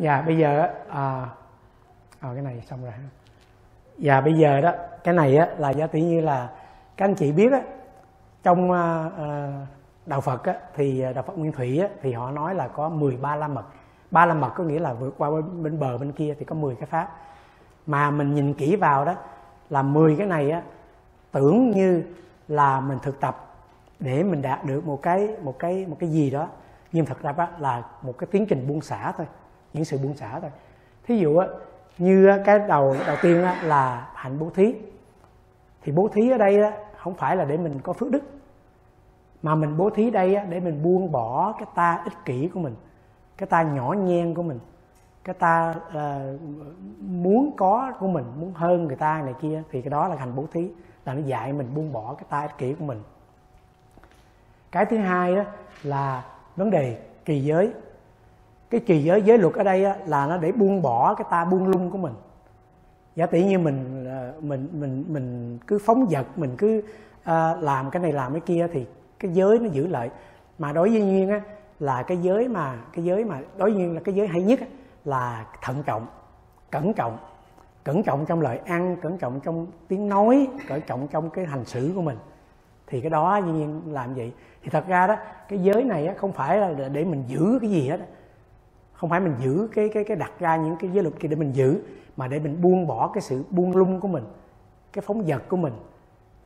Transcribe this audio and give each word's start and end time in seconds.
dạ 0.00 0.22
bây 0.22 0.38
giờ 0.38 0.68
à, 0.88 1.26
à 2.20 2.28
cái 2.34 2.42
này 2.42 2.62
xong 2.70 2.84
rồi. 2.84 2.92
Dạ 3.98 4.20
bây 4.20 4.34
giờ 4.34 4.60
đó 4.60 4.72
cái 5.04 5.14
này 5.14 5.36
á 5.36 5.48
là 5.58 5.70
giá 5.70 5.86
tỷ 5.86 6.02
như 6.02 6.20
là 6.20 6.50
các 6.96 7.04
anh 7.04 7.14
chị 7.14 7.32
biết 7.32 7.52
á 7.52 7.60
trong 8.42 8.72
à, 8.72 9.10
à 9.18 9.50
đạo 10.06 10.20
Phật 10.20 10.44
á, 10.44 10.54
thì 10.74 11.00
à, 11.00 11.12
đạo 11.12 11.24
Phật 11.26 11.38
Nguyên 11.38 11.52
Thủy 11.52 11.78
á, 11.78 11.88
thì 12.02 12.12
họ 12.12 12.30
nói 12.30 12.54
là 12.54 12.68
có 12.68 12.88
13 12.88 13.36
la 13.36 13.48
mật. 13.48 13.64
Ba 14.10 14.26
la 14.26 14.34
mật 14.34 14.50
có 14.54 14.64
nghĩa 14.64 14.78
là 14.78 14.92
vượt 14.92 15.14
qua 15.18 15.30
bên, 15.30 15.62
bên 15.62 15.78
bờ 15.78 15.98
bên 15.98 16.12
kia 16.12 16.34
thì 16.38 16.44
có 16.44 16.54
10 16.54 16.74
cái 16.74 16.86
pháp. 16.86 17.16
Mà 17.86 18.10
mình 18.10 18.34
nhìn 18.34 18.54
kỹ 18.54 18.76
vào 18.76 19.04
đó 19.04 19.14
là 19.70 19.82
10 19.82 20.16
cái 20.16 20.26
này 20.26 20.50
á 20.50 20.62
tưởng 21.32 21.70
như 21.70 22.02
là 22.48 22.80
mình 22.80 22.98
thực 23.02 23.20
tập 23.20 23.46
để 23.98 24.22
mình 24.22 24.42
đạt 24.42 24.64
được 24.64 24.86
một 24.86 25.02
cái 25.02 25.28
một 25.42 25.58
cái 25.58 25.86
một 25.88 25.96
cái 26.00 26.10
gì 26.10 26.30
đó. 26.30 26.48
Nhưng 26.92 27.06
thật 27.06 27.22
ra 27.22 27.48
là 27.58 27.82
một 28.02 28.18
cái 28.18 28.28
tiến 28.30 28.46
trình 28.46 28.68
buông 28.68 28.80
xả 28.80 29.12
thôi 29.16 29.26
những 29.72 29.84
sự 29.84 29.98
buông 29.98 30.16
xả 30.16 30.40
thôi. 30.40 30.50
Thí 31.06 31.18
dụ 31.18 31.36
á 31.36 31.46
như 31.98 32.30
cái 32.44 32.58
đầu 32.58 32.96
đầu 33.06 33.16
tiên 33.22 33.42
á, 33.42 33.62
là 33.62 34.08
hạnh 34.14 34.38
bố 34.38 34.50
thí. 34.54 34.74
Thì 35.82 35.92
bố 35.92 36.08
thí 36.08 36.30
ở 36.30 36.38
đây 36.38 36.62
á, 36.62 36.72
không 36.96 37.14
phải 37.14 37.36
là 37.36 37.44
để 37.44 37.56
mình 37.56 37.80
có 37.82 37.92
phước 37.92 38.10
đức 38.10 38.22
mà 39.42 39.54
mình 39.54 39.76
bố 39.76 39.90
thí 39.90 40.10
đây 40.10 40.34
á, 40.34 40.44
để 40.44 40.60
mình 40.60 40.82
buông 40.82 41.12
bỏ 41.12 41.54
cái 41.58 41.68
ta 41.74 42.02
ích 42.04 42.24
kỷ 42.24 42.48
của 42.54 42.60
mình 42.60 42.74
cái 43.36 43.46
ta 43.46 43.62
nhỏ 43.62 43.92
nhen 43.92 44.34
của 44.34 44.42
mình 44.42 44.58
cái 45.24 45.34
ta 45.34 45.74
uh, 45.88 46.40
muốn 47.00 47.56
có 47.56 47.92
của 47.98 48.08
mình 48.08 48.24
muốn 48.40 48.52
hơn 48.54 48.84
người 48.86 48.96
ta 48.96 49.22
này 49.22 49.34
kia 49.40 49.62
thì 49.70 49.82
cái 49.82 49.90
đó 49.90 50.08
là 50.08 50.16
hành 50.16 50.36
bố 50.36 50.44
thí 50.52 50.68
là 51.04 51.14
nó 51.14 51.20
dạy 51.20 51.52
mình 51.52 51.74
buông 51.74 51.92
bỏ 51.92 52.14
cái 52.14 52.24
ta 52.28 52.40
ích 52.40 52.58
kỷ 52.58 52.74
của 52.74 52.84
mình. 52.84 53.02
Cái 54.72 54.86
thứ 54.86 54.96
hai 54.96 55.36
đó 55.36 55.42
là 55.82 56.24
vấn 56.56 56.70
đề 56.70 56.98
kỳ 57.24 57.40
giới 57.40 57.72
cái 58.70 58.80
trì 58.80 59.02
giới 59.02 59.22
giới 59.22 59.38
luật 59.38 59.54
ở 59.54 59.64
đây 59.64 59.84
á, 59.84 59.96
là 60.06 60.26
nó 60.26 60.36
để 60.36 60.52
buông 60.52 60.82
bỏ 60.82 61.14
cái 61.14 61.26
ta 61.30 61.44
buông 61.44 61.68
lung 61.68 61.90
của 61.90 61.98
mình. 61.98 62.12
Giả 63.16 63.26
tỷ 63.26 63.44
như 63.44 63.58
mình 63.58 64.06
à, 64.08 64.32
mình 64.40 64.68
mình 64.72 65.04
mình 65.08 65.58
cứ 65.66 65.78
phóng 65.78 66.06
vật 66.10 66.26
mình 66.36 66.54
cứ 66.58 66.82
à, 67.24 67.54
làm 67.60 67.90
cái 67.90 68.02
này 68.02 68.12
làm 68.12 68.32
cái 68.32 68.40
kia 68.40 68.68
thì 68.72 68.86
cái 69.18 69.30
giới 69.34 69.58
nó 69.58 69.68
giữ 69.72 69.86
lại. 69.86 70.10
Mà 70.58 70.72
đối 70.72 70.90
với 70.90 71.02
nhiên 71.02 71.28
á 71.28 71.40
là 71.80 72.02
cái 72.02 72.16
giới 72.16 72.48
mà 72.48 72.76
cái 72.92 73.04
giới 73.04 73.24
mà 73.24 73.40
đối 73.56 73.70
với 73.70 73.80
nhiên 73.80 73.94
là 73.94 74.00
cái 74.04 74.14
giới 74.14 74.26
hay 74.26 74.42
nhất 74.42 74.60
á, 74.60 74.66
là 75.04 75.46
thận 75.62 75.82
trọng 75.86 76.06
cẩn 76.70 76.92
trọng. 76.92 77.18
Cẩn 77.84 78.02
trọng 78.02 78.26
trong 78.26 78.40
lời 78.40 78.60
ăn 78.66 78.96
cẩn 79.02 79.18
trọng 79.18 79.40
trong 79.40 79.66
tiếng 79.88 80.08
nói 80.08 80.48
cẩn 80.68 80.80
trọng 80.80 81.08
trong 81.08 81.30
cái 81.30 81.44
hành 81.44 81.64
xử 81.64 81.92
của 81.94 82.02
mình. 82.02 82.16
Thì 82.86 83.00
cái 83.00 83.10
đó 83.10 83.40
dĩ 83.46 83.52
nhiên 83.52 83.82
làm 83.86 84.14
vậy. 84.14 84.32
Thì 84.62 84.70
thật 84.70 84.84
ra 84.88 85.06
đó 85.06 85.16
cái 85.48 85.58
giới 85.58 85.84
này 85.84 86.14
không 86.16 86.32
phải 86.32 86.58
là 86.58 86.88
để 86.88 87.04
mình 87.04 87.24
giữ 87.26 87.58
cái 87.60 87.70
gì 87.70 87.88
hết 87.88 88.00
không 89.00 89.10
phải 89.10 89.20
mình 89.20 89.34
giữ 89.38 89.68
cái 89.74 89.88
cái 89.94 90.04
cái 90.04 90.16
đặt 90.16 90.32
ra 90.38 90.56
những 90.56 90.76
cái 90.76 90.90
giới 90.90 91.02
luật 91.02 91.14
kia 91.20 91.28
để 91.28 91.36
mình 91.36 91.52
giữ, 91.52 91.82
mà 92.16 92.28
để 92.28 92.38
mình 92.38 92.62
buông 92.62 92.86
bỏ 92.86 93.10
cái 93.14 93.22
sự 93.22 93.44
buông 93.50 93.76
lung 93.76 94.00
của 94.00 94.08
mình, 94.08 94.24
cái 94.92 95.02
phóng 95.06 95.22
vật 95.26 95.42
của 95.48 95.56
mình. 95.56 95.72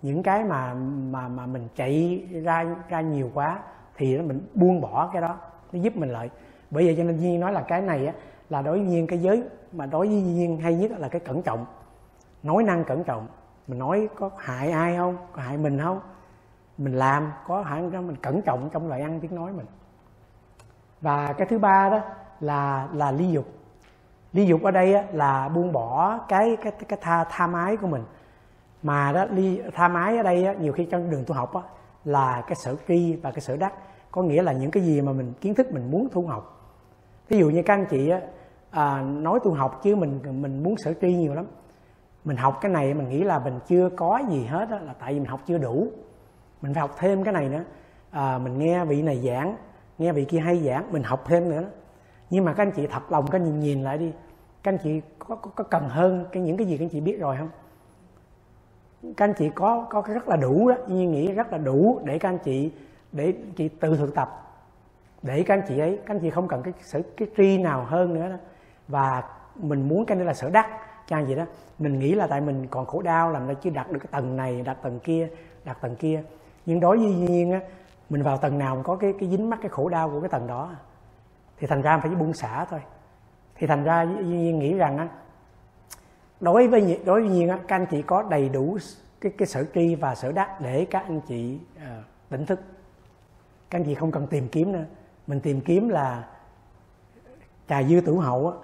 Những 0.02 0.22
cái 0.22 0.44
mà 0.44 0.74
mà 1.10 1.28
mà 1.28 1.46
mình 1.46 1.68
chạy 1.76 2.24
ra 2.44 2.64
ra 2.88 3.00
nhiều 3.00 3.30
quá 3.34 3.60
thì 3.96 4.18
mình 4.18 4.40
buông 4.54 4.80
bỏ 4.80 5.10
cái 5.12 5.22
đó, 5.22 5.36
nó 5.72 5.80
giúp 5.80 5.96
mình 5.96 6.10
lợi 6.10 6.30
bởi 6.70 6.84
vậy 6.84 6.94
cho 6.98 7.04
nên 7.04 7.16
nhiên 7.16 7.40
nói 7.40 7.52
là 7.52 7.62
cái 7.62 7.82
này 7.82 8.06
á, 8.06 8.12
là 8.50 8.62
đối 8.62 8.78
với 8.78 8.86
nhiên 8.86 9.06
cái 9.06 9.18
giới, 9.18 9.42
mà 9.72 9.86
đối 9.86 10.08
với 10.08 10.22
nhiên 10.22 10.56
hay 10.56 10.74
nhất 10.74 10.90
là 10.90 11.08
cái 11.08 11.20
cẩn 11.20 11.42
trọng. 11.42 11.66
Nói 12.42 12.62
năng 12.62 12.84
cẩn 12.84 13.04
trọng. 13.04 13.26
Mình 13.66 13.78
nói 13.78 14.08
có 14.16 14.30
hại 14.38 14.70
ai 14.70 14.96
không, 14.96 15.16
có 15.32 15.42
hại 15.42 15.58
mình 15.58 15.78
không, 15.78 16.00
mình 16.78 16.94
làm 16.94 17.32
có 17.46 17.62
hại 17.62 17.82
mình 17.82 18.16
cẩn 18.22 18.42
trọng 18.42 18.68
trong 18.72 18.88
lời 18.88 19.00
ăn 19.00 19.20
tiếng 19.20 19.34
nói 19.34 19.52
mình. 19.52 19.66
Và 21.00 21.32
cái 21.32 21.46
thứ 21.50 21.58
ba 21.58 21.88
đó 21.88 22.00
là 22.44 22.88
là 22.92 23.12
ly 23.12 23.30
dục. 23.30 23.46
Ly 24.32 24.46
dục 24.46 24.62
ở 24.62 24.70
đây 24.70 24.94
á, 24.94 25.04
là 25.12 25.48
buông 25.48 25.72
bỏ 25.72 26.18
cái 26.28 26.56
cái 26.62 26.72
cái 26.88 26.98
tha 27.02 27.24
tha 27.30 27.46
mái 27.46 27.76
của 27.76 27.86
mình. 27.86 28.02
Mà 28.82 29.12
đó 29.12 29.24
ly 29.30 29.60
tha 29.74 29.88
mái 29.88 30.16
ở 30.16 30.22
đây 30.22 30.46
á, 30.46 30.52
nhiều 30.52 30.72
khi 30.72 30.84
trong 30.84 31.10
đường 31.10 31.24
tu 31.26 31.34
học 31.34 31.54
á, 31.54 31.62
là 32.04 32.42
cái 32.46 32.54
sở 32.54 32.76
tri 32.88 33.16
và 33.22 33.30
cái 33.30 33.40
sở 33.40 33.56
đắc. 33.56 33.72
Có 34.10 34.22
nghĩa 34.22 34.42
là 34.42 34.52
những 34.52 34.70
cái 34.70 34.82
gì 34.82 35.00
mà 35.00 35.12
mình 35.12 35.32
kiến 35.40 35.54
thức 35.54 35.72
mình 35.72 35.90
muốn 35.90 36.08
thu 36.12 36.26
học. 36.26 36.60
Ví 37.28 37.38
dụ 37.38 37.50
như 37.50 37.62
các 37.62 37.74
anh 37.74 37.86
chị 37.90 38.08
á, 38.08 38.20
à, 38.70 39.02
nói 39.02 39.38
tu 39.44 39.54
học 39.54 39.80
chứ 39.82 39.96
mình 39.96 40.20
mình 40.42 40.62
muốn 40.62 40.74
sở 40.76 40.94
tri 41.00 41.14
nhiều 41.14 41.34
lắm. 41.34 41.46
Mình 42.24 42.36
học 42.36 42.58
cái 42.60 42.72
này 42.72 42.94
mình 42.94 43.08
nghĩ 43.08 43.24
là 43.24 43.38
mình 43.38 43.60
chưa 43.66 43.88
có 43.96 44.20
gì 44.30 44.44
hết 44.44 44.68
á, 44.70 44.78
là 44.78 44.94
tại 45.00 45.12
vì 45.12 45.20
mình 45.20 45.28
học 45.28 45.40
chưa 45.46 45.58
đủ. 45.58 45.88
Mình 46.62 46.74
phải 46.74 46.80
học 46.80 46.90
thêm 46.98 47.24
cái 47.24 47.34
này 47.34 47.48
nữa. 47.48 47.64
À, 48.10 48.38
mình 48.38 48.58
nghe 48.58 48.84
vị 48.84 49.02
này 49.02 49.20
giảng 49.28 49.56
nghe 49.98 50.12
vị 50.12 50.24
kia 50.24 50.38
hay 50.38 50.58
giảng 50.58 50.92
mình 50.92 51.02
học 51.02 51.24
thêm 51.26 51.50
nữa 51.50 51.64
nhưng 52.30 52.44
mà 52.44 52.52
các 52.52 52.62
anh 52.62 52.70
chị 52.70 52.86
thật 52.86 53.12
lòng 53.12 53.26
các 53.26 53.38
anh 53.38 53.44
nhìn, 53.44 53.60
nhìn 53.60 53.82
lại 53.82 53.98
đi. 53.98 54.12
Các 54.62 54.72
anh 54.72 54.78
chị 54.82 55.00
có, 55.18 55.36
có, 55.36 55.50
có 55.54 55.64
cần 55.64 55.88
hơn 55.88 56.26
cái 56.32 56.42
những 56.42 56.56
cái 56.56 56.66
gì 56.66 56.78
các 56.78 56.84
anh 56.84 56.88
chị 56.88 57.00
biết 57.00 57.20
rồi 57.20 57.36
không? 57.36 57.48
Các 59.16 59.24
anh 59.24 59.34
chị 59.38 59.50
có 59.54 59.86
có 59.90 60.02
rất 60.06 60.28
là 60.28 60.36
đủ 60.36 60.68
đó. 60.68 60.74
Như 60.86 61.08
nghĩ 61.08 61.32
rất 61.32 61.52
là 61.52 61.58
đủ 61.58 62.00
để 62.04 62.18
các 62.18 62.28
anh 62.28 62.38
chị 62.38 62.72
để 63.12 63.34
chị 63.56 63.68
tự 63.68 63.96
thực 63.96 64.14
tập. 64.14 64.40
Để 65.22 65.42
các 65.42 65.54
anh 65.54 65.62
chị 65.68 65.78
ấy 65.78 65.98
các 66.06 66.14
anh 66.14 66.20
chị 66.20 66.30
không 66.30 66.48
cần 66.48 66.62
cái 66.62 66.74
sở 66.82 67.02
cái 67.16 67.28
tri 67.36 67.58
nào 67.58 67.84
hơn 67.84 68.14
nữa 68.14 68.28
đó. 68.28 68.36
Và 68.88 69.22
mình 69.56 69.88
muốn 69.88 70.06
cái 70.06 70.16
này 70.16 70.26
là 70.26 70.34
sở 70.34 70.50
đắc 70.50 70.68
cho 71.08 71.16
anh 71.16 71.36
đó. 71.36 71.44
Mình 71.78 71.98
nghĩ 71.98 72.14
là 72.14 72.26
tại 72.26 72.40
mình 72.40 72.66
còn 72.70 72.86
khổ 72.86 73.02
đau 73.02 73.30
làm 73.30 73.46
nó 73.46 73.54
chưa 73.54 73.70
đạt 73.70 73.90
được 73.90 73.98
cái 73.98 74.08
tầng 74.10 74.36
này 74.36 74.62
đạt 74.62 74.82
tầng 74.82 74.98
kia 75.00 75.28
đạt 75.64 75.80
tầng 75.80 75.96
kia. 75.96 76.22
Nhưng 76.66 76.80
đối 76.80 76.96
với 76.96 77.14
nhiên 77.14 77.52
á 77.52 77.60
mình 78.10 78.22
vào 78.22 78.36
tầng 78.36 78.58
nào 78.58 78.82
có 78.84 78.96
cái 78.96 79.14
cái 79.20 79.28
dính 79.28 79.50
mắc 79.50 79.58
cái 79.62 79.68
khổ 79.68 79.88
đau 79.88 80.10
của 80.10 80.20
cái 80.20 80.28
tầng 80.28 80.46
đó 80.46 80.70
thì 81.64 81.68
thành 81.68 81.82
ra 81.82 81.98
phải 81.98 82.10
buông 82.10 82.32
xả 82.32 82.64
thôi. 82.64 82.80
Thì 83.54 83.66
thành 83.66 83.84
ra 83.84 84.04
nhiên 84.04 84.58
nghĩ 84.58 84.74
rằng 84.74 84.98
á 84.98 85.08
đối 86.40 86.68
với 86.68 87.00
đối 87.04 87.20
với 87.20 87.30
nhiên 87.30 87.48
á 87.48 87.58
các 87.68 87.76
anh 87.76 87.86
chị 87.86 88.02
có 88.02 88.22
đầy 88.22 88.48
đủ 88.48 88.78
cái 89.20 89.32
cái 89.38 89.48
sở 89.48 89.64
tri 89.74 89.94
và 89.94 90.14
sở 90.14 90.32
đắc 90.32 90.60
để 90.60 90.86
các 90.90 91.04
anh 91.06 91.20
chị 91.20 91.58
uh, 91.76 91.82
tỉnh 92.28 92.46
thức. 92.46 92.60
Các 93.70 93.78
anh 93.78 93.84
chị 93.84 93.94
không 93.94 94.10
cần 94.10 94.26
tìm 94.26 94.48
kiếm 94.48 94.72
nữa. 94.72 94.84
Mình 95.26 95.40
tìm 95.40 95.60
kiếm 95.60 95.88
là 95.88 96.24
trà 97.68 97.82
dư 97.82 98.00
tử 98.00 98.14
hậu 98.14 98.50
á 98.50 98.56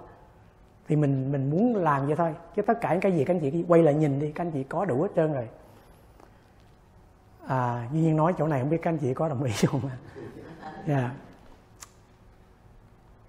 thì 0.87 0.95
mình 0.95 1.31
mình 1.31 1.49
muốn 1.49 1.75
làm 1.75 2.07
vậy 2.07 2.15
thôi. 2.15 2.35
Chứ 2.55 2.61
tất 2.61 2.81
cả 2.81 2.91
những 2.91 3.01
cái 3.01 3.11
gì 3.11 3.25
các 3.25 3.33
anh 3.33 3.39
chị 3.39 3.65
quay 3.67 3.83
lại 3.83 3.93
nhìn 3.93 4.19
đi 4.19 4.31
các 4.31 4.43
anh 4.43 4.51
chị 4.51 4.63
có 4.63 4.85
đủ 4.85 5.01
hết 5.01 5.09
trơn 5.15 5.33
rồi. 5.33 5.47
À 7.47 7.87
duy 7.93 8.01
nhiên 8.01 8.15
nói 8.15 8.33
chỗ 8.37 8.47
này 8.47 8.59
không 8.59 8.69
biết 8.69 8.79
các 8.81 8.89
anh 8.89 8.97
chị 8.97 9.13
có 9.13 9.29
đồng 9.29 9.43
ý 9.43 9.53
không 9.67 9.81
à 9.87 9.97
yeah 10.87 11.01
dạ 11.01 11.11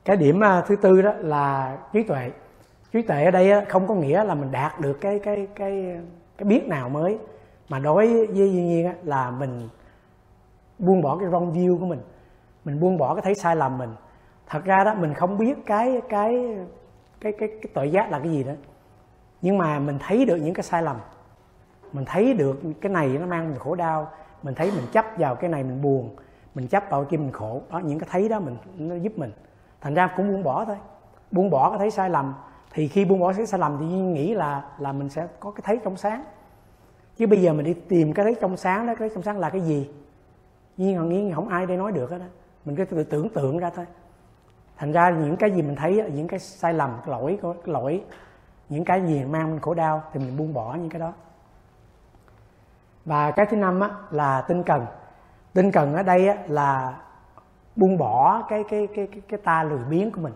cái 0.04 0.16
điểm 0.16 0.40
à, 0.40 0.60
thứ 0.66 0.76
tư 0.76 1.02
đó 1.02 1.12
là 1.18 1.78
trí 1.92 2.02
tuệ. 2.02 2.30
Trí 2.92 3.02
tuệ 3.02 3.24
ở 3.24 3.30
đây 3.30 3.64
không 3.68 3.86
có 3.86 3.94
nghĩa 3.94 4.24
là 4.24 4.34
mình 4.34 4.52
đạt 4.52 4.80
được 4.80 5.00
cái 5.00 5.18
cái 5.18 5.46
cái 5.54 6.00
cái 6.38 6.48
biết 6.48 6.68
nào 6.68 6.88
mới. 6.88 7.18
Mà 7.68 7.78
đối 7.78 8.06
với 8.06 8.28
duy 8.32 8.50
nhiên 8.50 8.92
là 9.02 9.30
mình 9.30 9.68
buông 10.78 11.02
bỏ 11.02 11.16
cái 11.18 11.28
wrong 11.28 11.52
view 11.52 11.78
của 11.78 11.86
mình. 11.86 12.00
Mình 12.64 12.80
buông 12.80 12.98
bỏ 12.98 13.14
cái 13.14 13.22
thấy 13.22 13.34
sai 13.34 13.56
lầm 13.56 13.78
mình. 13.78 13.90
Thật 14.46 14.64
ra 14.64 14.84
đó 14.84 14.94
mình 14.94 15.14
không 15.14 15.38
biết 15.38 15.66
cái 15.66 16.00
cái 16.08 16.56
cái 17.20 17.32
cái, 17.32 17.48
cái 17.48 17.70
tội 17.74 17.90
giác 17.90 18.10
là 18.10 18.18
cái 18.18 18.30
gì 18.30 18.44
đó 18.44 18.52
nhưng 19.42 19.58
mà 19.58 19.78
mình 19.78 19.98
thấy 20.06 20.24
được 20.24 20.36
những 20.36 20.54
cái 20.54 20.62
sai 20.62 20.82
lầm. 20.82 20.96
Mình 21.92 22.04
thấy 22.04 22.34
được 22.34 22.60
cái 22.80 22.92
này 22.92 23.08
nó 23.08 23.26
mang 23.26 23.48
mình 23.48 23.58
khổ 23.58 23.74
đau. 23.74 24.10
Mình 24.42 24.54
thấy 24.54 24.70
mình 24.76 24.84
chấp 24.92 25.06
vào 25.18 25.34
cái 25.34 25.50
này 25.50 25.62
mình 25.62 25.82
buồn. 25.82 26.16
Mình 26.54 26.68
chấp 26.68 26.84
vào 26.90 27.04
kia 27.04 27.16
mình 27.16 27.32
khổ. 27.32 27.62
Đó 27.70 27.78
những 27.78 27.98
cái 27.98 28.08
thấy 28.12 28.28
đó 28.28 28.40
mình 28.40 28.56
nó 28.76 28.94
giúp 28.94 29.12
mình 29.18 29.32
thành 29.82 29.94
ra 29.94 30.06
cũng 30.16 30.32
buông 30.32 30.42
bỏ 30.42 30.64
thôi. 30.64 30.76
Buông 31.30 31.50
bỏ 31.50 31.70
cái 31.70 31.78
thấy 31.78 31.90
sai 31.90 32.10
lầm. 32.10 32.34
Thì 32.72 32.88
khi 32.88 33.04
buông 33.04 33.20
bỏ 33.20 33.32
cái 33.32 33.46
sai 33.46 33.60
lầm 33.60 33.76
thì 33.80 33.86
nghĩ 33.86 34.34
là 34.34 34.64
là 34.78 34.92
mình 34.92 35.08
sẽ 35.08 35.26
có 35.40 35.50
cái 35.50 35.62
thấy 35.64 35.80
trong 35.84 35.96
sáng. 35.96 36.24
Chứ 37.16 37.26
bây 37.26 37.42
giờ 37.42 37.52
mình 37.52 37.64
đi 37.64 37.74
tìm 37.74 38.12
cái 38.12 38.24
thấy 38.24 38.36
trong 38.40 38.56
sáng 38.56 38.86
đó 38.86 38.94
cái 38.94 38.96
thấy 38.96 39.10
trong 39.14 39.22
sáng 39.22 39.38
là 39.38 39.50
cái 39.50 39.60
gì? 39.60 39.90
Nhưng 40.76 40.96
mà 40.96 41.02
nghĩ 41.02 41.32
không 41.34 41.48
ai 41.48 41.66
đây 41.66 41.76
nói 41.76 41.92
được 41.92 42.10
hết 42.10 42.18
đó 42.18 42.24
mình 42.64 42.76
cứ 42.76 42.84
tự 42.84 43.04
tưởng 43.04 43.28
tượng 43.28 43.58
ra 43.58 43.70
thôi. 43.76 43.86
Thành 44.76 44.92
ra 44.92 45.10
những 45.10 45.36
cái 45.36 45.50
gì 45.50 45.62
mình 45.62 45.76
thấy 45.76 46.10
những 46.14 46.28
cái 46.28 46.38
sai 46.38 46.74
lầm 46.74 46.90
cái 47.04 47.10
lỗi 47.10 47.38
cái 47.42 47.52
lỗi 47.64 48.04
những 48.68 48.84
cái 48.84 49.02
gì 49.06 49.24
mang 49.24 49.50
mình 49.50 49.60
khổ 49.60 49.74
đau 49.74 50.02
thì 50.12 50.20
mình 50.20 50.36
buông 50.36 50.54
bỏ 50.54 50.74
những 50.74 50.88
cái 50.88 51.00
đó. 51.00 51.12
Và 53.04 53.30
cái 53.30 53.46
thứ 53.50 53.56
năm 53.56 53.80
á, 53.80 53.90
là 54.10 54.40
tinh 54.40 54.62
cần. 54.62 54.86
Tinh 55.52 55.70
cần 55.72 55.94
ở 55.94 56.02
đây 56.02 56.28
á, 56.28 56.36
là 56.46 57.00
buông 57.76 57.98
bỏ 57.98 58.42
cái 58.48 58.64
cái 58.68 58.86
cái 58.86 59.06
cái, 59.06 59.22
cái 59.28 59.40
ta 59.44 59.62
lười 59.62 59.84
biếng 59.90 60.12
của 60.12 60.20
mình. 60.20 60.34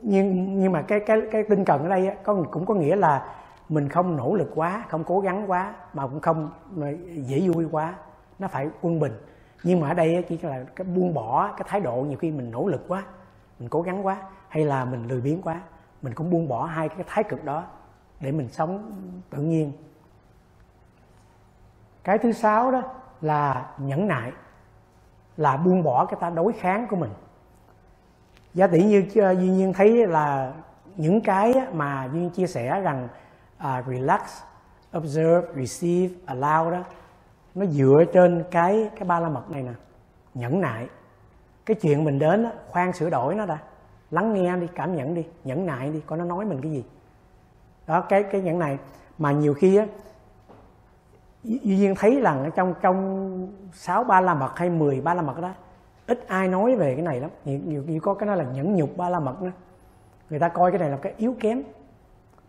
Nhưng 0.00 0.58
nhưng 0.60 0.72
mà 0.72 0.82
cái 0.82 1.00
cái 1.06 1.20
cái 1.32 1.44
tinh 1.48 1.64
cần 1.64 1.82
ở 1.82 1.88
đây 1.88 2.16
có 2.22 2.44
cũng 2.50 2.66
có 2.66 2.74
nghĩa 2.74 2.96
là 2.96 3.34
mình 3.68 3.88
không 3.88 4.16
nỗ 4.16 4.34
lực 4.34 4.50
quá 4.54 4.84
không 4.88 5.04
cố 5.04 5.20
gắng 5.20 5.50
quá 5.50 5.74
mà 5.94 6.06
cũng 6.06 6.20
không 6.20 6.50
mà 6.70 6.90
dễ 7.14 7.48
vui 7.48 7.68
quá. 7.70 7.94
Nó 8.38 8.48
phải 8.48 8.68
quân 8.82 9.00
bình. 9.00 9.12
Nhưng 9.62 9.80
mà 9.80 9.88
ở 9.88 9.94
đây 9.94 10.24
chỉ 10.28 10.38
là 10.38 10.64
cái 10.76 10.84
buông 10.84 11.14
bỏ 11.14 11.52
cái 11.56 11.66
thái 11.68 11.80
độ 11.80 11.96
nhiều 11.96 12.18
khi 12.18 12.30
mình 12.30 12.50
nỗ 12.50 12.66
lực 12.66 12.84
quá 12.88 13.04
mình 13.58 13.68
cố 13.68 13.82
gắng 13.82 14.06
quá 14.06 14.16
hay 14.48 14.64
là 14.64 14.84
mình 14.84 15.08
lười 15.08 15.20
biếng 15.20 15.42
quá 15.42 15.60
mình 16.02 16.14
cũng 16.14 16.30
buông 16.30 16.48
bỏ 16.48 16.64
hai 16.64 16.88
cái 16.88 17.04
thái 17.06 17.24
cực 17.24 17.44
đó 17.44 17.64
để 18.20 18.32
mình 18.32 18.48
sống 18.48 18.92
tự 19.30 19.42
nhiên. 19.42 19.72
Cái 22.04 22.18
thứ 22.18 22.32
sáu 22.32 22.70
đó 22.70 22.82
là 23.20 23.70
nhẫn 23.78 24.08
nại 24.08 24.32
là 25.40 25.56
buông 25.56 25.82
bỏ 25.82 26.04
cái 26.04 26.18
ta 26.20 26.30
đối 26.30 26.52
kháng 26.52 26.86
của 26.90 26.96
mình. 26.96 27.10
Giá 28.54 28.66
tỷ 28.66 28.84
như 28.84 29.04
ờ, 29.14 29.32
duy 29.32 29.50
nhiên 29.50 29.72
thấy 29.72 30.06
là 30.06 30.52
những 30.96 31.20
cái 31.20 31.54
mà 31.72 32.08
duy 32.12 32.20
nhiên 32.20 32.30
chia 32.30 32.46
sẻ 32.46 32.80
rằng 32.80 33.08
uh, 33.58 33.86
relax 33.86 34.20
observe 34.96 35.42
receive 35.56 36.14
allow 36.26 36.70
đó 36.70 36.78
nó 37.54 37.66
dựa 37.66 38.04
trên 38.12 38.44
cái 38.50 38.90
cái 38.96 39.04
ba 39.08 39.20
la 39.20 39.28
mật 39.28 39.50
này 39.50 39.62
nè 39.62 39.72
nhẫn 40.34 40.60
nại. 40.60 40.88
Cái 41.66 41.74
chuyện 41.74 42.04
mình 42.04 42.18
đến 42.18 42.42
đó, 42.42 42.50
khoan 42.70 42.92
sửa 42.92 43.10
đổi 43.10 43.34
nó 43.34 43.46
đã 43.46 43.58
lắng 44.10 44.34
nghe 44.34 44.56
đi 44.56 44.66
cảm 44.74 44.96
nhận 44.96 45.14
đi 45.14 45.26
nhẫn 45.44 45.66
nại 45.66 45.90
đi 45.90 46.00
coi 46.06 46.18
nó 46.18 46.24
nói 46.24 46.44
mình 46.44 46.60
cái 46.62 46.72
gì. 46.72 46.84
Đó 47.86 48.00
cái 48.00 48.22
cái 48.22 48.40
nhẫn 48.40 48.58
này 48.58 48.78
mà 49.18 49.32
nhiều 49.32 49.54
khi 49.54 49.76
á 49.76 49.86
duy 51.42 51.76
nhiên 51.76 51.94
thấy 51.98 52.20
rằng 52.20 52.50
trong 52.54 52.74
trong 52.80 53.48
sáu 53.72 54.04
ba 54.04 54.20
la 54.20 54.34
mật 54.34 54.58
hay 54.58 54.70
mười 54.70 55.00
ba 55.00 55.14
la 55.14 55.22
mật 55.22 55.40
đó 55.40 55.50
ít 56.06 56.24
ai 56.28 56.48
nói 56.48 56.76
về 56.76 56.94
cái 56.94 57.02
này 57.02 57.20
lắm. 57.20 57.30
Nhiều, 57.44 57.60
nhiều, 57.64 57.84
nhiều 57.86 58.00
có 58.00 58.14
cái 58.14 58.26
nói 58.26 58.36
là 58.36 58.44
nhẫn 58.44 58.76
nhục 58.76 58.96
ba 58.96 59.08
la 59.08 59.20
mật 59.20 59.42
đó. 59.42 59.50
Người 60.30 60.38
ta 60.38 60.48
coi 60.48 60.70
cái 60.70 60.78
này 60.78 60.90
là 60.90 60.96
cái 60.96 61.14
yếu 61.16 61.34
kém. 61.40 61.62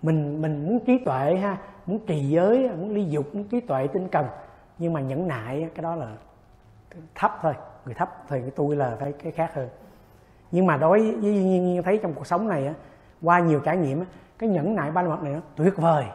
Mình 0.01 0.41
mình 0.41 0.67
muốn 0.67 0.79
trí 0.85 0.97
tuệ 1.05 1.35
ha 1.35 1.57
muốn 1.85 1.99
trì 2.07 2.29
giới 2.29 2.69
muốn 2.69 2.93
ly 2.93 3.05
dục 3.05 3.35
muốn 3.35 3.43
trí 3.43 3.59
tuệ 3.59 3.88
tinh 3.88 4.07
cần 4.07 4.25
nhưng 4.77 4.93
mà 4.93 5.01
nhẫn 5.01 5.27
nại 5.27 5.69
cái 5.75 5.83
đó 5.83 5.95
là 5.95 6.07
thấp 7.15 7.31
thôi. 7.41 7.53
Người 7.85 7.93
thấp 7.93 8.23
thì 8.27 8.41
cái 8.41 8.51
tôi 8.55 8.75
là 8.75 8.97
phải 8.99 9.11
cái 9.11 9.31
khác 9.31 9.51
hơn. 9.53 9.69
Nhưng 10.51 10.65
mà 10.65 10.77
đối 10.77 10.99
với 10.99 11.17
duy 11.21 11.43
nhiên 11.43 11.83
thấy 11.83 11.99
trong 12.03 12.13
cuộc 12.13 12.27
sống 12.27 12.47
này 12.47 12.67
á 12.67 12.73
qua 13.21 13.39
nhiều 13.39 13.59
trải 13.59 13.77
nghiệm 13.77 13.99
á 13.99 14.05
cái 14.38 14.49
nhẫn 14.49 14.75
nại 14.75 14.91
ba 14.91 15.01
la 15.01 15.09
mật 15.09 15.23
này 15.23 15.33
nó 15.33 15.39
tuyệt 15.55 15.77
vời 15.77 16.05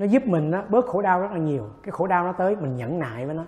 nó 0.00 0.06
giúp 0.06 0.26
mình 0.26 0.50
á, 0.50 0.64
bớt 0.68 0.86
khổ 0.86 1.02
đau 1.02 1.20
rất 1.20 1.32
là 1.32 1.38
nhiều. 1.38 1.68
Cái 1.82 1.90
khổ 1.90 2.06
đau 2.06 2.24
nó 2.24 2.32
tới 2.32 2.56
mình 2.56 2.76
nhẫn 2.76 2.98
nại 2.98 3.26
với 3.26 3.34
nó. 3.34 3.44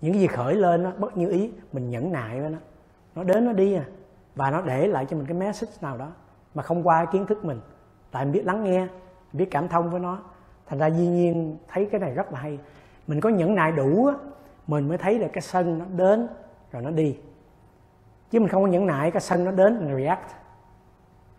Những 0.00 0.12
cái 0.12 0.20
gì 0.20 0.26
khởi 0.26 0.54
lên 0.54 0.82
nó 0.82 0.90
bất 0.98 1.16
như 1.16 1.30
ý 1.30 1.52
mình 1.72 1.90
nhẫn 1.90 2.12
nại 2.12 2.40
với 2.40 2.50
nó. 2.50 2.58
Nó 3.14 3.24
đến 3.24 3.44
nó 3.44 3.52
đi 3.52 3.74
à 3.74 3.84
và 4.34 4.50
nó 4.50 4.62
để 4.62 4.86
lại 4.86 5.06
cho 5.06 5.16
mình 5.16 5.26
cái 5.26 5.36
message 5.36 5.72
nào 5.80 5.96
đó 5.96 6.12
mà 6.54 6.62
không 6.62 6.86
qua 6.86 7.04
kiến 7.04 7.26
thức 7.26 7.44
mình. 7.44 7.60
Tại 8.10 8.24
mình 8.24 8.32
biết 8.32 8.46
lắng 8.46 8.64
nghe 8.64 8.86
biết 9.32 9.48
cảm 9.50 9.68
thông 9.68 9.90
với 9.90 10.00
nó. 10.00 10.18
Thành 10.66 10.78
ra 10.78 10.86
duy 10.86 11.06
nhiên 11.06 11.56
thấy 11.68 11.88
cái 11.92 12.00
này 12.00 12.14
rất 12.14 12.32
là 12.32 12.38
hay. 12.38 12.58
Mình 13.06 13.20
có 13.20 13.28
nhẫn 13.28 13.54
nại 13.54 13.72
đủ 13.72 14.06
á 14.06 14.14
mình 14.66 14.88
mới 14.88 14.98
thấy 14.98 15.18
được 15.18 15.28
cái 15.32 15.42
sân 15.42 15.78
nó 15.78 15.84
đến 15.96 16.28
rồi 16.72 16.82
nó 16.82 16.90
đi. 16.90 17.18
Chứ 18.30 18.40
mình 18.40 18.48
không 18.48 18.62
có 18.62 18.68
nhẫn 18.68 18.86
nại 18.86 19.10
cái 19.10 19.20
sân 19.20 19.44
nó 19.44 19.50
đến 19.50 19.78
mình 19.78 19.96
react. 19.96 20.30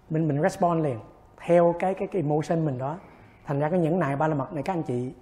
Mình 0.10 0.28
mình 0.28 0.42
respond 0.42 0.84
liền 0.84 1.00
theo 1.38 1.76
cái 1.80 1.94
cái 1.94 2.08
cái 2.08 2.22
emotion 2.22 2.66
mình 2.66 2.78
đó 2.78 2.98
thành 3.46 3.60
ra 3.60 3.70
cái 3.70 3.80
nhẫn 3.80 4.00
nại 4.00 4.16
ba 4.16 4.28
la 4.28 4.36
mật 4.36 4.54
này 4.54 4.64
các 4.64 4.74
anh 4.74 4.84
chị 4.84 5.14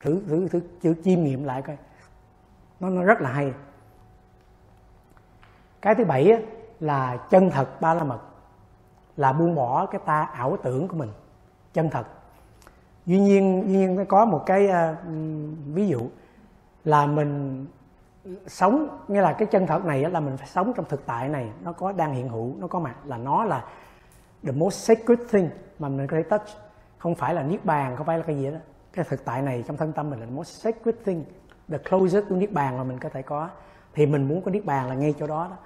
thử 0.00 0.22
thử 0.26 0.48
thử, 0.48 0.60
thử 0.82 0.94
chiêm 1.04 1.22
nghiệm 1.22 1.44
lại 1.44 1.62
coi. 1.62 1.76
Nó 2.80 2.90
nó 2.90 3.02
rất 3.02 3.20
là 3.20 3.32
hay. 3.32 3.52
Cái 5.82 5.94
thứ 5.94 6.04
bảy 6.04 6.30
á, 6.30 6.38
là 6.80 7.16
chân 7.16 7.50
thật 7.50 7.80
ba 7.80 7.94
la 7.94 8.04
mật 8.04 8.20
là 9.16 9.32
buông 9.32 9.54
bỏ 9.54 9.86
cái 9.86 10.00
ta 10.04 10.22
ảo 10.22 10.56
tưởng 10.62 10.88
của 10.88 10.96
mình 10.96 11.10
chân 11.72 11.90
thật. 11.90 12.06
Duy 13.06 13.20
nhiên 13.20 13.64
duy 13.66 13.76
nhiên 13.76 13.96
nó 13.96 14.04
có 14.08 14.24
một 14.24 14.42
cái 14.46 14.68
uh, 14.68 14.96
ví 15.74 15.88
dụ 15.88 16.08
là 16.84 17.06
mình 17.06 17.66
sống 18.46 18.98
nghĩa 19.08 19.20
là 19.20 19.32
cái 19.32 19.46
chân 19.46 19.66
thật 19.66 19.84
này 19.84 20.10
là 20.10 20.20
mình 20.20 20.36
phải 20.36 20.48
sống 20.48 20.72
trong 20.76 20.84
thực 20.88 21.06
tại 21.06 21.28
này 21.28 21.50
nó 21.62 21.72
có 21.72 21.92
đang 21.92 22.14
hiện 22.14 22.28
hữu 22.28 22.54
nó 22.58 22.66
có 22.66 22.80
mặt 22.80 22.94
là 23.04 23.16
nó 23.16 23.44
là 23.44 23.64
the 24.42 24.52
most 24.52 24.74
sacred 24.74 25.18
thing 25.30 25.50
mà 25.78 25.88
mình 25.88 26.06
có 26.06 26.16
thể 26.16 26.22
touch 26.22 26.65
không 26.98 27.14
phải 27.14 27.34
là 27.34 27.42
niết 27.42 27.64
bàn, 27.64 27.96
không 27.96 28.06
phải 28.06 28.18
là 28.18 28.24
cái 28.26 28.36
gì 28.36 28.50
đó 28.50 28.58
cái 28.92 29.04
thực 29.08 29.24
tại 29.24 29.42
này 29.42 29.64
trong 29.66 29.76
thân 29.76 29.92
tâm 29.92 30.10
mình 30.10 30.20
là 30.20 30.26
the 30.26 30.32
most 30.32 30.62
sacred 30.62 30.94
thing, 31.04 31.24
the 31.68 31.78
closest 31.78 32.28
to 32.30 32.36
niết 32.36 32.52
bàn 32.52 32.78
mà 32.78 32.84
mình 32.84 32.98
có 32.98 33.08
thể 33.08 33.22
có. 33.22 33.48
Thì 33.94 34.06
mình 34.06 34.28
muốn 34.28 34.42
có 34.42 34.50
niết 34.50 34.64
bàn 34.64 34.88
là 34.88 34.94
ngay 34.94 35.14
chỗ 35.18 35.26
đó 35.26 35.46
đó. 35.50 35.56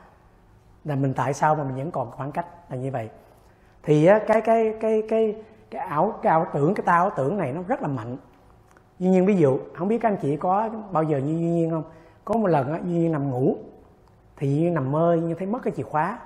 Là 0.85 0.95
mình 0.97 1.15
tại 1.15 1.35
sao 1.35 1.55
mà 1.55 1.65
mình 1.65 1.77
vẫn 1.77 1.91
còn 1.91 2.11
khoảng 2.11 2.33
cách 2.33 2.47
là 2.71 2.77
như 2.77 2.91
vậy? 2.91 3.11
Thì 3.83 4.09
cái 4.27 4.41
cái 4.41 4.75
cái 4.81 5.03
cái 5.09 5.43
cái 5.71 5.87
ảo 5.87 6.15
cái 6.23 6.31
ảo 6.31 6.47
tưởng, 6.55 6.75
cái 6.75 6.85
tao 6.87 7.11
tưởng 7.17 7.39
này 7.39 7.53
nó 7.53 7.63
rất 7.69 7.83
là 7.83 7.89
mạnh. 7.89 8.17
Duy 8.99 9.09
nhiên 9.09 9.27
ví 9.27 9.37
dụ, 9.37 9.59
không 9.75 9.89
biết 9.89 9.99
các 9.99 10.09
anh 10.09 10.19
chị 10.23 10.37
có 10.37 10.69
bao 10.93 11.03
giờ 11.03 11.19
như 11.19 11.33
duy 11.33 11.51
nhiên 11.51 11.71
không? 11.71 11.85
Có 12.25 12.35
một 12.35 12.47
lần 12.47 12.73
á, 12.73 12.81
duy 12.85 12.93
nhiên 12.93 13.13
nằm 13.13 13.31
ngủ, 13.31 13.57
thì 14.37 14.49
duy 14.49 14.61
nhiên 14.61 14.75
nằm 14.75 14.93
mơ 14.93 15.17
như 15.23 15.35
thấy 15.35 15.47
mất 15.47 15.59
cái 15.63 15.73
chìa 15.77 15.83
khóa. 15.83 16.19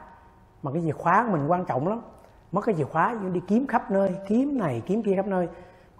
Mà 0.62 0.72
cái 0.72 0.82
chìa 0.86 0.92
khóa 0.92 1.24
của 1.26 1.32
mình 1.32 1.50
quan 1.50 1.64
trọng 1.64 1.88
lắm 1.88 2.00
mất 2.54 2.60
cái 2.64 2.74
chìa 2.78 2.84
khóa 2.84 3.16
nhưng 3.22 3.32
đi 3.32 3.40
kiếm 3.48 3.66
khắp 3.66 3.90
nơi 3.90 4.14
kiếm 4.28 4.58
này 4.58 4.82
kiếm 4.86 5.02
kia 5.02 5.16
khắp 5.16 5.26
nơi. 5.26 5.48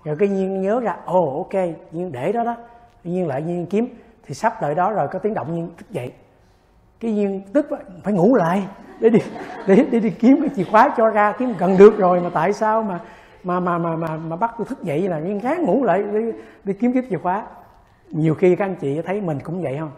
Rồi 0.05 0.17
cái 0.19 0.29
nhiên 0.29 0.61
nhớ 0.61 0.81
ra 0.81 0.97
ồ 1.05 1.41
oh, 1.41 1.53
ok 1.53 1.63
nhưng 1.93 2.13
để 2.13 2.33
đó 2.33 2.45
đó. 2.45 2.57
Nhiên 3.05 3.27
lại 3.27 3.43
nhiên 3.43 3.67
kiếm 3.67 3.89
thì 4.27 4.35
sắp 4.35 4.63
đợi 4.63 4.75
đó 4.75 4.91
rồi 4.91 5.09
có 5.09 5.19
tiếng 5.19 5.35
động 5.35 5.55
nhiên 5.55 5.69
thức 5.77 5.91
dậy. 5.91 6.13
Cái 7.01 7.13
nhiên 7.13 7.43
tức 7.53 7.67
phải 8.05 8.13
ngủ 8.13 8.35
lại 8.35 8.69
để 9.01 9.11
đi 9.11 9.19
để, 9.67 9.87
để 9.91 10.01
đi 10.01 10.11
kiếm 10.11 10.37
cái 10.41 10.51
chìa 10.57 10.65
khóa 10.65 10.95
cho 10.97 11.09
ra 11.09 11.33
kiếm 11.39 11.55
gần 11.59 11.79
được 11.79 11.99
rồi 11.99 12.21
mà 12.21 12.31
tại 12.35 12.53
sao 12.53 12.83
mà 12.83 13.01
mà 13.45 13.61
mà 13.61 13.79
mà 13.79 13.97
mà, 13.97 14.17
mà 14.17 14.37
bắt 14.37 14.55
tôi 14.59 14.67
thức 14.67 14.83
dậy 14.83 15.09
là 15.09 15.19
nhiên 15.19 15.39
gán 15.39 15.65
ngủ 15.65 15.85
lại 15.85 16.03
đi, 16.03 16.33
đi 16.65 16.73
kiếm 16.73 16.93
cái 16.93 17.03
chìa 17.11 17.19
khóa. 17.19 17.47
Nhiều 18.11 18.35
khi 18.35 18.57
các 18.57 18.65
anh 18.65 18.77
chị 18.77 19.03
thấy 19.03 19.21
mình 19.21 19.39
cũng 19.45 19.63
vậy 19.63 19.77
không? 19.79 19.91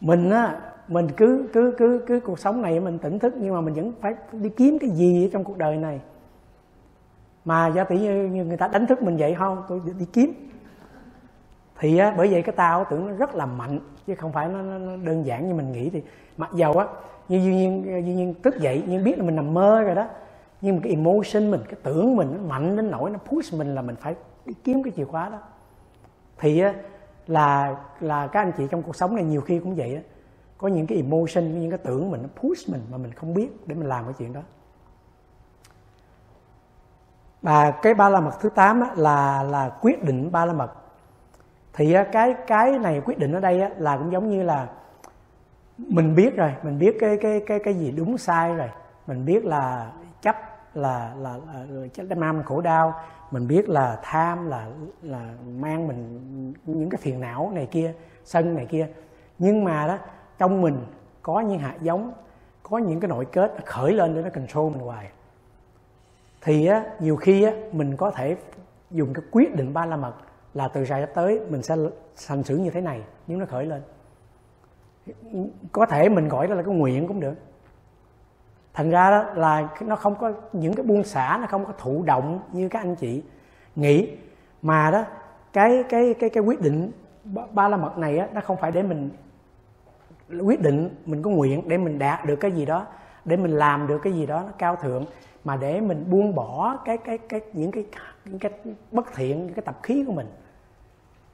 Mình 0.00 0.30
á 0.30 0.54
mình 0.90 1.08
cứ 1.16 1.48
cứ 1.52 1.74
cứ 1.78 2.04
cứ 2.06 2.20
cuộc 2.20 2.38
sống 2.38 2.62
này 2.62 2.80
mình 2.80 2.98
tỉnh 2.98 3.18
thức 3.18 3.34
nhưng 3.36 3.54
mà 3.54 3.60
mình 3.60 3.74
vẫn 3.74 3.92
phải 4.00 4.14
đi 4.32 4.48
kiếm 4.48 4.78
cái 4.80 4.90
gì 4.90 5.26
ở 5.26 5.28
trong 5.32 5.44
cuộc 5.44 5.58
đời 5.58 5.76
này. 5.76 6.00
Mà 7.44 7.68
giả 7.68 7.84
tỷ 7.84 7.98
như, 7.98 8.26
như 8.26 8.44
người 8.44 8.56
ta 8.56 8.68
đánh 8.68 8.86
thức 8.86 9.02
mình 9.02 9.16
vậy 9.16 9.34
không 9.34 9.62
tôi 9.68 9.80
đi 9.98 10.06
kiếm. 10.12 10.32
Thì 11.78 11.98
á, 11.98 12.14
bởi 12.16 12.28
vậy 12.28 12.42
cái 12.42 12.54
tao 12.56 12.86
tưởng 12.90 13.06
nó 13.06 13.12
rất 13.12 13.34
là 13.34 13.46
mạnh 13.46 13.80
chứ 14.06 14.14
không 14.14 14.32
phải 14.32 14.48
nó, 14.48 14.62
nó 14.62 14.96
đơn 15.04 15.26
giản 15.26 15.48
như 15.48 15.54
mình 15.54 15.72
nghĩ 15.72 15.90
thì. 15.90 16.02
Mặc 16.36 16.50
dầu 16.54 16.72
á 16.72 16.86
như 17.28 17.38
duy 17.38 17.54
nhiên 17.54 17.84
duy 17.84 18.14
nhiên 18.14 18.34
thức 18.42 18.60
dậy 18.60 18.82
nhưng 18.86 19.04
biết 19.04 19.18
là 19.18 19.24
mình 19.24 19.36
nằm 19.36 19.54
mơ 19.54 19.82
rồi 19.82 19.94
đó 19.94 20.06
nhưng 20.60 20.76
mà 20.76 20.80
cái 20.84 20.92
emotion 20.92 21.50
mình 21.50 21.60
cái 21.64 21.80
tưởng 21.82 22.16
mình 22.16 22.32
nó 22.36 22.48
mạnh 22.48 22.76
đến 22.76 22.90
nỗi 22.90 23.10
nó 23.10 23.18
push 23.18 23.54
mình 23.54 23.74
là 23.74 23.82
mình 23.82 23.96
phải 23.96 24.14
đi 24.46 24.54
kiếm 24.64 24.82
cái 24.82 24.92
chìa 24.96 25.04
khóa 25.04 25.28
đó. 25.28 25.38
Thì 26.38 26.60
á, 26.60 26.74
là 27.26 27.76
là 28.00 28.26
các 28.26 28.40
anh 28.40 28.52
chị 28.58 28.64
trong 28.70 28.82
cuộc 28.82 28.96
sống 28.96 29.14
này 29.14 29.24
nhiều 29.24 29.40
khi 29.40 29.58
cũng 29.58 29.74
vậy 29.74 29.94
á 29.94 30.00
có 30.60 30.68
những 30.68 30.86
cái 30.86 30.98
emotion 30.98 31.60
những 31.60 31.70
cái 31.70 31.78
tưởng 31.78 32.10
mình 32.10 32.22
nó 32.22 32.28
push 32.42 32.68
mình 32.68 32.80
mà 32.90 32.98
mình 32.98 33.12
không 33.12 33.34
biết 33.34 33.48
để 33.66 33.74
mình 33.74 33.88
làm 33.88 34.04
cái 34.04 34.14
chuyện 34.18 34.32
đó. 34.32 34.40
Và 37.42 37.70
cái 37.70 37.94
ba 37.94 38.08
la 38.08 38.20
mật 38.20 38.40
thứ 38.40 38.48
8 38.48 38.80
á, 38.80 38.90
là 38.96 39.42
là 39.42 39.70
quyết 39.80 40.04
định 40.04 40.32
ba 40.32 40.44
la 40.44 40.52
mật. 40.52 40.72
Thì 41.72 41.96
cái 42.12 42.34
cái 42.46 42.78
này 42.78 43.00
quyết 43.04 43.18
định 43.18 43.32
ở 43.32 43.40
đây 43.40 43.60
á, 43.60 43.70
là 43.78 43.96
cũng 43.96 44.12
giống 44.12 44.30
như 44.30 44.42
là 44.42 44.68
mình 45.78 46.14
biết 46.14 46.36
rồi 46.36 46.54
mình 46.62 46.78
biết 46.78 46.96
cái 47.00 47.16
cái 47.20 47.42
cái 47.46 47.58
cái 47.64 47.74
gì 47.74 47.90
đúng 47.90 48.18
sai 48.18 48.54
rồi. 48.54 48.68
Mình 49.06 49.24
biết 49.24 49.44
là 49.44 49.92
chấp 50.22 50.36
là 50.74 51.14
là, 51.18 51.36
là 51.68 51.86
chấp 51.94 52.18
mang 52.18 52.42
khổ 52.42 52.60
đau. 52.60 52.94
Mình 53.30 53.48
biết 53.48 53.68
là 53.68 53.98
tham 54.02 54.48
là 54.48 54.66
là 55.02 55.34
mang 55.46 55.88
mình 55.88 56.54
những 56.64 56.90
cái 56.90 56.98
phiền 57.02 57.20
não 57.20 57.50
này 57.54 57.66
kia 57.70 57.94
sân 58.24 58.54
này 58.54 58.66
kia. 58.66 58.88
Nhưng 59.38 59.64
mà 59.64 59.86
đó 59.86 59.98
trong 60.40 60.60
mình 60.60 60.78
có 61.22 61.40
những 61.40 61.58
hạt 61.58 61.76
giống 61.82 62.12
có 62.62 62.78
những 62.78 63.00
cái 63.00 63.08
nội 63.08 63.26
kết 63.32 63.54
khởi 63.66 63.92
lên 63.92 64.14
để 64.14 64.22
nó 64.22 64.30
control 64.30 64.72
mình 64.72 64.82
hoài. 64.82 65.10
Thì 66.40 66.66
á, 66.66 66.84
nhiều 67.00 67.16
khi 67.16 67.42
á, 67.42 67.52
mình 67.72 67.96
có 67.96 68.10
thể 68.10 68.36
dùng 68.90 69.14
cái 69.14 69.24
quyết 69.30 69.54
định 69.54 69.72
ba 69.72 69.86
la 69.86 69.96
mật 69.96 70.14
là 70.54 70.68
từ 70.68 70.84
giờ 70.84 71.06
tới 71.14 71.40
mình 71.50 71.62
sẽ 71.62 71.76
hành 72.28 72.42
xử 72.42 72.56
như 72.56 72.70
thế 72.70 72.80
này 72.80 73.02
nếu 73.26 73.38
nó 73.38 73.46
khởi 73.46 73.66
lên. 73.66 73.82
Có 75.72 75.86
thể 75.86 76.08
mình 76.08 76.28
gọi 76.28 76.46
đó 76.46 76.54
là 76.54 76.62
cái 76.62 76.74
nguyện 76.74 77.06
cũng 77.06 77.20
được. 77.20 77.34
Thành 78.74 78.90
ra 78.90 79.10
đó 79.10 79.22
là 79.34 79.68
nó 79.80 79.96
không 79.96 80.14
có 80.14 80.32
những 80.52 80.74
cái 80.74 80.86
buông 80.86 81.04
xả 81.04 81.38
nó 81.40 81.46
không 81.46 81.64
có 81.64 81.72
thụ 81.78 82.02
động 82.02 82.40
như 82.52 82.68
các 82.68 82.78
anh 82.78 82.94
chị 82.94 83.22
nghĩ. 83.76 84.16
Mà 84.62 84.90
đó 84.90 85.04
cái 85.52 85.84
cái 85.88 86.14
cái 86.14 86.30
cái 86.30 86.42
quyết 86.42 86.60
định 86.60 86.92
ba 87.52 87.68
la 87.68 87.76
mật 87.76 87.98
này 87.98 88.18
á 88.18 88.28
nó 88.32 88.40
không 88.40 88.56
phải 88.56 88.70
để 88.70 88.82
mình 88.82 89.10
quyết 90.38 90.60
định 90.60 90.90
mình 91.06 91.22
có 91.22 91.30
nguyện 91.30 91.68
để 91.68 91.78
mình 91.78 91.98
đạt 91.98 92.24
được 92.24 92.36
cái 92.36 92.52
gì 92.52 92.66
đó, 92.66 92.86
để 93.24 93.36
mình 93.36 93.50
làm 93.50 93.86
được 93.86 93.98
cái 94.02 94.12
gì 94.12 94.26
đó 94.26 94.42
nó 94.46 94.52
cao 94.58 94.76
thượng, 94.76 95.04
mà 95.44 95.56
để 95.56 95.80
mình 95.80 96.10
buông 96.10 96.34
bỏ 96.34 96.76
cái 96.84 96.96
cái 96.96 97.18
cái, 97.18 97.40
những 97.52 97.70
cái 97.70 97.86
những 98.24 98.38
cái 98.38 98.52
bất 98.92 99.06
thiện, 99.14 99.46
những 99.46 99.54
cái 99.54 99.62
tập 99.66 99.78
khí 99.82 100.04
của 100.06 100.12
mình, 100.12 100.26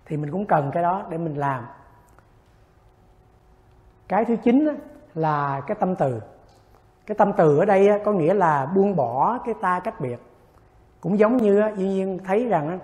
thì 0.07 0.17
mình 0.17 0.31
cũng 0.31 0.47
cần 0.47 0.71
cái 0.75 0.83
đó 0.83 1.03
để 1.11 1.19
mình 1.19 1.35
làm. 1.35 1.65
Cái 4.09 4.25
thứ 4.25 4.37
chín 4.37 4.69
là 5.15 5.61
cái 5.67 5.77
tâm 5.81 5.97
từ. 5.97 6.23
Cái 7.07 7.15
tâm 7.15 7.33
từ 7.37 7.59
ở 7.59 7.65
đây 7.65 7.89
có 8.05 8.13
nghĩa 8.13 8.35
là 8.35 8.67
buông 8.67 8.97
bỏ 8.97 9.39
cái 9.45 9.55
ta 9.61 9.81
cách 9.81 10.01
biệt. 10.01 10.19
Cũng 11.01 11.19
giống 11.19 11.37
như 11.37 11.63
duy 11.77 11.89
nhiên 11.89 12.19
thấy 12.25 12.47
rằng 12.47 12.79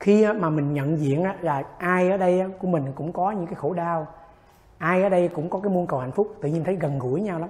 khi 0.00 0.32
mà 0.32 0.50
mình 0.50 0.74
nhận 0.74 0.98
diện 0.98 1.26
là 1.40 1.62
ai 1.78 2.10
ở 2.10 2.16
đây 2.16 2.44
của 2.58 2.68
mình 2.68 2.92
cũng 2.94 3.12
có 3.12 3.30
những 3.30 3.46
cái 3.46 3.54
khổ 3.54 3.72
đau 3.72 4.06
ai 4.78 5.02
ở 5.02 5.08
đây 5.08 5.28
cũng 5.28 5.50
có 5.50 5.60
cái 5.60 5.72
muôn 5.72 5.86
cầu 5.86 6.00
hạnh 6.00 6.12
phúc, 6.12 6.34
tự 6.40 6.48
nhiên 6.48 6.64
thấy 6.64 6.76
gần 6.76 6.98
gũi 6.98 7.20
nhau 7.20 7.38
lắm. 7.38 7.48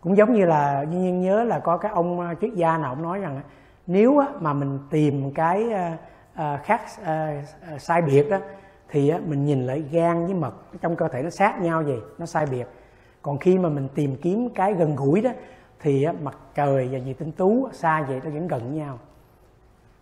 Cũng 0.00 0.16
giống 0.16 0.34
như 0.34 0.44
là, 0.44 0.84
duy 0.90 0.98
nhiên 0.98 1.20
nhớ 1.20 1.44
là 1.44 1.58
có 1.58 1.76
cái 1.76 1.92
ông 1.94 2.20
à, 2.20 2.34
triết 2.40 2.54
gia 2.54 2.78
nào 2.78 2.92
ông 2.92 3.02
nói 3.02 3.18
rằng 3.18 3.40
nếu 3.86 4.22
mà 4.40 4.52
mình 4.52 4.78
tìm 4.90 5.32
cái 5.34 5.72
à, 5.72 5.98
à, 6.34 6.60
khác 6.64 6.80
sai 7.78 8.02
biệt 8.02 8.30
đó 8.30 8.38
thì 8.88 9.12
mình 9.26 9.44
nhìn 9.44 9.66
lại 9.66 9.84
gan 9.90 10.24
với 10.24 10.34
mật, 10.34 10.54
trong 10.80 10.96
cơ 10.96 11.08
thể 11.08 11.22
nó 11.22 11.30
sát 11.30 11.60
nhau 11.60 11.82
gì 11.82 11.96
nó 12.18 12.26
sai 12.26 12.46
biệt. 12.46 12.66
Còn 13.22 13.38
khi 13.38 13.58
mà 13.58 13.68
mình 13.68 13.88
tìm 13.94 14.16
kiếm 14.22 14.48
cái 14.54 14.74
gần 14.74 14.96
gũi 14.96 15.20
đó, 15.20 15.30
thì 15.80 16.06
mặt 16.22 16.38
trời 16.54 16.88
và 16.92 16.98
gì 16.98 17.12
tinh 17.12 17.32
tú 17.32 17.68
xa 17.72 18.02
vậy 18.02 18.20
nó 18.24 18.30
vẫn 18.30 18.48
gần 18.48 18.74
nhau. 18.74 18.98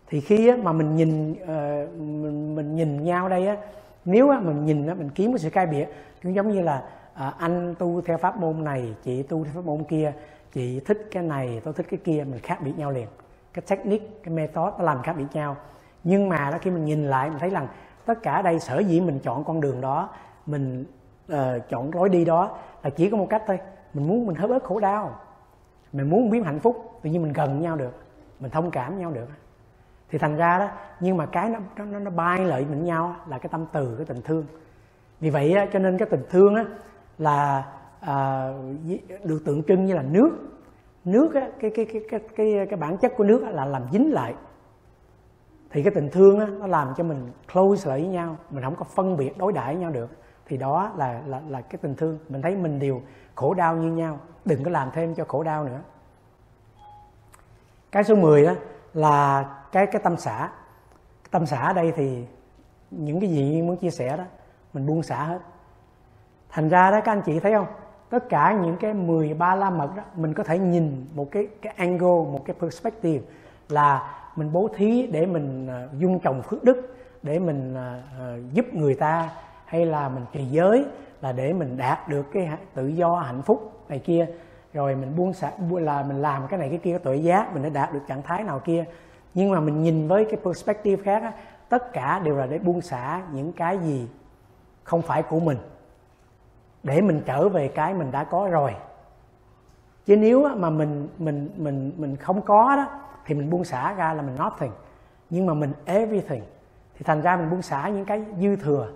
Thì 0.07 0.21
khi 0.21 0.53
mà 0.53 0.73
mình 0.73 0.97
nhìn 0.97 1.35
ờ, 1.47 1.87
mình 2.55 2.77
nhìn 2.77 3.05
nhau 3.05 3.29
đây 3.29 3.47
á 3.47 3.57
nếu 4.05 4.31
á, 4.31 4.41
mình 4.41 4.65
nhìn 4.65 4.87
á, 4.87 4.95
mình 4.95 5.11
kiếm 5.15 5.33
cái 5.33 5.39
sự 5.39 5.51
cai 5.51 5.67
biệt 5.67 5.87
cũng 6.23 6.35
giống 6.35 6.51
như 6.51 6.61
là 6.61 6.83
à, 7.15 7.35
anh 7.39 7.75
tu 7.79 8.01
theo 8.01 8.19
pháp 8.19 8.37
môn 8.37 8.65
này 8.65 8.95
chị 9.03 9.23
tu 9.23 9.45
theo 9.45 9.53
pháp 9.55 9.65
môn 9.65 9.85
kia 9.85 10.13
chị 10.53 10.81
thích 10.81 11.09
cái 11.11 11.23
này 11.23 11.61
tôi 11.65 11.75
thích 11.75 11.87
cái 11.91 12.01
kia 12.05 12.25
mình 12.31 12.41
khác 12.41 12.59
biệt 12.65 12.79
nhau 12.79 12.91
liền. 12.91 13.07
Cái 13.53 13.63
technique 13.69 14.07
cái 14.23 14.35
method 14.35 14.75
nó 14.79 14.85
làm 14.85 15.03
khác 15.03 15.17
biệt 15.19 15.27
nhau. 15.33 15.57
Nhưng 16.05 16.29
mà 16.29 16.51
đó 16.51 16.59
khi 16.61 16.71
mình 16.71 16.85
nhìn 16.85 17.05
lại 17.05 17.31
mình 17.31 17.39
thấy 17.39 17.51
rằng 17.51 17.69
tất 18.07 18.23
cả 18.23 18.43
đây 18.43 18.61
sở 18.61 18.79
dĩ 18.79 19.01
mình 19.01 19.19
chọn 19.19 19.45
con 19.45 19.61
đường 19.61 19.81
đó 19.81 20.11
mình 20.47 20.85
uh, 21.33 21.37
chọn 21.69 21.95
lối 21.95 22.09
đi 22.09 22.25
đó 22.25 22.59
là 22.83 22.91
chỉ 22.91 23.11
có 23.11 23.17
một 23.17 23.27
cách 23.31 23.43
thôi. 23.47 23.59
Mình 23.95 24.09
muốn 24.09 24.27
mình 24.27 24.37
hết 24.37 24.47
bớt 24.49 24.65
khổ 24.65 24.81
đau 24.81 25.21
mình 25.93 26.11
muốn 26.11 26.31
biến 26.31 26.45
hạnh 26.45 26.61
phúc 26.61 26.99
tự 27.03 27.11
nhiên 27.11 27.23
mình 27.23 27.33
gần 27.33 27.61
nhau 27.61 27.77
được 27.77 27.93
mình 28.41 28.51
thông 28.51 28.71
cảm 28.71 28.99
nhau 28.99 29.11
được 29.11 29.29
thì 30.15 30.19
thành 30.19 30.37
ra 30.37 30.59
đó 30.59 30.69
nhưng 31.01 31.17
mà 31.17 31.27
cái 31.27 31.49
nó 31.49 31.85
nó 31.85 31.99
nó 31.99 32.11
bay 32.11 32.45
lợi 32.45 32.67
mình 32.71 32.85
nhau 32.85 33.17
là 33.29 33.39
cái 33.39 33.49
tâm 33.53 33.67
từ 33.73 33.95
cái 33.97 34.07
tình 34.07 34.23
thương. 34.23 34.47
Vì 35.21 35.31
vậy 35.31 35.55
cho 35.73 35.79
nên 35.79 35.99
cái 35.99 36.09
tình 36.11 36.23
thương 36.31 36.55
á 36.55 36.65
là 37.19 37.65
à, 38.01 38.49
được 39.25 39.43
tượng 39.45 39.63
trưng 39.63 39.85
như 39.85 39.95
là 39.95 40.03
nước. 40.03 40.31
Nước 41.05 41.35
á, 41.35 41.49
cái, 41.61 41.71
cái 41.75 41.87
cái 41.93 42.03
cái 42.11 42.21
cái 42.37 42.67
cái 42.71 42.77
bản 42.77 42.97
chất 42.97 43.13
của 43.17 43.25
nước 43.25 43.43
á, 43.45 43.51
là 43.51 43.65
làm 43.65 43.83
dính 43.93 44.13
lại. 44.13 44.35
Thì 45.71 45.83
cái 45.83 45.93
tình 45.95 46.09
thương 46.11 46.41
á, 46.41 46.47
nó 46.61 46.67
làm 46.67 46.95
cho 46.97 47.05
mình 47.05 47.31
close 47.53 47.91
lại 47.91 48.01
với 48.01 48.09
nhau 48.09 48.37
mình 48.51 48.65
không 48.65 48.77
có 48.77 48.85
phân 48.85 49.17
biệt 49.17 49.39
đối 49.39 49.53
đãi 49.53 49.77
nhau 49.77 49.91
được. 49.91 50.11
Thì 50.47 50.57
đó 50.57 50.93
là 50.97 51.23
là 51.27 51.43
là 51.49 51.61
cái 51.61 51.79
tình 51.83 51.95
thương. 51.95 52.19
Mình 52.29 52.43
thấy 52.43 52.57
mình 52.57 52.79
đều 52.79 53.03
khổ 53.35 53.55
đau 53.55 53.77
như 53.77 53.93
nhau 53.93 54.19
đừng 54.45 54.65
có 54.65 54.71
làm 54.71 54.91
thêm 54.93 55.15
cho 55.15 55.25
khổ 55.25 55.43
đau 55.43 55.65
nữa. 55.65 55.81
Cái 57.93 58.05
số 58.05 58.15
10 58.15 58.45
đó 58.45 58.53
là 58.95 59.45
cái 59.75 59.87
cái 59.87 60.03
tâm 60.05 60.17
xã 60.17 60.49
tâm 61.31 61.47
xã 61.47 61.63
ở 61.67 61.73
đây 61.73 61.93
thì 61.97 62.25
những 62.91 63.21
cái 63.21 63.31
gì 63.31 63.63
muốn 63.63 63.77
chia 63.77 63.91
sẻ 63.91 64.17
đó 64.17 64.25
mình 64.75 64.87
buông 64.87 65.03
xả 65.03 65.25
hết. 65.25 65.39
Thành 66.51 66.69
ra 66.69 66.91
đó 66.91 67.01
các 67.05 67.13
anh 67.13 67.23
chị 67.27 67.41
thấy 67.41 67.53
không? 67.53 67.67
Tất 68.11 68.29
cả 68.29 68.59
những 68.63 68.77
cái 68.77 68.95
13 68.95 69.55
la 69.55 69.71
mật 69.71 69.97
đó 69.97 70.03
mình 70.17 70.35
có 70.35 70.43
thể 70.45 70.59
nhìn 70.59 71.07
một 71.15 71.31
cái 71.31 71.49
cái 71.63 71.75
angle 71.77 72.33
một 72.33 72.41
cái 72.45 72.57
perspective 72.61 73.25
là 73.69 74.17
mình 74.37 74.53
bố 74.53 74.69
thí 74.77 75.07
để 75.07 75.27
mình 75.27 75.69
uh, 75.85 75.99
dung 75.99 76.21
trồng 76.21 76.43
phước 76.43 76.65
đức 76.65 76.97
để 77.23 77.39
mình 77.39 77.75
uh, 77.75 78.53
giúp 78.53 78.75
người 78.75 78.95
ta 78.95 79.31
hay 79.65 79.87
là 79.87 80.09
mình 80.09 80.25
trì 80.33 80.45
giới 80.45 80.85
là 81.21 81.33
để 81.33 81.53
mình 81.53 81.77
đạt 81.77 82.09
được 82.09 82.27
cái 82.33 82.49
tự 82.75 82.87
do 82.87 83.17
hạnh 83.17 83.43
phúc 83.43 83.73
này 83.89 83.99
kia. 83.99 84.27
Rồi 84.73 84.95
mình 84.95 85.17
buông 85.17 85.33
xả 85.33 85.51
là 85.71 86.03
mình 86.03 86.23
làm 86.23 86.47
cái 86.47 86.59
này 86.59 86.69
cái 86.69 86.79
kia 86.79 86.91
cái 86.91 87.01
tội 87.05 87.23
giác 87.23 87.55
mình 87.55 87.63
đã 87.63 87.69
đạt 87.69 87.93
được 87.93 88.01
trạng 88.09 88.23
thái 88.23 88.43
nào 88.45 88.59
kia 88.59 88.85
nhưng 89.35 89.51
mà 89.51 89.61
mình 89.61 89.83
nhìn 89.83 90.09
với 90.09 90.25
cái 90.25 90.41
perspective 90.45 91.03
khác 91.03 91.23
á, 91.23 91.33
tất 91.69 91.93
cả 91.93 92.19
đều 92.19 92.37
là 92.37 92.47
để 92.47 92.59
buông 92.59 92.81
xả 92.81 93.23
những 93.33 93.53
cái 93.53 93.79
gì 93.79 94.09
không 94.85 95.03
phải 95.03 95.23
của 95.23 95.41
mình. 95.41 95.59
Để 96.83 97.01
mình 97.01 97.23
trở 97.27 97.49
về 97.49 97.69
cái 97.69 97.95
mình 97.95 98.11
đã 98.11 98.25
có 98.25 98.49
rồi. 98.51 98.75
Chứ 100.07 100.17
nếu 100.17 100.49
mà 100.57 100.71
mình 100.71 101.09
mình 101.19 101.51
mình 101.57 101.93
mình 101.97 102.17
không 102.17 102.43
có 102.43 102.77
đó 102.77 102.87
thì 103.27 103.35
mình 103.35 103.51
buông 103.51 103.65
xả 103.65 103.95
ra 103.95 104.13
là 104.13 104.23
mình 104.23 104.37
nothing. 104.45 104.73
Nhưng 105.31 105.47
mà 105.47 105.55
mình 105.55 105.73
everything 105.85 106.43
thì 106.95 107.05
thành 107.05 107.23
ra 107.23 107.37
mình 107.37 107.51
buông 107.51 107.63
xả 107.63 107.89
những 107.89 108.05
cái 108.05 108.25
dư 108.41 108.57
thừa 108.57 108.89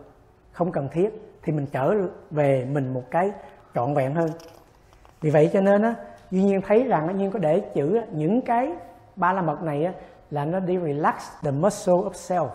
không 0.52 0.72
cần 0.72 0.88
thiết 0.92 1.38
thì 1.42 1.52
mình 1.52 1.66
trở 1.72 1.94
về 2.30 2.64
mình 2.64 2.94
một 2.94 3.02
cái 3.10 3.30
trọn 3.74 3.94
vẹn 3.94 4.14
hơn. 4.14 4.30
Vì 5.20 5.30
vậy 5.30 5.50
cho 5.52 5.60
nên 5.60 5.82
á 5.82 5.94
duy 6.30 6.42
nhiên 6.42 6.60
thấy 6.66 6.84
rằng 6.84 7.06
duy 7.06 7.14
nhiên 7.14 7.30
có 7.30 7.38
để 7.38 7.60
chữ 7.60 8.00
những 8.12 8.40
cái 8.40 8.72
ba 9.16 9.32
la 9.32 9.42
mật 9.42 9.62
này 9.62 9.84
á, 9.84 9.92
là 10.30 10.44
nó 10.44 10.60
đi 10.60 10.78
relax 10.78 11.14
the 11.42 11.50
muscle 11.50 11.94
of 11.94 12.10
self. 12.10 12.50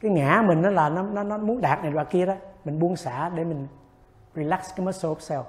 Cái 0.00 0.10
ngã 0.10 0.42
mình 0.46 0.62
nó 0.62 0.70
là 0.70 0.88
nó 0.88 1.02
nó 1.02 1.22
nó 1.22 1.38
muốn 1.38 1.60
đạt 1.60 1.82
này 1.82 1.92
và 1.92 2.04
kia 2.04 2.26
đó 2.26 2.34
mình 2.64 2.78
buông 2.78 2.96
xả 2.96 3.28
để 3.28 3.44
mình 3.44 3.66
relax 4.34 4.60
cái 4.76 4.86
muscle 4.86 5.10
of 5.10 5.16
self. 5.16 5.44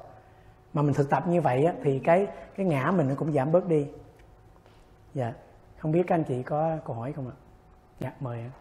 Mà 0.74 0.82
mình 0.82 0.94
thực 0.94 1.10
tập 1.10 1.28
như 1.28 1.42
vậy 1.42 1.66
á, 1.66 1.74
thì 1.84 2.00
cái 2.00 2.28
cái 2.56 2.66
ngã 2.66 2.92
mình 2.92 3.08
nó 3.08 3.16
cũng 3.16 3.32
giảm 3.32 3.52
bớt 3.52 3.68
đi. 3.68 3.88
Dạ 5.14 5.34
không 5.78 5.92
biết 5.92 6.04
các 6.08 6.16
anh 6.16 6.24
chị 6.24 6.44
có 6.44 6.78
câu 6.86 6.96
hỏi 6.96 7.14
không 7.14 7.28
ạ? 7.28 7.36
Dạ 8.00 8.12
mời 8.20 8.40
ạ. 8.40 8.52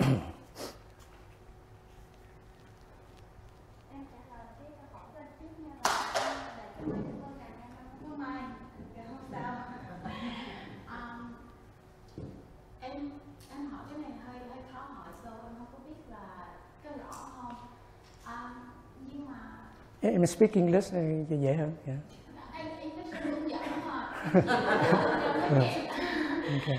em 20.02 20.26
speak 20.26 20.52
English 20.52 20.92
thì 21.30 21.36
dễ 21.42 21.54
hơn. 21.54 21.70
Yeah. 21.86 21.98
okay. 26.62 26.78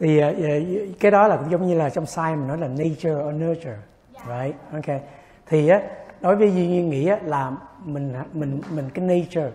Thì 0.00 0.20
uh, 0.24 1.00
cái 1.00 1.10
đó 1.10 1.28
là 1.28 1.36
cũng 1.36 1.50
giống 1.50 1.66
như 1.66 1.74
là 1.74 1.90
trong 1.90 2.06
science 2.06 2.36
mình 2.36 2.48
nói 2.48 2.58
là 2.58 2.68
nature 2.68 3.14
or 3.14 3.34
nurture 3.34 3.78
right? 4.26 4.56
Ok. 4.72 5.00
Thì 5.46 5.68
á 5.68 5.82
đối 6.20 6.36
với 6.36 6.54
duy 6.54 6.66
nhiên 6.66 6.90
nghĩ 6.90 7.06
á, 7.06 7.18
là 7.24 7.52
mình 7.84 8.14
mình 8.32 8.60
mình 8.70 8.90
cái 8.94 9.04
nature 9.04 9.50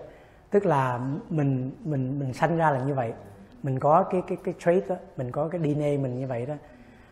tức 0.50 0.66
là 0.66 1.00
mình 1.30 1.72
mình 1.84 2.20
mình 2.20 2.34
sanh 2.34 2.58
ra 2.58 2.72
là 2.72 2.80
như 2.80 2.94
vậy. 2.94 3.14
Mình 3.64 3.80
có 3.80 4.04
cái 4.04 4.22
cái 4.28 4.38
cái 4.44 4.54
trait 4.60 4.88
đó 4.88 4.96
mình 5.18 5.32
có 5.32 5.48
cái 5.48 5.62
DNA 5.62 6.04
mình 6.04 6.20
như 6.20 6.28
vậy 6.28 6.46
đó. 6.46 6.54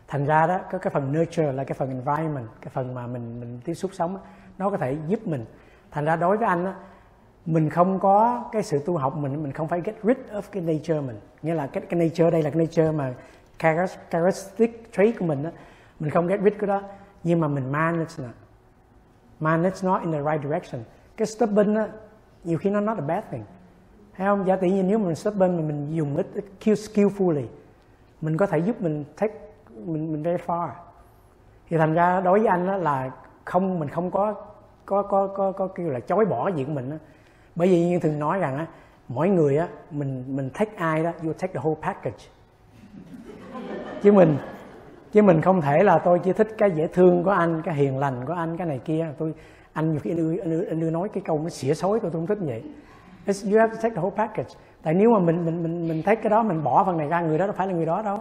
Thành 0.07 0.25
ra 0.25 0.47
đó 0.47 0.59
có 0.71 0.77
cái 0.77 0.91
phần 0.93 1.13
nurture 1.13 1.51
là 1.51 1.63
cái 1.63 1.75
phần 1.79 1.89
environment 1.89 2.47
cái 2.61 2.69
phần 2.73 2.93
mà 2.93 3.07
mình 3.07 3.39
mình 3.39 3.59
tiếp 3.65 3.73
xúc 3.73 3.91
sống 3.93 4.13
đó, 4.13 4.19
nó 4.57 4.69
có 4.69 4.77
thể 4.77 4.97
giúp 5.07 5.27
mình. 5.27 5.45
Thành 5.91 6.05
ra 6.05 6.15
đối 6.15 6.37
với 6.37 6.47
anh 6.47 6.65
á 6.65 6.73
mình 7.45 7.69
không 7.69 7.99
có 7.99 8.43
cái 8.51 8.63
sự 8.63 8.79
tu 8.85 8.97
học 8.97 9.17
mình 9.17 9.43
mình 9.43 9.51
không 9.51 9.67
phải 9.67 9.81
get 9.81 9.95
rid 10.03 10.17
of 10.31 10.41
cái 10.51 10.63
nature 10.63 11.01
mình. 11.01 11.19
Nghĩa 11.41 11.53
là 11.53 11.67
cái 11.67 11.83
cái 11.89 11.99
nature 11.99 12.31
đây 12.31 12.43
là 12.43 12.49
cái 12.49 12.65
nature 12.65 12.91
mà 12.91 13.13
characteristic 13.59 14.91
trait 14.93 15.19
của 15.19 15.25
mình 15.25 15.43
đó 15.43 15.49
mình 15.99 16.09
không 16.09 16.27
get 16.27 16.39
rid 16.41 16.53
của 16.59 16.65
đó. 16.65 16.81
Nhưng 17.23 17.39
mà 17.39 17.47
mình 17.47 17.71
manage 17.71 18.13
nó. 18.17 18.29
Manage 19.39 19.77
nó 19.83 19.99
in 19.99 20.11
the 20.11 20.21
right 20.31 20.43
direction. 20.43 20.83
Cái 21.17 21.25
stubborn 21.25 21.75
á, 21.75 21.87
nhiều 22.43 22.57
khi 22.57 22.69
nó 22.69 22.79
not 22.79 22.97
a 22.97 23.01
bad 23.01 23.23
thing. 23.31 23.43
Thấy 24.17 24.27
không? 24.27 24.47
Giả 24.47 24.55
tỷ 24.55 24.71
như 24.71 24.83
nếu 24.83 24.99
mình 24.99 25.15
stubborn 25.15 25.55
mà 25.55 25.61
mình 25.61 25.95
dùng 25.95 26.17
ít 26.17 26.27
skillfully, 26.63 27.45
mình 28.21 28.37
có 28.37 28.45
thể 28.45 28.57
giúp 28.57 28.81
mình 28.81 29.05
take, 29.17 29.33
mình 29.85 30.11
mình 30.11 30.23
very 30.23 30.43
far. 30.45 30.69
Thì 31.69 31.77
thành 31.77 31.93
ra 31.93 32.21
đối 32.21 32.39
với 32.39 32.47
anh 32.47 32.67
đó 32.67 32.77
là 32.77 33.11
không, 33.45 33.79
mình 33.79 33.89
không 33.89 34.11
có 34.11 34.35
có 34.85 35.01
có 35.01 35.27
có 35.27 35.51
có 35.51 35.67
kêu 35.67 35.89
là 35.89 35.99
chối 35.99 36.25
bỏ 36.25 36.51
cái 36.51 36.65
mình 36.65 36.89
đó 36.89 36.95
bởi 37.55 37.67
vì 37.67 37.85
như 37.85 37.99
thường 37.99 38.19
nói 38.19 38.39
rằng 38.39 38.57
á 38.57 38.65
mỗi 39.07 39.29
người 39.29 39.57
á 39.57 39.67
mình 39.91 40.23
mình 40.27 40.49
take 40.49 40.71
ai 40.75 41.03
đó 41.03 41.11
you 41.23 41.33
take 41.33 41.53
the 41.53 41.59
whole 41.59 41.75
package. 41.81 42.25
Chứ 44.01 44.11
mình 44.11 44.37
chứ 45.11 45.21
mình 45.21 45.41
không 45.41 45.61
thể 45.61 45.83
là 45.83 45.99
tôi 45.99 46.19
chỉ 46.19 46.33
thích 46.33 46.47
cái 46.57 46.71
dễ 46.75 46.87
thương 46.87 47.23
của 47.23 47.31
anh 47.31 47.61
cái 47.61 47.75
hiền 47.75 47.97
lành 47.97 48.25
của 48.25 48.33
anh 48.33 48.57
cái 48.57 48.67
này 48.67 48.79
kia. 48.85 49.07
Tôi 49.17 49.33
anh 49.73 49.91
nhiều 49.91 49.99
khi 50.03 50.11
anh 50.11 50.17
ưa, 50.17 50.35
anh 50.41 50.51
ưa, 50.51 50.65
anh 50.69 50.81
ưa 50.81 50.89
nói 50.89 51.09
cái 51.13 51.23
câu 51.25 51.39
nó 51.39 51.49
xỉa 51.49 51.73
xối 51.73 51.99
tôi, 51.99 52.11
tôi 52.11 52.21
không 52.21 52.27
thích 52.27 52.41
như 52.41 52.47
vậy. 52.47 52.63
It's, 53.25 53.51
you 53.51 53.59
have 53.59 53.73
to 53.75 53.79
take 53.81 53.95
the 53.95 54.01
whole 54.01 54.15
package. 54.15 54.49
Tại 54.83 54.93
nếu 54.93 55.09
mà 55.09 55.19
mình 55.19 55.45
mình 55.45 55.63
mình 55.63 55.87
mình 55.87 56.03
thích 56.03 56.19
cái 56.23 56.29
đó 56.29 56.43
mình 56.43 56.63
bỏ 56.63 56.83
phần 56.83 56.97
này 56.97 57.07
ra 57.07 57.21
người 57.21 57.37
đó 57.37 57.45
đâu 57.45 57.55
phải 57.57 57.67
là 57.67 57.73
người 57.73 57.85
đó 57.85 58.01
đâu. 58.01 58.17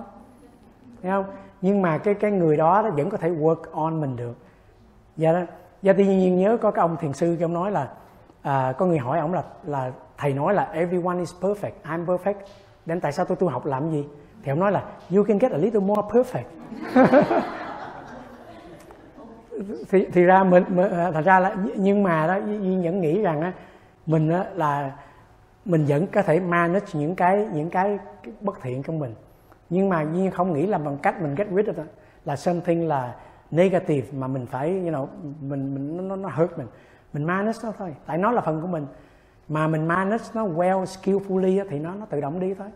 Thấy 1.03 1.13
không? 1.13 1.25
Nhưng 1.61 1.83
mà 1.83 1.99
cái 1.99 2.15
cái 2.15 2.31
người 2.31 2.57
đó, 2.57 2.83
đó 2.83 2.91
vẫn 2.97 3.11
có 3.11 3.17
thể 3.17 3.31
work 3.31 3.63
on 3.73 4.01
mình 4.01 4.17
được. 4.17 4.37
Dạ 5.17 5.33
đó. 5.33 5.41
Dạ 5.83 5.93
tự 5.93 6.05
nhiên 6.05 6.37
nhớ 6.37 6.57
có 6.61 6.71
cái 6.71 6.83
ông 6.83 6.97
thiền 7.01 7.13
sư 7.13 7.37
cái 7.39 7.45
ông 7.45 7.55
nói 7.55 7.71
là 7.71 7.89
à, 8.43 8.73
có 8.79 8.87
người 8.87 8.99
hỏi 8.99 9.19
ông 9.19 9.35
là 9.35 9.43
là 9.65 9.93
thầy 10.19 10.33
nói 10.33 10.55
là 10.55 10.69
everyone 10.73 11.19
is 11.19 11.35
perfect 11.41 11.73
I'm 11.85 12.07
perfect. 12.07 12.35
Đến 12.87 13.01
tại 13.01 13.13
sao 13.13 13.25
tôi 13.25 13.37
tu 13.37 13.49
học 13.49 13.67
làm 13.67 13.91
gì? 13.91 14.07
Thì 14.43 14.53
ông 14.53 14.61
nói 14.61 14.73
là 14.73 14.85
you 15.15 15.25
can 15.25 15.39
get 15.39 15.53
a 15.53 15.59
little 15.59 15.81
more 15.81 16.03
perfect. 16.03 16.45
Thì 19.91 20.07
thì 20.13 20.23
ra 20.25 20.45
mình, 20.45 20.65
mình 20.69 20.91
à, 20.93 21.11
thật 21.11 21.25
ra 21.25 21.41
là 21.41 21.57
nhưng 21.77 22.03
mà 22.03 22.27
đó 22.27 22.37
duy 22.47 22.85
vẫn 22.85 23.01
nghĩ 23.01 23.23
rằng 23.23 23.41
á 23.41 23.53
mình 24.07 24.31
á, 24.31 24.45
là 24.55 24.93
mình 25.65 25.85
vẫn 25.89 26.07
có 26.07 26.23
thể 26.23 26.41
manage 26.41 26.87
những 26.93 27.15
cái 27.15 27.49
những 27.53 27.71
cái 27.71 27.99
bất 28.41 28.63
thiện 28.63 28.83
trong 28.83 28.99
mình. 28.99 29.15
Nhưng 29.71 29.89
mà 29.89 30.03
Duyên 30.03 30.31
không 30.31 30.53
nghĩ 30.53 30.67
là 30.67 30.79
bằng 30.79 30.97
cách 30.97 31.23
mình 31.23 31.35
get 31.35 31.49
rid 31.51 31.67
of 31.67 31.77
it, 31.77 31.87
là 32.25 32.37
something 32.37 32.89
là 32.89 33.15
negative 33.51 34.07
mà 34.13 34.27
mình 34.27 34.47
phải 34.47 34.71
you 34.71 34.91
know 34.91 35.07
mình 35.41 35.75
mình 35.75 36.09
nó 36.09 36.17
nó 36.17 36.29
hurt 36.29 36.59
mình 36.59 36.67
mình 37.13 37.25
manage 37.25 37.59
nó 37.63 37.73
thôi. 37.79 37.95
Tại 38.07 38.19
nó 38.19 38.31
là 38.31 38.41
phần 38.41 38.61
của 38.61 38.67
mình. 38.67 38.87
Mà 39.49 39.69
mình 39.69 39.89
manage 39.89 40.25
nó 40.35 40.47
well 40.47 40.85
skillfully 40.85 41.65
thì 41.71 41.79
nó 41.79 41.95
nó 41.95 42.07
tự 42.07 42.21
động 42.21 42.41
đi 42.41 42.55
thôi. 42.55 42.69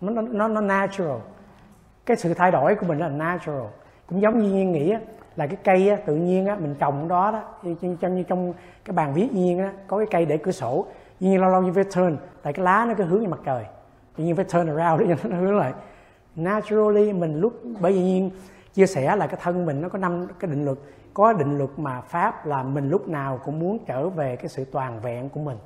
Nó 0.00 0.22
nó 0.22 0.48
nó 0.48 0.60
natural. 0.60 1.18
Cái 2.06 2.16
sự 2.16 2.34
thay 2.34 2.50
đổi 2.50 2.74
của 2.74 2.86
mình 2.86 2.98
là 2.98 3.08
natural. 3.08 3.62
Cũng 4.06 4.20
giống 4.20 4.38
như 4.38 4.50
nhiên 4.50 4.72
nghĩ 4.72 4.94
là 5.36 5.46
cái 5.46 5.56
cây 5.64 5.96
tự 6.06 6.16
nhiên 6.16 6.44
mình 6.44 6.74
trồng 6.78 7.08
đó 7.08 7.30
đó. 7.30 7.42
Trong, 8.00 8.16
như 8.16 8.22
trong 8.22 8.52
cái 8.84 8.92
bàn 8.92 9.14
viết 9.14 9.32
nhiên 9.32 9.68
có 9.86 9.98
cái 9.98 10.06
cây 10.10 10.26
để 10.26 10.36
cửa 10.36 10.52
sổ. 10.52 10.86
Nhiên 11.20 11.40
lâu 11.40 11.50
lâu 11.50 11.62
như 11.62 11.72
phải 11.72 11.84
turn 11.84 12.16
tại 12.42 12.52
cái 12.52 12.64
lá 12.64 12.84
nó 12.88 12.94
cứ 12.94 13.04
hướng 13.04 13.20
về 13.20 13.26
mặt 13.26 13.40
trời. 13.44 13.64
Tự 14.16 14.24
nhiên 14.24 14.36
phải 14.36 14.44
turn 14.44 14.76
around 14.76 15.00
để 15.00 15.16
cho 15.22 15.28
nó 15.28 15.36
hướng 15.36 15.56
lại. 15.56 15.72
Naturally 16.36 17.12
mình 17.12 17.40
lúc 17.40 17.52
bởi 17.80 17.92
vì 17.92 18.02
nhiên 18.02 18.30
chia 18.74 18.86
sẻ 18.86 19.16
là 19.16 19.26
cái 19.26 19.40
thân 19.42 19.66
mình 19.66 19.80
nó 19.80 19.88
có 19.88 19.98
năm 19.98 20.26
cái 20.38 20.50
định 20.50 20.64
luật 20.64 20.78
có 21.14 21.32
định 21.32 21.58
luật 21.58 21.70
mà 21.76 22.00
pháp 22.00 22.46
là 22.46 22.62
mình 22.62 22.90
lúc 22.90 23.08
nào 23.08 23.40
cũng 23.44 23.58
muốn 23.58 23.78
trở 23.86 24.08
về 24.08 24.36
cái 24.36 24.48
sự 24.48 24.64
toàn 24.64 25.00
vẹn 25.00 25.28
của 25.28 25.40
mình. 25.40 25.58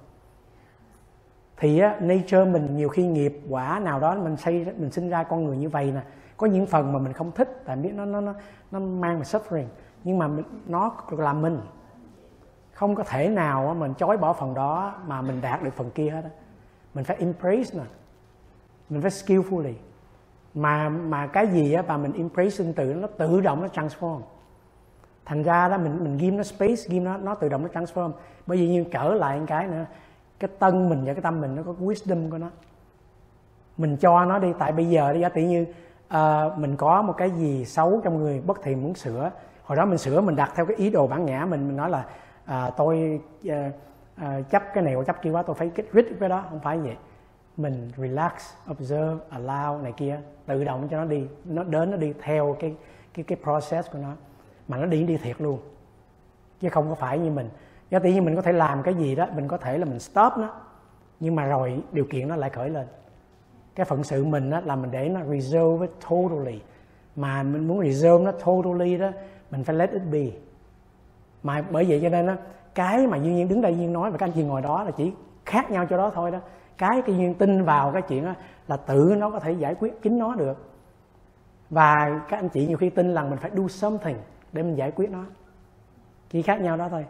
Thì 1.57 1.79
á, 1.79 1.97
nature 2.01 2.45
mình 2.45 2.77
nhiều 2.77 2.89
khi 2.89 3.07
nghiệp 3.07 3.41
quả 3.49 3.81
nào 3.85 4.01
đó 4.01 4.15
mình 4.15 4.37
xây 4.37 4.67
mình 4.77 4.91
sinh 4.91 5.09
ra 5.09 5.23
con 5.23 5.45
người 5.45 5.57
như 5.57 5.69
vậy 5.69 5.93
nè 5.93 6.01
có 6.37 6.47
những 6.47 6.67
phần 6.67 6.93
mà 6.93 6.99
mình 6.99 7.13
không 7.13 7.33
thích 7.33 7.63
tại 7.65 7.77
biết 7.77 7.91
nó 7.95 8.05
nó 8.05 8.21
nó 8.21 8.35
nó 8.71 8.79
mang 8.81 9.19
về 9.19 9.23
suffering. 9.23 9.67
Nhưng 10.05 10.19
mà 10.19 10.29
mình, 10.29 10.45
nó 10.67 10.97
là 11.11 11.33
mình. 11.33 11.61
Không 12.73 12.95
có 12.95 13.05
thể 13.05 13.29
nào 13.29 13.75
mình 13.79 13.95
chối 13.95 14.17
bỏ 14.17 14.33
phần 14.33 14.55
đó 14.55 14.95
mà 15.07 15.23
mình 15.23 15.41
đạt 15.41 15.63
được 15.63 15.75
phần 15.75 15.91
kia 15.91 16.11
hết 16.11 16.25
á. 16.25 16.31
Mình 16.95 17.05
phải 17.05 17.17
embrace 17.17 17.79
nè 17.79 17.85
mình 18.89 19.03
phải 19.03 19.11
skillfully. 19.11 19.73
Mà 20.55 20.89
mà 20.89 21.27
cái 21.27 21.47
gì 21.47 21.73
á 21.73 21.83
mà 21.89 21.97
mình 21.97 22.13
embrace 22.13 22.51
sinh 22.51 22.73
tự 22.73 22.95
nó 22.95 23.09
tự 23.19 23.41
động 23.41 23.61
nó 23.63 23.67
transform 23.67 24.21
thành 25.25 25.43
ra 25.43 25.69
đó 25.69 25.79
mình 25.79 26.05
mình 26.05 26.17
ghim 26.17 26.37
nó 26.37 26.43
space 26.43 26.83
ghim 26.89 27.05
nó 27.05 27.17
nó 27.17 27.35
tự 27.35 27.49
động 27.49 27.63
nó 27.63 27.81
transform. 27.81 28.13
Bởi 28.47 28.59
vì 28.59 28.69
như 28.69 28.85
trở 28.93 29.15
lại 29.15 29.39
một 29.41 29.45
cái 29.49 29.67
nữa 29.67 29.85
cái 30.39 30.51
tân 30.59 30.89
mình 30.89 31.05
và 31.05 31.15
cái 31.15 31.23
tâm 31.23 31.41
mình 31.41 31.55
nó 31.55 31.63
có 31.63 31.75
wisdom 31.81 32.31
của 32.31 32.39
nó. 32.39 32.51
Mình 33.77 33.97
cho 33.97 34.25
nó 34.25 34.39
đi 34.39 34.53
tại 34.59 34.73
bây 34.73 34.89
giờ 34.89 35.13
đi 35.13 35.21
giả 35.21 35.29
tỷ 35.29 35.45
như 35.45 35.67
uh, 36.07 36.59
mình 36.59 36.77
có 36.77 37.03
một 37.03 37.15
cái 37.17 37.31
gì 37.31 37.65
xấu 37.65 38.01
trong 38.05 38.19
người 38.19 38.41
bất 38.41 38.63
thiện 38.63 38.83
muốn 38.83 38.95
sửa. 38.95 39.31
Hồi 39.65 39.77
đó 39.77 39.85
mình 39.85 39.99
sửa 39.99 40.21
mình 40.21 40.37
đặt 40.37 40.53
theo 40.55 40.67
cái 40.67 40.77
ý 40.77 40.91
đồ 40.91 41.07
bản 41.07 41.25
ngã 41.25 41.47
mình 41.47 41.69
mình 41.69 41.77
nói 41.77 41.91
là 41.91 42.05
uh, 42.45 42.77
tôi 42.77 43.21
uh, 43.49 43.55
uh, 44.23 44.51
chấp 44.51 44.63
cái 44.75 44.85
này 44.85 44.95
hoặc 44.95 45.05
chấp 45.05 45.23
kia 45.23 45.31
quá 45.31 45.43
tôi 45.43 45.57
phải 45.57 45.71
get 45.75 45.87
rid 45.93 46.07
cái 46.21 46.29
đó. 46.29 46.45
Không 46.51 46.61
phải 46.61 46.79
vậy. 46.79 46.97
Mình 47.57 47.91
relax 47.97 48.33
observe 48.71 49.17
allow 49.31 49.83
này 49.83 49.93
kia 49.93 50.21
tự 50.47 50.65
động 50.65 50.89
cho 50.91 50.97
nó 50.97 51.05
đi 51.05 51.27
nó 51.45 51.63
đến 51.63 51.91
nó 51.91 51.97
đi 51.97 52.13
theo 52.23 52.57
cái 52.61 52.75
cái 53.15 53.25
cái 53.25 53.39
process 53.43 53.91
của 53.93 53.99
nó 53.99 54.13
mà 54.69 54.77
nó 54.77 54.87
đi 54.87 55.05
đi 55.05 55.17
thiệt 55.17 55.41
luôn. 55.41 55.59
Chứ 56.61 56.69
không 56.69 56.89
có 56.89 56.95
phải 56.95 57.19
như 57.19 57.31
mình. 57.31 57.49
Do 57.91 57.99
tự 57.99 58.11
nhiên 58.11 58.25
mình 58.25 58.37
có 58.37 58.43
thể 58.43 58.53
làm 58.53 58.83
cái 58.83 58.95
gì 58.95 59.15
đó, 59.15 59.27
mình 59.37 59.49
có 59.49 59.57
thể 59.57 59.79
là 59.79 59.85
mình 59.85 59.99
stop 59.99 60.33
nó. 60.39 60.55
Nhưng 61.21 61.35
mà 61.35 61.47
rồi 61.47 61.83
điều 61.93 62.05
kiện 62.05 62.29
nó 62.29 62.37
lại 62.37 62.51
khởi 62.51 62.71
lên. 62.71 62.87
Cái 63.75 63.87
phận 63.87 64.05
sự 64.05 64.25
mình 64.25 64.51
đó 64.51 64.61
là 64.61 64.77
mình 64.77 64.91
để 64.91 65.09
nó 65.09 65.21
resolve 65.25 65.87
it 65.87 65.91
totally. 66.11 66.61
Mà 67.17 67.43
mình 67.43 67.69
muốn 67.69 67.83
resolve 67.83 68.25
nó 68.25 68.33
totally 68.33 68.99
đó, 68.99 69.11
mình 69.51 69.65
phải 69.65 69.77
let 69.77 69.91
it 69.91 70.03
be. 70.13 70.25
Mà 71.43 71.65
bởi 71.71 71.85
vậy 71.89 72.01
cho 72.03 72.09
nên 72.09 72.27
đó 72.27 72.35
cái 72.75 73.07
mà 73.07 73.17
duyên 73.17 73.37
nhiên 73.37 73.49
đứng 73.49 73.61
đây 73.61 73.77
duyên 73.77 73.93
nói, 73.93 74.11
và 74.11 74.19
các 74.19 74.27
anh 74.27 74.33
chị 74.33 74.43
ngồi 74.43 74.63
đó 74.63 74.85
là 74.85 74.91
chỉ 74.91 75.13
khác 75.45 75.71
nhau 75.71 75.87
cho 75.91 75.97
đó 75.97 76.11
thôi 76.15 76.31
đó. 76.31 76.39
Cái 76.79 77.03
cái 77.07 77.17
duyên 77.17 77.35
tin 77.35 77.65
vào 77.65 77.93
cái 77.93 78.03
chuyện 78.03 78.25
đó 78.25 78.35
là 78.69 78.77
tự 78.77 79.15
nó 79.19 79.31
có 79.31 79.41
thể 79.41 79.53
giải 79.53 79.75
quyết 79.75 80.03
chính 80.03 80.19
nó 80.19 80.35
được. 80.35 80.71
Và 81.71 82.21
các 82.29 82.39
anh 82.39 82.49
chị 82.49 82.67
nhiều 82.67 82.77
khi 82.77 82.91
tin 82.91 83.15
rằng 83.15 83.31
mình 83.31 83.39
phải 83.39 83.51
do 83.55 83.69
something 83.69 84.17
để 84.55 84.63
mình 84.63 84.77
giải 84.77 84.91
quyết 84.91 85.11
nó. 85.11 85.25
Chỉ 86.31 86.43
khác 86.43 86.61
nhau 86.61 86.77
đó 86.77 86.89
thôi 86.89 87.05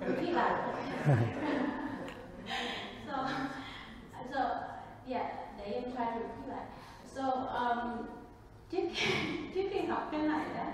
repeat 0.00 0.34
lại 0.34 0.52
so 3.06 3.28
so 4.32 4.40
yeah 5.06 5.26
để 5.58 5.64
em 5.64 5.84
try 5.84 6.04
to 6.04 6.18
repeat 6.18 6.48
lại 6.48 6.64
so 7.06 7.22
um, 7.32 8.06
trước 8.70 8.82
trước 9.54 9.68
khi 9.70 9.80
học 9.80 10.08
cái 10.12 10.20
này 10.20 10.46
đó 10.56 10.64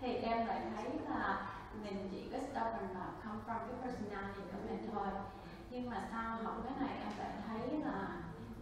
thì 0.00 0.14
em 0.14 0.46
lại 0.46 0.60
thấy 0.76 0.84
là 1.10 1.46
mình 1.84 2.08
chỉ 2.10 2.22
có 2.32 2.38
stubborn 2.38 2.94
là 2.94 3.06
come 3.24 3.38
from 3.46 3.58
cái 3.58 3.76
personality 3.82 4.40
của 4.52 4.58
mình 4.68 4.90
thôi 4.92 5.06
nhưng 5.80 5.90
mà 5.90 6.08
sau 6.12 6.36
học 6.44 6.54
cái 6.64 6.74
này 6.80 6.96
em 6.98 7.12
lại 7.18 7.32
thấy 7.48 7.80
là 7.84 8.08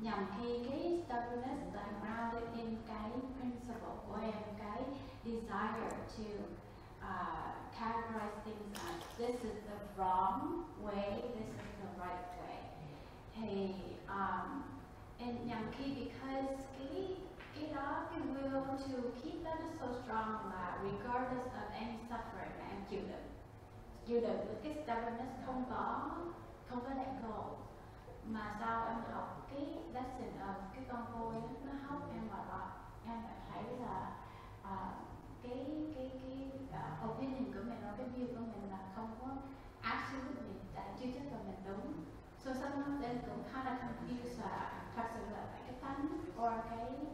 nhằm 0.01 0.27
khi 0.37 0.69
cái 0.69 1.03
stubbornness 1.07 1.75
là 1.75 1.87
grounded 2.03 2.57
in 2.57 2.77
cái 2.89 3.11
principle 3.39 3.95
của 4.09 4.19
em 4.23 4.43
cái 4.59 4.83
desire 5.25 5.91
to 5.91 6.25
à, 7.01 7.15
uh, 7.15 7.81
categorize 7.81 8.39
things 8.45 8.79
as 8.87 9.19
this 9.19 9.43
is 9.43 9.57
the 9.69 9.79
wrong 9.97 10.63
way, 10.83 11.11
this 11.35 11.49
is 11.63 11.73
the 11.83 11.91
right 11.99 12.27
way. 12.41 12.59
Thì 13.35 13.75
à, 14.07 14.43
um, 14.43 14.63
and 15.19 15.47
nhằm 15.47 15.63
khi 15.79 15.95
because 15.95 16.57
cái 16.79 17.17
cái 17.55 17.71
đó 17.75 18.07
cái 18.11 18.21
will 18.21 18.63
to 18.65 19.09
keep 19.23 19.45
that 19.45 19.59
is 19.59 19.81
so 19.81 19.87
strong 20.05 20.51
là 20.51 20.79
regardless 20.83 21.47
of 21.47 21.73
any 21.73 21.99
suffering 22.11 22.55
mà 22.59 22.67
em 22.71 22.85
chịu 22.91 23.01
đựng 23.01 23.29
chịu 24.07 24.21
đựng 24.21 24.47
với 24.47 24.57
cái 24.63 24.75
stubbornness 24.75 25.47
không 25.47 25.65
có 25.71 26.11
không 26.69 26.81
có 26.85 26.91
đạn 26.91 27.23
go 27.23 27.45
mà 28.25 28.57
sau 28.61 28.87
em 28.87 28.99
học 29.13 29.47
cái 29.51 29.61
lesson 29.93 30.33
of 30.49 30.55
cái 30.75 30.85
con 30.91 31.05
voi 31.13 31.35
nó 31.65 31.73
hóc 31.87 32.13
em 32.15 32.29
vào 32.29 32.45
đó. 32.49 32.71
Em 33.07 33.23
phải 33.27 33.37
thấy 33.53 33.79
là 33.79 34.11
uh, 34.63 34.95
cái 35.43 35.93
cái 35.95 36.21
cái 36.23 36.51
uh, 36.65 37.11
opinion 37.11 37.53
của 37.53 37.61
mình 37.65 37.81
nó 37.83 37.89
cái 37.99 38.07
view 38.07 38.27
của 38.27 38.45
mình 38.53 38.71
là 38.71 38.79
không 38.97 39.11
có 39.21 39.29
absolutely 39.81 40.53
tại 40.75 40.89
chưa 41.01 41.07
chắc 41.15 41.33
là 41.33 41.39
mình 41.47 41.61
đúng. 41.65 41.93
So 42.45 42.55
sometimes 42.55 43.03
em 43.03 43.19
cũng 43.27 43.43
khá 43.53 43.65
là 43.65 43.79
confused 43.83 44.41
là 44.41 44.73
thật 44.97 45.07
sự 45.15 45.21
là 45.31 45.47
phải 45.53 45.61
cái 45.67 45.77
tánh 45.83 46.07
or 46.43 46.53
cái 46.71 47.07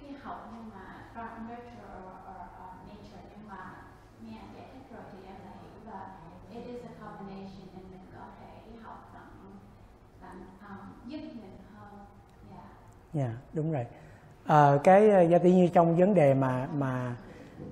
cái 0.00 0.12
học 0.22 0.50
nhưng 0.54 0.70
mà 0.74 1.04
from 1.14 1.48
nurture 1.48 1.94
or, 1.98 2.14
or, 2.30 2.46
uh, 2.62 2.88
nature. 2.88 3.22
Nhưng 3.30 3.48
mà 3.48 3.82
nghe 4.20 4.40
giải 4.54 4.68
thích 4.72 4.96
rồi 4.96 5.02
thì 5.12 5.18
em 5.26 5.36
lại 5.44 5.56
hiểu 5.62 5.92
là 5.92 6.16
it 6.50 6.66
is 6.66 6.82
a 6.84 6.92
combination 7.04 7.68
and 7.74 7.86
mình 7.90 8.06
có 8.14 8.24
thể 8.40 8.54
học 8.82 9.10
bằng 9.14 9.58
bằng 10.20 10.40
um, 10.40 10.46
Ờ, 10.68 10.74
giúp 11.06 11.18
mình 11.18 11.58
hơn. 11.74 12.06
Yeah 13.14 13.32
đúng 13.52 13.72
rồi. 13.72 13.86
À, 14.46 14.78
cái 14.84 15.10
ờ, 15.10 15.20
gia 15.22 15.38
tiên 15.38 15.56
như 15.56 15.68
trong 15.68 15.96
vấn 15.96 16.14
đề 16.14 16.34
mà 16.34 16.68
mà 16.74 17.16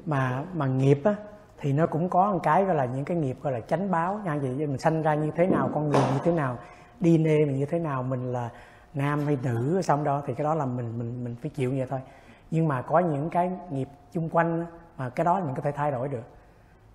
mà 0.07 0.45
mà 0.55 0.67
nghiệp 0.67 1.01
á 1.05 1.15
thì 1.59 1.73
nó 1.73 1.87
cũng 1.87 2.09
có 2.09 2.33
một 2.33 2.41
cái 2.43 2.65
gọi 2.65 2.75
là 2.75 2.85
những 2.85 3.05
cái 3.05 3.17
nghiệp 3.17 3.37
gọi 3.43 3.53
là 3.53 3.61
chánh 3.61 3.91
báo. 3.91 4.21
Nha 4.25 4.37
vậy 4.37 4.51
mình 4.67 4.79
sanh 4.79 5.03
ra 5.03 5.15
như 5.15 5.31
thế 5.37 5.47
nào 5.47 5.71
con 5.75 5.89
người 5.89 6.01
như 6.13 6.19
thế 6.25 6.33
nào 6.33 6.59
DNA 7.01 7.37
mình 7.47 7.59
như 7.59 7.67
thế 7.67 7.79
nào 7.79 8.03
mình 8.03 8.33
là 8.33 8.51
nam 8.95 9.27
hay 9.27 9.39
nữ 9.43 9.83
xong 9.83 10.05
đó 10.05 10.23
thì 10.27 10.35
cái 10.35 10.45
đó 10.45 10.55
là 10.55 10.67
mình 10.67 10.99
mình 10.99 11.25
mình 11.25 11.37
phải 11.43 11.51
chịu 11.51 11.71
vậy 11.71 11.87
thôi. 11.91 12.01
Nhưng 12.51 12.69
mà 12.69 12.83
có 12.83 12.99
những 12.99 13.31
cái 13.31 13.51
nghiệp 13.71 13.89
chung 14.13 14.29
quanh 14.29 14.67
mà 14.97 15.09
cái 15.09 15.25
đó 15.25 15.41
mình 15.41 15.55
có 15.55 15.63
thể 15.63 15.73
thay 15.73 15.91
đổi 15.91 16.09
được. 16.09 16.23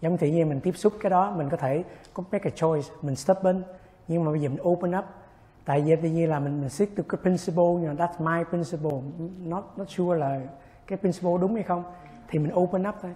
Giống 0.02 0.18
tự 0.18 0.28
nhiên 0.28 0.50
mình 0.50 0.60
tiếp 0.62 0.78
xúc 0.78 0.94
cái 1.02 1.10
đó 1.10 1.32
mình 1.32 1.50
có 1.50 1.58
thể 1.58 1.84
có 2.14 2.24
make 2.32 2.50
a 2.50 2.56
choice 2.56 2.88
mình 3.02 3.16
stubborn. 3.16 3.64
Nhưng 4.08 4.26
mà 4.26 4.32
bây 4.32 4.42
giờ 4.42 4.50
mình 4.50 4.60
open 4.64 4.98
up 5.00 5.06
tại 5.68 5.82
vì 5.82 5.96
tự 5.96 6.10
nhiên 6.10 6.30
là 6.30 6.40
mình 6.40 6.62
mình 6.62 6.70
stick 6.70 6.98
to 6.98 7.04
cái 7.10 7.20
principle 7.22 7.64
you 7.64 7.80
know, 7.80 7.96
that's 7.96 8.38
my 8.38 8.44
principle. 8.50 9.00
Not 9.40 9.64
not 9.78 9.90
sure 9.90 10.20
là 10.20 10.42
cái 10.88 10.98
principle 10.98 11.32
đúng 11.42 11.54
hay 11.56 11.64
không. 11.64 11.84
Thì 12.28 12.40
mình 12.40 12.52
open 12.56 12.88
up 12.90 12.96
thôi. 13.02 13.16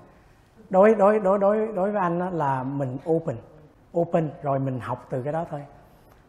Đối 0.69 0.95
đối 0.95 1.19
đối 1.19 1.39
đối 1.39 1.67
đối 1.67 1.91
với 1.91 2.01
anh 2.01 2.19
đó 2.19 2.29
là 2.29 2.63
mình 2.63 2.97
open. 3.09 3.35
Open 3.97 4.29
rồi 4.43 4.59
mình 4.59 4.79
học 4.79 5.07
từ 5.09 5.21
cái 5.21 5.33
đó 5.33 5.45
thôi. 5.49 5.61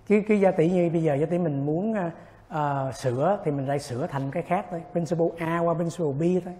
Chứ 0.07 0.23
cái 0.29 0.41
gia 0.41 0.51
tỷ 0.51 0.71
như 0.71 0.91
bây 0.91 1.03
giờ 1.03 1.15
gia 1.15 1.27
tỷ 1.27 1.39
mình 1.39 1.67
muốn 1.67 1.95
uh, 1.95 2.95
sửa 2.95 3.39
thì 3.45 3.51
mình 3.51 3.67
lại 3.67 3.79
sửa 3.79 4.07
thành 4.07 4.31
cái 4.31 4.43
khác 4.43 4.67
thôi. 4.71 4.83
Principle 4.93 5.29
A 5.39 5.59
qua 5.59 5.75
principle 5.75 6.13
B 6.13 6.45
thôi. 6.45 6.55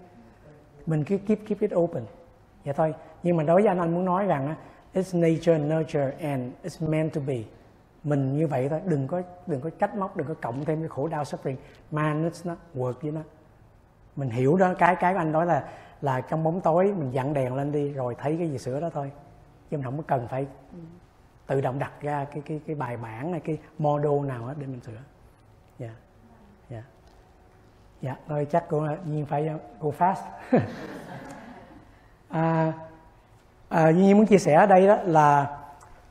Mình 0.85 1.03
cứ 1.03 1.17
keep 1.17 1.39
keep 1.47 1.59
it 1.59 1.75
open. 1.75 2.03
Vậy 2.65 2.73
thôi. 2.73 2.93
Nhưng 3.23 3.37
mà 3.37 3.43
đối 3.43 3.61
với 3.61 3.67
anh 3.69 3.79
anh 3.79 3.95
muốn 3.95 4.05
nói 4.05 4.25
rằng 4.25 4.55
it's 4.93 5.19
nature 5.19 5.57
nurture 5.57 6.11
and 6.21 6.51
it's 6.63 6.89
meant 6.89 7.13
to 7.13 7.21
be 7.27 7.37
mình 8.03 8.37
như 8.37 8.47
vậy 8.47 8.69
thôi 8.69 8.81
đừng 8.85 9.07
có 9.07 9.21
đừng 9.47 9.61
có 9.61 9.69
trách 9.69 9.95
móc 9.95 10.17
đừng 10.17 10.27
có 10.27 10.33
cộng 10.41 10.65
thêm 10.65 10.79
cái 10.79 10.89
khổ 10.89 11.07
đau 11.07 11.23
suffering 11.23 11.55
man 11.91 12.29
it's 12.29 12.49
not 12.49 12.57
work 12.75 12.93
với 13.01 13.11
nó 13.11 13.21
mình 14.15 14.29
hiểu 14.29 14.57
đó 14.57 14.73
cái 14.77 14.95
cái 14.95 15.13
anh 15.13 15.31
nói 15.31 15.45
là 15.45 15.63
là 16.03 16.21
trong 16.21 16.43
bóng 16.43 16.61
tối 16.61 16.93
mình 16.97 17.11
dặn 17.11 17.33
đèn 17.33 17.55
lên 17.55 17.71
đi 17.71 17.93
rồi 17.93 18.15
thấy 18.19 18.35
cái 18.39 18.49
gì 18.49 18.57
sửa 18.57 18.79
đó 18.79 18.89
thôi. 18.93 19.11
Chứ 19.69 19.77
mình 19.77 19.83
không 19.85 19.97
có 19.97 20.03
cần 20.07 20.27
phải 20.27 20.47
tự 21.47 21.61
động 21.61 21.79
đặt 21.79 21.91
ra 22.01 22.25
cái 22.25 22.41
cái 22.45 22.61
cái 22.67 22.75
bài 22.75 22.97
bản 22.97 23.31
này 23.31 23.39
cái 23.39 23.57
model 23.77 24.25
nào 24.27 24.53
để 24.57 24.67
mình 24.67 24.81
sửa. 24.81 24.91
Dạ 25.79 25.87
yeah. 25.87 25.97
dạ 26.69 26.75
yeah. 26.75 26.85
dạ 28.01 28.15
thôi 28.27 28.47
chắc 28.51 28.65
cô 28.69 28.87
nhiên 29.05 29.25
phải 29.25 29.49
go 29.79 29.89
fast. 29.89 30.23
À, 32.29 32.73
à, 33.69 33.91
nhiên 33.91 34.17
muốn 34.17 34.25
chia 34.25 34.37
sẻ 34.37 34.53
ở 34.53 34.65
đây 34.65 34.87
đó 34.87 34.97
là 35.03 35.57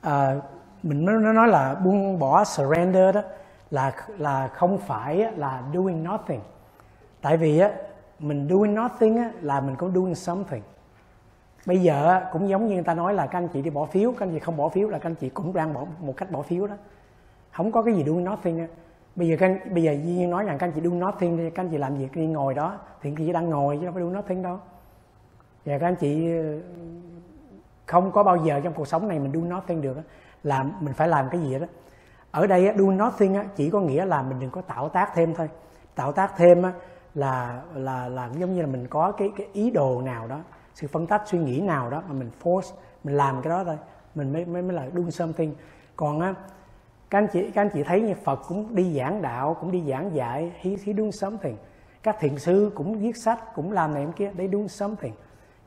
à, 0.00 0.34
mình 0.82 1.04
nó 1.04 1.32
nói 1.32 1.48
là 1.48 1.74
buông 1.74 2.18
bỏ 2.18 2.44
surrender 2.44 3.14
đó 3.14 3.22
là 3.70 3.92
là 4.18 4.48
không 4.48 4.78
phải 4.78 5.32
là 5.36 5.62
doing 5.74 6.04
nothing. 6.04 6.40
Tại 7.20 7.36
vì 7.36 7.58
á 7.58 7.70
mình 8.18 8.48
doing 8.50 8.74
nothing 8.74 9.16
á, 9.16 9.30
là 9.40 9.60
mình 9.60 9.76
cũng 9.76 9.94
doing 9.94 10.14
something. 10.14 10.62
Bây 11.66 11.82
giờ 11.82 12.20
cũng 12.32 12.48
giống 12.48 12.66
như 12.66 12.74
người 12.74 12.84
ta 12.84 12.94
nói 12.94 13.14
là 13.14 13.26
các 13.26 13.38
anh 13.38 13.48
chị 13.48 13.62
đi 13.62 13.70
bỏ 13.70 13.84
phiếu 13.84 14.12
các 14.12 14.26
anh 14.26 14.32
chị 14.32 14.38
không 14.38 14.56
bỏ 14.56 14.68
phiếu 14.68 14.88
là 14.88 14.98
các 14.98 15.08
anh 15.08 15.14
chị 15.14 15.28
cũng 15.28 15.52
đang 15.52 15.74
bỏ 15.74 15.84
một 16.00 16.16
cách 16.16 16.30
bỏ 16.30 16.42
phiếu 16.42 16.66
đó. 16.66 16.74
Không 17.52 17.72
có 17.72 17.82
cái 17.82 17.94
gì 17.94 18.04
doing 18.04 18.24
nothing 18.24 18.58
á. 18.58 18.66
Bây 19.16 19.28
giờ 19.28 19.36
các 19.38 19.46
anh, 19.46 19.74
bây 19.74 19.82
giờ 19.82 19.92
Duy 19.92 20.12
Nhiên 20.12 20.30
nói 20.30 20.44
rằng 20.44 20.58
các 20.58 20.66
anh 20.66 20.72
chị 20.72 20.80
doing 20.80 21.00
nothing 21.00 21.36
thì 21.36 21.50
các 21.50 21.62
anh 21.62 21.68
chị 21.70 21.78
làm 21.78 21.96
việc 21.96 22.16
đi 22.16 22.26
ngồi 22.26 22.54
đó 22.54 22.78
thì 23.02 23.10
các 23.10 23.16
anh 23.20 23.26
chị 23.26 23.32
đang 23.32 23.50
ngồi 23.50 23.76
chứ 23.76 23.84
đâu 23.84 23.92
phải 23.92 24.02
doing 24.02 24.14
nothing 24.14 24.42
đâu. 24.42 24.58
Và 25.64 25.78
các 25.78 25.86
anh 25.86 25.96
chị 25.96 26.26
ừ, 26.26 26.60
không 27.86 28.12
có 28.12 28.22
bao 28.22 28.36
giờ 28.36 28.60
trong 28.64 28.72
cuộc 28.72 28.88
sống 28.88 29.08
này 29.08 29.18
mình 29.18 29.32
doing 29.32 29.48
nothing 29.48 29.82
được 29.82 29.96
làm 30.42 30.72
mình 30.80 30.94
phải 30.94 31.08
làm 31.08 31.28
cái 31.30 31.40
gì 31.40 31.58
đó. 31.58 31.66
Ở 32.30 32.46
đây 32.46 32.74
do 32.76 32.84
nothing 32.84 33.36
chỉ 33.56 33.70
có 33.70 33.80
nghĩa 33.80 34.04
là 34.04 34.22
mình 34.22 34.40
đừng 34.40 34.50
có 34.50 34.60
tạo 34.60 34.88
tác 34.88 35.10
thêm 35.14 35.34
thôi. 35.34 35.48
Tạo 35.94 36.12
tác 36.12 36.36
thêm 36.36 36.62
là 37.14 37.62
là 37.74 38.08
là 38.08 38.30
giống 38.38 38.54
như 38.54 38.60
là 38.60 38.66
mình 38.66 38.86
có 38.86 39.12
cái 39.12 39.30
cái 39.36 39.48
ý 39.52 39.70
đồ 39.70 40.02
nào 40.02 40.28
đó 40.28 40.40
sự 40.74 40.86
phân 40.86 41.06
tách 41.06 41.22
suy 41.26 41.38
nghĩ 41.38 41.60
nào 41.60 41.90
đó 41.90 42.02
mà 42.08 42.14
mình 42.14 42.30
force 42.42 42.72
mình 43.04 43.16
làm 43.16 43.42
cái 43.42 43.50
đó 43.50 43.64
thôi. 43.64 43.78
Mình 44.14 44.32
mới 44.32 44.44
mới 44.44 44.62
mới 44.62 44.72
là 44.72 44.86
doing 44.94 45.10
something. 45.10 45.54
Còn 45.96 46.20
á 46.20 46.34
các 47.10 47.18
anh 47.18 47.26
chị 47.32 47.50
các 47.50 47.62
anh 47.62 47.70
chị 47.74 47.82
thấy 47.82 48.00
như 48.00 48.14
Phật 48.24 48.40
cũng 48.48 48.74
đi 48.74 48.98
giảng 48.98 49.22
đạo 49.22 49.56
cũng 49.60 49.70
đi 49.70 49.82
giảng 49.88 50.14
dạy 50.14 50.52
he, 50.60 50.70
he 50.70 50.92
doing 50.92 51.12
something. 51.12 51.56
Các 52.02 52.16
thiền 52.20 52.38
sư 52.38 52.72
cũng 52.74 52.98
viết 52.98 53.16
sách 53.16 53.54
cũng 53.54 53.72
làm 53.72 53.94
này 53.94 54.02
em 54.02 54.12
kia 54.12 54.30
để 54.36 54.48
doing 54.52 54.68
something. 54.68 55.12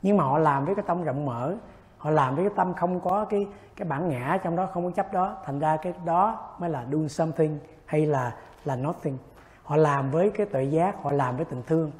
Nhưng 0.02 0.16
mà 0.16 0.24
họ 0.24 0.38
làm 0.38 0.64
với 0.64 0.74
cái 0.74 0.84
tâm 0.88 1.04
rộng 1.04 1.24
mở 1.24 1.56
họ 1.98 2.10
làm 2.10 2.34
với 2.36 2.44
cái 2.44 2.52
tâm 2.56 2.74
không 2.74 3.00
có 3.00 3.24
cái 3.24 3.46
cái 3.76 3.88
bản 3.88 4.08
ngã 4.08 4.38
trong 4.42 4.56
đó 4.56 4.68
không 4.72 4.84
có 4.84 4.90
chấp 4.90 5.12
đó. 5.12 5.36
Thành 5.44 5.58
ra 5.58 5.76
cái 5.76 5.92
đó 6.04 6.50
mới 6.58 6.70
là 6.70 6.84
doing 6.92 7.08
something 7.08 7.58
hay 7.86 8.06
là 8.06 8.34
là 8.64 8.76
nothing. 8.76 9.18
Họ 9.62 9.76
làm 9.76 10.10
với 10.10 10.30
cái 10.30 10.46
tự 10.46 10.60
giác 10.60 11.02
họ 11.02 11.12
làm 11.12 11.36
với 11.36 11.44
tình 11.44 11.62
thương. 11.66 11.92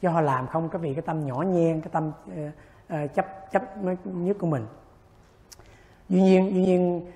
Chứ 0.00 0.08
họ 0.08 0.20
làm 0.20 0.46
không 0.46 0.68
có 0.68 0.78
vì 0.78 0.94
cái 0.94 1.02
tâm 1.02 1.26
nhỏ 1.26 1.42
nhen 1.42 1.80
cái 1.80 1.90
tâm 1.92 2.12
uh, 2.30 2.52
uh, 2.94 3.14
chấp 3.14 3.52
chấp 3.52 3.62
nhất 4.04 4.36
của 4.40 4.46
mình. 4.46 4.66
Tuy 6.08 6.22
nhiên 6.22 6.50
tuy 6.50 6.64
nhiên 6.64 7.10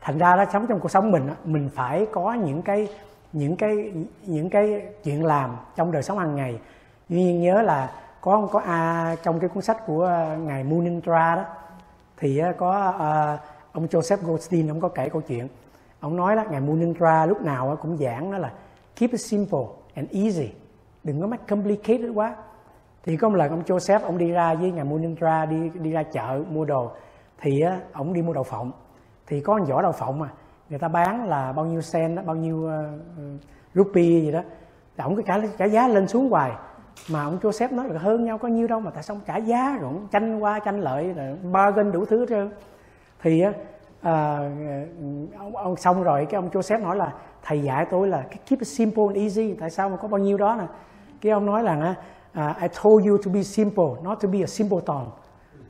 thành 0.00 0.18
ra 0.18 0.36
đó 0.36 0.44
sống 0.52 0.66
trong 0.66 0.80
cuộc 0.80 0.90
sống 0.90 1.10
mình 1.10 1.30
mình 1.44 1.70
phải 1.74 2.06
có 2.12 2.32
những 2.32 2.62
cái 2.62 2.88
những 3.32 3.56
cái 3.56 3.92
những 4.22 4.50
cái 4.50 4.86
chuyện 5.04 5.24
làm 5.24 5.56
trong 5.76 5.92
đời 5.92 6.02
sống 6.02 6.18
hàng 6.18 6.36
ngày. 6.36 6.60
Tuy 7.08 7.16
nhiên 7.16 7.40
nhớ 7.40 7.62
là 7.62 7.90
có 8.20 8.48
có 8.52 8.60
a 8.60 9.16
trong 9.22 9.40
cái 9.40 9.48
cuốn 9.48 9.62
sách 9.62 9.86
của 9.86 10.04
ờ, 10.04 10.36
ngài 10.36 10.64
Munindra 10.64 11.36
đó 11.36 11.44
thì 12.22 12.42
có 12.58 12.94
à, 12.98 13.38
ông 13.72 13.86
Joseph 13.86 14.16
Goldstein 14.22 14.68
ông 14.70 14.80
có 14.80 14.88
kể 14.88 15.08
câu 15.08 15.22
chuyện. 15.22 15.48
Ông 16.00 16.16
nói 16.16 16.36
là 16.36 16.44
ngài 16.44 16.60
Munindra 16.60 17.26
lúc 17.26 17.42
nào 17.42 17.78
cũng 17.82 17.96
giảng 17.96 18.32
đó 18.32 18.38
là 18.38 18.52
keep 18.96 19.10
it 19.10 19.20
simple 19.20 19.64
and 19.94 20.10
easy. 20.10 20.52
Đừng 21.04 21.20
có 21.20 21.26
make 21.26 21.42
complicated 21.48 22.10
quá. 22.14 22.36
Thì 23.04 23.16
có 23.16 23.28
một 23.28 23.36
lần 23.36 23.50
ông 23.50 23.62
Joseph 23.62 24.00
ông 24.00 24.18
đi 24.18 24.30
ra 24.30 24.54
với 24.54 24.72
ngài 24.72 24.84
Munindra 24.84 25.46
đi 25.46 25.70
đi 25.74 25.90
ra 25.90 26.02
chợ 26.02 26.42
mua 26.50 26.64
đồ. 26.64 26.90
Thì 27.40 27.64
ông 27.92 28.12
đi 28.12 28.22
mua 28.22 28.32
đậu 28.32 28.44
phộng. 28.44 28.72
Thì 29.26 29.40
có 29.40 29.58
một 29.58 29.64
giỏ 29.68 29.82
đậu 29.82 29.92
phộng 29.92 30.18
mà 30.18 30.28
người 30.70 30.78
ta 30.78 30.88
bán 30.88 31.28
là 31.28 31.52
bao 31.52 31.64
nhiêu 31.64 31.80
sen 31.80 32.14
đó 32.14 32.22
bao 32.26 32.36
nhiêu 32.36 32.56
uh, 32.56 33.40
rupee 33.74 34.02
gì 34.02 34.32
đó. 34.32 34.40
Ông 34.96 35.16
cứ 35.16 35.22
trả 35.26 35.38
trả 35.58 35.64
giá 35.64 35.88
lên 35.88 36.08
xuống 36.08 36.30
hoài 36.30 36.52
mà 37.10 37.24
ông 37.24 37.38
Joseph 37.42 37.74
nói 37.74 37.88
là 37.88 37.98
hơn 37.98 38.24
nhau 38.24 38.38
có 38.38 38.48
nhiêu 38.48 38.66
đâu 38.66 38.80
mà 38.80 38.90
tại 38.90 39.02
sao 39.02 39.20
trả 39.26 39.36
giá 39.36 39.76
rồi 39.80 39.84
ông 39.84 40.08
tranh 40.10 40.38
qua 40.38 40.58
tranh 40.58 40.80
lợi 40.80 41.12
rồi 41.12 41.36
bargain 41.52 41.92
đủ 41.92 42.04
thứ 42.04 42.20
hết 42.20 42.26
trơn. 42.28 42.50
Thì 43.22 43.40
á 43.40 43.52
à, 44.02 44.38
ông, 45.38 45.56
ông 45.56 45.76
xong 45.76 46.02
rồi 46.02 46.26
cái 46.30 46.38
ông 46.38 46.50
Joseph 46.50 46.82
nói 46.82 46.96
là 46.96 47.12
thầy 47.42 47.62
dạy 47.62 47.86
tôi 47.90 48.08
là 48.08 48.22
keep 48.22 48.60
it 48.60 48.66
simple 48.66 49.04
and 49.06 49.16
easy 49.16 49.54
tại 49.54 49.70
sao 49.70 49.88
mà 49.88 49.96
có 49.96 50.08
bao 50.08 50.18
nhiêu 50.18 50.38
đó 50.38 50.56
nè? 50.58 50.64
Cái 51.20 51.32
ông 51.32 51.46
nói 51.46 51.62
là 51.62 51.94
uh, 52.38 52.56
I 52.60 52.68
told 52.82 53.06
you 53.06 53.16
to 53.24 53.30
be 53.34 53.42
simple 53.42 53.84
not 54.02 54.20
to 54.22 54.28
be 54.28 54.40
a 54.40 54.46
simpleton 54.46 55.06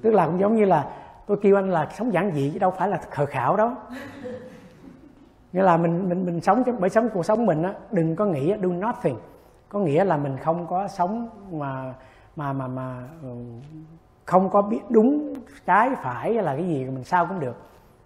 tức 0.03 0.15
là 0.15 0.27
cũng 0.27 0.41
giống 0.41 0.57
như 0.57 0.65
là 0.65 0.91
tôi 1.27 1.39
kêu 1.43 1.57
anh 1.57 1.71
là 1.71 1.89
sống 1.99 2.13
giản 2.13 2.33
dị 2.35 2.51
chứ 2.53 2.59
đâu 2.59 2.71
phải 2.71 2.89
là 2.89 3.01
khờ 3.11 3.27
khảo 3.27 3.57
đó 3.57 3.77
nghĩa 5.53 5.63
là 5.63 5.77
mình 5.77 6.09
mình 6.09 6.27
mình 6.27 6.41
sống 6.41 6.63
bởi 6.81 6.91
sống 6.91 7.09
cuộc 7.15 7.27
sống 7.27 7.47
mình 7.47 7.63
á 7.63 7.75
đừng 7.91 8.17
có 8.17 8.25
nghĩ 8.25 8.49
do 8.49 8.69
nothing 8.69 9.17
có 9.73 9.79
nghĩa 9.79 10.05
là 10.05 10.17
mình 10.17 10.37
không 10.37 10.67
có 10.67 10.89
sống 10.89 11.29
mà 11.51 11.95
mà 12.37 12.53
mà 12.53 12.69
mà 12.69 13.09
ừ, 13.23 13.29
không 14.25 14.51
có 14.51 14.63
biết 14.63 14.81
đúng 14.89 15.35
trái 15.67 15.91
phải 16.03 16.35
là 16.35 16.55
cái 16.57 16.69
gì 16.69 16.85
mình 16.85 17.05
sao 17.05 17.27
cũng 17.27 17.41
được. 17.41 17.57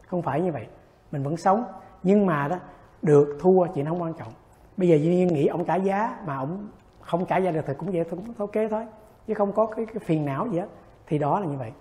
Không 0.06 0.22
phải 0.22 0.40
như 0.40 0.52
vậy. 0.52 0.66
Mình 1.12 1.22
vẫn 1.22 1.36
sống. 1.36 1.64
Nhưng 2.02 2.26
mà 2.26 2.48
đó 2.48 2.56
được 3.02 3.38
thua 3.40 3.66
chuyện 3.66 3.86
không 3.86 4.02
quan 4.02 4.14
trọng. 4.14 4.32
Bây 4.76 4.88
giờ 4.88 4.96
duy 4.96 5.16
nhiên 5.16 5.28
nghĩ 5.28 5.46
ông 5.46 5.64
trả 5.64 5.76
giá 5.76 6.18
mà 6.26 6.36
ông 6.36 6.68
không 7.00 7.26
trả 7.26 7.36
giá 7.36 7.50
được 7.50 7.64
thì 7.66 7.74
cũng 7.78 7.90
vậy 7.92 8.04
cũng 8.10 8.20
ok 8.38 8.54
thôi. 8.70 8.86
Chứ 9.26 9.34
không 9.34 9.52
có 9.52 9.66
cái, 9.66 9.86
cái 9.86 9.98
phiền 9.98 10.24
não 10.24 10.46
gì 10.46 10.58
hết. 10.58 10.68
Thì 11.06 11.18
đó 11.18 11.40
là 11.40 11.46
như 11.46 11.56
vậy. 11.56 11.72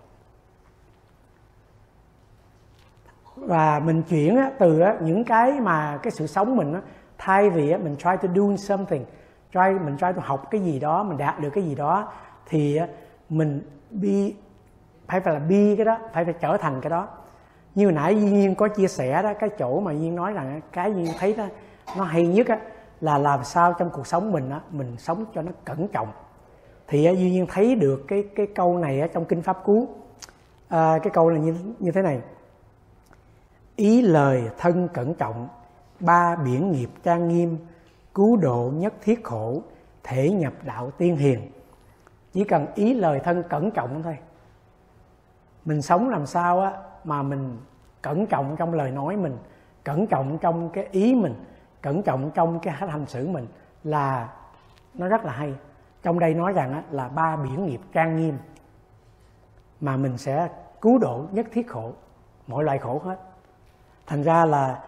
Và 3.36 3.80
mình 3.80 4.04
chuyển 4.04 4.39
từ 4.60 4.84
những 5.02 5.24
cái 5.24 5.60
mà 5.60 6.00
cái 6.04 6.12
sự 6.12 6.28
sống 6.28 6.56
mình 6.56 6.76
thay 7.17 7.50
vì 7.50 7.78
mình 7.78 7.95
try 7.95 8.12
to 8.21 8.28
do 8.36 8.56
something 8.58 9.06
try 9.55 9.79
mình 9.85 9.97
try 9.97 10.07
to 10.15 10.21
học 10.25 10.51
cái 10.51 10.61
gì 10.61 10.79
đó 10.79 11.03
mình 11.03 11.17
đạt 11.17 11.39
được 11.39 11.49
cái 11.49 11.63
gì 11.63 11.75
đó 11.75 12.11
thì 12.45 12.79
mình 13.29 13.61
bi 13.91 14.35
phải 15.07 15.19
phải 15.19 15.33
là 15.33 15.39
bi 15.39 15.75
cái 15.75 15.85
đó 15.85 15.97
phải 16.13 16.25
phải 16.25 16.33
trở 16.39 16.57
thành 16.57 16.81
cái 16.81 16.89
đó. 16.89 17.07
Như 17.75 17.91
nãy 17.91 18.15
Duy 18.15 18.31
Nhiên 18.31 18.55
có 18.55 18.67
chia 18.67 18.87
sẻ 18.87 19.21
đó 19.21 19.33
cái 19.39 19.49
chỗ 19.59 19.79
mà 19.79 19.91
Duyên 19.91 20.15
nói 20.15 20.33
rằng 20.33 20.61
cái 20.71 20.93
Duyên 20.93 21.07
thấy 21.19 21.33
đó 21.33 21.45
nó 21.97 22.03
hay 22.03 22.27
nhất 22.27 22.47
á, 22.47 22.59
là 23.01 23.17
làm 23.17 23.43
sao 23.43 23.73
trong 23.73 23.89
cuộc 23.89 24.07
sống 24.07 24.31
mình 24.31 24.49
á, 24.49 24.59
mình 24.71 24.95
sống 24.97 25.25
cho 25.33 25.41
nó 25.41 25.51
cẩn 25.65 25.87
trọng. 25.87 26.07
Thì 26.87 27.03
Duy 27.03 27.31
Nhiên 27.31 27.45
thấy 27.49 27.75
được 27.75 28.05
cái 28.07 28.23
cái 28.35 28.47
câu 28.55 28.77
này 28.77 29.01
ở 29.01 29.07
trong 29.07 29.25
kinh 29.25 29.41
pháp 29.41 29.63
cú. 29.63 29.87
À, 30.67 30.99
cái 31.03 31.11
câu 31.13 31.29
là 31.29 31.39
như 31.39 31.55
như 31.79 31.91
thế 31.91 32.01
này. 32.01 32.19
Ý 33.75 34.01
lời 34.01 34.49
thân 34.57 34.87
cẩn 34.87 35.13
trọng 35.13 35.47
ba 35.99 36.35
biển 36.35 36.71
nghiệp 36.71 36.89
trang 37.03 37.27
nghiêm 37.27 37.57
cứu 38.15 38.38
độ 38.38 38.71
nhất 38.75 38.93
thiết 39.01 39.23
khổ 39.23 39.62
thể 40.04 40.32
nhập 40.32 40.54
đạo 40.63 40.91
tiên 40.91 41.17
hiền. 41.17 41.51
Chỉ 42.34 42.43
cần 42.43 42.67
ý 42.75 42.93
lời 42.93 43.19
thân 43.19 43.43
cẩn 43.49 43.71
trọng 43.71 44.04
thôi. 44.04 44.17
Mình 45.65 45.82
sống 45.82 46.10
làm 46.10 46.25
sao 46.25 46.62
á 46.62 46.73
mà 47.04 47.23
mình 47.23 47.58
cẩn 48.01 48.25
trọng 48.25 48.56
trong 48.58 48.73
lời 48.73 48.91
nói 48.91 49.17
mình 49.17 49.38
cẩn 49.84 50.08
trọng 50.08 50.38
trong 50.38 50.69
cái 50.69 50.88
ý 50.91 51.15
mình 51.15 51.34
cẩn 51.82 52.04
trọng 52.04 52.32
trong 52.32 52.60
cái 52.60 52.73
hành 52.73 53.06
xử 53.06 53.28
mình 53.28 53.47
là 53.84 54.34
nó 54.93 55.08
rất 55.08 55.25
là 55.25 55.32
hay. 55.32 55.54
Trong 56.04 56.19
đây 56.19 56.34
nói 56.34 56.54
rằng 56.54 56.73
á, 56.73 56.84
là 56.91 57.08
ba 57.08 57.36
biển 57.36 57.65
nghiệp 57.65 57.82
trang 57.93 58.17
nghiêm 58.17 58.38
mà 59.82 59.97
mình 59.97 60.17
sẽ 60.17 60.49
cứu 60.82 60.97
độ 60.97 61.25
nhất 61.32 61.47
thiết 61.51 61.67
khổ 61.67 61.91
mọi 62.47 62.63
loại 62.63 62.78
khổ 62.78 63.01
hết. 63.04 63.17
Thành 64.08 64.23
ra 64.23 64.45
là 64.45 64.84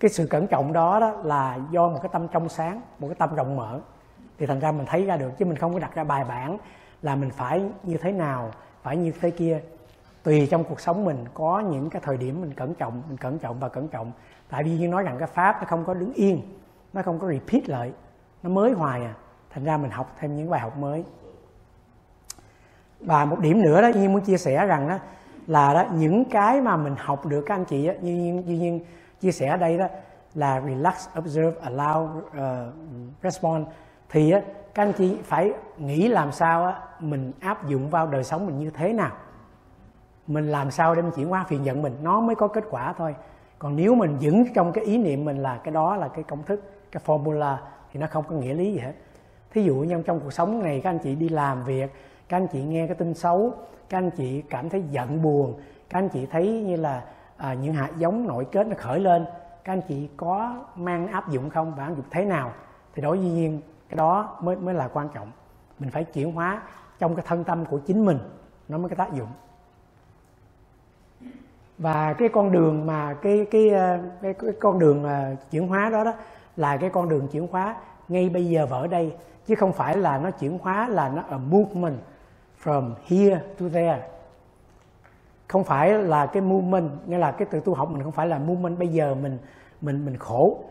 cái 0.00 0.10
sự 0.10 0.26
cẩn 0.26 0.46
trọng 0.46 0.72
đó, 0.72 1.00
đó 1.00 1.10
là 1.24 1.58
do 1.70 1.88
một 1.88 1.98
cái 2.02 2.10
tâm 2.12 2.28
trong 2.28 2.48
sáng 2.48 2.80
một 2.98 3.08
cái 3.08 3.14
tâm 3.14 3.34
rộng 3.34 3.56
mở. 3.56 3.80
Thì 4.38 4.46
thành 4.46 4.60
ra 4.60 4.72
mình 4.72 4.86
thấy 4.86 5.04
ra 5.04 5.16
được 5.16 5.30
chứ 5.38 5.44
mình 5.44 5.56
không 5.56 5.72
có 5.72 5.78
đặt 5.78 5.94
ra 5.94 6.04
bài 6.04 6.24
bản 6.24 6.58
là 7.02 7.16
mình 7.16 7.30
phải 7.30 7.64
như 7.82 7.96
thế 7.96 8.12
nào 8.12 8.50
phải 8.82 8.96
như 8.96 9.12
thế 9.20 9.30
kia. 9.30 9.60
Tùy 10.22 10.48
trong 10.50 10.64
cuộc 10.64 10.80
sống 10.80 11.04
mình 11.04 11.24
có 11.34 11.60
những 11.60 11.90
cái 11.90 12.02
thời 12.04 12.16
điểm 12.16 12.40
mình 12.40 12.54
cẩn 12.54 12.74
trọng 12.74 13.02
mình 13.08 13.16
cẩn 13.16 13.38
trọng 13.38 13.60
và 13.60 13.68
cẩn 13.68 13.88
trọng. 13.88 14.12
Tại 14.48 14.64
vì 14.64 14.78
như 14.78 14.88
nói 14.88 15.02
rằng 15.02 15.16
cái 15.18 15.28
pháp 15.28 15.56
nó 15.60 15.66
không 15.68 15.84
có 15.84 15.94
đứng 15.94 16.12
yên 16.12 16.42
nó 16.92 17.02
không 17.02 17.18
có 17.18 17.28
repeat 17.28 17.68
lại 17.68 17.92
nó 18.42 18.50
mới 18.50 18.72
hoài 18.72 19.04
à. 19.04 19.14
Thành 19.50 19.64
ra 19.64 19.76
mình 19.76 19.90
học 19.90 20.16
thêm 20.18 20.36
những 20.36 20.50
bài 20.50 20.60
học 20.60 20.76
mới. 20.76 21.04
Và 23.00 23.24
một 23.24 23.38
điểm 23.38 23.62
nữa 23.62 23.82
đó 23.82 23.88
như 23.88 24.08
muốn 24.08 24.20
chia 24.20 24.36
sẻ 24.36 24.66
rằng 24.66 24.88
đó 24.88 24.98
là 25.46 25.74
đó 25.74 25.84
những 25.94 26.24
cái 26.24 26.60
mà 26.60 26.76
mình 26.76 26.94
học 26.98 27.26
được 27.26 27.44
các 27.46 27.54
anh 27.54 27.64
chị 27.64 27.86
á, 27.86 27.94
như 28.00 28.14
nhiên 28.14 28.42
như 28.46 28.54
nhiên 28.58 28.80
chia 29.20 29.32
sẻ 29.32 29.46
ở 29.48 29.56
đây 29.56 29.78
đó 29.78 29.86
là 30.34 30.60
relax 30.60 31.08
observe 31.18 31.60
allow 31.60 32.18
uh, 32.18 32.74
respond. 33.22 33.66
Thì 34.08 34.30
á, 34.30 34.40
các 34.74 34.82
anh 34.82 34.92
chị 34.92 35.18
phải 35.24 35.52
nghĩ 35.78 36.08
làm 36.08 36.32
sao 36.32 36.64
á, 36.64 36.80
mình 37.00 37.32
áp 37.40 37.68
dụng 37.68 37.90
vào 37.90 38.06
đời 38.06 38.24
sống 38.24 38.46
mình 38.46 38.58
như 38.58 38.70
thế 38.70 38.92
nào. 38.92 39.12
Mình 40.26 40.48
làm 40.48 40.70
sao 40.70 40.94
để 40.94 41.02
mình 41.02 41.12
chuyển 41.16 41.28
hóa 41.28 41.44
phiền 41.48 41.64
giận 41.64 41.82
mình 41.82 41.96
nó 42.02 42.20
mới 42.20 42.34
có 42.34 42.48
kết 42.48 42.64
quả 42.70 42.94
thôi. 42.98 43.14
Còn 43.58 43.76
nếu 43.76 43.94
mình 43.94 44.16
giữ 44.18 44.34
trong 44.54 44.72
cái 44.72 44.84
ý 44.84 44.98
niệm 44.98 45.24
mình 45.24 45.36
là 45.36 45.60
cái 45.64 45.74
đó 45.74 45.96
là 45.96 46.08
cái 46.08 46.24
công 46.24 46.42
thức 46.42 46.62
cái 46.92 47.02
formula 47.06 47.56
thì 47.92 48.00
nó 48.00 48.06
không 48.06 48.24
có 48.28 48.34
nghĩa 48.34 48.54
lý 48.54 48.72
gì 48.72 48.78
hết. 48.78 48.92
Thí 49.52 49.62
dụ 49.62 49.74
như 49.74 50.02
trong 50.06 50.20
cuộc 50.20 50.32
sống 50.32 50.62
này 50.62 50.80
các 50.84 50.90
anh 50.90 50.98
chị 50.98 51.14
đi 51.14 51.28
làm 51.28 51.64
việc 51.64 51.92
các 52.28 52.36
anh 52.36 52.46
chị 52.46 52.62
nghe 52.62 52.86
cái 52.86 52.94
tin 52.94 53.14
xấu 53.14 53.52
các 53.88 53.98
anh 53.98 54.10
chị 54.10 54.42
cảm 54.50 54.68
thấy 54.68 54.82
giận 54.90 55.22
buồn 55.22 55.54
các 55.90 55.98
anh 55.98 56.08
chị 56.08 56.26
thấy 56.26 56.48
như 56.48 56.76
là 56.76 57.04
à, 57.40 57.54
những 57.54 57.74
hạt 57.74 57.90
giống 57.98 58.26
nội 58.26 58.46
kết 58.52 58.66
nó 58.66 58.74
khởi 58.78 59.00
lên. 59.00 59.26
Các 59.64 59.72
anh 59.72 59.80
chị 59.88 60.08
có 60.16 60.56
mang 60.76 61.08
áp 61.08 61.28
dụng 61.28 61.50
không 61.50 61.74
và 61.74 61.84
áp 61.84 61.90
dụng 61.90 62.06
thế 62.10 62.24
nào 62.24 62.52
thì 62.94 63.02
đối 63.02 63.16
với 63.16 63.26
nhiên 63.26 63.60
cái 63.88 63.96
đó 63.96 64.36
mới 64.40 64.56
mới 64.56 64.74
là 64.74 64.88
quan 64.88 65.08
trọng. 65.14 65.30
Mình 65.78 65.90
phải 65.90 66.04
chuyển 66.04 66.32
hóa 66.32 66.62
trong 66.98 67.16
cái 67.16 67.24
thân 67.28 67.44
tâm 67.44 67.64
của 67.64 67.78
chính 67.78 68.04
mình 68.04 68.18
nó 68.68 68.78
mới 68.78 68.88
có 68.88 68.96
tác 68.96 69.12
dụng. 69.12 69.28
Và 71.78 72.12
cái 72.12 72.28
con 72.28 72.52
đường 72.52 72.86
mà 72.86 73.14
cái 73.22 73.46
cái 73.50 73.68
ờ, 73.68 73.98
cái, 74.22 74.34
cái 74.34 74.52
con 74.60 74.78
đường 74.78 75.04
ờ, 75.04 75.34
chuyển 75.50 75.68
hóa 75.68 75.90
đó 75.90 76.04
đó 76.04 76.12
là 76.56 76.76
cái 76.76 76.90
con 76.90 77.08
đường 77.08 77.28
chuyển 77.28 77.46
hóa 77.46 77.76
ngay 78.08 78.28
bây 78.28 78.46
giờ 78.46 78.66
và 78.66 78.78
ở 78.78 78.86
đây 78.86 79.12
chứ 79.46 79.54
không 79.54 79.72
phải 79.72 79.96
là 79.96 80.18
nó 80.18 80.30
chuyển 80.30 80.58
hóa 80.58 80.88
là 80.88 81.08
nó 81.08 81.22
ở 81.28 81.38
movement 81.38 81.98
from 82.64 82.90
here 83.06 83.40
to 83.60 83.66
there 83.72 84.02
không 85.50 85.64
phải 85.64 85.92
là 85.92 86.26
cái 86.26 86.42
movement 86.42 86.90
nghĩa 87.06 87.18
là 87.18 87.32
cái 87.32 87.48
từ 87.50 87.60
tu 87.60 87.74
học 87.74 87.90
mình 87.90 88.02
không 88.02 88.12
phải 88.12 88.26
là 88.26 88.38
movement 88.38 88.78
bây 88.78 88.88
giờ 88.88 89.14
mình 89.14 89.38
mình 89.80 90.04
mình 90.04 90.16
khổ. 90.16 90.64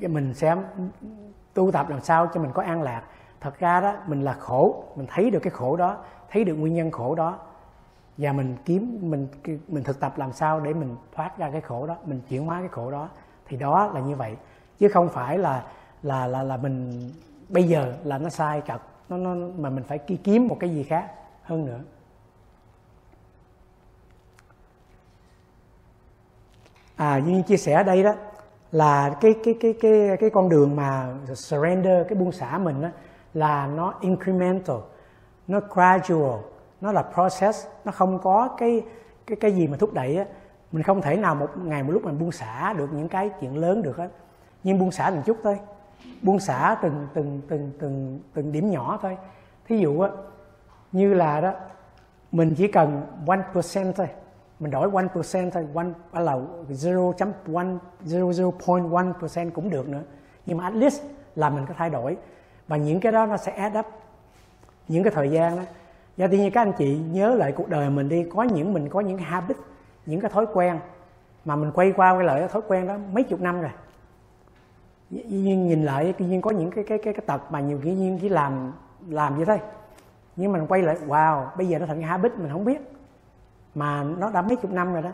Mình 0.00 0.34
sẽ 0.34 0.56
tu 1.54 1.72
tập 1.72 1.88
làm 1.90 2.00
sao 2.00 2.26
cho 2.34 2.40
mình 2.40 2.50
có 2.54 2.62
an 2.62 2.82
lạc. 2.82 3.02
Thật 3.40 3.58
ra 3.58 3.80
đó 3.80 3.94
mình 4.06 4.22
là 4.22 4.32
khổ 4.32 4.84
mình 4.96 5.06
thấy 5.10 5.30
được 5.30 5.38
cái 5.38 5.50
khổ 5.50 5.76
đó 5.76 5.96
thấy 6.30 6.44
được 6.44 6.54
nguyên 6.54 6.74
nhân 6.74 6.90
khổ 6.90 7.14
đó. 7.14 7.38
Và 8.16 8.32
mình 8.32 8.56
kiếm 8.64 8.98
mình 9.02 9.28
mình 9.68 9.84
thực 9.84 10.00
tập 10.00 10.18
làm 10.18 10.32
sao 10.32 10.60
để 10.60 10.74
mình 10.74 10.96
thoát 11.14 11.38
ra 11.38 11.50
cái 11.50 11.60
khổ 11.60 11.86
đó 11.86 11.96
mình 12.04 12.20
chuyển 12.28 12.46
hóa 12.46 12.60
cái 12.60 12.68
khổ 12.68 12.90
đó. 12.90 13.08
Thì 13.48 13.56
đó 13.56 13.90
là 13.94 14.00
như 14.00 14.16
vậy. 14.16 14.36
Chứ 14.78 14.88
không 14.88 15.08
phải 15.08 15.38
là 15.38 15.64
là 16.02 16.26
là 16.26 16.42
là 16.42 16.56
mình 16.56 16.92
bây 17.48 17.62
giờ 17.62 17.94
là 18.04 18.18
nó 18.18 18.28
sai 18.28 18.60
cật 18.60 18.80
nó, 19.08 19.16
nó 19.16 19.48
mà 19.58 19.70
mình 19.70 19.84
phải 19.84 19.98
kiếm 19.98 20.48
một 20.48 20.56
cái 20.60 20.70
gì 20.70 20.82
khác 20.82 21.10
hơn 21.42 21.66
nữa. 21.66 21.80
À 26.96 27.18
như 27.18 27.42
chia 27.42 27.56
sẻ 27.56 27.72
ở 27.72 27.82
đây 27.82 28.02
đó 28.02 28.14
là 28.72 29.16
cái 29.20 29.34
cái 29.44 29.54
cái 29.60 29.74
cái 29.80 30.16
cái 30.20 30.30
con 30.30 30.48
đường 30.48 30.76
mà 30.76 31.14
surrender 31.34 32.06
cái 32.08 32.18
buông 32.18 32.32
xả 32.32 32.58
mình 32.58 32.82
đó, 32.82 32.88
là 33.34 33.66
nó 33.66 33.94
incremental 34.00 34.76
nó 35.46 35.60
gradual 35.74 36.40
nó 36.80 36.92
là 36.92 37.04
process 37.14 37.66
nó 37.84 37.92
không 37.92 38.18
có 38.18 38.48
cái 38.58 38.82
cái 39.26 39.36
cái 39.36 39.52
gì 39.52 39.66
mà 39.66 39.76
thúc 39.76 39.94
đẩy 39.94 40.16
á. 40.16 40.24
Mình 40.72 40.82
không 40.82 41.02
thể 41.02 41.16
nào 41.16 41.34
một 41.34 41.50
ngày 41.64 41.82
một 41.82 41.92
lúc 41.92 42.04
mình 42.04 42.18
buông 42.18 42.32
xả 42.32 42.72
được 42.72 42.92
những 42.92 43.08
cái 43.08 43.30
chuyện 43.40 43.56
lớn 43.56 43.82
được 43.82 43.96
hết 43.96 44.08
nhưng 44.64 44.78
buông 44.78 44.90
xả 44.90 45.10
từng 45.10 45.22
chút 45.22 45.36
thôi 45.42 45.58
buông 46.22 46.40
xả 46.40 46.76
từng 46.82 47.08
từng 47.14 47.40
từng 47.48 47.70
từng 47.78 48.20
từng 48.34 48.52
điểm 48.52 48.70
nhỏ 48.70 48.98
thôi. 49.02 49.16
Thí 49.68 49.78
dụ 49.78 50.00
á 50.00 50.10
như 50.92 51.14
là 51.14 51.40
đó 51.40 51.52
mình 52.32 52.54
chỉ 52.56 52.68
cần 52.68 53.06
1% 53.26 53.92
thôi 53.92 54.08
mình 54.60 54.70
đổi 54.70 54.90
1% 54.90 55.50
thôi, 55.50 55.66
one 55.74 55.86
à, 56.12 56.20
là 56.20 56.38
0.1 56.68 57.78
0.1% 58.04 59.50
cũng 59.50 59.70
được 59.70 59.88
nữa. 59.88 60.02
Nhưng 60.46 60.58
mà 60.58 60.64
at 60.64 60.74
least 60.74 61.02
là 61.34 61.50
mình 61.50 61.66
có 61.66 61.74
thay 61.76 61.90
đổi. 61.90 62.16
Và 62.68 62.76
những 62.76 63.00
cái 63.00 63.12
đó 63.12 63.26
nó 63.26 63.36
sẽ 63.36 63.52
add 63.52 63.78
up. 63.78 63.86
Những 64.88 65.02
cái 65.02 65.12
thời 65.16 65.30
gian 65.30 65.56
đó. 65.56 65.62
Do 66.16 66.26
tự 66.26 66.36
nhiên 66.36 66.50
các 66.50 66.60
anh 66.60 66.72
chị 66.78 66.98
nhớ 67.12 67.34
lại 67.34 67.52
cuộc 67.52 67.68
đời 67.68 67.90
mình 67.90 68.08
đi, 68.08 68.26
có 68.34 68.42
những 68.42 68.72
mình 68.72 68.88
có 68.88 69.00
những 69.00 69.18
habit, 69.18 69.56
những 70.06 70.20
cái 70.20 70.30
thói 70.30 70.46
quen. 70.52 70.78
Mà 71.44 71.56
mình 71.56 71.70
quay 71.74 71.92
qua 71.92 72.10
quay 72.10 72.24
lại 72.24 72.40
cái 72.40 72.48
thói 72.48 72.62
quen 72.68 72.86
đó 72.86 72.96
mấy 73.12 73.24
chục 73.24 73.40
năm 73.40 73.60
rồi. 73.60 73.70
Nhiên 75.10 75.68
nhìn 75.68 75.84
lại 75.84 76.14
tự 76.18 76.24
nhiên 76.24 76.40
có 76.40 76.50
những 76.50 76.70
cái 76.70 76.84
cái 76.84 76.98
cái 76.98 77.14
cái 77.14 77.24
tật 77.26 77.42
mà 77.50 77.60
nhiều 77.60 77.80
khi 77.82 77.94
nhiên 77.94 78.18
chỉ 78.22 78.28
làm 78.28 78.72
làm 79.08 79.36
vậy 79.36 79.44
thôi. 79.44 79.58
Nhưng 80.36 80.52
mình 80.52 80.66
quay 80.66 80.82
lại, 80.82 80.96
wow, 81.06 81.46
bây 81.56 81.68
giờ 81.68 81.78
nó 81.78 81.86
thành 81.86 82.00
cái 82.00 82.08
habit, 82.08 82.32
mình 82.38 82.52
không 82.52 82.64
biết 82.64 82.95
mà 83.76 84.02
nó 84.02 84.30
đã 84.30 84.42
mấy 84.42 84.56
chục 84.56 84.70
năm 84.70 84.92
rồi 84.92 85.02
đó. 85.02 85.10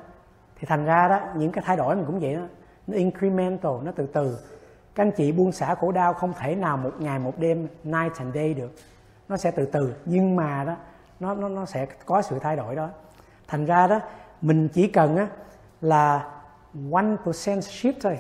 Thì 0.57 0.67
thành 0.67 0.85
ra 0.85 1.09
đó, 1.09 1.21
những 1.37 1.53
cái 1.53 1.65
thay 1.67 1.77
đổi 1.77 1.97
mình 1.97 2.05
cũng 2.07 2.21
vậy 2.21 2.35
đó. 2.35 2.43
Nó 2.87 2.97
incremental, 2.97 3.73
nó 3.83 3.93
từ 3.97 4.07
từ. 4.07 4.39
Các 4.95 5.03
anh 5.03 5.11
chị 5.17 5.33
buông 5.33 5.53
xả 5.53 5.75
khổ 5.75 5.93
đau 5.93 6.15
không 6.15 6.33
thể 6.39 6.55
nào 6.55 6.77
một 6.77 6.91
ngày, 6.99 7.19
một 7.19 7.33
đêm, 7.39 7.69
night 7.85 8.19
and 8.19 8.35
day 8.35 8.55
được. 8.55 8.73
Nó 9.29 9.37
sẽ 9.37 9.51
từ 9.51 9.67
từ, 9.67 9.95
nhưng 10.05 10.37
mà 10.37 10.65
đó, 10.65 10.77
nó 11.21 11.35
nó 11.35 11.49
nó 11.49 11.65
sẽ 11.65 11.87
có 12.07 12.23
sự 12.23 12.39
thay 12.39 12.57
đổi 12.57 12.77
đó. 12.77 12.89
Thành 13.49 13.65
ra 13.65 13.87
đó, 13.87 14.01
mình 14.41 14.69
chỉ 14.69 14.89
cần 14.89 15.17
á, 15.17 15.27
là 15.81 16.31
one 16.93 17.17
percent 17.25 17.61
shift 17.61 17.93
thôi. 18.03 18.19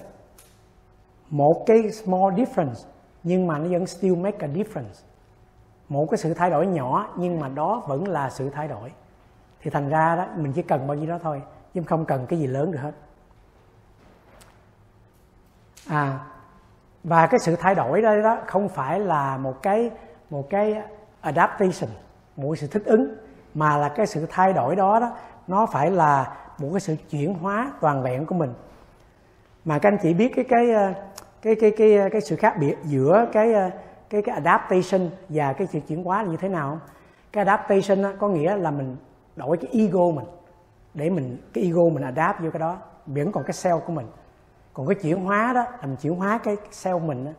Một 1.31 1.64
cái 1.66 1.90
small 1.90 2.35
difference, 2.35 2.88
nhưng 3.22 3.46
mà 3.46 3.59
nó 3.59 3.68
vẫn 3.68 3.87
still 3.87 4.16
make 4.16 4.38
a 4.40 4.46
difference. 4.46 5.05
Một 5.88 6.07
cái 6.11 6.18
sự 6.18 6.35
thay 6.35 6.50
đổi 6.50 6.66
nhỏ, 6.66 7.14
nhưng 7.16 7.40
mà 7.40 7.48
đó 7.48 7.83
vẫn 7.87 8.09
là 8.09 8.31
sự 8.31 8.50
thay 8.50 8.68
đổi 8.68 8.92
thì 9.62 9.70
thành 9.70 9.88
ra 9.88 10.16
đó 10.16 10.27
mình 10.37 10.53
chỉ 10.53 10.62
cần 10.62 10.87
bao 10.87 10.96
nhiêu 10.96 11.09
đó 11.09 11.18
thôi 11.22 11.42
chứ 11.75 11.83
không 11.87 12.05
cần 12.05 12.27
cái 12.27 12.38
gì 12.38 12.46
lớn 12.46 12.72
được 12.72 12.79
hết 12.79 12.92
à 15.88 16.18
và 17.05 17.27
cái 17.27 17.40
sự 17.40 17.57
thay 17.57 17.75
đổi 17.75 18.03
đó, 18.03 18.16
đó 18.16 18.38
không 18.46 18.68
phải 18.68 19.01
là 19.01 19.37
một 19.37 19.62
cái 19.62 19.90
một 20.31 20.51
cái 20.51 20.83
adaptation 21.20 21.90
một 22.37 22.55
sự 22.59 22.66
thích 22.66 22.83
ứng 22.85 23.14
mà 23.55 23.77
là 23.77 23.88
cái 23.88 24.07
sự 24.07 24.27
thay 24.31 24.53
đổi 24.53 24.77
đó 24.77 25.01
đó 25.01 25.16
nó 25.46 25.66
phải 25.66 25.90
là 25.90 26.37
một 26.59 26.68
cái 26.72 26.81
sự 26.81 26.96
chuyển 27.11 27.35
hóa 27.35 27.72
toàn 27.81 28.03
vẹn 28.03 28.27
của 28.27 28.35
mình 28.35 28.55
mà 29.64 29.79
các 29.79 29.88
anh 29.88 29.98
chị 30.03 30.14
biết 30.14 30.33
cái 30.37 30.44
cái 30.48 30.70
ờ, 30.70 30.92
cái 31.42 31.55
cái 31.55 31.70
cái 31.77 31.96
cái, 31.98 32.11
cái 32.11 32.20
sự 32.20 32.37
khác 32.37 32.57
biệt 32.61 32.77
giữa 32.85 33.27
cái 33.33 33.53
ờ, 33.53 33.70
cái 34.11 34.22
cái 34.22 34.35
adaptation 34.35 35.11
và 35.29 35.53
cái 35.53 35.66
sự 35.66 35.81
chuyển 35.88 36.05
hóa 36.05 36.22
là 36.22 36.31
như 36.31 36.37
thế 36.37 36.48
nào 36.48 36.70
không? 36.70 36.81
cái 37.33 37.44
adaptation 37.44 38.03
đó, 38.03 38.12
có 38.18 38.29
nghĩa 38.29 38.57
là 38.57 38.70
mình 38.70 38.96
đổi 39.37 39.57
cái 39.57 39.71
ego 39.73 40.11
mình 40.14 40.27
để 40.95 41.11
mình 41.11 41.38
cái 41.53 41.64
ego 41.64 41.83
mình 41.95 42.05
adapt 42.05 42.40
vô 42.40 42.51
cái 42.53 42.61
đó. 42.61 42.79
Vẫn 43.07 43.33
còn 43.33 43.45
cái 43.45 43.53
self 43.53 43.81
của 43.81 43.92
mình. 43.92 44.07
Còn 44.75 44.87
cái 44.87 44.95
chuyển 45.03 45.25
hóa 45.25 45.53
đó 45.55 45.62
là 45.62 45.87
mình 45.87 45.97
chuyển 45.97 46.14
hóa 46.14 46.40
cái 46.45 46.57
self 46.71 47.07
mình 47.07 47.25
đó 47.25 47.33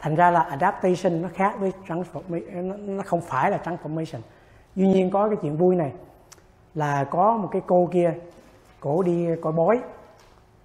thành 0.00 0.14
ra 0.14 0.30
là 0.30 0.40
adaptation 0.40 1.22
nó 1.22 1.28
khác 1.34 1.54
với 1.60 1.72
transformation 1.86 2.96
nó 2.96 3.02
không 3.06 3.20
phải 3.20 3.50
là 3.50 3.58
transformation. 3.64 4.20
Duy 4.74 4.86
nhiên 4.86 5.10
có 5.10 5.28
cái 5.28 5.36
chuyện 5.42 5.56
vui 5.56 5.76
này 5.76 5.92
là 6.74 7.04
có 7.10 7.36
một 7.36 7.48
cái 7.52 7.62
cô 7.66 7.88
kia 7.92 8.14
cổ 8.80 9.02
đi 9.02 9.26
coi 9.42 9.52
bói. 9.52 9.80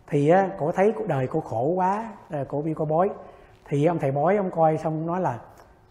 Thì 0.08 0.29
á, 0.29 0.49
cổ 0.60 0.71
thấy 0.71 0.93
cuộc 0.95 1.08
đời 1.08 1.27
cô 1.31 1.39
khổ 1.39 1.63
quá 1.75 2.13
ờ, 2.29 2.45
cổ 2.47 2.62
đi 2.62 2.73
coi 2.73 2.88
bói. 2.88 3.10
Thì 3.65 3.86
ông 3.86 3.99
thầy 3.99 4.12
bói 4.12 4.38
ông 4.38 4.51
coi 4.51 4.77
xong 4.77 5.08
nói 5.08 5.21
là 5.21 5.39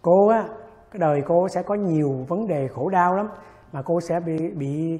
cô 0.01 0.27
á 0.27 0.43
cái 0.91 0.99
đời 0.99 1.21
cô 1.27 1.47
sẽ 1.47 1.63
có 1.63 1.75
nhiều 1.75 2.25
vấn 2.27 2.47
đề 2.47 2.67
khổ 2.67 2.89
đau 2.89 3.15
lắm 3.15 3.29
mà 3.75 3.81
cô 3.81 4.01
sẽ 4.01 4.19
bị 4.19 4.49
bị 4.49 4.99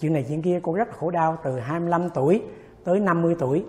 chuyện 0.00 0.12
này 0.12 0.24
chuyện 0.28 0.42
kia. 0.42 0.60
Cô 0.62 0.72
rất 0.72 0.88
khổ 0.98 1.10
đau 1.10 1.38
từ 1.42 1.58
25 1.58 2.10
tuổi 2.10 2.42
tới 2.84 3.00
50 3.00 3.36
tuổi. 3.38 3.64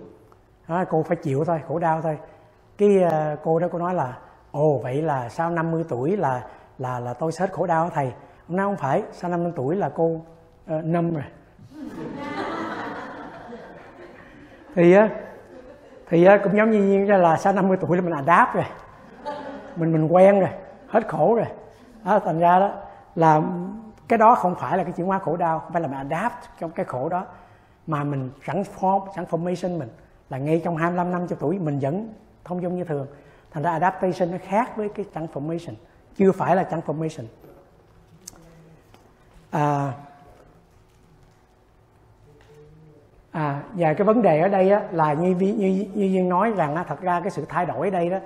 Đó, 0.67 0.83
cô 0.89 1.03
phải 1.03 1.17
chịu 1.17 1.45
thôi 1.45 1.61
khổ 1.67 1.79
đau 1.79 2.01
thôi. 2.01 2.17
Cái 2.77 3.03
uh, 3.05 3.39
cô 3.43 3.59
đó 3.59 3.67
cô 3.71 3.79
nói 3.79 3.93
là 3.93 4.17
ồ 4.51 4.79
vậy 4.83 5.01
là 5.01 5.29
sau 5.29 5.49
50 5.49 5.83
tuổi 5.89 6.17
là 6.17 6.43
là 6.77 6.99
là 6.99 7.13
tôi 7.13 7.31
sẽ 7.31 7.45
hết 7.45 7.53
khổ 7.53 7.65
đau 7.65 7.89
thầy? 7.93 8.11
Hôm 8.47 8.57
nay 8.57 8.65
không 8.65 8.77
phải 8.77 9.03
sau 9.11 9.31
50 9.31 9.51
tuổi 9.55 9.75
là 9.75 9.89
cô 9.89 10.21
ờ, 10.67 10.77
uh, 10.77 10.85
năm 10.85 11.13
rồi. 11.13 11.23
Thì 14.75 14.93
á 14.93 15.09
thì 16.09 16.25
á 16.25 16.39
cũng 16.43 16.57
giống 16.57 16.71
như 16.71 16.83
nhiên 16.83 17.09
là 17.09 17.37
sau 17.37 17.53
50 17.53 17.77
tuổi 17.81 17.97
là 17.97 18.03
mình 18.03 18.25
đáp 18.25 18.55
rồi. 18.55 18.65
Mình 19.75 19.91
mình 19.93 20.07
quen 20.07 20.39
rồi 20.39 20.49
hết 20.87 21.07
khổ 21.07 21.35
rồi. 21.35 21.47
Đó 22.05 22.19
thành 22.19 22.39
ra 22.39 22.59
đó 22.59 22.71
là 23.15 23.41
cái 24.07 24.19
đó 24.19 24.35
không 24.35 24.55
phải 24.55 24.77
là 24.77 24.83
cái 24.83 24.93
chuyển 24.93 25.07
hóa 25.07 25.19
khổ 25.19 25.37
đau 25.37 25.59
không 25.59 25.73
phải 25.73 25.81
là 25.81 25.87
mình 25.87 25.97
adapt 25.97 26.45
trong 26.59 26.71
cái 26.71 26.85
khổ 26.85 27.09
đó 27.09 27.25
mà 27.87 28.03
mình 28.03 28.29
sẵn 28.45 28.63
form 28.79 29.07
sẵn 29.15 29.25
formation 29.25 29.79
mình. 29.79 29.89
Là 30.29 30.37
ngay 30.37 30.61
trong 30.63 30.77
25 30.77 31.11
năm 31.11 31.27
cho 31.27 31.35
tuổi 31.39 31.59
mình 31.59 31.79
vẫn 31.79 32.13
thông 32.43 32.61
dung 32.61 32.75
như 32.75 32.83
thường. 32.83 33.07
Thành 33.51 33.63
ra 33.63 33.71
adaptation 33.71 34.31
nó 34.31 34.37
khác 34.47 34.77
với 34.77 34.89
cái 34.89 35.05
transformation 35.13 35.73
chưa 36.17 36.31
phải 36.31 36.55
là 36.55 36.63
transformation. 36.63 37.23
À, 39.51 39.93
à 43.31 43.61
và 43.73 43.93
cái 43.93 44.05
vấn 44.05 44.21
đề 44.21 44.41
ở 44.41 44.47
đây 44.47 44.69
á, 44.69 44.81
là 44.91 45.13
như 45.13 45.35
như 45.35 45.87
như 45.93 46.05
duyên 46.05 46.29
nói 46.29 46.51
rằng 46.51 46.75
á, 46.75 46.83
thật 46.87 47.01
ra 47.01 47.19
cái 47.19 47.31
sự 47.31 47.45
thay 47.49 47.65
đổi 47.65 47.87
ở 47.87 47.91
đây 47.91 48.09
đó 48.09 48.17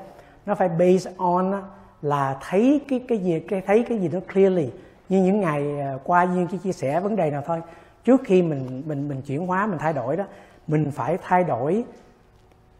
nó 0.46 0.56
phải 0.56 0.70
based 0.70 1.08
on 1.17 1.52
á, 1.52 1.62
là 2.02 2.38
thấy 2.41 2.82
cái 2.88 3.06
cái 3.08 3.17
gì 3.17 3.39
cái 3.39 3.62
thấy 3.62 3.86
cái 3.89 3.98
gì 3.98 4.10
nó 4.13 4.20
clearly 4.34 4.70
như 5.12 5.24
những 5.24 5.41
ngày 5.41 5.80
à, 5.80 5.97
qua 6.04 6.24
duyên 6.24 6.47
chỉ 6.47 6.58
chia 6.58 6.71
sẻ 6.71 7.00
vấn 7.00 7.15
đề 7.15 7.32
nào 7.32 7.41
thôi 7.45 7.62
trước 8.04 8.21
khi 8.26 8.41
mình 8.41 8.84
mình 8.86 9.08
mình 9.08 9.21
chuyển 9.21 9.47
hóa 9.47 9.67
mình 9.67 9.80
thay 9.80 9.93
đổi 9.93 10.17
đó 10.17 10.24
mình 10.67 10.91
phải 10.91 11.17
thay 11.21 11.43
đổi 11.43 11.86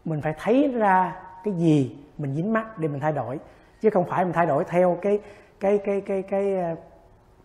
mình 0.04 0.20
phải 0.20 0.34
thấy 0.38 0.68
ra 0.68 1.16
cái 1.44 1.54
gì 1.54 1.96
mình 2.18 2.34
dính 2.34 2.52
mắt 2.52 2.78
để 2.78 2.88
mình 2.88 3.00
thay 3.00 3.12
đổi. 3.12 3.38
Chứ 3.80 3.90
không 3.90 4.04
phải 4.04 4.24
mình 4.24 4.32
thay 4.32 4.46
đổi 4.46 4.64
theo 4.64 4.98
cái 5.02 5.18
cái 5.60 5.78
cái 5.78 6.00
cái 6.00 6.22
cái 6.22 6.52
cái 6.52 6.76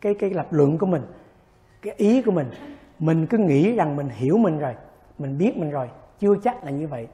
cái, 0.02 0.13
cái 0.13 0.30
lập 0.30 0.47
luận 0.52 0.78
của 0.78 0.86
mình 0.86 1.02
cái 1.82 1.93
ý 1.97 2.21
của 2.21 2.32
mình. 2.32 2.47
Mình 3.00 3.28
cứ 3.28 3.38
nghĩ 3.38 3.76
rằng 3.76 3.95
mình 3.95 4.10
hiểu 4.10 4.38
mình 4.38 4.60
rồi 4.60 4.76
mình 5.19 5.38
biết 5.38 5.58
mình 5.58 5.71
rồi 5.71 5.89
chưa 6.19 6.36
chắc 6.43 6.63
là 6.63 6.71
như 6.71 6.88
vậy. 6.88 7.08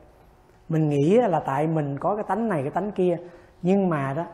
Mình 0.69 0.89
nghĩ 0.89 1.17
là 1.17 1.39
tại 1.39 1.67
mình 1.67 1.97
có 1.99 2.15
cái 2.15 2.25
tánh 2.27 2.49
này 2.49 2.61
cái 2.61 2.71
tánh 2.71 2.91
kia 2.91 3.17
nhưng 3.61 3.89
mà 3.89 4.13
đó 4.13 4.25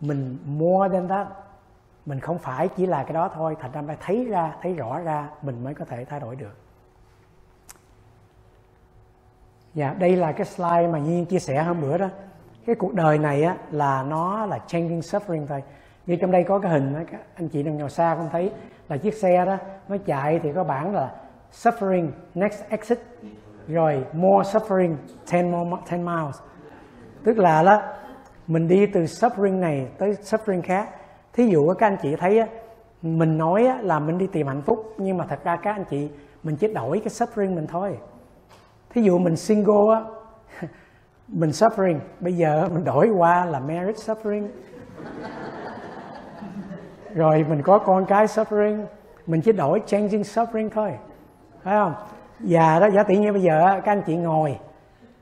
mình 0.00 0.38
mua 0.44 0.88
lên 0.88 1.08
đó 1.08 1.26
mình 2.06 2.20
không 2.20 2.38
phải 2.38 2.68
chỉ 2.68 2.86
là 2.86 3.02
cái 3.02 3.12
đó 3.12 3.30
thôi 3.34 3.56
thành 3.60 3.72
ra 3.72 3.82
phải 3.86 3.96
thấy 4.00 4.24
ra 4.24 4.52
thấy 4.62 4.74
rõ 4.74 5.00
ra 5.00 5.28
mình 5.42 5.64
mới 5.64 5.74
có 5.74 5.84
thể 5.84 6.04
thay 6.04 6.20
đổi 6.20 6.36
được. 6.36 6.56
Dạ 9.74 9.94
đây 9.98 10.16
là 10.16 10.32
cái 10.32 10.44
slide 10.44 10.88
mà 10.88 10.98
nhiên 10.98 11.26
chia 11.26 11.38
sẻ 11.38 11.62
hôm 11.62 11.80
bữa 11.80 11.98
đó. 11.98 12.08
Cái 12.66 12.76
cuộc 12.76 12.94
đời 12.94 13.18
này 13.18 13.42
á 13.42 13.56
là 13.70 14.02
nó 14.02 14.46
là 14.46 14.58
changing 14.66 15.00
suffering 15.00 15.46
thôi. 15.46 15.62
Như 16.06 16.16
trong 16.16 16.30
đây 16.30 16.44
có 16.44 16.58
cái 16.58 16.72
hình 16.72 16.94
đó, 16.94 17.00
các 17.10 17.20
anh 17.34 17.48
chị 17.48 17.62
đang 17.62 17.78
ngồi 17.78 17.90
xa 17.90 18.14
không 18.14 18.28
thấy 18.32 18.52
là 18.88 18.96
chiếc 18.96 19.14
xe 19.14 19.44
đó 19.46 19.56
nó 19.88 19.96
chạy 20.06 20.40
thì 20.42 20.52
có 20.52 20.64
bảng 20.64 20.94
là 20.94 21.14
suffering 21.52 22.08
next 22.34 22.64
exit 22.68 22.98
rồi 23.68 24.04
more 24.12 24.50
suffering 24.50 24.96
10 25.32 25.42
more 25.42 25.82
10 25.90 25.98
miles. 25.98 26.36
Tức 27.24 27.38
là 27.38 27.62
đó 27.62 27.82
mình 28.46 28.68
đi 28.68 28.86
từ 28.86 29.00
suffering 29.00 29.60
này 29.60 29.88
tới 29.98 30.10
suffering 30.10 30.62
khác 30.62 30.88
thí 31.36 31.46
dụ 31.46 31.74
các 31.74 31.86
anh 31.86 31.96
chị 32.02 32.16
thấy 32.16 32.42
mình 33.02 33.38
nói 33.38 33.68
là 33.82 33.98
mình 33.98 34.18
đi 34.18 34.26
tìm 34.26 34.46
hạnh 34.46 34.62
phúc, 34.62 34.94
nhưng 34.98 35.16
mà 35.16 35.26
thật 35.28 35.44
ra 35.44 35.56
các 35.56 35.72
anh 35.72 35.84
chị, 35.84 36.08
mình 36.42 36.56
chỉ 36.56 36.72
đổi 36.72 37.00
cái 37.00 37.08
suffering 37.08 37.54
mình 37.54 37.66
thôi. 37.66 37.98
Thí 38.90 39.02
dụ 39.02 39.18
mình 39.18 39.36
single 39.36 39.94
á, 39.94 40.02
mình 41.28 41.50
suffering, 41.50 41.98
bây 42.20 42.32
giờ 42.32 42.68
mình 42.72 42.84
đổi 42.84 43.08
qua 43.08 43.44
là 43.44 43.60
marriage 43.60 43.92
suffering. 43.92 44.48
Rồi 47.14 47.46
mình 47.48 47.62
có 47.62 47.78
con 47.78 48.06
cái 48.06 48.26
suffering, 48.26 48.84
mình 49.26 49.40
chỉ 49.40 49.52
đổi 49.52 49.82
changing 49.86 50.22
suffering 50.22 50.68
thôi. 50.70 50.92
Phải 51.62 51.74
không? 51.74 51.94
Và 52.40 52.80
đó, 52.80 52.86
giả 52.94 53.02
tỷ 53.02 53.16
như 53.16 53.32
bây 53.32 53.42
giờ 53.42 53.80
các 53.84 53.92
anh 53.92 54.02
chị 54.06 54.16
ngồi, 54.16 54.58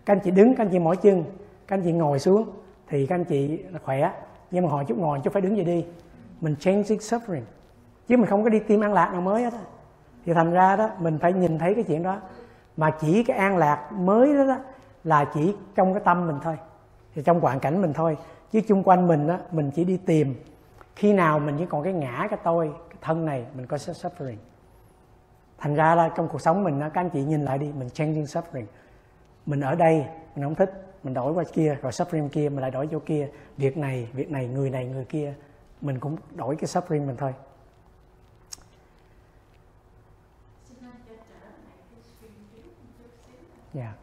các 0.07 0.12
anh 0.12 0.20
chị 0.24 0.31
đứng, 0.31 0.55
các 0.57 0.64
anh 0.64 0.70
chị 0.72 0.79
mỏi 0.79 0.96
chân, 0.96 1.24
các 1.66 1.77
anh 1.77 1.83
chị 1.85 1.92
ngồi 1.92 2.18
xuống, 2.18 2.48
thì 2.88 3.07
các 3.07 3.14
anh 3.14 3.24
chị 3.24 3.59
khỏe. 3.85 4.11
Nhưng 4.50 4.64
mà 4.64 4.70
hồi 4.70 4.85
chút 4.88 4.98
ngồi, 4.98 5.20
chút 5.24 5.33
phải 5.33 5.42
đứng 5.42 5.57
dậy 5.57 5.64
đi 5.64 5.85
mình 6.40 6.57
changing 6.57 6.99
suffering. 6.99 7.42
Chứ 8.09 8.16
mình 8.16 8.27
không 8.27 8.44
có 8.44 8.49
đi 8.49 8.59
tìm 8.59 8.81
an 8.81 8.92
lạc 8.92 9.12
nào 9.12 9.20
mới 9.20 9.42
hết 9.42 9.55
thì 10.25 10.33
thành 10.33 10.53
ra 10.53 10.77
đó 10.77 10.90
mình 10.99 11.18
phải 11.18 11.33
nhìn 11.33 11.59
thấy 11.59 11.75
cái 11.75 11.85
chuyện 11.85 12.03
đó. 12.03 12.20
Mà 12.77 12.90
chỉ 13.01 13.23
cái 13.23 13.37
an 13.37 13.57
lạc 13.57 13.92
mới 13.92 14.35
đó, 14.35 14.44
đó 14.47 14.57
là 15.05 15.25
chỉ 15.35 15.55
trong 15.75 15.94
cái 15.94 16.03
tâm 16.05 16.27
mình 16.27 16.37
thôi. 16.42 16.57
Thì 17.14 17.23
trong 17.23 17.40
hoàn 17.40 17.61
cảnh 17.61 17.83
mình 17.83 17.92
thôi. 17.92 18.16
Chứ 18.53 18.61
chung 18.61 18.83
quanh 18.83 19.09
mình 19.09 19.27
đó 19.27 19.38
mình 19.51 19.70
chỉ 19.70 19.85
đi 19.85 19.97
tìm. 19.97 20.35
Khi 20.97 21.12
nào 21.12 21.38
mình 21.38 21.57
chỉ 21.59 21.66
còn 21.66 21.83
cái 21.83 21.92
ngã 21.92 22.27
cái 22.31 22.38
tôi 22.44 22.73
cái 22.90 22.99
thân 23.01 23.25
này 23.25 23.44
mình 23.55 23.66
có 23.66 23.77
suffering. 23.77 24.37
Thành 25.59 25.75
ra 25.75 25.94
là 25.94 26.11
trong 26.16 26.29
cuộc 26.29 26.40
sống 26.40 26.64
mình 26.64 26.81
các 26.81 26.94
anh 26.94 27.11
chị 27.11 27.23
nhìn 27.23 27.44
lại 27.44 27.59
đi 27.59 27.73
mình 27.79 27.90
changing 27.90 28.25
suffering. 28.25 28.64
Mình 29.47 29.61
ở 29.61 29.75
đây 29.75 30.07
mình 30.37 30.44
không 30.44 30.55
thích 30.55 30.73
mình 31.03 31.14
đổi 31.14 31.33
qua 31.33 31.44
kia 31.53 31.77
rồi 31.83 31.92
suffering 31.92 32.29
kia 32.29 32.49
mình 32.49 32.61
lại 32.61 32.70
đổi 32.70 32.88
chỗ 32.90 32.99
kia. 32.99 33.29
Việc 33.57 33.77
này 33.77 34.09
việc 34.12 34.31
này 34.31 34.47
người 34.47 34.70
này 34.70 34.87
người 34.87 35.05
kia 35.05 35.35
mình 35.85 36.01
cũng 36.01 36.16
đổi 36.35 36.57
cái 36.57 36.68
suffering 36.68 37.07
mình 37.07 37.16
thôi 37.16 37.35
dạ 43.75 43.83
yeah. 43.83 43.94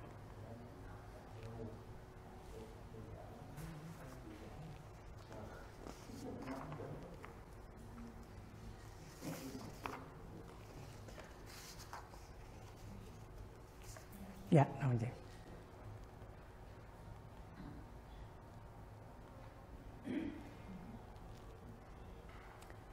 dạ 14.51 14.65
cảm 14.79 14.89
ơn 14.89 14.97
chị 14.97 15.20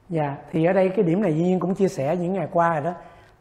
Dạ, 0.09 0.37
thì 0.51 0.65
ở 0.65 0.73
đây 0.73 0.89
cái 0.89 1.05
điểm 1.05 1.21
này 1.21 1.33
Duy 1.33 1.43
Nhiên 1.43 1.59
cũng 1.59 1.75
chia 1.75 1.87
sẻ 1.87 2.15
những 2.15 2.33
ngày 2.33 2.47
qua 2.51 2.73
rồi 2.73 2.83
đó. 2.83 2.93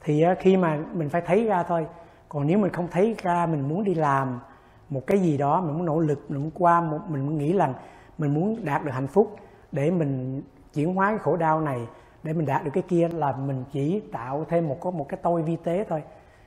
Thì 0.05 0.23
ờ, 0.23 0.35
khi 0.41 0.57
mà 0.57 0.79
mình 0.93 1.09
phải 1.09 1.23
thấy 1.27 1.45
ra 1.45 1.63
thôi. 1.63 1.87
Còn 2.29 2.47
nếu 2.47 2.59
mình 2.59 2.73
không 2.73 2.89
thấy 2.91 3.17
ra 3.23 3.47
mình 3.47 3.69
muốn 3.69 3.85
đi 3.85 3.95
làm 3.95 4.41
một 4.89 5.07
cái 5.07 5.19
gì 5.19 5.39
đó, 5.39 5.61
mình 5.61 5.75
muốn 5.75 5.85
nỗ 5.85 6.01
lực, 6.01 6.25
mình 6.29 6.41
muốn 6.43 6.51
qua, 6.55 6.81
một, 6.81 6.99
mình 7.09 7.27
muốn 7.27 7.39
nghĩ 7.39 7.53
rằng 7.53 7.75
mình 8.19 8.35
muốn 8.35 8.65
đạt 8.65 8.85
được 8.85 8.91
hạnh 8.91 9.07
phúc 9.07 9.37
để 9.73 9.91
mình 9.91 10.43
chuyển 10.75 10.95
hóa 10.95 11.09
cái 11.11 11.19
khổ 11.19 11.37
đau 11.37 11.61
này, 11.61 11.81
để 12.23 12.33
mình 12.33 12.47
đạt 12.47 12.65
được 12.65 12.71
cái 12.75 12.83
kia 12.89 13.09
là 13.09 13.33
mình 13.33 13.65
chỉ 13.73 14.03
tạo 14.13 14.45
thêm 14.49 14.69
một 14.69 14.77
có 14.81 14.91
một 14.91 15.09
cái 15.09 15.21
tôi 15.23 15.43
vi 15.43 15.57
tế 15.57 15.85
thôi. 15.89 16.03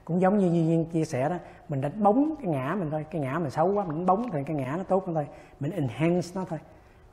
Cũng 0.06 0.22
giống 0.22 0.38
như 0.38 0.46
Duy 0.46 0.62
Nhiên 0.62 0.86
chia 0.86 1.06
sẻ 1.06 1.30
đó, 1.30 1.36
mình 1.70 1.82
đánh 1.82 2.04
bóng 2.04 2.36
cái 2.44 2.52
ngã 2.52 2.76
mình 2.80 2.90
thôi, 2.92 3.06
cái 3.12 3.22
ngã 3.22 3.40
mình 3.40 3.50
xấu 3.52 3.74
quá 3.74 3.86
mình 3.86 3.98
đánh 3.98 4.06
bóng 4.06 4.30
thì 4.32 4.44
cái 4.44 4.56
ngã 4.56 4.76
nó 4.78 4.84
tốt 4.84 5.06
hơn 5.06 5.16
thôi. 5.16 5.28
Mình 5.60 5.72
enhance 5.72 6.28
nó 6.36 6.46
thôi 6.50 6.60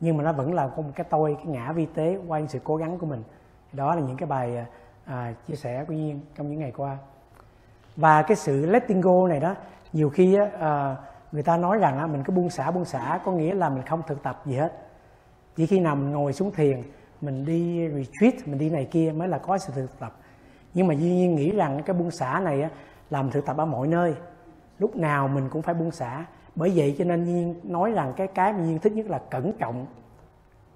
nhưng 0.01 0.17
mà 0.17 0.25
nó 0.25 0.33
vẫn 0.33 0.55
là 0.55 0.69
có 0.69 0.83
một 0.83 0.91
cái 0.95 1.07
tôi 1.11 1.37
cái 1.37 1.47
ngã 1.47 1.73
vi 1.73 1.87
tế 1.87 2.19
qua 2.27 2.39
những 2.39 2.49
sự 2.49 2.59
cố 2.65 2.77
gắng 2.77 2.99
của 2.99 3.07
mình. 3.07 3.23
Đó 3.73 3.95
là 3.95 4.01
những 4.01 4.17
cái 4.17 4.27
bài 4.27 4.67
à, 5.05 5.35
chia 5.47 5.55
sẻ 5.55 5.85
của 5.85 5.93
nhiên 5.93 6.21
trong 6.37 6.51
những 6.51 6.61
ngày 6.61 6.73
qua. 6.77 6.99
Và 7.97 8.23
cái 8.23 8.37
sự 8.37 8.67
letting 8.67 9.01
go 9.01 9.29
này 9.29 9.41
đó 9.41 9.55
nhiều 9.93 10.11
khi 10.11 10.35
á, 10.35 10.51
à, 10.61 10.97
người 11.33 11.43
ta 11.43 11.57
nói 11.57 11.79
rằng 11.79 11.99
á, 11.99 12.07
mình 12.07 12.23
cứ 12.25 12.33
buông 12.33 12.51
xả 12.51 12.71
buông 12.71 12.85
xả 12.85 13.21
có 13.25 13.33
nghĩa 13.33 13.55
là 13.55 13.69
mình 13.69 13.83
không 13.83 14.03
thực 14.07 14.23
tập 14.23 14.43
gì 14.45 14.57
hết. 14.57 14.73
Chỉ 15.57 15.67
khi 15.67 15.81
nào 15.81 15.97
mình 15.97 16.11
ngồi 16.11 16.33
xuống 16.33 16.51
thiền 16.51 16.83
mình 17.21 17.45
đi 17.45 17.89
retreat 17.89 18.49
mình 18.49 18.59
đi 18.59 18.71
này 18.71 18.85
kia 18.85 19.13
mới 19.17 19.29
là 19.29 19.39
có 19.39 19.59
sự 19.59 19.73
thực 19.77 19.99
tập. 19.99 20.17
Nhưng 20.75 20.87
mà 20.87 20.95
duy 20.95 21.15
nhiên 21.15 21.35
nghĩ 21.35 21.53
rằng 21.53 21.83
cái 21.83 21.97
buông 21.97 22.11
xả 22.11 22.41
này 22.45 22.63
á, 22.63 22.71
làm 23.11 23.31
thực 23.31 23.47
tập 23.47 23.57
ở 23.57 23.65
mọi 23.65 23.89
nơi. 23.89 24.15
Lúc 24.79 24.97
nào 24.97 25.29
mình 25.29 25.49
cũng 25.49 25.63
phải 25.63 25.75
buông 25.75 25.91
xả 25.91 26.25
bởi 26.59 26.73
vậy 26.75 26.95
cho 26.99 27.05
nên 27.05 27.25
nhiên 27.25 27.55
nói 27.63 27.93
rằng 27.93 28.13
cái 28.17 28.27
cái 28.27 28.53
mà 28.53 28.59
nhiên 28.59 28.79
thích 28.79 28.93
nhất 28.93 29.07
là 29.07 29.21
cẩn 29.31 29.53
trọng 29.53 29.87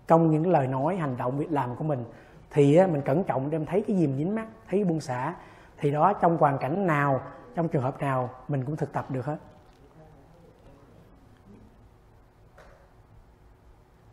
trong 0.07 0.31
những 0.31 0.51
lời 0.51 0.67
nói 0.67 0.97
hành 0.97 1.17
động 1.17 1.39
việc 1.39 1.53
làm 1.53 1.77
của 1.77 1.85
mình. 1.85 2.05
Thì 2.51 2.87
mình 2.87 3.03
cẩn 3.03 3.25
trọng 3.25 3.51
đem 3.51 3.67
thấy 3.67 3.85
cái 3.87 3.97
gì 3.97 4.07
mình 4.07 4.19
dính 4.19 4.35
mắt 4.35 4.47
thấy 4.69 4.85
buông 4.85 5.01
xả. 5.01 5.35
Thì 5.79 5.91
đó 5.91 6.13
trong 6.13 6.37
hoàn 6.37 6.59
cảnh 6.59 6.87
nào 6.87 7.21
trong 7.55 7.69
trường 7.69 7.83
hợp 7.83 8.01
nào 8.01 8.31
mình 8.49 8.65
cũng 8.65 8.77
thực 8.77 8.93
tập 8.93 9.11
được 9.11 9.27
hết. 9.27 9.37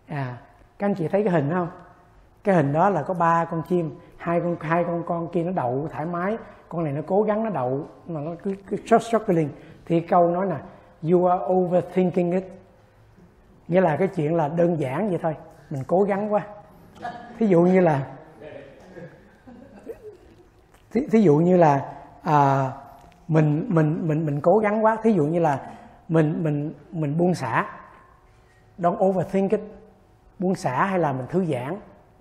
À 0.08 0.38
các 0.80 0.86
anh 0.88 0.96
chị 0.96 1.08
thấy 1.08 1.24
cái 1.24 1.34
hình 1.34 1.50
không? 1.52 1.68
Cái 2.44 2.56
hình 2.56 2.74
đó 2.74 2.90
là 2.90 3.04
có 3.04 3.14
ba 3.14 3.46
con 3.46 3.62
chim 3.70 3.96
hai 4.18 4.40
con 4.40 4.56
hai 4.60 4.84
con 4.84 5.04
con 5.06 5.28
kia 5.32 5.44
nó 5.44 5.52
đậu 5.52 5.88
thoải 5.92 6.06
mái 6.06 6.38
con 6.70 6.84
này 6.84 6.94
nó 6.94 7.02
cố 7.08 7.24
gắng 7.24 7.44
nó 7.44 7.50
đậu 7.50 7.88
mà 8.08 8.22
nó 8.22 8.32
cứ, 8.44 8.56
cứ 8.68 8.78
struggling 9.00 9.50
thì 9.86 10.00
câu 10.00 10.30
nói 10.32 10.46
nè 10.46 10.56
you 11.04 11.26
are 11.26 11.44
overthinking 11.54 12.32
it. 12.32 12.44
Nghĩa 13.68 13.82
là 13.82 13.98
cái 13.98 14.08
chuyện 14.08 14.36
là 14.36 14.48
đơn 14.48 14.80
giản 14.80 15.10
vậy 15.10 15.20
thôi. 15.22 15.36
Mình 15.70 15.84
cố 15.88 16.04
gắng 16.04 16.34
quá. 16.34 16.48
Thí 17.38 17.48
dụ 17.48 17.62
như 17.62 17.80
là 17.82 18.08
thí, 20.92 21.08
thí 21.08 21.22
dụ 21.22 21.36
như 21.36 21.58
là 21.58 21.94
à, 22.24 22.72
mình 23.28 23.66
mình 23.70 24.08
mình 24.08 24.26
mình 24.26 24.42
cố 24.42 24.58
gắng 24.58 24.86
quá. 24.86 24.98
Thí 25.04 25.14
dụ 25.14 25.26
như 25.26 25.40
là 25.40 25.72
mình 26.10 26.44
mình 26.44 26.74
mình 26.92 27.18
buông 27.18 27.36
xả. 27.36 27.66
Don't 28.78 29.06
overthink 29.06 29.52
it. 29.52 29.62
Buông 30.40 30.56
xả 30.56 30.86
hay 30.86 31.00
là 31.00 31.14
mình 31.14 31.26
thư 31.30 31.46
giãn. 31.46 31.76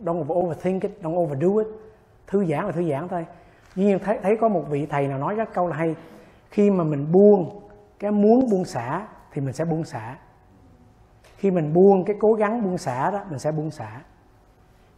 Don't 0.05 0.33
overthink 0.33 0.83
it. 0.83 0.93
Don't 1.03 1.17
overdo 1.17 1.59
it. 1.59 1.67
Thư 2.27 2.45
giãn 2.45 2.67
là 2.67 2.73
thư 2.73 2.91
giãn 2.91 3.09
thôi. 3.09 3.27
Nhưng 3.75 3.99
thấy 3.99 4.19
thấy 4.23 4.37
có 4.37 4.49
một 4.49 4.65
vị 4.69 4.87
thầy 4.87 5.09
nào 5.09 5.19
nói 5.19 5.37
cái 5.37 5.47
câu 5.47 5.69
là 5.69 5.77
hay 5.77 5.95
khi 6.51 6.71
mà 6.71 6.85
mình 6.85 7.13
buông 7.13 7.61
cái 7.99 8.11
muốn 8.11 8.51
buông 8.51 8.65
xả 8.65 9.07
thì 9.33 9.41
mình 9.41 9.53
sẽ 9.53 9.65
buông 9.65 9.85
xả. 9.85 10.17
Khi 11.37 11.51
mình 11.51 11.75
buông 11.75 12.05
cái 12.05 12.17
cố 12.21 12.35
gắng 12.35 12.63
buông 12.63 12.79
xả 12.79 13.11
đó 13.11 13.21
mình 13.31 13.39
sẽ 13.39 13.53
buông 13.53 13.71
xả. 13.71 14.01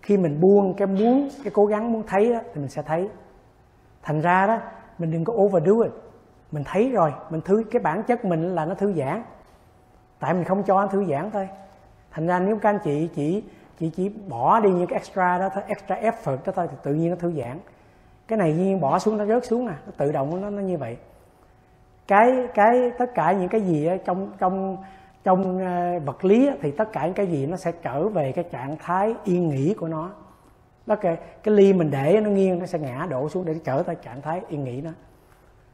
Khi 0.03 0.17
mình 0.17 0.41
buông 0.41 0.75
cái 0.75 0.87
muốn 0.87 1.29
cái 1.45 1.53
cố 1.55 1.67
gắng 1.67 1.93
muốn 1.93 2.03
thấy 2.07 2.33
đó, 2.33 2.39
thì 2.55 2.61
mình 2.61 2.71
sẽ 2.71 2.83
thấy. 2.83 3.09
Thành 4.03 4.21
ra 4.21 4.47
đó 4.47 4.59
mình 4.99 5.11
đừng 5.11 5.25
có 5.25 5.33
overdo 5.33 5.73
it. 5.83 5.93
Mình 6.53 6.65
thấy 6.67 6.91
rồi 6.91 7.13
mình 7.31 7.41
thứ 7.41 7.65
cái 7.71 7.83
bản 7.83 8.03
chất 8.03 8.25
mình 8.25 8.55
là 8.55 8.65
nó 8.65 8.75
thư 8.75 8.93
giãn. 8.93 9.23
Tại 10.19 10.35
mình 10.35 10.45
không 10.45 10.63
cho 10.63 10.81
nó 10.81 10.87
thư 10.87 11.05
giãn 11.05 11.31
thôi. 11.31 11.49
Thành 12.11 12.27
ra 12.27 12.41
nếu 12.41 12.57
các 12.57 12.71
anh 12.71 12.79
chị 12.85 13.09
chỉ 13.15 13.45
chỉ 13.79 13.91
chỉ 13.91 14.09
bỏ 14.09 14.61
đi 14.61 14.71
những 14.71 14.87
cái 14.87 14.99
extra 14.99 15.39
đó 15.39 15.49
thôi 15.55 15.65
extra 15.67 15.97
effort 15.97 16.39
đó 16.45 16.53
thôi 16.57 16.69
thì 16.71 16.77
tự 16.83 16.95
nhiên 16.95 17.11
nó 17.11 17.17
thư 17.17 17.33
giãn. 17.33 17.59
Cái 18.29 18.39
này 18.39 18.55
nhiên 18.55 18.81
bỏ 18.81 18.99
xuống 18.99 19.17
nó 19.17 19.27
rớt 19.27 19.47
xuống 19.47 19.67
à 19.67 19.77
nó 19.87 19.93
tự 19.97 20.13
động 20.13 20.41
nó 20.41 20.51
nó 20.51 20.63
như 20.63 20.79
vậy 20.79 20.97
cái 22.11 22.49
cái 22.55 22.93
tất 22.99 23.15
cả 23.15 23.33
những 23.33 23.49
cái 23.49 23.61
gì 23.61 23.87
ở 23.87 23.97
trong 24.05 24.33
trong 24.39 24.77
trong 25.25 25.59
ờ, 25.59 25.99
vật 26.05 26.25
lý 26.25 26.51
thì 26.61 26.71
tất 26.71 26.93
cả 26.93 27.05
những 27.05 27.15
cái 27.15 27.27
gì 27.27 27.47
nó 27.47 27.57
sẽ 27.57 27.73
trở 27.83 28.09
về 28.09 28.33
cái 28.33 28.45
trạng 28.45 28.77
thái 28.79 29.15
yên 29.25 29.49
nghỉ 29.49 29.75
của 29.75 29.89
nó. 29.89 30.11
Đó 30.87 30.97
cái, 30.97 31.17
cái 31.43 31.55
ly 31.55 31.73
mình 31.73 31.91
để 31.91 32.21
nó 32.21 32.31
nghiêng 32.31 32.59
nó 32.59 32.67
sẽ 32.67 32.79
ngã 32.79 33.07
đổ 33.11 33.29
xuống 33.29 33.45
để 33.45 33.55
trở 33.65 33.83
tới 33.83 33.97
trạng 34.03 34.23
thái 34.23 34.41
yên 34.49 34.65
nghỉ 34.65 34.81
nó 34.81 34.91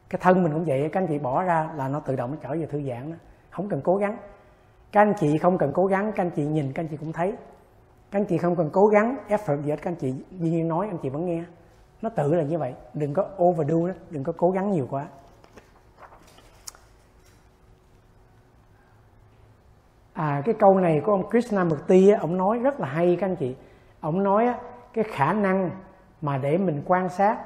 cái 0.09 0.19
thân 0.23 0.43
mình 0.43 0.53
cũng 0.53 0.65
vậy 0.65 0.89
các 0.91 1.01
anh 1.01 1.07
chị 1.07 1.19
bỏ 1.19 1.43
ra 1.43 1.69
là 1.75 1.87
nó 1.87 1.99
tự 1.99 2.15
động 2.15 2.31
nó 2.31 2.37
trở 2.41 2.49
về 2.49 2.65
thư 2.65 2.81
giãn 2.81 3.11
đó. 3.11 3.17
Không 3.49 3.69
cần 3.69 3.81
cố 3.83 3.95
gắng. 3.95 4.17
Các 4.91 5.01
anh 5.01 5.13
chị 5.19 5.37
không 5.37 5.57
cần 5.57 5.71
cố 5.73 5.85
gắng 5.85 6.11
các 6.15 6.23
anh 6.23 6.29
chị 6.35 6.45
nhìn 6.45 6.71
các 6.73 6.83
anh 6.83 6.87
chị 6.87 6.97
cũng 6.97 7.13
thấy. 7.13 7.33
Các 8.11 8.19
anh 8.19 8.25
chị 8.25 8.37
không 8.37 8.55
cần 8.55 8.69
cố 8.73 8.87
gắng 8.87 9.17
effort 9.27 9.61
gì 9.61 9.69
hết 9.69 9.81
các 9.81 9.91
anh 9.91 9.95
chị 9.95 10.13
duy 10.31 10.49
nhiên 10.49 10.67
nói 10.67 10.87
anh 10.87 10.97
chị 10.97 11.09
vẫn 11.09 11.25
nghe. 11.25 11.43
Nó 12.01 12.09
tự 12.09 12.33
là 12.35 12.43
như 12.43 12.57
vậy. 12.57 12.73
Đừng 12.93 13.13
có 13.13 13.29
overdo 13.43 13.87
đó 13.87 13.93
đừng 14.09 14.23
có 14.23 14.33
cố 14.37 14.51
gắng 14.51 14.71
nhiều 14.71 14.87
quá. 14.89 15.07
À 20.17 20.41
cái 20.45 20.55
câu 20.59 20.79
này 20.79 21.01
của 21.05 21.11
ông 21.11 21.29
Krishnamurti 21.29 22.09
ông 22.09 22.37
nói 22.37 22.59
rất 22.59 22.79
là 22.79 22.87
hay 22.87 23.17
các 23.19 23.27
anh 23.27 23.35
chị. 23.35 23.55
Ông 23.99 24.23
nói 24.23 24.53
cái 24.93 25.03
khả 25.03 25.33
năng 25.33 25.69
mà 26.21 26.37
để 26.37 26.57
mình 26.57 26.81
quan 26.85 27.09
sát 27.09 27.37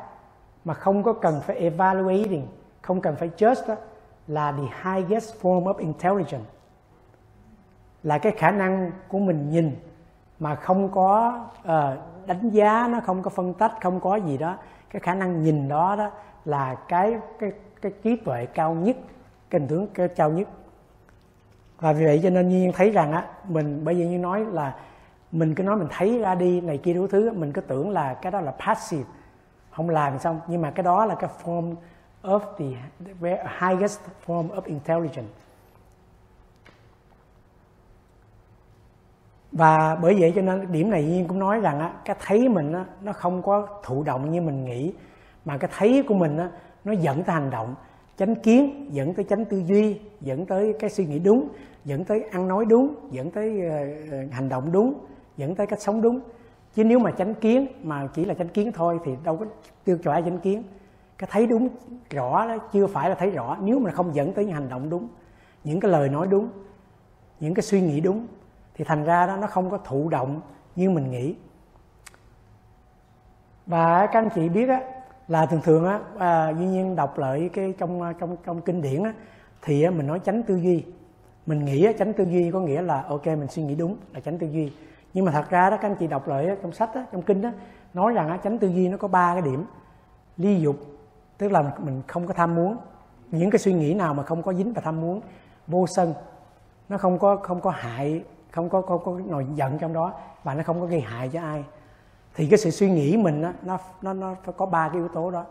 mà 0.65 0.73
không 0.73 1.03
có 1.03 1.13
cần 1.13 1.41
phải 1.41 1.55
evaluating 1.55 2.47
không 2.81 3.01
cần 3.01 3.15
phải 3.15 3.29
judge 3.37 3.67
đó 3.67 3.75
là 4.27 4.51
the 4.51 4.63
highest 4.91 5.41
form 5.41 5.63
of 5.63 5.75
intelligence. 5.77 6.49
Là 8.03 8.17
cái 8.17 8.31
khả 8.37 8.51
năng 8.51 8.91
của 9.07 9.19
mình 9.19 9.49
nhìn 9.49 9.75
mà 10.39 10.55
không 10.55 10.91
có 10.91 11.39
uh, 11.61 12.27
đánh 12.27 12.49
giá 12.49 12.87
nó 12.91 12.99
không 12.99 13.21
có 13.23 13.29
phân 13.29 13.53
tách 13.53 13.71
không 13.81 13.99
có 13.99 14.15
gì 14.15 14.37
đó. 14.37 14.57
Cái 14.89 14.99
khả 14.99 15.13
năng 15.13 15.43
nhìn 15.43 15.67
đó 15.67 15.95
đó 15.95 16.11
là 16.45 16.75
cái 16.87 17.17
cái 17.39 17.51
cái 17.81 17.91
trí 18.03 18.15
tuệ 18.15 18.45
cao 18.45 18.73
nhất 18.73 18.97
cái 19.49 19.61
hình 19.61 19.67
tướng 19.69 20.07
cao 20.15 20.29
nhất 20.29 20.47
và 21.81 21.93
vì 21.93 22.05
vậy 22.05 22.19
cho 22.23 22.29
nên 22.29 22.49
nhiên 22.49 22.71
thấy 22.75 22.91
rằng 22.91 23.11
á, 23.11 23.25
mình 23.47 23.85
bây 23.85 23.97
giờ 23.97 24.05
như 24.05 24.17
nói 24.17 24.45
là 24.51 24.75
mình 25.31 25.55
cứ 25.55 25.63
nói 25.63 25.75
mình 25.75 25.87
thấy 25.89 26.19
ra 26.19 26.35
đi 26.35 26.61
này 26.61 26.77
kia 26.77 26.93
đủ 26.93 27.07
thứ, 27.07 27.31
mình 27.31 27.51
cứ 27.51 27.61
tưởng 27.61 27.89
là 27.89 28.13
cái 28.13 28.31
đó 28.31 28.41
là 28.41 28.51
passive, 28.65 29.09
không 29.71 29.89
làm 29.89 30.19
xong. 30.19 30.39
Nhưng 30.47 30.61
mà 30.61 30.71
cái 30.71 30.83
đó 30.83 31.05
là 31.05 31.15
cái 31.15 31.29
form 31.43 31.75
of 32.23 32.39
the 32.57 32.65
highest 33.59 33.99
form 34.25 34.47
of 34.49 34.61
intelligence. 34.65 35.33
Và 39.51 39.95
bởi 39.95 40.15
vậy 40.19 40.33
cho 40.35 40.41
nên 40.41 40.71
điểm 40.71 40.89
này 40.89 41.03
nhiên 41.03 41.27
cũng 41.27 41.39
nói 41.39 41.59
rằng 41.59 41.79
á, 41.79 41.93
cái 42.05 42.15
thấy 42.25 42.49
mình 42.49 42.73
á, 42.73 42.85
nó 43.01 43.13
không 43.13 43.41
có 43.41 43.67
thụ 43.83 44.03
động 44.03 44.31
như 44.31 44.41
mình 44.41 44.65
nghĩ, 44.65 44.93
mà 45.45 45.57
cái 45.57 45.71
thấy 45.77 46.03
của 46.07 46.13
mình 46.13 46.37
á, 46.37 46.49
nó 46.83 46.91
dẫn 46.91 47.23
tới 47.23 47.33
hành 47.33 47.49
động, 47.49 47.75
chánh 48.17 48.35
kiến, 48.35 48.87
dẫn 48.91 49.13
tới 49.13 49.25
chánh 49.29 49.45
tư 49.45 49.63
duy, 49.65 49.99
dẫn 50.21 50.45
tới 50.45 50.73
cái 50.79 50.89
suy 50.89 51.05
nghĩ 51.05 51.19
đúng 51.19 51.49
dẫn 51.85 52.05
tới 52.05 52.23
ăn 52.31 52.47
nói 52.47 52.65
đúng 52.65 52.95
dẫn 53.11 53.31
tới 53.31 53.61
ờ, 53.61 53.77
ờ, 54.11 54.17
hành 54.31 54.49
động 54.49 54.71
đúng 54.71 54.93
dẫn 55.37 55.55
tới 55.55 55.67
cách 55.67 55.81
sống 55.81 56.01
đúng. 56.01 56.19
Chứ 56.73 56.83
nếu 56.83 56.99
mà 56.99 57.11
chánh 57.11 57.33
kiến 57.35 57.67
mà 57.83 58.07
chỉ 58.13 58.25
là 58.25 58.33
chánh 58.33 58.47
kiến 58.47 58.71
thôi 58.71 58.99
thì 59.05 59.11
đâu 59.23 59.37
có 59.37 59.45
tiêu 59.83 59.97
ai 60.05 60.21
chánh 60.21 60.39
kiến. 60.39 60.63
Cái 61.17 61.29
thấy 61.31 61.47
đúng 61.47 61.69
rõ 62.09 62.47
đó 62.47 62.57
chưa 62.73 62.87
phải 62.87 63.09
là 63.09 63.15
thấy 63.15 63.29
rõ 63.29 63.57
nếu 63.61 63.79
mà 63.79 63.91
không 63.91 64.15
dẫn 64.15 64.33
tới 64.33 64.45
những 64.45 64.53
hành 64.53 64.69
động 64.69 64.89
đúng 64.89 65.07
những 65.63 65.79
cái 65.79 65.91
lời 65.91 66.09
nói 66.09 66.27
đúng 66.27 66.49
những 67.39 67.53
cái 67.53 67.63
suy 67.63 67.81
nghĩ 67.81 67.99
đúng 68.01 68.27
thì 68.73 68.85
thành 68.85 69.03
ra 69.03 69.27
đó 69.27 69.37
nó 69.37 69.47
không 69.47 69.69
có 69.69 69.77
thụ 69.77 70.09
động 70.09 70.41
như 70.75 70.89
mình 70.89 71.11
nghĩ. 71.11 71.35
Và 73.65 74.05
các 74.05 74.19
anh 74.19 74.29
chị 74.35 74.49
biết 74.49 74.69
á 74.69 74.81
là 75.27 75.45
thường 75.45 75.61
thường 75.63 75.85
á 75.85 75.99
à, 76.17 76.49
duy 76.49 76.65
nhiên 76.65 76.95
đọc 76.95 77.17
lại 77.17 77.49
cái 77.53 77.73
trong 77.77 78.01
à, 78.01 78.13
trong 78.19 78.37
trong 78.45 78.61
kinh 78.61 78.81
điển 78.81 79.03
á 79.03 79.13
thì 79.61 79.83
á, 79.83 79.91
mình 79.91 80.07
nói 80.07 80.19
tránh 80.19 80.43
tư 80.43 80.55
duy 80.55 80.83
mình 81.45 81.65
nghĩ 81.65 81.87
tránh 81.99 82.13
tư 82.13 82.23
duy 82.23 82.51
có 82.51 82.59
nghĩa 82.59 82.81
là 82.81 83.01
ok 83.01 83.27
mình 83.27 83.47
suy 83.47 83.63
nghĩ 83.63 83.75
đúng 83.75 83.97
là 84.13 84.19
tránh 84.19 84.37
tư 84.37 84.47
duy. 84.47 84.73
Nhưng 85.13 85.25
mà 85.25 85.31
thật 85.31 85.49
ra 85.49 85.69
đó 85.69 85.77
các 85.81 85.89
anh 85.89 85.95
chị 85.95 86.07
đọc 86.07 86.27
lại 86.27 86.57
trong 86.61 86.71
sách 86.71 86.95
đó, 86.95 87.01
trong 87.11 87.21
kinh 87.21 87.41
đó 87.41 87.49
nói 87.93 88.13
rằng 88.13 88.29
á, 88.29 88.37
tránh 88.43 88.59
tư 88.59 88.67
duy 88.67 88.89
nó 88.89 88.97
có 88.97 89.07
ba 89.07 89.33
cái 89.33 89.41
điểm. 89.41 89.65
Ly 90.37 90.59
dục 90.59 90.75
tức 91.37 91.51
là 91.51 91.73
mình 91.77 92.01
không 92.07 92.27
có 92.27 92.33
tham 92.33 92.55
muốn. 92.55 92.77
Những 93.31 93.49
cái 93.49 93.59
suy 93.59 93.73
nghĩ 93.73 93.93
nào 93.93 94.13
mà 94.13 94.23
không 94.23 94.43
có 94.43 94.53
dính 94.53 94.73
vào 94.73 94.81
tham 94.81 95.01
muốn? 95.01 95.21
Vô 95.67 95.87
sân 95.87 96.13
nó 96.89 96.97
không 96.97 97.19
có 97.19 97.35
không 97.35 97.61
có 97.61 97.69
hại 97.69 98.23
không 98.51 98.69
có 98.69 98.81
không 98.81 99.03
có 99.03 99.19
nổi 99.25 99.45
giận 99.55 99.77
trong 99.77 99.93
đó 99.93 100.13
và 100.43 100.53
nó 100.53 100.63
không 100.63 100.79
có 100.79 100.85
gây 100.85 101.01
hại 101.01 101.29
cho 101.29 101.41
ai. 101.41 101.63
Thì 102.35 102.47
cái 102.47 102.57
sự 102.57 102.69
suy 102.69 102.91
nghĩ 102.91 103.17
mình 103.17 103.41
đó, 103.41 103.51
nó 103.63 103.77
nó 104.01 104.13
nó 104.13 104.35
phải 104.43 104.53
có 104.57 104.65
ba 104.65 104.87
cái 104.87 104.97
yếu 104.97 105.07
tố 105.07 105.31
đó. 105.31 105.45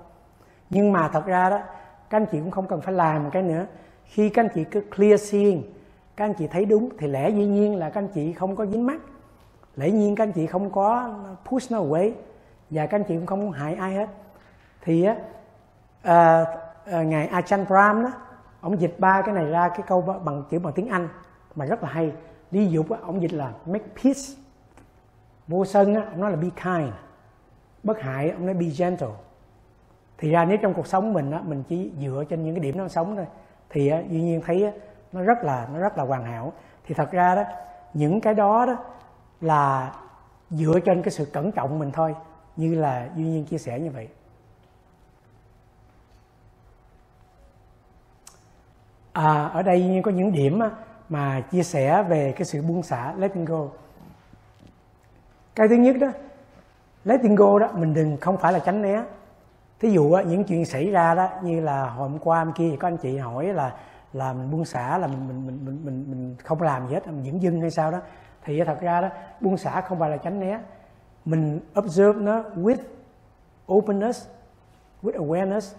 Nhưng 0.71 0.93
mà 0.93 1.09
thật 1.09 1.27
ra 1.27 1.51
đó 1.51 1.59
các 2.11 2.17
anh 2.21 2.27
chị 2.33 2.39
cũng 2.41 2.51
không 2.51 2.67
cần 2.67 2.81
phải 2.81 2.95
làm 2.95 3.31
cái 3.31 3.43
nữa. 3.43 3.67
Khi 4.05 4.29
các 4.29 4.45
anh 4.45 4.49
chị 4.55 4.65
cứ 4.65 4.83
clear 4.97 5.31
seeing 5.31 5.63
các 6.21 6.27
anh 6.27 6.35
chị 6.35 6.47
thấy 6.47 6.65
đúng 6.65 6.89
thì 6.99 7.07
lẽ 7.07 7.31
dĩ 7.31 7.47
nhiên 7.47 7.77
là 7.77 7.91
các 7.91 8.01
anh 8.01 8.09
chị 8.09 8.33
không 8.33 8.57
có 8.57 8.67
dính 8.67 8.87
mắt. 8.87 9.01
Lẽ 9.77 9.91
nhiên 9.91 10.15
các 10.15 10.25
anh 10.25 10.33
chị 10.33 10.47
không 10.47 10.71
có 10.71 11.15
push 11.45 11.73
nó 11.73 11.79
away 11.79 12.13
và 12.71 12.87
các 12.87 12.99
anh 12.99 13.05
chị 13.05 13.15
cũng 13.15 13.27
không 13.27 13.53
hại 13.53 13.75
ai 13.75 13.95
hết. 13.95 14.09
Thì 14.83 15.05
á 15.05 15.17
à, 16.03 16.45
à, 16.85 17.03
ngài 17.03 17.29
Ajahn 17.29 17.65
Brahm 17.65 18.03
đó 18.03 18.13
ông 18.61 18.81
dịch 18.81 18.95
ba 18.99 19.23
cái 19.23 19.35
này 19.35 19.47
ra 19.47 19.69
cái 19.69 19.83
câu 19.87 20.01
bằng 20.25 20.45
chữ 20.51 20.59
bằng 20.59 20.73
tiếng 20.73 20.89
Anh 20.89 21.09
mà 21.55 21.65
rất 21.65 21.83
là 21.83 21.89
hay. 21.89 22.13
Đi 22.51 22.67
dục 22.67 22.91
á, 22.91 22.99
ông 23.03 23.23
dịch 23.23 23.33
là 23.33 23.53
make 23.67 23.87
peace. 24.03 24.21
Vô 25.49 25.65
sân 25.65 25.95
á, 25.95 26.03
ông 26.11 26.21
nói 26.21 26.31
là 26.31 26.37
be 26.37 26.49
kind. 26.65 26.93
Bất 27.83 28.01
hại 28.01 28.31
ông 28.31 28.47
nói 28.47 28.55
be 28.55 28.67
gentle. 28.79 29.15
Thì 30.19 30.31
ra 30.31 30.45
nếu 30.45 30.59
trong 30.63 30.75
cuộc 30.75 30.87
sống 30.87 31.13
mình 31.13 31.31
á, 31.31 31.41
mình 31.45 31.63
chỉ 31.69 31.91
dựa 32.01 32.25
trên 32.29 32.45
những 32.45 32.55
cái 32.55 32.63
điểm 32.63 32.79
nó 32.79 32.89
sống 32.89 33.17
thôi. 33.17 33.27
Thì 33.71 33.89
á, 33.89 34.03
dĩ 34.09 34.21
nhiên 34.21 34.41
thấy 34.47 34.65
á, 34.65 34.73
nó 35.13 35.23
rất 35.23 35.45
là 35.45 35.69
nó 35.73 35.79
rất 35.79 35.99
là 35.99 36.05
hoàn 36.05 36.25
hảo. 36.25 36.53
Thì 36.87 36.95
thật 36.95 37.11
ra 37.11 37.35
đó 37.35 37.45
những 37.95 38.21
cái 38.21 38.35
đó 38.35 38.67
đó 38.67 38.77
là 39.41 39.93
dựa 40.51 40.81
trên 40.85 41.03
cái 41.03 41.11
sự 41.11 41.25
cẩn 41.25 41.53
trọng 41.53 41.79
mình 41.79 41.91
thôi 41.93 42.15
như 42.57 42.75
là 42.75 43.09
duy 43.17 43.25
nhiên 43.25 43.45
chia 43.45 43.59
sẻ 43.59 43.81
như 43.81 43.91
vậy. 43.91 44.09
À, 49.13 49.45
ở 49.45 49.63
đây 49.63 49.83
nhiên 49.85 50.03
có 50.03 50.11
những 50.11 50.33
điểm 50.33 50.61
mà 51.09 51.41
chia 51.41 51.63
sẻ 51.63 52.03
về 52.03 52.33
cái 52.37 52.45
sự 52.45 52.63
buông 52.63 52.83
xả 52.83 53.13
letting 53.19 53.45
go. 53.45 53.67
Cái 55.55 55.69
thứ 55.69 55.75
nhất 55.75 55.97
đó 56.01 56.09
letting 57.05 57.35
go 57.35 57.59
đó 57.59 57.69
mình 57.75 57.95
đừng 57.95 58.17
không 58.21 58.39
phải 58.39 58.53
là 58.53 58.59
tránh 58.59 58.83
né. 58.83 59.03
Thí 59.81 59.91
dụ 59.91 60.17
những 60.27 60.45
chuyện 60.45 60.65
xảy 60.65 60.91
ra 60.91 61.15
đó 61.15 61.29
như 61.43 61.61
là 61.61 61.85
hôm 61.85 62.19
qua 62.19 62.45
hôm 62.45 62.53
kia 62.53 62.77
có 62.81 62.89
anh 62.89 62.97
chị 62.97 63.19
hỏi 63.19 63.47
là 63.47 63.77
là 64.13 64.33
mình 64.33 64.51
buông 64.51 64.65
xả 64.65 64.99
là 64.99 65.07
mình 65.07 65.29
mình 65.29 65.47
mình 65.47 65.65
mình 65.65 65.85
mình, 65.85 66.05
mình 66.11 66.37
không 66.45 66.63
làm 66.63 66.89
gì 66.89 66.95
hết 66.95 67.07
mình 67.07 67.25
dưỡng 67.25 67.43
dưng 67.43 67.61
hay 67.61 67.71
sao 67.71 67.91
đó. 67.91 67.99
Thì 68.45 68.65
thật 68.65 68.81
ra 68.81 69.01
đó 69.01 69.09
buông 69.41 69.57
xả 69.57 69.81
không 69.81 69.99
phải 69.99 70.11
là 70.11 70.17
tránh 70.17 70.41
né. 70.41 70.61
Mình 71.25 71.61
observe 71.79 72.21
nó 72.21 72.43
with 72.43 72.83
openness 73.73 74.29
with 75.03 75.27
awareness 75.27 75.75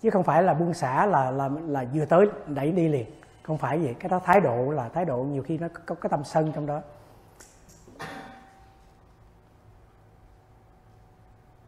chứ 0.00 0.10
không 0.10 0.22
phải 0.22 0.42
là 0.42 0.54
buông 0.54 0.74
xả 0.74 1.06
là 1.06 1.30
là 1.30 1.50
là 1.66 1.84
vừa 1.94 2.04
tới 2.04 2.26
đẩy 2.46 2.72
đi 2.72 2.88
liền. 2.88 3.06
Không 3.42 3.58
phải 3.58 3.78
vậy. 3.78 3.94
Cái 4.00 4.08
đó 4.08 4.20
thái 4.24 4.40
độ 4.40 4.70
là 4.70 4.88
thái 4.88 5.04
độ 5.04 5.16
nhiều 5.16 5.42
khi 5.42 5.58
nó 5.58 5.68
có 5.86 5.94
cái 5.94 6.10
tâm 6.10 6.24
sân 6.24 6.52
trong 6.52 6.66
đó. 6.66 6.80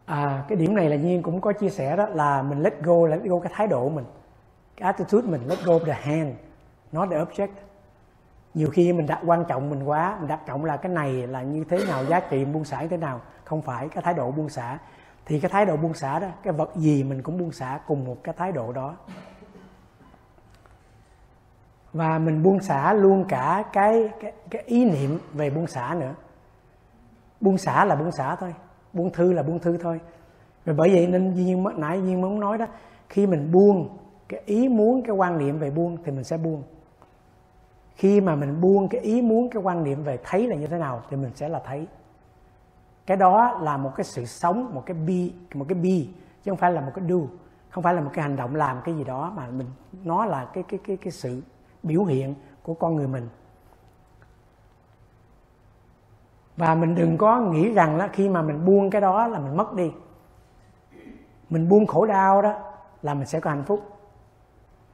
À 0.05 0.43
cái 0.47 0.55
điểm 0.55 0.75
này 0.75 0.89
là 0.89 0.95
nhiên 0.95 1.23
cũng 1.23 1.41
có 1.41 1.53
chia 1.53 1.69
sẻ 1.69 1.95
đó 1.95 2.05
là 2.05 2.41
mình 2.41 2.61
let 2.61 2.81
go 2.83 3.07
let 3.07 3.23
go 3.23 3.39
cái 3.39 3.51
thái 3.55 3.67
độ 3.67 3.89
mình 3.89 4.05
cái 4.77 4.85
attitude 4.85 5.27
mình 5.27 5.41
let 5.47 5.59
go 5.65 5.79
the 5.79 5.93
hand 5.93 6.35
not 6.91 7.09
the 7.09 7.17
object. 7.17 7.47
Nhiều 8.53 8.69
khi 8.69 8.93
mình 8.93 9.07
đặt 9.07 9.19
quan 9.25 9.45
trọng 9.47 9.69
mình 9.69 9.83
quá 9.83 10.17
mình 10.19 10.27
đặt 10.27 10.39
trọng 10.45 10.65
là 10.65 10.77
cái 10.77 10.91
này 10.91 11.27
là 11.27 11.41
như 11.41 11.63
thế 11.63 11.85
nào 11.87 12.05
giá 12.05 12.19
trị 12.19 12.45
buông 12.45 12.65
xả 12.65 12.81
như 12.81 12.87
thế 12.87 12.97
nào. 12.97 13.21
Không 13.43 13.61
phải 13.61 13.89
cái 13.89 14.03
thái 14.03 14.13
độ 14.13 14.31
buông 14.31 14.49
xả. 14.49 14.77
Thì 15.25 15.39
cái 15.39 15.51
thái 15.51 15.65
độ 15.65 15.77
buông 15.77 15.93
xả 15.93 16.19
đó 16.19 16.27
cái 16.43 16.53
vật 16.53 16.71
gì 16.75 17.03
mình 17.03 17.21
cũng 17.21 17.37
buông 17.37 17.51
xả 17.51 17.79
cùng 17.87 18.05
một 18.05 18.17
cái 18.23 18.35
thái 18.37 18.51
độ 18.51 18.71
đó. 18.71 18.95
Và 21.93 22.19
mình 22.19 22.43
buông 22.43 22.59
xả 22.59 22.93
luôn 22.93 23.25
cả 23.29 23.63
cái 23.73 24.09
cái, 24.21 24.31
cái 24.49 24.61
ý 24.65 24.85
niệm 24.85 25.19
về 25.33 25.49
buông 25.49 25.67
xả 25.67 25.95
nữa. 25.99 26.13
Buông 27.41 27.57
xả 27.57 27.85
là 27.85 27.95
buông 27.95 28.11
xả 28.11 28.35
thôi 28.35 28.53
buông 28.93 29.11
thư 29.11 29.33
là 29.33 29.43
buông 29.43 29.59
thư 29.59 29.77
thôi. 29.77 29.99
Và 30.65 30.73
bởi 30.77 30.89
vậy 30.89 31.07
nên 31.07 31.33
như 31.33 31.57
nãy 31.77 31.99
nhiên 31.99 32.21
muốn 32.21 32.39
nói 32.39 32.57
đó 32.57 32.65
khi 33.09 33.27
mình 33.27 33.51
buông 33.51 33.97
cái 34.33 34.41
ý 34.45 34.69
muốn, 34.69 35.03
cái 35.03 35.15
quan 35.15 35.37
niệm 35.37 35.59
về 35.59 35.69
buông 35.69 35.97
thì 36.03 36.11
mình 36.11 36.23
sẽ 36.23 36.37
buông. 36.37 36.63
Khi 37.95 38.21
mà 38.21 38.35
mình 38.35 38.61
buông 38.61 38.87
cái 38.87 39.01
ý 39.01 39.21
muốn, 39.21 39.49
cái 39.49 39.63
quan 39.63 39.83
niệm 39.83 40.03
về 40.03 40.19
thấy 40.23 40.47
là 40.47 40.55
như 40.55 40.67
thế 40.67 40.77
nào 40.77 41.01
thì 41.09 41.17
mình 41.17 41.31
sẽ 41.35 41.49
là 41.49 41.61
thấy. 41.65 41.87
Cái 43.05 43.17
đó 43.17 43.59
là 43.61 43.77
một 43.77 43.91
cái 43.95 44.03
sự 44.03 44.25
sống, 44.25 44.71
một 44.73 44.83
cái 44.85 44.97
be, 45.07 45.53
một 45.53 45.65
cái 45.69 45.75
be, 45.75 46.11
chứ 46.43 46.51
không 46.51 46.57
phải 46.57 46.71
là 46.71 46.81
một 46.81 46.91
cái 46.95 47.05
do, 47.07 47.15
không 47.69 47.83
phải 47.83 47.93
là 47.93 48.01
một 48.01 48.09
cái 48.13 48.23
hành 48.23 48.35
động 48.35 48.55
làm 48.55 48.81
cái 48.83 48.95
gì 48.95 49.03
đó 49.03 49.33
mà 49.35 49.47
mình, 49.49 49.67
nó 50.03 50.25
là 50.25 50.45
cái 50.45 50.63
cái 50.67 50.79
cái 50.87 50.97
cái 50.97 51.11
sự 51.11 51.41
biểu 51.83 52.03
hiện 52.03 52.35
của 52.63 52.73
con 52.73 52.95
người 52.95 53.07
mình. 53.07 53.29
Và 56.57 56.75
mình 56.75 56.95
đừng 56.95 57.17
có 57.17 57.39
nghĩ 57.39 57.73
rằng 57.73 57.97
là 57.97 58.07
khi 58.07 58.29
mà 58.29 58.41
mình 58.41 58.65
buông 58.65 58.89
cái 58.89 59.01
đó 59.01 59.27
là 59.27 59.39
mình 59.39 59.57
mất 59.57 59.73
đi. 59.73 59.91
Mình 61.49 61.69
buông 61.69 61.85
khổ 61.85 62.05
đau 62.05 62.41
đó 62.41 62.53
là 63.01 63.13
mình 63.13 63.25
sẽ 63.25 63.39
có 63.39 63.49
hạnh 63.49 63.63
phúc 63.63 63.92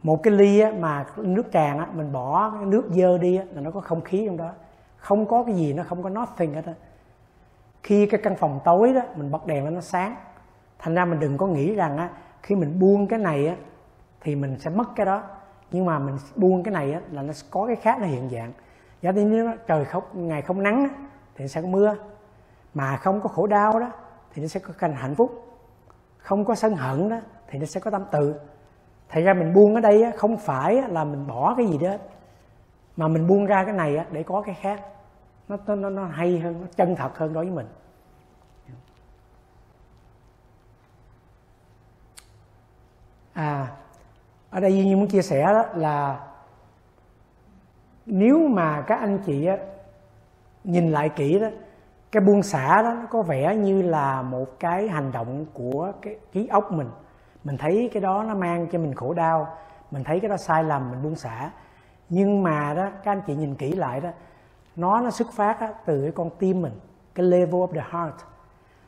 một 0.04 0.24
cái 0.24 0.34
ly 0.34 0.60
á, 0.60 0.72
mà 0.80 1.06
nước 1.18 1.52
tràn 1.52 1.80
á, 1.80 1.88
mình 1.94 2.12
bỏ 2.12 2.50
cái 2.50 2.66
nước 2.66 2.90
dơ 2.92 3.18
đi 3.18 3.36
á, 3.36 3.44
là 3.54 3.62
nó 3.62 3.72
có 3.72 3.82
không 3.82 4.02
khí 4.02 4.24
trong 4.26 4.38
đó. 4.38 4.52
Không 4.98 5.26
có 5.26 5.44
cái 5.44 5.56
gì 5.56 5.74
nó 5.74 5.84
không 5.84 6.04
có 6.04 6.10
nothing 6.10 6.54
hết 6.54 6.66
á. 6.66 6.74
khi 7.84 8.06
cái 8.06 8.22
căn 8.24 8.36
phòng 8.36 8.60
tối 8.66 8.94
đó 8.94 9.02
mình 9.16 9.32
bật 9.32 9.46
đèn 9.46 9.66
lên 9.66 9.74
nó 9.74 9.82
sáng. 9.82 10.16
Thành 10.80 10.96
ra 10.96 11.06
mình 11.06 11.20
đừng 11.20 11.38
có 11.38 11.48
nghĩ 11.48 11.76
rằng 11.76 11.98
á, 11.98 12.10
khi 12.44 12.56
mình 12.56 12.80
buông 12.80 13.08
cái 13.08 13.20
này 13.20 13.48
á, 13.48 13.56
thì 14.22 14.36
mình 14.36 14.60
sẽ 14.60 14.70
mất 14.70 14.90
cái 14.96 15.06
đó. 15.06 15.24
Nhưng 15.72 15.86
mà 15.86 16.00
mình 16.00 16.18
buông 16.36 16.64
cái 16.64 16.74
này 16.74 16.94
á, 16.94 17.02
là 17.12 17.22
nó 17.22 17.34
có 17.50 17.66
cái 17.68 17.76
khác 17.76 18.00
nó 18.00 18.06
hiện 18.06 18.30
dạng. 18.30 18.52
Giả 19.02 19.12
như 19.12 19.26
nếu 19.26 19.52
trời 19.68 19.86
không 19.86 20.04
ngày 20.14 20.42
không 20.42 20.64
nắng 20.64 20.84
á, 20.84 20.90
thì 21.36 21.48
sẽ 21.48 21.62
có 21.62 21.68
mưa. 21.68 21.96
Mà 22.74 22.98
không 22.98 23.22
có 23.22 23.30
khổ 23.30 23.48
đau 23.48 23.80
đó 23.80 23.92
thì 24.34 24.42
nó 24.42 24.48
sẽ 24.48 24.60
có 24.60 24.74
cảnh 24.80 24.94
hạnh 24.94 25.16
phúc. 25.16 25.46
Không 26.18 26.46
có 26.46 26.56
sân 26.56 26.76
hận 26.76 27.10
đó 27.10 27.18
thì 27.48 27.60
nó 27.60 27.66
sẽ 27.66 27.80
có 27.80 27.92
tâm 27.92 28.04
tự 28.12 28.36
thật 29.10 29.22
ra 29.22 29.34
mình 29.34 29.54
buông 29.54 29.76
ở 29.76 29.82
đây 29.82 30.12
không 30.18 30.38
phải 30.38 30.82
là 30.82 31.04
mình 31.04 31.28
bỏ 31.28 31.56
cái 31.58 31.66
gì 31.66 31.78
đó 31.78 31.96
mà 32.98 33.08
mình 33.08 33.28
buông 33.28 33.46
ra 33.46 33.64
cái 33.64 33.74
này 33.74 34.06
để 34.12 34.24
có 34.24 34.42
cái 34.42 34.56
khác. 34.62 34.82
Nó 35.48 35.58
nó 35.68 35.90
nó 35.90 36.06
hay 36.06 36.40
hơn 36.40 36.62
nó 36.62 36.68
chân 36.76 36.96
thật 36.96 37.18
hơn 37.18 37.34
đối 37.34 37.46
với 37.46 37.56
mình. 37.56 37.68
À 43.34 43.68
ở 44.50 44.60
đây 44.60 44.74
như 44.74 44.98
muốn 44.98 45.08
chia 45.08 45.22
sẻ 45.22 45.44
đó 45.44 45.66
là 45.76 46.28
nếu 48.06 48.48
mà 48.48 48.82
các 48.88 49.00
anh 49.00 49.20
chị 49.26 49.46
á, 49.46 49.58
nhìn 50.64 50.92
lại 50.92 51.10
kỹ 51.10 51.40
đó 51.40 51.48
cái 52.12 52.22
buông 52.22 52.44
xả 52.44 52.82
đó 52.82 52.94
nó 52.94 53.06
có 53.10 53.22
vẻ 53.22 53.56
như 53.56 53.82
là 53.82 54.22
một 54.22 54.60
cái 54.60 54.88
hành 54.88 55.12
động 55.12 55.46
của 55.54 55.92
cái 56.02 56.18
trí 56.32 56.48
óc 56.48 56.72
mình 56.72 56.90
mình 57.44 57.58
thấy 57.58 57.90
cái 57.94 58.02
đó 58.02 58.24
nó 58.28 58.36
mang 58.36 58.68
cho 58.72 58.80
mình 58.80 58.96
khổ 58.96 59.14
đau 59.14 59.48
mình 59.92 60.04
thấy 60.04 60.20
cái 60.20 60.30
đó 60.30 60.38
sai 60.38 60.64
lầm 60.64 60.92
mình 60.92 61.04
buông 61.04 61.16
xả. 61.16 61.52
Nhưng 62.10 62.44
mà 62.44 62.74
đó 62.74 62.90
các 63.04 63.12
anh 63.12 63.22
chị 63.28 63.36
nhìn 63.36 63.56
kỹ 63.56 63.72
lại 63.72 64.02
đó 64.02 64.10
nó 64.76 65.02
nó 65.02 65.10
xuất 65.10 65.32
phát 65.34 65.62
đó, 65.62 65.68
từ 65.86 66.02
cái 66.02 66.12
con 66.12 66.30
tim 66.40 66.62
mình 66.62 66.80
cái 67.16 67.26
level 67.26 67.62
of 67.62 67.74
the 67.74 67.84
heart. 67.92 68.16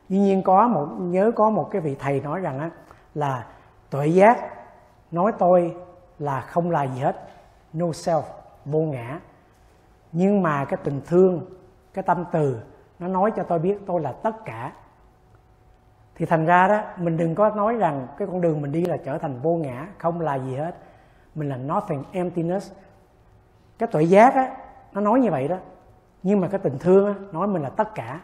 Dĩ 0.08 0.18
nhiên 0.18 0.42
có 0.42 0.68
một 0.68 0.86
nhớ 0.98 1.32
có 1.36 1.50
một 1.50 1.68
cái 1.70 1.80
vị 1.80 1.96
thầy 1.98 2.20
nói 2.20 2.40
rằng 2.40 2.58
á 2.58 2.70
là 3.14 3.46
tuệ 3.90 4.06
giác 4.06 4.38
nói 5.10 5.32
tôi 5.38 5.76
là 6.18 6.40
không 6.40 6.70
là 6.70 6.84
gì 6.84 7.00
hết 7.00 7.28
no 7.72 7.86
self 7.86 8.22
vô 8.64 8.78
ngã. 8.78 9.20
Nhưng 10.12 10.42
mà 10.42 10.64
cái 10.64 10.78
tình 10.84 11.00
thương 11.06 11.46
cái 11.94 12.02
tâm 12.02 12.24
từ 12.32 12.62
nó 12.98 13.08
nói 13.08 13.32
cho 13.36 13.42
tôi 13.42 13.58
biết 13.58 13.78
tôi 13.86 14.00
là 14.00 14.12
tất 14.12 14.44
cả 14.44 14.72
thì 16.14 16.26
thành 16.26 16.46
ra 16.46 16.68
đó 16.68 16.82
mình 16.96 17.16
đừng 17.16 17.34
có 17.34 17.50
nói 17.50 17.74
rằng 17.74 18.06
cái 18.18 18.28
con 18.28 18.40
đường 18.40 18.62
mình 18.62 18.72
đi 18.72 18.84
là 18.84 18.96
trở 18.96 19.18
thành 19.18 19.40
vô 19.42 19.54
ngã 19.54 19.86
không 19.98 20.20
là 20.20 20.34
gì 20.34 20.56
hết. 20.56 20.76
Mình 21.34 21.48
là 21.48 21.56
nothing 21.56 22.04
emptiness. 22.12 22.72
Cái 23.78 23.86
tuệ 23.92 24.02
giác 24.02 24.34
á 24.34 24.56
nó 24.92 25.00
nói 25.00 25.20
như 25.20 25.30
vậy 25.30 25.48
đó. 25.48 25.56
Nhưng 26.22 26.40
mà 26.40 26.48
cái 26.48 26.60
tình 26.62 26.78
thương 26.78 27.06
á 27.06 27.14
nói 27.32 27.46
mình 27.46 27.62
là 27.62 27.68
tất 27.68 27.94
cả. 27.94 28.20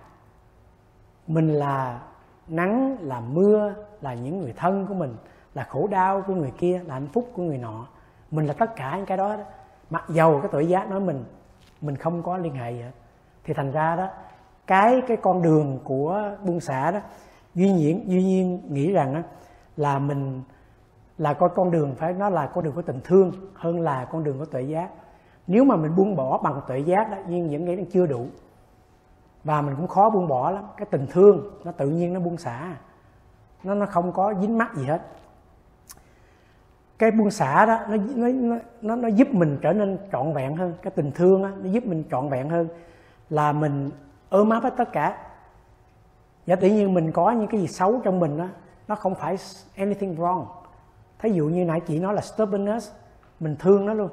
Mình 1.26 1.48
là 1.48 2.00
nắng 2.48 2.96
là 3.00 3.20
mưa 3.20 3.74
là 4.00 4.14
những 4.14 4.40
người 4.40 4.52
thân 4.56 4.86
của 4.86 4.94
mình 4.94 5.16
là 5.54 5.64
khổ 5.64 5.88
đau 5.90 6.22
của 6.22 6.34
người 6.34 6.52
kia 6.58 6.80
là 6.86 6.94
hạnh 6.94 7.08
phúc 7.12 7.30
của 7.34 7.42
người 7.42 7.58
nọ. 7.58 7.86
Mình 8.30 8.46
là 8.46 8.52
tất 8.52 8.76
cả 8.76 8.96
những 8.96 9.06
cái 9.06 9.16
đó, 9.16 9.36
đó. 9.36 9.42
mặc 9.90 10.04
dầu 10.08 10.40
cái 10.40 10.48
tuổi 10.52 10.68
giác 10.68 10.90
nói 10.90 11.00
mình 11.00 11.24
mình 11.80 11.96
không 11.96 12.22
có 12.22 12.36
liên 12.36 12.54
hệ 12.54 12.72
gì 12.72 12.82
hết. 12.82 12.90
Thì 13.44 13.54
thành 13.54 13.72
ra 13.72 13.96
đó 13.96 14.08
cái 14.66 15.02
cái 15.08 15.16
con 15.16 15.42
đường 15.42 15.78
của 15.84 16.30
buông 16.44 16.60
xả 16.60 16.90
đó 16.90 17.00
duy 17.54 17.72
nhiên 17.72 18.04
duy 18.06 18.22
nhiên 18.22 18.60
nghĩ 18.68 18.92
rằng 18.92 19.14
á 19.14 19.22
là 19.76 19.98
mình 19.98 20.42
là 21.18 21.32
coi 21.34 21.48
con 21.48 21.70
đường 21.70 21.94
phải 21.94 22.12
nó 22.12 22.28
là 22.28 22.46
con 22.46 22.64
đường 22.64 22.74
của 22.74 22.82
tình 22.82 23.00
thương 23.04 23.32
hơn 23.54 23.80
là 23.80 24.04
con 24.04 24.24
đường 24.24 24.38
của 24.38 24.44
tuệ 24.44 24.62
giác. 24.62 24.90
Nếu 25.46 25.64
mà 25.64 25.76
mình 25.76 25.96
buông 25.96 26.16
bỏ 26.16 26.38
bằng 26.38 26.60
tuệ 26.68 26.78
giác 26.78 27.10
đó 27.10 27.16
nhưng 27.28 27.50
vẫn 27.50 27.64
nghĩ 27.64 27.76
là 27.76 27.84
chưa 27.92 28.06
đủ. 28.06 28.26
Và 29.44 29.62
mình 29.62 29.76
cũng 29.76 29.86
khó 29.86 30.10
buông 30.10 30.28
bỏ 30.28 30.50
lắm. 30.50 30.64
Cái 30.76 30.86
tình 30.90 31.06
thương 31.10 31.50
nó 31.64 31.72
tự 31.72 31.88
nhiên 31.88 32.12
nó 32.12 32.20
buông 32.20 32.36
xả. 32.36 32.76
Nó 33.64 33.74
nó 33.74 33.86
không 33.86 34.12
có 34.12 34.34
dính 34.40 34.58
mắc 34.58 34.74
gì 34.74 34.84
hết. 34.84 35.02
Cái 36.98 37.10
buông 37.10 37.30
xả 37.30 37.66
đó 37.66 37.78
nó 37.88 37.96
nó 38.14 38.56
nó 38.82 38.96
nó 38.96 39.08
giúp 39.08 39.28
mình 39.32 39.58
trở 39.62 39.72
nên 39.72 39.98
trọn 40.12 40.32
vẹn 40.32 40.56
hơn. 40.56 40.74
Cái 40.82 40.90
tình 40.90 41.12
thương 41.12 41.42
đó, 41.42 41.50
nó 41.62 41.70
giúp 41.70 41.86
mình 41.86 42.04
trọn 42.10 42.28
vẹn 42.28 42.48
hơn 42.48 42.68
là 43.30 43.52
mình 43.52 43.90
ôm 44.28 44.50
áp 44.50 44.62
hết 44.62 44.74
tất 44.76 44.92
cả 44.92 45.16
giả 46.48 46.56
tự 46.56 46.68
nhiên 46.68 46.94
mình 46.94 47.12
có 47.12 47.30
những 47.30 47.48
cái 47.48 47.60
gì 47.60 47.66
xấu 47.66 48.00
trong 48.04 48.20
mình 48.20 48.38
đó 48.38 48.46
nó 48.88 48.94
không 48.94 49.14
phải 49.14 49.36
anything 49.76 50.16
wrong. 50.16 50.44
Thí 51.18 51.30
dụ 51.30 51.44
như 51.44 51.64
nãy 51.64 51.80
chị 51.80 52.00
nói 52.00 52.14
là 52.14 52.20
stubbornness, 52.20 52.92
mình 53.40 53.56
thương 53.58 53.86
nó 53.86 53.94
luôn. 53.94 54.10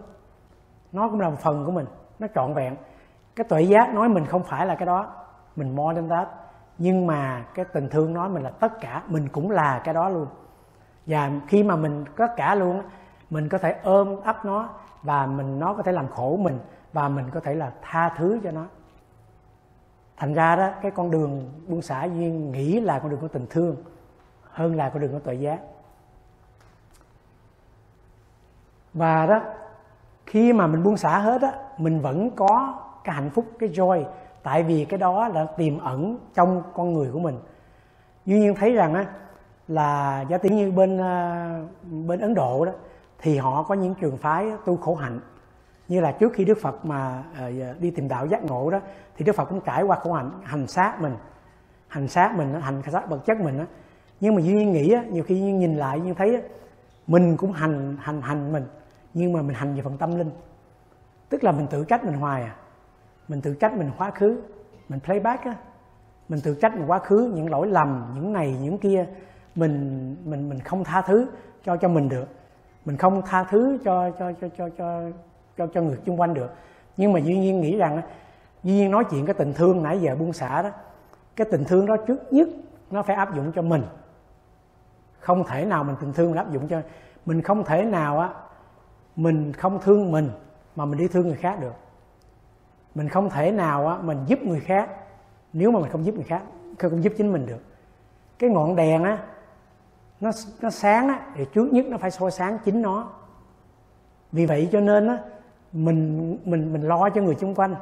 Nó 0.91 1.09
cũng 1.09 1.19
là 1.19 1.29
một 1.29 1.39
phần 1.39 1.65
của 1.65 1.71
mình, 1.71 1.85
nó 2.19 2.27
trọn 2.35 2.53
vẹn. 2.53 2.75
Cái 3.35 3.43
tuệ 3.49 3.61
giác 3.61 3.93
nói 3.93 4.09
mình 4.09 4.25
không 4.25 4.43
phải 4.43 4.65
là 4.65 4.75
cái 4.75 4.85
đó, 4.85 5.13
mình 5.55 5.75
more 5.75 5.95
than 5.95 6.09
that. 6.09 6.27
Nhưng 6.77 7.07
mà 7.07 7.45
cái 7.53 7.65
tình 7.65 7.89
thương 7.89 8.13
nói 8.13 8.29
mình 8.29 8.43
là 8.43 8.49
tất 8.49 8.81
cả, 8.81 9.03
mình 9.07 9.27
cũng 9.29 9.51
là 9.51 9.81
cái 9.83 9.93
đó 9.93 10.09
luôn. 10.09 10.27
Và 11.05 11.31
khi 11.47 11.63
mà 11.63 11.75
mình 11.75 12.05
tất 12.17 12.35
cả 12.35 12.55
luôn 12.55 12.81
mình 13.29 13.49
có 13.49 13.57
thể 13.57 13.79
ôm 13.83 14.21
ấp 14.21 14.45
nó 14.45 14.69
và 15.03 15.25
mình, 15.25 15.59
nó 15.59 15.73
có 15.73 15.83
thể 15.83 15.91
làm 15.91 16.07
khổ 16.07 16.37
mình 16.41 16.59
và 16.93 17.09
mình 17.09 17.25
có 17.33 17.39
thể 17.39 17.55
là 17.55 17.71
tha 17.81 18.09
thứ 18.17 18.39
cho 18.43 18.51
nó 18.51 18.65
thành 20.17 20.33
ra 20.33 20.55
đó, 20.55 20.69
cái 20.81 20.91
con 20.91 21.11
đường 21.11 21.51
buông 21.67 21.81
xả 21.81 22.03
duyên 22.03 22.51
nghĩ 22.51 22.79
là 22.79 22.99
con 22.99 23.09
đường 23.09 23.19
của 23.19 23.27
tình 23.27 23.45
thương 23.49 23.75
hơn 24.43 24.75
là 24.75 24.89
con 24.89 25.01
đường 25.01 25.11
của 25.11 25.19
tội 25.19 25.39
giác. 25.39 25.59
Và 28.93 29.25
đó, 29.25 29.41
khi 30.25 30.53
mà 30.53 30.67
mình 30.67 30.83
buông 30.83 30.97
xả 30.97 31.19
hết 31.19 31.41
á, 31.41 31.51
mình 31.77 32.01
vẫn 32.01 32.29
có 32.29 32.79
cái 33.03 33.15
hạnh 33.15 33.29
phúc, 33.29 33.45
cái 33.59 33.69
joy. 33.69 34.03
Tại 34.43 34.63
vì 34.63 34.85
cái 34.85 34.97
đó 34.97 35.27
là 35.27 35.45
tiềm 35.57 35.79
ẩn 35.79 36.17
trong 36.33 36.63
con 36.73 36.93
người 36.93 37.11
của 37.11 37.19
mình. 37.19 37.39
Duy 38.25 38.39
nhiên 38.39 38.55
thấy 38.55 38.71
rằng 38.71 38.93
á, 38.93 39.05
là 39.67 40.21
giả 40.29 40.37
tỷ 40.37 40.49
như 40.49 40.71
bên 40.71 40.97
ờ, 40.97 41.45
bên 42.07 42.19
ấn 42.19 42.33
độ 42.33 42.65
đó, 42.65 42.71
thì 43.19 43.37
họ 43.37 43.63
có 43.63 43.75
những 43.75 43.95
trường 43.95 44.17
phái 44.17 44.51
tu 44.65 44.77
khổ 44.77 44.95
hạnh 44.95 45.19
như 45.87 46.01
là 46.01 46.11
trước 46.11 46.33
khi 46.33 46.45
đức 46.45 46.57
phật 46.61 46.85
mà 46.85 47.23
ờ, 47.37 47.73
đi 47.79 47.91
tìm 47.91 48.07
đạo 48.07 48.25
giác 48.25 48.43
ngộ 48.43 48.69
đó 48.71 48.79
thì 49.17 49.25
đức 49.25 49.35
phật 49.35 49.45
cũng 49.45 49.61
trải 49.61 49.83
qua 49.83 49.99
khổ 49.99 50.13
hạnh 50.13 50.31
hành 50.43 50.67
sát 50.67 51.01
mình 51.01 51.13
hành 51.87 52.07
sát 52.07 52.35
mình 52.37 52.53
hành 52.61 52.81
sát 52.91 53.09
vật 53.09 53.25
chất 53.25 53.39
mình 53.39 53.57
đó. 53.57 53.65
nhưng 54.19 54.35
mà 54.35 54.41
duy 54.41 54.65
nghĩ 54.65 54.91
á, 54.91 55.03
nhiều 55.11 55.23
khi 55.23 55.41
nhìn 55.41 55.75
lại 55.77 55.99
như 55.99 56.13
thấy 56.13 56.41
mình 57.07 57.37
cũng 57.37 57.51
hành 57.51 57.97
hành 57.99 58.21
hành 58.21 58.51
mình 58.51 58.63
nhưng 59.15 59.33
mà 59.33 59.41
mình 59.41 59.55
hành 59.55 59.75
về 59.75 59.81
phần 59.81 59.97
tâm 59.97 60.17
linh. 60.17 60.29
Tức 61.29 61.43
là 61.43 61.51
mình 61.51 61.67
tự 61.67 61.85
trách 61.85 62.03
mình 62.03 62.13
hoài 62.13 62.41
à. 62.41 62.55
Mình 63.27 63.41
tự 63.41 63.55
trách 63.55 63.77
mình 63.77 63.91
quá 63.97 64.11
khứ 64.11 64.41
mình 64.89 64.99
playback 64.99 65.43
á. 65.43 65.55
Mình 66.29 66.39
tự 66.43 66.57
trách 66.61 66.75
mình 66.75 66.89
quá 66.89 66.99
khứ 66.99 67.31
những 67.35 67.49
lỗi 67.49 67.67
lầm 67.67 68.11
những 68.15 68.33
này 68.33 68.57
những 68.61 68.77
kia 68.77 69.05
mình 69.55 70.15
mình 70.25 70.49
mình 70.49 70.59
không 70.59 70.83
tha 70.83 71.01
thứ 71.01 71.27
cho 71.63 71.77
cho 71.77 71.87
mình 71.87 72.09
được. 72.09 72.27
Mình 72.85 72.97
không 72.97 73.21
tha 73.25 73.43
thứ 73.43 73.77
cho 73.83 74.11
cho 74.19 74.31
cho 74.41 74.47
cho 74.57 74.69
cho 74.77 75.01
cho, 75.57 75.67
cho 75.67 75.81
người 75.81 75.97
xung 76.05 76.19
quanh 76.19 76.33
được. 76.33 76.51
Nhưng 76.97 77.13
mà 77.13 77.19
duy 77.19 77.37
nhiên 77.37 77.61
nghĩ 77.61 77.77
rằng 77.77 78.01
duy 78.63 78.73
nhiên 78.73 78.91
nói 78.91 79.03
chuyện 79.11 79.25
cái 79.25 79.33
tình 79.33 79.53
thương 79.53 79.83
nãy 79.83 80.01
giờ 80.01 80.15
buông 80.15 80.33
xả 80.33 80.61
đó 80.61 80.69
cái 81.35 81.47
tình 81.51 81.63
thương 81.63 81.85
đó 81.85 81.97
trước 81.97 82.33
nhất 82.33 82.47
nó 82.91 83.03
phải 83.03 83.15
áp 83.15 83.35
dụng 83.35 83.51
cho 83.55 83.61
mình. 83.61 83.83
Không 85.19 85.43
thể 85.43 85.65
nào 85.65 85.83
mình 85.83 85.95
tình 86.01 86.13
thương 86.13 86.27
mình 86.27 86.37
áp 86.37 86.51
dụng 86.51 86.67
cho 86.67 86.81
mình 87.25 87.41
không 87.41 87.63
thể 87.63 87.83
nào 87.83 88.19
á 88.19 88.29
mình 89.15 89.53
không 89.53 89.79
thương 89.81 90.11
mình 90.11 90.29
mà 90.75 90.85
mình 90.85 90.99
đi 90.99 91.07
thương 91.07 91.27
người 91.27 91.37
khác 91.37 91.57
được. 91.61 91.73
Mình 92.95 93.09
không 93.09 93.29
thể 93.29 93.51
nào 93.51 93.87
á 93.87 93.97
mình 93.97 94.23
giúp 94.27 94.39
người 94.43 94.59
khác 94.59 94.89
nếu 95.53 95.71
mà 95.71 95.79
mình 95.79 95.91
không 95.91 96.05
giúp 96.05 96.15
người 96.15 96.23
khác 96.23 96.41
không 96.79 97.03
giúp 97.03 97.13
chính 97.17 97.31
mình 97.31 97.45
được. 97.45 97.63
Cái 98.39 98.49
ngọn 98.49 98.75
đèn 98.75 99.03
á 99.03 99.17
nó 100.19 100.31
nó 100.61 100.69
sáng 100.69 101.07
á 101.07 101.19
thì 101.35 101.45
trước 101.53 101.73
nhất 101.73 101.85
nó 101.85 101.97
phải 101.97 102.11
soi 102.11 102.31
sáng 102.31 102.57
chính 102.65 102.81
nó. 102.81 103.11
Vì 104.31 104.45
vậy 104.45 104.69
cho 104.71 104.79
nên 104.79 105.07
á 105.07 105.17
mình 105.73 106.37
mình 106.45 106.73
mình 106.73 106.81
lo 106.81 107.09
cho 107.09 107.21
người 107.21 107.35
xung 107.35 107.55
quanh. 107.55 107.75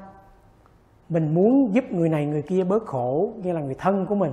Mình 1.09 1.33
muốn 1.33 1.73
giúp 1.73 1.91
người 1.91 2.09
này 2.09 2.25
người 2.25 2.41
kia 2.41 2.63
bớt 2.63 2.85
khổ 2.85 3.31
như 3.43 3.51
là 3.51 3.61
người 3.61 3.75
thân 3.75 4.05
của 4.05 4.15
mình. 4.15 4.31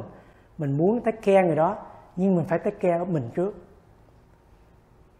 Mình 0.59 0.77
muốn 0.77 1.01
take 1.01 1.21
care 1.21 1.47
người 1.47 1.57
đó 1.57 1.77
nhưng 2.17 2.37
mình 2.37 2.45
phải 2.45 2.59
take 2.59 2.77
care 2.81 2.99
ở 2.99 3.05
mình 3.05 3.31
trước. 3.35 3.65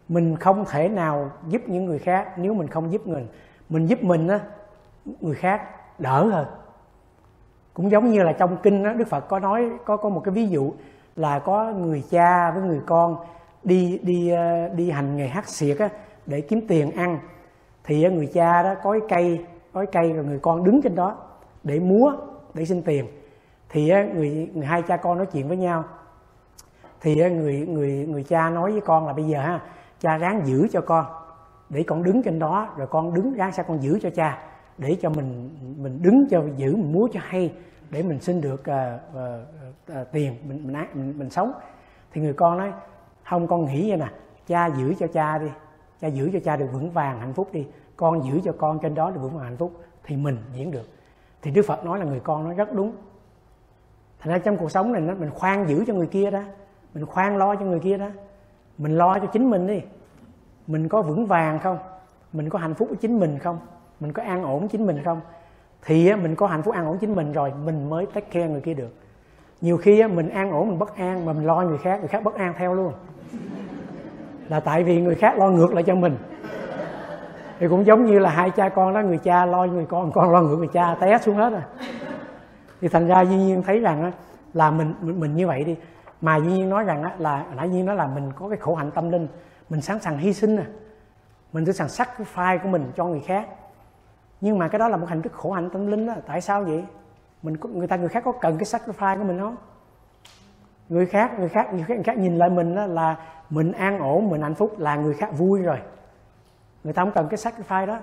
Mình 0.09 0.35
không 0.35 0.65
thể 0.69 0.89
nào 0.89 1.31
giúp 1.47 1.61
những 1.67 1.85
người 1.85 1.99
khác 1.99 2.37
nếu 2.37 2.53
mình 2.53 2.67
không 2.67 2.91
giúp 2.91 3.07
mình. 3.07 3.27
Mình 3.69 3.85
giúp 3.85 4.03
mình 4.03 4.27
á 4.27 4.39
người 5.21 5.35
khác 5.35 5.61
đỡ 5.99 6.25
hơn. 6.25 6.45
Cũng 7.73 7.91
giống 7.91 8.11
như 8.11 8.23
là 8.23 8.33
trong 8.33 8.57
kinh 8.63 8.83
đó, 8.83 8.93
đức 8.93 9.07
phật 9.07 9.27
có 9.27 9.39
nói 9.39 9.71
có 9.85 9.97
có 9.97 10.09
một 10.09 10.21
cái 10.23 10.33
ví 10.33 10.47
dụ 10.47 10.73
là 11.15 11.39
có 11.39 11.71
người 11.71 12.03
cha 12.09 12.51
với 12.51 12.63
người 12.63 12.81
con 12.85 13.17
đi 13.63 13.99
đi 14.03 14.29
ờ, 14.29 14.69
đi 14.69 14.91
hành 14.91 15.17
nghề 15.17 15.27
hát 15.27 15.49
xiệt 15.49 15.77
á, 15.79 15.89
để 16.25 16.41
kiếm 16.41 16.67
tiền 16.67 16.91
ăn 16.91 17.19
thì 17.83 18.09
người 18.09 18.29
cha 18.33 18.63
đó 18.63 18.75
có 18.83 18.91
cái 18.91 19.01
cây 19.09 19.45
có 19.73 19.85
cái 19.85 20.01
cây 20.03 20.13
rồi 20.13 20.25
người 20.25 20.39
con 20.39 20.63
đứng 20.63 20.81
trên 20.81 20.95
đó 20.95 21.15
để 21.63 21.79
múa 21.79 22.13
để 22.53 22.65
xin 22.65 22.81
tiền. 22.81 23.05
Thì 23.69 23.91
người, 24.13 24.49
người 24.53 24.65
hai 24.65 24.81
cha 24.81 24.97
con 24.97 25.17
nói 25.17 25.25
chuyện 25.25 25.47
với 25.47 25.57
nhau. 25.57 25.83
Thì 27.01 27.15
người 27.15 27.67
người 27.67 28.07
người 28.09 28.23
cha 28.23 28.49
nói 28.49 28.71
với 28.71 28.81
con 28.81 29.07
là 29.07 29.13
bây 29.13 29.25
giờ 29.25 29.41
ha 29.41 29.61
cha 29.99 30.17
ráng 30.17 30.41
giữ 30.45 30.67
cho 30.71 30.81
con 30.81 31.05
để 31.69 31.83
con 31.83 32.03
đứng 32.03 32.23
trên 32.23 32.39
đó 32.39 32.69
rồi 32.77 32.87
con 32.87 33.13
đứng 33.13 33.33
ráng 33.33 33.51
sao 33.51 33.65
con 33.67 33.83
giữ 33.83 33.99
cho 34.01 34.09
cha 34.09 34.37
để 34.77 34.97
cho 35.01 35.09
mình 35.09 35.49
mình 35.77 36.01
đứng 36.01 36.27
cho 36.29 36.43
giữ 36.57 36.75
mình 36.75 36.93
múa 36.93 37.07
cho 37.13 37.19
hay 37.23 37.53
để 37.89 38.03
mình 38.03 38.19
xin 38.19 38.41
được 38.41 38.61
uh, 38.61 39.17
uh, 39.17 40.01
uh, 40.01 40.11
tiền 40.11 40.35
mình 40.47 40.67
mình, 40.67 40.85
mình 40.93 41.13
mình 41.17 41.29
sống. 41.29 41.53
Thì 42.13 42.21
người 42.21 42.33
con 42.33 42.57
nói 42.57 42.71
không 43.23 43.47
con 43.47 43.65
nghĩ 43.65 43.89
vậy 43.89 43.97
nè 43.97 44.07
cha 44.47 44.69
giữ 44.77 44.93
cho 44.99 45.07
cha 45.07 45.37
đi 45.37 45.47
cha 46.01 46.07
giữ 46.07 46.29
cho 46.33 46.39
cha 46.43 46.55
được 46.55 46.67
vững 46.73 46.91
vàng, 46.91 47.19
hạnh 47.19 47.33
phúc 47.33 47.49
đi. 47.51 47.67
Con 47.95 48.23
giữ 48.23 48.39
cho 48.43 48.53
con 48.57 48.79
trên 48.79 48.95
đó 48.95 49.11
được 49.11 49.19
vững 49.21 49.33
vàng, 49.33 49.43
hạnh 49.43 49.57
phúc 49.57 49.71
thì 50.03 50.17
mình 50.17 50.37
diễn 50.53 50.71
được. 50.71 50.87
Thì 51.41 51.51
đức 51.51 51.61
phật 51.67 51.85
nói 51.85 51.99
là 51.99 52.05
người 52.05 52.19
con 52.19 52.49
nó 52.49 52.53
rất 52.53 52.73
đúng. 52.73 52.91
Thành 54.19 54.33
ra 54.33 54.39
trong 54.39 54.57
cuộc 54.57 54.71
sống 54.71 54.93
này 54.93 55.01
mình 55.01 55.29
khoan 55.29 55.67
giữ 55.69 55.83
cho 55.87 55.93
người 55.93 56.07
kia 56.07 56.31
đó. 56.31 56.41
Mình 56.93 57.05
khoan 57.05 57.37
lo 57.37 57.55
cho 57.55 57.65
người 57.65 57.79
kia 57.79 57.97
đó. 57.97 58.07
Mình 58.77 58.97
lo 58.97 59.19
cho 59.19 59.25
chính 59.25 59.49
mình 59.49 59.67
đi. 59.67 59.81
Mình 60.67 60.89
có 60.89 61.01
vững 61.01 61.25
vàng 61.25 61.59
không? 61.59 61.77
Mình 62.33 62.49
có 62.49 62.59
hạnh 62.59 62.73
phúc 62.73 62.87
của 62.89 62.95
chính 62.95 63.19
mình 63.19 63.39
không? 63.39 63.59
Mình 63.99 64.13
có 64.13 64.23
an 64.23 64.43
ổn 64.43 64.67
chính 64.67 64.85
mình 64.85 65.03
không? 65.03 65.21
Thì 65.85 66.15
mình 66.15 66.35
có 66.35 66.47
hạnh 66.47 66.61
phúc 66.61 66.73
an 66.73 66.85
ổn 66.85 66.97
chính 66.97 67.15
mình 67.15 67.31
rồi, 67.31 67.53
mình 67.65 67.89
mới 67.89 68.05
take 68.05 68.27
care 68.31 68.47
người 68.47 68.61
kia 68.61 68.73
được. 68.73 68.95
Nhiều 69.61 69.77
khi 69.77 70.07
mình 70.07 70.29
an 70.29 70.51
ổn, 70.51 70.69
mình 70.69 70.79
bất 70.79 70.95
an 70.95 71.25
mà 71.25 71.33
mình 71.33 71.45
lo 71.45 71.61
người 71.61 71.77
khác 71.77 71.99
người 71.99 72.07
khác 72.07 72.23
bất 72.23 72.35
an 72.35 72.53
theo 72.57 72.73
luôn 72.73 72.93
là 74.51 74.59
tại 74.59 74.83
vì 74.83 75.01
người 75.01 75.15
khác 75.15 75.37
lo 75.37 75.49
ngược 75.49 75.73
lại 75.73 75.83
cho 75.83 75.95
mình. 75.95 76.17
Thì 77.59 77.67
cũng 77.67 77.85
giống 77.85 78.05
như 78.05 78.19
là 78.19 78.29
hai 78.29 78.49
cha 78.49 78.69
con 78.69 78.93
đó 78.93 79.01
người 79.01 79.17
cha 79.17 79.45
lo 79.45 79.65
người 79.65 79.85
con 79.85 80.11
con 80.11 80.31
lo 80.31 80.41
ngược 80.41 80.55
người 80.55 80.67
cha 80.67 80.95
té 80.99 81.17
xuống 81.21 81.35
hết 81.35 81.49
rồi. 81.49 81.61
Thì 82.81 82.87
thành 82.87 83.07
ra 83.07 83.21
duy 83.21 83.37
nhiên 83.37 83.63
thấy 83.63 83.79
rằng 83.79 84.11
là 84.53 84.71
mình 84.71 84.93
mình, 85.01 85.19
mình 85.19 85.35
như 85.35 85.47
vậy 85.47 85.63
đi. 85.63 85.75
Mà 86.21 86.37
duy 86.37 86.51
nhiên 86.51 86.69
nói 86.69 86.83
rằng 86.83 87.21
là 87.21 87.45
nãy 87.55 87.69
nhiên 87.69 87.85
nói 87.85 87.95
là 87.95 88.07
mình 88.07 88.31
có 88.35 88.49
cái 88.49 88.57
khổ 88.57 88.75
hạnh 88.75 88.91
tâm 88.91 89.11
linh. 89.11 89.27
Mình 89.69 89.81
sẵn 89.81 89.99
sàng 89.99 90.17
hy 90.17 90.33
sinh 90.33 90.57
à 90.57 90.65
mình 91.53 91.65
sẵn 91.65 91.73
sàng 91.73 91.89
sac 91.89 92.17
cái 92.17 92.27
file 92.35 92.59
của 92.63 92.69
mình 92.69 92.91
cho 92.95 93.05
người 93.05 93.19
khác. 93.19 93.47
Nhưng 94.41 94.57
mà 94.57 94.67
cái 94.67 94.79
đó 94.79 94.87
là 94.87 94.97
một 94.97 95.09
hình 95.09 95.21
thức 95.21 95.33
khổ 95.33 95.51
hạnh 95.51 95.69
tâm 95.69 95.87
linh 95.87 96.07
đó. 96.07 96.13
Tại 96.27 96.41
sao 96.41 96.63
vậy? 96.63 96.83
Mình 97.43 97.55
người 97.73 97.87
ta 97.87 97.95
người 97.95 98.09
khác 98.09 98.23
có 98.25 98.31
cần 98.31 98.57
cái 98.57 98.65
sacrifice 98.65 99.17
của 99.17 99.23
mình 99.23 99.39
không? 99.39 99.55
Người 100.89 101.05
khác 101.05 101.39
người 101.39 101.49
khác 101.49 101.73
người 101.73 101.83
khác, 101.83 101.95
người 101.95 102.03
khác 102.03 102.17
nhìn 102.17 102.37
lại 102.37 102.49
mình 102.49 102.75
đó 102.75 102.85
là 102.85 103.15
mình 103.51 103.71
an 103.71 103.99
ổn, 103.99 104.29
mình 104.29 104.41
hạnh 104.41 104.55
phúc 104.55 104.79
là 104.79 104.95
người 104.95 105.13
khác 105.13 105.29
vui 105.37 105.61
rồi. 105.61 105.77
Người 106.83 106.93
ta 106.93 107.03
không 107.03 107.11
cần 107.11 107.27
cái 107.29 107.37
sacrifice 107.37 107.85
đó. 107.85 107.99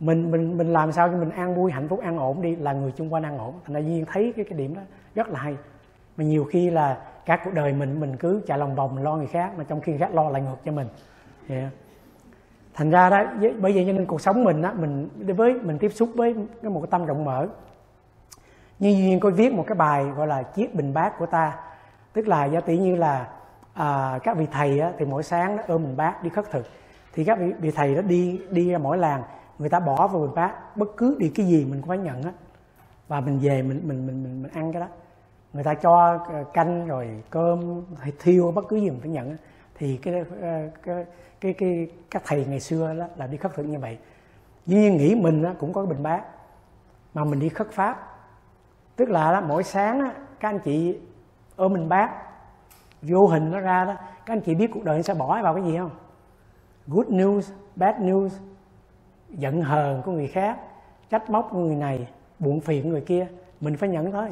Mình 0.00 0.30
mình 0.30 0.58
mình 0.58 0.72
làm 0.72 0.92
sao 0.92 1.08
cho 1.08 1.16
mình 1.16 1.30
an 1.30 1.54
vui, 1.54 1.72
hạnh 1.72 1.88
phúc, 1.88 2.00
an 2.00 2.18
ổn 2.18 2.42
đi 2.42 2.56
là 2.56 2.72
người 2.72 2.92
chung 2.96 3.12
quanh 3.12 3.22
an 3.22 3.38
ổn. 3.38 3.54
Thành 3.64 3.74
ra 3.74 3.80
duyên 3.80 4.04
thấy 4.12 4.32
cái 4.36 4.44
cái 4.44 4.58
điểm 4.58 4.74
đó 4.74 4.82
rất 5.14 5.28
là 5.28 5.40
hay. 5.40 5.56
Mà 6.16 6.24
nhiều 6.24 6.44
khi 6.44 6.70
là 6.70 6.98
cả 7.26 7.38
cuộc 7.44 7.54
đời 7.54 7.72
mình 7.72 8.00
mình 8.00 8.16
cứ 8.16 8.42
chạy 8.46 8.58
lòng 8.58 8.74
vòng 8.74 9.02
lo 9.02 9.16
người 9.16 9.26
khác, 9.26 9.52
mà 9.58 9.64
trong 9.64 9.80
khi 9.80 9.92
người 9.92 9.98
khác 9.98 10.14
lo 10.14 10.30
lại 10.30 10.42
ngược 10.42 10.56
cho 10.64 10.72
mình. 10.72 10.86
Yeah. 11.48 11.72
thành 12.74 12.90
ra 12.90 13.10
đó 13.10 13.24
bởi 13.40 13.72
vậy 13.72 13.84
cho 13.86 13.92
nên 13.92 14.06
cuộc 14.06 14.20
sống 14.20 14.44
mình 14.44 14.62
á, 14.62 14.72
mình, 14.72 15.08
với, 15.36 15.54
mình 15.54 15.78
tiếp 15.78 15.92
xúc 15.94 16.08
với 16.14 16.34
một 16.62 16.80
cái 16.80 16.88
tâm 16.90 17.06
rộng 17.06 17.24
mở. 17.24 17.48
Như 18.78 18.90
duyên 18.90 19.20
có 19.20 19.30
viết 19.30 19.52
một 19.52 19.64
cái 19.66 19.76
bài 19.76 20.04
gọi 20.04 20.26
là 20.26 20.42
chiếc 20.42 20.74
bình 20.74 20.94
bát 20.94 21.18
của 21.18 21.26
ta, 21.26 21.58
tức 22.12 22.28
là 22.28 22.44
giả 22.44 22.60
tỷ 22.60 22.78
như 22.78 22.96
là 22.96 23.28
à, 23.74 24.18
các 24.22 24.36
vị 24.36 24.46
thầy 24.52 24.80
á, 24.80 24.92
thì 24.98 25.04
mỗi 25.04 25.22
sáng 25.22 25.58
ôm 25.66 25.82
bình 25.82 25.96
bát 25.96 26.22
đi 26.22 26.30
khất 26.30 26.50
thực. 26.50 26.66
Thì 27.12 27.24
các 27.24 27.38
vị, 27.38 27.52
vị 27.58 27.70
thầy 27.70 27.94
đó 27.94 28.02
đi 28.02 28.40
đi 28.50 28.70
ra 28.70 28.78
mỗi 28.78 28.98
làng 28.98 29.22
người 29.58 29.68
ta 29.68 29.80
bỏ 29.80 30.06
vào 30.06 30.22
bình 30.22 30.34
bát 30.34 30.76
bất 30.76 30.88
cứ 30.96 31.16
đi 31.18 31.28
cái 31.28 31.46
gì 31.46 31.64
mình 31.64 31.80
cũng 31.80 31.88
phải 31.88 31.98
nhận 31.98 32.22
á. 32.22 32.32
Và 33.08 33.20
mình 33.20 33.38
về 33.38 33.62
mình 33.62 33.80
mình 33.84 34.06
mình 34.06 34.22
mình, 34.22 34.42
mình 34.42 34.52
ăn 34.52 34.72
cái 34.72 34.80
đó. 34.80 34.88
Người 35.52 35.64
ta 35.64 35.74
cho 35.74 36.18
ờ, 36.28 36.44
canh 36.52 36.86
rồi 36.86 37.22
cơm 37.30 37.82
hay 37.98 38.12
thiêu 38.18 38.52
bất 38.54 38.64
cứ 38.68 38.76
gì 38.76 38.90
mình 38.90 39.00
phải 39.00 39.10
nhận 39.10 39.36
thì 39.74 39.96
cái 39.96 40.14
ờ, 40.40 40.70
cái 40.82 41.04
cái 41.40 41.52
cái 41.52 41.88
các 42.10 42.22
thầy 42.26 42.44
ngày 42.44 42.60
xưa 42.60 42.94
đó 42.94 43.06
là 43.16 43.26
đi 43.26 43.36
khất 43.36 43.54
thực 43.54 43.66
như 43.66 43.78
vậy. 43.78 43.98
Dĩ 44.66 44.76
nhiên 44.76 44.96
nghĩ 44.96 45.14
mình 45.14 45.42
á, 45.42 45.54
cũng 45.58 45.72
có 45.72 45.82
cái 45.82 45.94
bình 45.94 46.02
bát 46.02 46.22
mà 47.14 47.24
mình 47.24 47.40
đi 47.40 47.48
khất 47.48 47.70
pháp. 47.70 48.10
Tức 48.96 49.10
là 49.10 49.32
đó, 49.32 49.40
mỗi 49.40 49.62
sáng 49.62 50.00
á, 50.00 50.14
các 50.40 50.48
anh 50.48 50.58
chị 50.58 50.98
ôm 51.56 51.72
mình 51.72 51.88
bát 51.88 52.10
vô 53.08 53.26
hình 53.26 53.50
nó 53.50 53.60
ra 53.60 53.84
đó. 53.84 53.94
Các 54.26 54.34
anh 54.34 54.40
chị 54.40 54.54
biết 54.54 54.70
cuộc 54.74 54.84
đời 54.84 55.02
sẽ 55.02 55.14
bỏ 55.14 55.42
vào 55.42 55.54
cái 55.54 55.64
gì 55.64 55.78
không? 55.78 55.90
Good 56.86 57.06
news, 57.06 57.42
bad 57.76 57.96
news, 57.96 58.28
giận 59.28 59.62
hờn 59.62 60.02
của 60.02 60.12
người 60.12 60.28
khác, 60.28 60.58
trách 61.10 61.30
móc 61.30 61.48
của 61.50 61.58
người 61.58 61.76
này, 61.76 62.08
buồn 62.38 62.60
phiền 62.60 62.88
người 62.88 63.00
kia. 63.00 63.26
Mình 63.60 63.76
phải 63.76 63.88
nhận 63.88 64.12
thôi. 64.12 64.30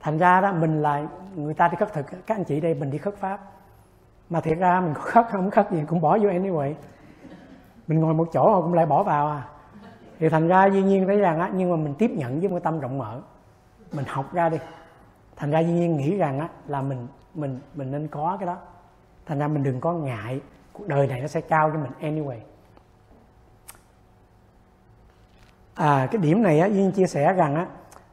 Thành 0.00 0.18
ra 0.18 0.40
đó, 0.40 0.52
mình 0.52 0.82
là 0.82 1.06
người 1.36 1.54
ta 1.54 1.68
đi 1.68 1.76
khất 1.76 1.92
thực. 1.92 2.06
Các 2.26 2.36
anh 2.36 2.44
chị 2.44 2.60
đây, 2.60 2.74
mình 2.74 2.90
đi 2.90 2.98
khất 2.98 3.16
pháp. 3.16 3.40
Mà 4.30 4.40
thiệt 4.40 4.58
ra 4.58 4.80
mình 4.80 4.94
có 4.94 5.00
khất 5.00 5.26
không 5.30 5.50
khất 5.50 5.70
gì, 5.70 5.82
cũng 5.88 6.00
bỏ 6.00 6.18
vô 6.18 6.28
anyway. 6.28 6.74
Mình 7.86 8.00
ngồi 8.00 8.14
một 8.14 8.28
chỗ 8.32 8.62
cũng 8.62 8.74
lại 8.74 8.86
bỏ 8.86 9.02
vào 9.02 9.26
à. 9.26 9.48
Thì 10.18 10.28
thành 10.28 10.48
ra 10.48 10.66
duy 10.66 10.82
nhiên 10.82 11.06
thấy 11.06 11.16
rằng 11.16 11.40
á, 11.40 11.50
nhưng 11.54 11.70
mà 11.70 11.76
mình 11.76 11.94
tiếp 11.94 12.10
nhận 12.16 12.40
với 12.40 12.48
một 12.48 12.58
tâm 12.62 12.80
rộng 12.80 12.98
mở. 12.98 13.20
Mình 13.92 14.04
học 14.08 14.32
ra 14.32 14.48
đi. 14.48 14.58
Thành 15.36 15.50
ra 15.50 15.60
duy 15.60 15.72
nhiên 15.72 15.96
nghĩ 15.96 16.16
rằng 16.16 16.38
á, 16.38 16.48
là 16.66 16.82
mình 16.82 17.06
mình 17.36 17.60
mình 17.74 17.90
nên 17.90 18.08
có 18.08 18.36
cái 18.40 18.46
đó. 18.46 18.56
Thành 19.26 19.38
ra 19.38 19.48
mình 19.48 19.62
đừng 19.62 19.80
có 19.80 19.92
ngại 19.92 20.40
cuộc 20.72 20.88
đời 20.88 21.06
này 21.06 21.20
nó 21.20 21.26
sẽ 21.26 21.40
trao 21.40 21.70
cho 21.70 21.78
mình 21.78 21.92
anyway. 22.00 22.38
À 25.74 26.08
cái 26.10 26.22
điểm 26.22 26.42
này 26.42 26.60
á 26.60 26.66
duyên 26.66 26.92
chia 26.92 27.06
sẻ 27.06 27.32
rằng 27.32 27.54
á 27.54 27.66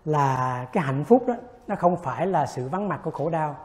là 0.05 0.65
cái 0.74 0.84
hạnh 0.84 1.03
phúc 1.03 1.24
đó 1.28 1.34
nó 1.67 1.76
không 1.76 1.97
phải 1.97 2.28
là 2.28 2.45
sự 2.45 2.67
vắng 2.67 2.89
mặt 2.89 2.99
của 3.03 3.11
khổ 3.11 3.30
đau. 3.30 3.55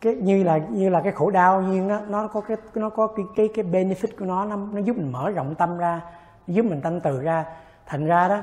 Cái 0.00 0.14
như 0.14 0.42
là 0.42 0.58
như 0.58 0.88
là 0.88 1.00
cái 1.00 1.12
khổ 1.12 1.30
đau 1.30 1.62
nhưng 1.62 1.88
nó 1.88 2.00
nó 2.00 2.28
có 2.28 2.40
cái 2.40 2.56
nó 2.74 2.90
có 2.90 3.06
cái 3.06 3.26
cái 3.36 3.48
cái 3.54 3.64
benefit 3.64 4.08
của 4.18 4.24
nó 4.24 4.44
nó, 4.44 4.56
nó 4.56 4.80
giúp 4.80 4.96
mình 4.96 5.12
mở 5.12 5.30
rộng 5.30 5.54
tâm 5.54 5.78
ra 5.78 6.00
nó 6.46 6.54
giúp 6.54 6.66
mình 6.66 6.80
tăng 6.80 7.00
từ 7.00 7.22
ra. 7.22 7.44
Thành 7.86 8.06
ra 8.06 8.28
đó 8.28 8.40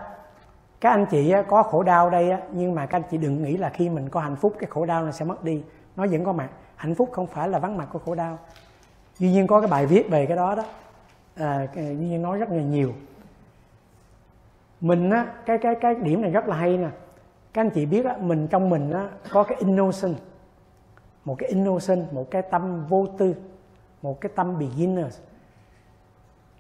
các 0.82 0.90
anh 0.90 1.06
chị 1.06 1.34
có 1.48 1.64
khổ 1.64 1.84
đau 1.84 2.10
đây 2.10 2.32
nhưng 2.52 2.76
mà 2.76 2.86
các 2.86 2.98
anh 2.98 3.04
chị 3.12 3.18
đừng 3.18 3.44
nghĩ 3.44 3.58
là 3.58 3.70
khi 3.70 3.90
mình 3.90 4.10
có 4.10 4.20
hạnh 4.20 4.36
phúc 4.36 4.56
cái 4.60 4.70
khổ 4.70 4.86
đau 4.86 5.06
nó 5.06 5.12
sẽ 5.12 5.26
mất 5.26 5.44
đi. 5.44 5.64
Nó 5.96 6.08
vẫn 6.08 6.26
có 6.26 6.34
mặt. 6.34 6.50
Hạnh 6.76 6.96
phúc 6.96 7.10
không 7.12 7.28
phải 7.28 7.50
là 7.50 7.60
vắng 7.60 7.78
mặt 7.78 7.88
của 7.94 8.00
khổ 8.00 8.16
đau. 8.16 8.38
Duy 9.18 9.32
nhiên 9.32 9.48
có 9.48 9.62
cái 9.62 9.70
bài 9.70 9.86
viết 9.86 10.10
về 10.10 10.26
cái 10.26 10.38
đó 10.38 10.56
đó. 10.56 10.64
À, 11.36 11.68
duy 11.76 11.96
nhiên 11.96 12.22
nói 12.22 12.38
rất 12.38 12.50
là 12.50 12.62
nhiều. 12.62 12.94
Mình 14.82 15.10
á 15.10 15.26
cái 15.46 15.58
cái 15.58 15.76
cái 15.82 15.96
điểm 15.96 16.22
này 16.22 16.32
rất 16.32 16.48
là 16.48 16.56
hay 16.56 16.78
nè. 16.78 16.90
Các 17.54 17.62
anh 17.62 17.70
chị 17.70 17.86
biết 17.86 18.06
á 18.06 18.18
mình 18.20 18.48
trong 18.48 18.70
mình 18.70 18.92
á 18.92 19.08
có 19.32 19.44
cái 19.44 19.58
innocent. 19.60 20.16
Một 21.26 21.36
cái 21.38 21.50
innocent 21.50 22.14
một 22.14 22.32
cái 22.32 22.42
tâm 22.42 22.86
vô 22.86 23.08
tư. 23.18 23.36
Một 24.02 24.22
cái 24.22 24.32
tâm 24.36 24.60
beginner 24.60 25.20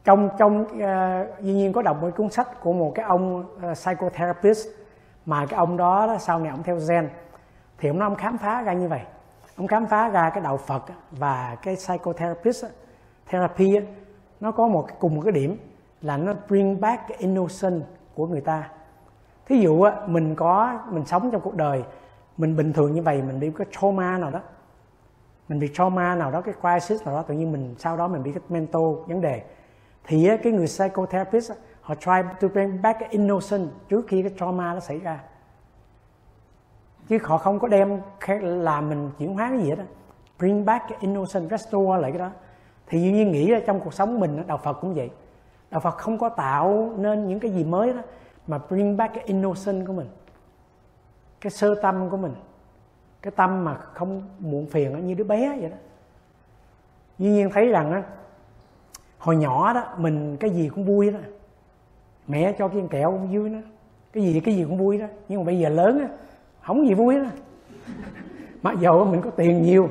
trong 0.03 0.29
trong 0.37 0.61
uh, 0.61 1.41
dĩ 1.41 1.53
nhiên 1.53 1.73
có 1.73 1.81
đọc 1.81 2.01
một 2.01 2.09
cuốn 2.17 2.29
sách 2.29 2.61
của 2.63 2.73
một 2.73 2.91
cái 2.95 3.05
ông 3.05 3.39
uh, 3.39 3.77
psychotherapist 3.77 4.67
mà 5.25 5.45
cái 5.45 5.57
ông 5.57 5.77
đó, 5.77 6.07
đó 6.07 6.17
sau 6.17 6.39
này 6.39 6.49
ông 6.49 6.63
theo 6.63 6.77
Zen. 6.77 7.07
Thì 7.77 7.89
ông 7.89 7.99
nói 7.99 8.09
ông 8.09 8.15
khám 8.15 8.37
phá 8.37 8.61
ra 8.61 8.73
như 8.73 8.87
vậy. 8.87 9.01
Ông 9.57 9.67
khám 9.67 9.85
phá 9.85 10.09
ra 10.09 10.29
cái 10.29 10.43
đạo 10.43 10.57
Phật 10.57 10.83
và 11.11 11.57
cái 11.61 11.75
psychotherapist 11.75 12.65
therapy 13.27 13.79
nó 14.39 14.51
có 14.51 14.67
một 14.67 14.87
cùng 14.99 15.15
một 15.15 15.21
cái 15.25 15.31
điểm 15.31 15.57
là 16.01 16.17
nó 16.17 16.33
bring 16.47 16.81
back 16.81 17.07
cái 17.07 17.17
innocent 17.17 17.83
của 18.15 18.27
người 18.27 18.41
ta. 18.41 18.69
Thí 19.45 19.59
dụ 19.59 19.85
mình 20.05 20.35
có 20.35 20.79
mình 20.89 21.05
sống 21.05 21.31
trong 21.31 21.41
cuộc 21.41 21.55
đời 21.55 21.83
mình 22.37 22.55
bình 22.55 22.73
thường 22.73 22.93
như 22.93 23.01
vậy 23.01 23.21
mình 23.21 23.39
bị 23.39 23.51
cái 23.57 23.67
trauma 23.71 24.17
nào 24.17 24.31
đó 24.31 24.39
mình 25.49 25.59
bị 25.59 25.69
trauma 25.73 26.15
nào 26.15 26.31
đó 26.31 26.41
cái 26.41 26.53
crisis 26.61 27.05
nào 27.05 27.15
đó 27.15 27.21
tự 27.21 27.33
nhiên 27.33 27.51
mình 27.51 27.75
sau 27.77 27.97
đó 27.97 28.07
mình 28.07 28.23
bị 28.23 28.31
cái 28.31 28.43
mental 28.49 28.81
vấn 29.07 29.21
đề 29.21 29.43
thì 30.10 30.30
cái 30.43 30.53
người 30.53 30.68
psychotherapist 30.68 31.51
họ 31.82 31.95
try 31.95 32.12
to 32.41 32.47
bring 32.47 32.82
back 32.82 32.99
cái 32.99 33.10
innocent 33.12 33.70
trước 33.89 34.05
khi 34.07 34.22
cái 34.22 34.32
trauma 34.39 34.74
nó 34.74 34.80
xảy 34.80 34.99
ra. 34.99 35.20
Chứ 37.07 37.18
họ 37.24 37.38
không 37.38 37.60
có 37.60 37.68
đem 37.68 38.01
làm 38.41 38.89
mình 38.89 39.12
chuyển 39.20 39.34
hóa 39.34 39.49
cái 39.49 39.60
gì 39.60 39.70
hết 39.70 39.76
đó 39.76 39.84
bring 40.39 40.66
back 40.66 40.86
cái 40.89 40.97
innocent, 41.01 41.49
restore 41.49 42.01
lại 42.01 42.12
cái 42.12 42.20
đó. 42.20 42.30
Thì 42.88 43.01
dĩ 43.01 43.12
nhiên 43.12 43.32
nghĩ 43.32 43.47
là 43.47 43.60
trong 43.68 43.80
cuộc 43.80 43.93
sống 43.93 44.20
mình 44.20 44.47
đạo 44.47 44.57
Phật 44.57 44.74
cũng 44.74 44.93
vậy. 44.93 45.10
Đạo 45.72 45.82
Phật 45.82 45.97
không 45.97 46.18
có 46.18 46.30
tạo 46.30 46.93
nên 46.97 47.28
những 47.28 47.39
cái 47.39 47.51
gì 47.51 47.64
mới 47.64 47.93
đó, 47.93 48.01
mà 48.47 48.60
bring 48.70 48.97
back 48.97 49.14
cái 49.16 49.24
innocent 49.24 49.88
của 49.88 49.93
mình. 49.93 50.07
Cái 51.41 51.51
sơ 51.51 51.76
tâm 51.82 52.10
của 52.10 52.18
mình. 52.18 52.36
Cái 53.22 53.32
tâm 53.36 53.64
mà 53.66 53.76
không 53.76 54.24
muộn 54.39 54.66
phiền 54.66 55.07
như 55.07 55.14
đứa 55.14 55.24
bé 55.24 55.57
vậy 55.60 55.70
đó. 55.70 55.78
Dĩ 57.18 57.30
nhiên 57.30 57.49
thấy 57.53 57.68
rằng 57.68 58.03
hồi 59.20 59.36
nhỏ 59.36 59.74
đó 59.74 59.84
mình 59.97 60.38
cái 60.38 60.49
gì 60.49 60.70
cũng 60.70 60.86
vui 60.86 61.11
đó. 61.11 61.20
Mẹ 62.28 62.53
cho 62.57 62.67
cái 62.67 62.84
kẹo 62.89 63.11
cũng 63.11 63.38
vui 63.38 63.49
đó. 63.49 63.59
Cái 64.13 64.24
gì 64.24 64.39
cái 64.39 64.55
gì 64.55 64.63
cũng 64.63 64.78
vui 64.78 64.97
đó. 64.97 65.05
Nhưng 65.30 65.39
mà 65.39 65.45
bây 65.45 65.59
giờ 65.59 65.70
lớn 65.70 65.99
á 65.99 66.07
không 66.61 66.88
gì 66.88 66.93
vui 66.93 67.15
đó. 67.15 67.30
Mặc 68.61 68.76
dù 68.80 69.05
mình 69.05 69.22
có 69.22 69.30
tiền 69.30 69.63
nhiều 69.63 69.89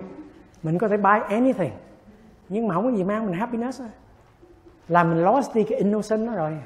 mình 0.62 0.78
có 0.78 0.88
thể 0.88 0.96
buy 0.96 1.20
anything 1.28 1.72
nhưng 2.48 2.68
mà 2.68 2.74
không 2.74 2.84
có 2.84 2.96
gì 2.96 3.04
mang 3.04 3.26
mình 3.26 3.34
happiness 3.34 3.80
đó. 3.80 3.86
là 4.88 5.04
mình 5.04 5.24
lost 5.24 5.54
đi 5.54 5.64
cái 5.64 5.78
innocent 5.78 6.26
đó 6.26 6.34
rồi. 6.34 6.58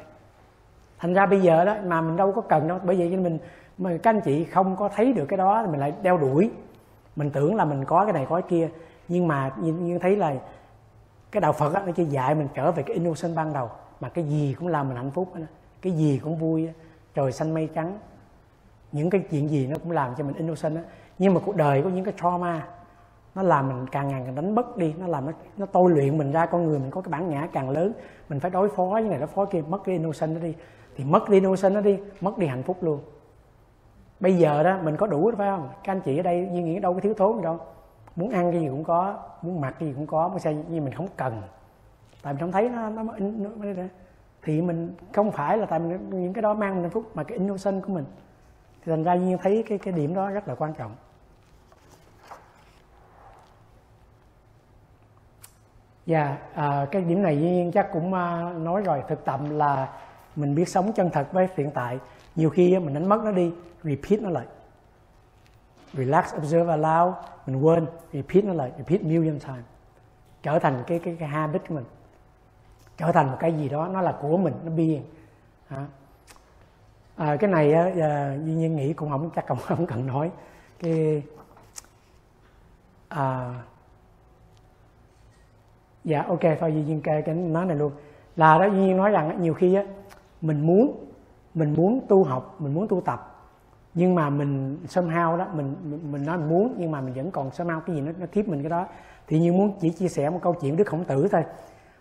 Thành 0.98 1.14
ra 1.14 1.26
bây 1.26 1.40
giờ 1.40 1.64
đó 1.64 1.76
mà 1.86 2.00
mình 2.00 2.16
đâu 2.16 2.32
có 2.32 2.40
cần 2.40 2.68
đâu. 2.68 2.78
Bởi 2.84 2.96
vậy 2.96 3.08
cho 3.12 3.20
mình 3.20 3.38
mà 3.78 3.96
các 4.02 4.10
anh 4.10 4.20
chị 4.20 4.44
không 4.44 4.76
có 4.76 4.88
thấy 4.88 5.12
được 5.12 5.24
cái 5.28 5.36
đó 5.36 5.62
thì 5.64 5.70
mình 5.70 5.80
lại 5.80 5.92
đeo 6.02 6.18
đuổi. 6.18 6.50
Mình 7.16 7.30
tưởng 7.30 7.54
là 7.54 7.64
mình 7.64 7.84
có 7.84 8.04
cái 8.04 8.12
này 8.12 8.26
có 8.28 8.40
cái 8.40 8.50
kia. 8.50 8.68
Nhưng 9.08 9.28
mà 9.28 9.52
như, 9.60 9.72
như 9.72 9.98
thấy 9.98 10.16
là 10.16 10.34
cái 11.32 11.40
đạo 11.40 11.52
Phật 11.52 11.86
nó 11.86 11.92
chỉ 11.92 12.04
dạy 12.04 12.34
mình 12.34 12.48
trở 12.54 12.72
về 12.72 12.82
cái 12.82 12.94
innocent 12.94 13.36
ban 13.36 13.52
đầu 13.52 13.70
mà 14.00 14.08
cái 14.08 14.24
gì 14.24 14.54
cũng 14.58 14.68
làm 14.68 14.88
mình 14.88 14.96
hạnh 14.96 15.10
phúc 15.10 15.34
đó. 15.34 15.42
cái 15.82 15.92
gì 15.92 16.20
cũng 16.24 16.36
vui 16.36 16.68
trời 17.14 17.32
xanh 17.32 17.54
mây 17.54 17.68
trắng 17.74 17.98
những 18.92 19.10
cái 19.10 19.24
chuyện 19.30 19.50
gì 19.50 19.66
nó 19.66 19.76
cũng 19.82 19.90
làm 19.90 20.14
cho 20.18 20.24
mình 20.24 20.36
innocent 20.36 20.76
đó. 20.76 20.80
nhưng 21.18 21.34
mà 21.34 21.40
cuộc 21.44 21.56
đời 21.56 21.82
có 21.82 21.90
những 21.90 22.04
cái 22.04 22.14
trauma 22.20 22.66
nó 23.34 23.42
làm 23.42 23.68
mình 23.68 23.86
càng 23.92 24.08
ngày 24.08 24.22
càng 24.24 24.34
đánh 24.34 24.54
mất 24.54 24.76
đi 24.76 24.94
nó 24.98 25.06
làm 25.06 25.26
nó, 25.26 25.32
nó 25.56 25.66
tôi 25.66 25.90
luyện 25.90 26.18
mình 26.18 26.32
ra 26.32 26.46
con 26.46 26.64
người 26.64 26.78
mình 26.78 26.90
có 26.90 27.00
cái 27.00 27.10
bản 27.10 27.28
ngã 27.28 27.48
càng 27.52 27.70
lớn 27.70 27.92
mình 28.28 28.40
phải 28.40 28.50
đối 28.50 28.68
phó 28.68 28.84
với 28.84 29.02
này 29.02 29.18
đối 29.18 29.28
phó 29.28 29.44
kia 29.44 29.62
mất 29.68 29.84
cái 29.84 29.94
innocent 29.94 30.34
nó 30.34 30.40
đi 30.40 30.54
thì 30.96 31.04
mất 31.04 31.28
đi 31.28 31.36
innocent 31.36 31.74
nó 31.74 31.80
đi 31.80 31.98
mất 32.20 32.38
đi 32.38 32.46
hạnh 32.46 32.62
phúc 32.62 32.76
luôn 32.80 33.00
bây 34.20 34.36
giờ 34.38 34.62
đó 34.62 34.78
mình 34.82 34.96
có 34.96 35.06
đủ 35.06 35.30
phải 35.38 35.48
không 35.50 35.68
các 35.84 35.92
anh 35.92 36.00
chị 36.00 36.18
ở 36.18 36.22
đây 36.22 36.48
như 36.52 36.62
nghĩ 36.62 36.78
đâu 36.78 36.94
có 36.94 37.00
thiếu 37.00 37.14
thốn 37.14 37.36
gì 37.36 37.42
đâu 37.42 37.60
muốn 38.16 38.30
ăn 38.30 38.52
cái 38.52 38.60
gì 38.60 38.68
cũng 38.68 38.84
có 38.84 39.18
muốn 39.42 39.60
mặc 39.60 39.74
cái 39.78 39.88
gì 39.88 39.94
cũng 39.94 40.06
có 40.06 40.28
muốn 40.28 40.38
xây 40.38 40.56
nhưng 40.68 40.84
mình 40.84 40.94
không 40.94 41.08
cần. 41.16 41.42
Tại 42.22 42.32
mình 42.32 42.40
không 42.40 42.52
thấy 42.52 42.68
nó 42.68 42.88
nó, 42.88 43.02
nó, 43.02 43.12
nó, 43.18 43.72
nó 43.72 43.82
thì 44.42 44.62
mình 44.62 44.94
không 45.12 45.32
phải 45.32 45.58
là 45.58 45.66
tại 45.66 45.78
mình 45.78 46.10
những 46.10 46.32
cái 46.32 46.42
đó 46.42 46.54
mang 46.54 46.74
mình 46.74 46.82
hạnh 46.82 46.90
phúc 46.90 47.10
mà 47.14 47.24
cái 47.24 47.38
innocent 47.38 47.82
của 47.82 47.92
mình. 47.92 48.04
Thì 48.84 48.90
thành 48.92 49.04
ra 49.04 49.14
nhiên 49.14 49.38
thấy 49.42 49.64
cái 49.68 49.78
cái 49.78 49.94
điểm 49.94 50.14
đó 50.14 50.30
rất 50.30 50.48
là 50.48 50.54
quan 50.54 50.74
trọng. 50.74 50.94
Dạ, 56.06 56.24
yeah, 56.24 56.38
à, 56.54 56.86
cái 56.90 57.02
điểm 57.02 57.22
này 57.22 57.36
nhiên 57.36 57.72
chắc 57.72 57.92
cũng 57.92 58.14
à, 58.14 58.52
nói 58.58 58.82
rồi. 58.82 59.02
Thực 59.08 59.24
tập 59.24 59.40
là 59.50 59.88
mình 60.36 60.54
biết 60.54 60.68
sống 60.68 60.92
chân 60.92 61.10
thật 61.10 61.32
với 61.32 61.48
hiện 61.56 61.70
tại. 61.70 61.98
Nhiều 62.36 62.50
khi 62.50 62.78
mình 62.78 62.94
đánh 62.94 63.08
mất 63.08 63.20
nó 63.24 63.32
đi 63.32 63.52
repeat 63.82 64.22
nó 64.22 64.30
lại 64.30 64.46
relax 65.92 66.34
observe 66.36 66.76
allow. 66.76 67.12
Mình 67.46 67.62
quên 67.62 67.86
repeat 68.12 68.44
nó 68.44 68.52
lại 68.52 68.72
repeat 68.78 69.02
million 69.02 69.38
times 69.38 69.64
trở 70.42 70.58
thành 70.58 70.82
cái 70.86 70.98
cái 70.98 71.16
cái 71.18 71.28
habit 71.28 71.68
của 71.68 71.74
mình. 71.74 71.84
Trở 72.96 73.12
thành 73.12 73.30
một 73.30 73.36
cái 73.40 73.52
gì 73.52 73.68
đó 73.68 73.88
nó 73.88 74.00
là 74.00 74.18
của 74.20 74.36
mình 74.36 74.54
nó 74.64 74.70
being. 74.70 75.02
À, 75.68 75.86
à, 77.16 77.36
cái 77.36 77.50
này 77.50 77.72
à, 77.72 78.36
duy 78.44 78.54
nhiên 78.54 78.76
nghĩ 78.76 78.92
cũng 78.92 79.10
không 79.10 79.30
chắc 79.34 79.46
không 79.46 79.58
không 79.66 79.86
cần 79.86 80.06
nói. 80.06 80.30
Cái 80.78 81.22
à, 83.08 83.54
dạ 86.04 86.22
ok 86.22 86.40
thôi 86.60 86.72
duy 86.72 86.82
nhiên 86.82 87.00
cái, 87.00 87.22
cái 87.22 87.34
nói 87.34 87.64
này 87.64 87.76
luôn. 87.76 87.92
Là 88.36 88.58
đó 88.58 88.64
duy 88.64 88.78
nhiên 88.78 88.96
nói 88.96 89.10
rằng 89.10 89.42
nhiều 89.42 89.54
khi 89.54 89.74
á 89.74 89.82
mình 90.40 90.66
muốn 90.66 91.04
mình 91.54 91.74
muốn 91.74 92.06
tu 92.08 92.24
học 92.24 92.56
mình 92.58 92.74
muốn 92.74 92.88
tu 92.88 93.00
tập 93.00 93.31
nhưng 93.94 94.14
mà 94.14 94.30
mình 94.30 94.78
somehow 94.86 95.36
đó 95.36 95.46
mình 95.54 95.74
mình 96.12 96.26
nói 96.26 96.38
mình 96.38 96.48
muốn 96.48 96.74
nhưng 96.78 96.90
mà 96.90 97.00
mình 97.00 97.14
vẫn 97.14 97.30
còn 97.30 97.48
somehow 97.48 97.80
cái 97.80 97.96
gì 97.96 98.02
nó 98.02 98.12
nó 98.18 98.26
kiếp 98.26 98.48
mình 98.48 98.62
cái 98.62 98.70
đó. 98.70 98.86
Thì 99.26 99.38
như 99.38 99.52
muốn 99.52 99.72
chỉ 99.80 99.90
chia 99.90 100.08
sẻ 100.08 100.30
một 100.30 100.38
câu 100.42 100.54
chuyện 100.60 100.76
đức 100.76 100.86
khổng 100.86 101.04
tử 101.04 101.28
thôi. 101.32 101.44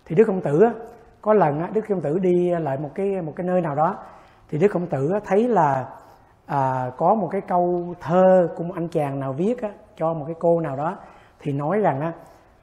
Thì 0.05 0.15
đức 0.15 0.23
khổng 0.27 0.41
tử 0.41 0.69
có 1.21 1.33
lần 1.33 1.73
đức 1.73 1.85
khổng 1.87 2.01
tử 2.01 2.19
đi 2.19 2.49
lại 2.49 2.77
một 2.77 2.89
cái 2.95 3.21
một 3.21 3.33
cái 3.35 3.47
nơi 3.47 3.61
nào 3.61 3.75
đó. 3.75 3.97
Thì 4.49 4.57
đức 4.57 4.71
khổng 4.71 4.87
tử 4.87 5.13
thấy 5.25 5.47
là 5.47 5.89
à, 6.45 6.91
có 6.97 7.15
một 7.15 7.27
cái 7.31 7.41
câu 7.41 7.95
thơ 7.99 8.49
của 8.55 8.63
một 8.63 8.73
anh 8.75 8.87
chàng 8.87 9.19
nào 9.19 9.33
viết 9.33 9.61
á, 9.61 9.69
cho 9.97 10.13
một 10.13 10.25
cái 10.25 10.35
cô 10.39 10.59
nào 10.59 10.75
đó. 10.75 10.97
Thì 11.39 11.53
nói 11.53 11.79
rằng 11.79 12.01
á, 12.01 12.13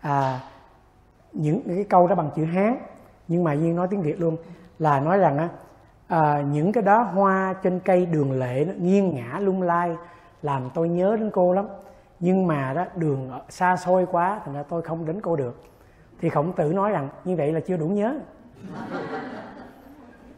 à, 0.00 0.40
những 1.32 1.60
cái 1.66 1.84
câu 1.88 2.06
đó 2.06 2.14
bằng 2.14 2.30
chữ 2.36 2.44
hán. 2.44 2.76
Nhưng 3.28 3.44
mà 3.44 3.52
duyên 3.52 3.76
nói 3.76 3.88
tiếng 3.90 4.02
việt 4.02 4.20
luôn 4.20 4.36
là 4.78 5.00
nói 5.00 5.18
rằng 5.18 5.38
á 5.38 5.48
à, 6.08 6.44
những 6.52 6.72
cái 6.72 6.82
đó 6.82 7.02
hoa 7.02 7.54
trên 7.62 7.80
cây 7.80 8.06
đường 8.06 8.32
lệ 8.32 8.64
nó 8.68 8.72
nghiêng 8.78 9.14
ngã 9.14 9.38
lung 9.38 9.62
lay 9.62 9.96
làm 10.42 10.70
tôi 10.74 10.88
nhớ 10.88 11.16
đến 11.20 11.30
cô 11.30 11.52
lắm. 11.52 11.66
Nhưng 12.20 12.46
mà 12.46 12.72
đó 12.74 12.84
đường 12.96 13.30
xa 13.48 13.76
xôi 13.76 14.06
quá 14.06 14.40
thành 14.44 14.54
ra 14.54 14.62
tôi 14.62 14.82
không 14.82 15.06
đến 15.06 15.20
cô 15.20 15.36
được. 15.36 15.62
Thì 16.20 16.28
khổng 16.28 16.52
tử 16.52 16.72
nói 16.72 16.90
rằng 16.90 17.08
như 17.24 17.36
vậy 17.36 17.52
là 17.52 17.60
chưa 17.60 17.76
đủ 17.76 17.88
nhớ. 17.88 18.18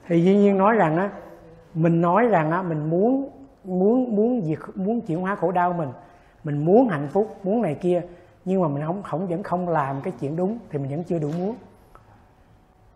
Thì 0.07 0.25
dĩ 0.25 0.37
nhiên 0.37 0.59
nói 0.59 0.77
rằng 0.77 0.97
á 0.97 1.11
mình 1.75 2.01
nói 2.01 2.27
rằng 2.27 2.51
á 2.51 2.63
mình 2.63 2.91
muốn 2.91 3.31
muốn 3.65 4.17
muốn 4.17 4.43
diệt 4.43 4.59
muốn 4.75 5.01
chuyển 5.01 5.21
hóa 5.21 5.35
khổ 5.35 5.53
đau 5.53 5.73
mình. 5.73 5.89
Mình 6.45 6.65
muốn 6.65 6.89
hạnh 6.89 7.09
phúc 7.13 7.37
muốn 7.43 7.63
này 7.63 7.75
kia 7.75 8.03
nhưng 8.45 8.63
mà 8.63 8.69
mình 8.69 8.83
không 8.87 9.03
không 9.03 9.27
vẫn 9.27 9.43
không 9.43 9.69
làm 9.69 10.01
cái 10.01 10.13
chuyện 10.21 10.37
đúng 10.37 10.59
thì 10.71 10.79
mình 10.79 10.91
vẫn 10.91 11.05
chưa 11.05 11.19
đủ 11.19 11.31
muốn. 11.39 11.55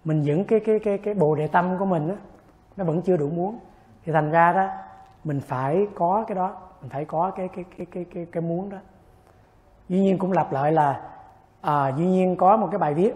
Mình 0.04 0.22
vẫn 0.26 0.44
cái 0.44 0.60
cái 0.60 0.78
cái 0.78 0.98
cái 0.98 1.14
bồ 1.14 1.34
đề 1.34 1.46
tâm 1.46 1.78
của 1.78 1.84
mình 1.84 2.08
á 2.08 2.16
nó 2.76 2.84
vẫn 2.84 3.02
chưa 3.02 3.16
đủ 3.16 3.28
muốn. 3.28 3.58
Thì 4.04 4.12
thành 4.12 4.30
ra 4.30 4.52
đó 4.52 4.68
mình 5.24 5.40
phải 5.40 5.86
có 5.94 6.24
cái 6.28 6.34
đó 6.34 6.56
mình 6.80 6.90
phải 6.90 7.04
có 7.04 7.30
cái 7.30 7.48
cái 7.48 7.64
cái 7.76 7.86
cái 7.90 8.04
cái, 8.14 8.26
cái 8.32 8.42
muốn 8.42 8.70
đó. 8.70 8.78
Duy 9.88 10.00
nhiên 10.00 10.18
cũng 10.18 10.32
lặp 10.32 10.52
lại 10.52 10.72
là 10.72 11.00
à, 11.60 11.92
duy 11.96 12.06
nhiên 12.06 12.36
có 12.36 12.56
một 12.56 12.68
cái 12.70 12.78
bài 12.78 12.94
viết. 12.94 13.12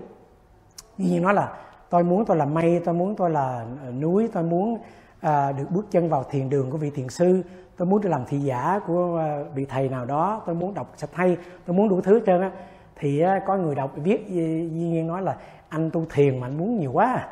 Duy 0.98 1.10
nhiên 1.10 1.22
nói 1.22 1.34
là 1.34 1.52
tôi 1.90 2.04
muốn 2.04 2.24
tôi 2.24 2.36
là 2.36 2.44
mây 2.44 2.82
tôi 2.84 2.94
muốn 2.94 3.16
tôi 3.16 3.30
là 3.30 3.66
ờ, 3.84 3.92
núi 3.92 4.28
tôi 4.32 4.42
muốn 4.42 4.78
à, 5.20 5.52
được 5.52 5.70
bước 5.70 5.86
chân 5.90 6.08
vào 6.08 6.24
thiền 6.30 6.50
đường 6.50 6.70
của 6.70 6.78
vị 6.78 6.90
thiền 6.90 7.08
sư. 7.08 7.42
Tôi 7.76 7.86
muốn 7.86 8.00
được 8.00 8.08
làm 8.08 8.24
thị 8.26 8.38
giả 8.38 8.80
của 8.86 9.18
à, 9.18 9.38
vị 9.54 9.66
thầy 9.68 9.88
nào 9.88 10.04
đó. 10.04 10.42
Tôi 10.46 10.54
muốn 10.54 10.74
đọc 10.74 10.92
sách 10.96 11.10
hay 11.12 11.36
tôi 11.66 11.76
muốn 11.76 11.88
đủ 11.88 12.00
thứ 12.00 12.20
trơn 12.26 12.40
á. 12.40 12.50
Thì 12.96 13.20
à, 13.20 13.40
có 13.46 13.56
người 13.56 13.74
đọc 13.74 13.90
viết 13.94 14.28
duy 14.28 14.70
nhiên 14.70 15.06
nói 15.06 15.22
là 15.22 15.36
anh 15.68 15.90
tu 15.90 16.04
thiền 16.10 16.40
mà 16.40 16.46
anh 16.46 16.58
muốn 16.58 16.78
nhiều 16.78 16.92
quá 16.92 17.28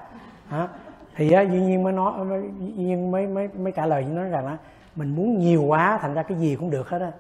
à 0.51 0.69
thì 1.17 1.33
á, 1.33 1.43
duy 1.43 1.61
nhiên 1.61 1.83
mới 1.83 1.93
nói 1.93 2.13
duy 2.59 2.73
nhiên 2.85 3.11
mới 3.11 3.27
mới 3.27 3.49
mới 3.49 3.73
trả 3.73 3.87
lời 3.87 4.05
nó 4.05 4.25
rằng 4.25 4.47
á 4.47 4.57
mình 4.97 5.17
muốn 5.17 5.39
nhiều 5.39 5.63
quá 5.63 5.99
thành 6.03 6.15
ra 6.15 6.23
cái 6.23 6.39
gì 6.39 6.57
cũng 6.57 6.71
được 6.71 6.89
hết 6.89 7.01
á. 7.01 7.13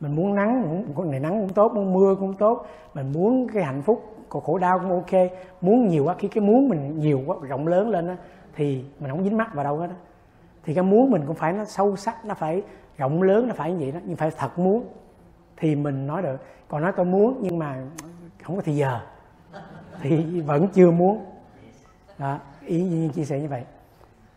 Mình 0.00 0.16
muốn 0.16 0.34
nắng 0.34 0.84
cũng 0.94 1.10
này 1.10 1.20
nắng 1.20 1.40
cũng 1.40 1.48
tốt 1.48 1.72
muốn 1.72 1.92
mưa 1.92 2.14
cũng 2.14 2.34
tốt. 2.34 2.66
Mình 2.94 3.12
muốn 3.12 3.48
cái 3.48 3.62
hạnh 3.62 3.82
phúc 3.82 4.16
còn 4.28 4.42
khổ 4.42 4.58
đau 4.58 4.78
cũng 4.78 4.90
ok. 4.90 5.30
Muốn 5.60 5.88
nhiều 5.88 6.04
quá 6.04 6.14
khi 6.18 6.28
cái 6.28 6.44
muốn 6.44 6.68
mình 6.68 6.98
nhiều 6.98 7.22
quá 7.26 7.36
rộng 7.42 7.66
lớn 7.66 7.88
lên 7.88 8.08
á 8.08 8.16
thì 8.54 8.84
mình 9.00 9.10
không 9.10 9.24
dính 9.24 9.36
mắt 9.36 9.54
vào 9.54 9.64
đâu 9.64 9.76
hết 9.76 9.90
á. 9.90 9.96
Thì 10.64 10.74
cái 10.74 10.84
muốn 10.84 11.10
mình 11.10 11.22
cũng 11.26 11.36
phải 11.36 11.52
nó 11.52 11.64
sâu 11.64 11.96
sắc 11.96 12.24
nó 12.24 12.34
phải 12.34 12.62
rộng 12.96 13.22
lớn 13.22 13.48
nó 13.48 13.54
phải 13.54 13.72
như 13.72 13.78
vậy 13.78 13.92
đó 13.92 13.98
nhưng 14.04 14.16
phải 14.16 14.30
thật 14.36 14.58
muốn. 14.58 14.84
Thì 15.56 15.76
mình 15.76 16.06
nói 16.06 16.22
được 16.22 16.36
còn 16.68 16.82
nói 16.82 16.92
tôi 16.96 17.06
muốn 17.06 17.38
nhưng 17.40 17.58
mà 17.58 17.76
không 18.42 18.56
có 18.56 18.62
thì 18.64 18.76
giờ. 18.76 19.00
Thì 20.00 20.40
vẫn 20.40 20.68
chưa 20.68 20.90
muốn 20.90 21.24
đó 22.18 22.38
ý 22.66 22.82
nhiên 22.82 23.10
chia 23.10 23.24
sẻ 23.24 23.40
như 23.40 23.48
vậy. 23.48 23.64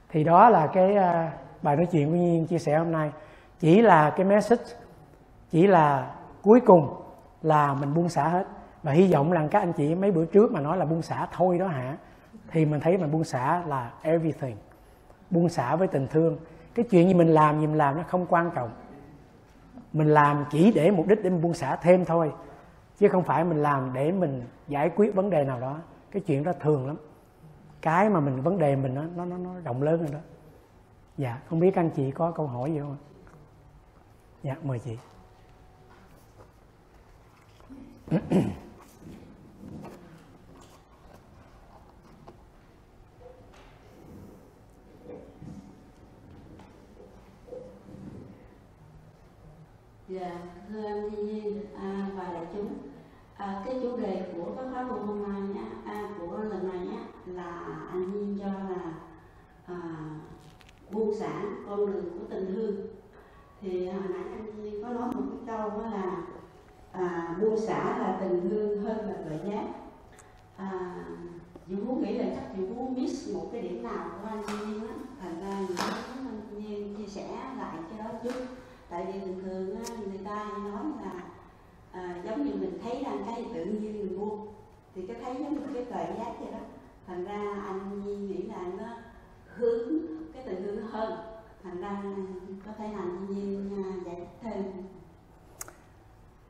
Thì 0.09 0.23
đó 0.23 0.49
là 0.49 0.67
cái 0.67 0.95
uh, 0.97 1.33
bài 1.61 1.75
nói 1.75 1.85
chuyện 1.85 2.09
của 2.09 2.15
nhiên 2.15 2.47
chia 2.47 2.59
sẻ 2.59 2.77
hôm 2.77 2.91
nay. 2.91 3.11
Chỉ 3.59 3.81
là 3.81 4.09
cái 4.09 4.25
message 4.25 4.63
chỉ 5.51 5.67
là 5.67 6.15
cuối 6.41 6.59
cùng 6.59 6.95
là 7.41 7.73
mình 7.73 7.93
buông 7.93 8.09
xả 8.09 8.27
hết. 8.27 8.45
Và 8.83 8.91
hy 8.91 9.13
vọng 9.13 9.31
rằng 9.31 9.49
các 9.49 9.59
anh 9.59 9.73
chị 9.73 9.95
mấy 9.95 10.11
bữa 10.11 10.25
trước 10.25 10.51
mà 10.51 10.61
nói 10.61 10.77
là 10.77 10.85
buông 10.85 11.01
xả 11.01 11.27
thôi 11.31 11.57
đó 11.57 11.67
hả 11.67 11.97
thì 12.51 12.65
mình 12.65 12.79
thấy 12.79 12.97
mình 12.97 13.11
buông 13.11 13.23
xả 13.23 13.63
là 13.67 13.91
everything. 14.01 14.55
Buông 15.29 15.49
xả 15.49 15.75
với 15.75 15.87
tình 15.87 16.07
thương. 16.07 16.37
Cái 16.75 16.85
chuyện 16.89 17.07
gì 17.07 17.13
mình 17.13 17.27
làm 17.27 17.59
gì 17.59 17.67
mình 17.67 17.77
làm 17.77 17.97
nó 17.97 18.03
không 18.07 18.25
quan 18.29 18.51
trọng. 18.55 18.69
Mình 19.93 20.07
làm 20.07 20.45
chỉ 20.51 20.71
để 20.71 20.91
mục 20.91 21.07
đích 21.07 21.23
để 21.23 21.29
mình 21.29 21.41
buông 21.41 21.53
xả 21.53 21.75
thêm 21.75 22.05
thôi 22.05 22.31
chứ 22.97 23.07
không 23.07 23.23
phải 23.23 23.43
mình 23.43 23.63
làm 23.63 23.93
để 23.93 24.11
mình 24.11 24.43
giải 24.67 24.89
quyết 24.95 25.15
vấn 25.15 25.29
đề 25.29 25.43
nào 25.43 25.59
đó. 25.59 25.77
Cái 26.11 26.21
chuyện 26.25 26.43
đó 26.43 26.51
thường 26.59 26.87
lắm 26.87 26.97
cái 27.81 28.09
mà 28.09 28.19
mình 28.19 28.41
vấn 28.41 28.57
đề 28.57 28.75
mình 28.75 28.95
nó 28.95 29.25
nó 29.25 29.37
nó 29.37 29.59
rộng 29.59 29.83
lớn 29.83 29.99
hơn 29.99 30.11
đó. 30.11 30.19
Dạ 31.17 31.41
không 31.49 31.59
biết 31.59 31.75
anh 31.75 31.89
chị 31.95 32.11
có 32.11 32.31
câu 32.31 32.47
hỏi 32.47 32.71
gì 32.71 32.79
không? 32.79 32.97
Dạ 34.43 34.55
mời 34.63 34.79
chị. 34.79 34.97
Dạ, 50.07 50.41
thưa 50.69 50.85
anh 50.85 51.11
Thiên 51.11 51.27
Nhiên 51.27 51.61
à, 51.75 52.09
và 52.15 52.23
đại 52.33 52.45
chúng 52.53 52.88
à, 53.39 53.61
Cái 53.65 53.79
chủ 53.81 53.97
đề 53.97 54.33
của 54.35 54.51
các 54.55 54.65
khóa 54.73 54.81
luận 54.81 55.07
hôm 55.07 55.23
nay 55.23 55.41
nhé, 55.41 55.61
à, 55.85 56.09
của 56.19 56.37
lần 56.37 56.67
này 56.67 56.79
nhé 56.87 56.99
là 57.25 57.61
anh 57.91 58.11
Nhiên 58.11 58.39
cho 58.39 58.45
là 58.45 58.93
à, 59.65 59.75
buông 60.91 61.13
xả 61.19 61.41
con 61.69 61.85
đường 61.85 62.05
của 62.19 62.25
tình 62.29 62.45
thương. 62.55 62.75
Thì 63.61 63.89
hồi 63.89 64.03
nãy 64.09 64.23
anh 64.31 64.63
Nhiên 64.63 64.83
có 64.83 64.89
nói 64.89 65.11
một 65.15 65.21
cái 65.29 65.57
câu 65.57 65.69
đó 65.69 65.89
là 65.89 66.17
à, 66.91 67.35
buông 67.41 67.59
xả 67.59 67.97
là 67.99 68.17
tình 68.21 68.49
thương 68.49 68.81
hơn 68.83 68.97
là 68.97 69.13
tội 69.29 69.39
giác 69.51 69.65
à, 70.57 70.95
chị 71.67 71.75
Phú 71.87 71.95
nghĩ 71.95 72.17
là 72.17 72.25
chắc 72.35 72.43
chị 72.55 72.61
muốn 72.61 72.93
miss 72.93 73.33
một 73.35 73.49
cái 73.51 73.61
điểm 73.61 73.83
nào 73.83 74.09
của 74.21 74.27
anh 74.27 74.41
Nhiên 74.41 74.87
á. 74.87 74.93
Thành 75.21 75.39
ra 75.41 75.59
những 75.59 75.77
anh 75.77 76.41
Nhiên 76.57 76.95
chia 76.97 77.07
sẻ 77.07 77.27
lại 77.57 77.77
cái 77.89 77.99
đó 77.99 78.19
chút 78.23 78.45
tại 78.89 79.05
vì 79.13 79.19
thường 79.19 79.39
thường 79.43 79.75
á, 79.75 79.95
người 79.97 80.19
ta 80.25 80.49
nói 80.57 80.83
là 81.03 81.11
à, 81.91 82.15
giống 82.25 82.45
như 82.45 82.51
mình 82.53 82.79
thấy 82.83 83.03
rằng 83.03 83.23
cái 83.25 83.45
tự 83.53 83.65
nhiên 83.65 83.93
mình 83.93 84.19
buông 84.19 84.47
thì 84.95 85.07
cái 85.07 85.15
thấy 85.23 85.35
giống 85.39 85.53
như 85.53 85.59
cái 85.73 85.85
tuệ 85.85 86.15
giác 86.17 86.33
vậy 86.39 86.51
đó. 86.51 86.59
Thành 87.07 87.25
ra 87.25 87.63
anh 87.67 88.01
Nhi 88.05 88.15
nghĩ 88.15 88.43
là 88.43 88.57
nó 88.77 88.85
hướng 89.55 89.89
cái 90.33 90.43
tình 90.45 90.63
hướng 90.63 90.87
hơn. 90.87 91.13
Thành 91.63 91.81
ra 91.81 91.89
à, 91.89 92.15
có 92.65 92.71
thể 92.77 92.87
là 92.87 92.99
anh 92.99 93.25
Nhi 93.29 93.57
à, 93.77 93.83
giải 94.05 94.15
thích 94.15 94.27
thêm. 94.41 94.63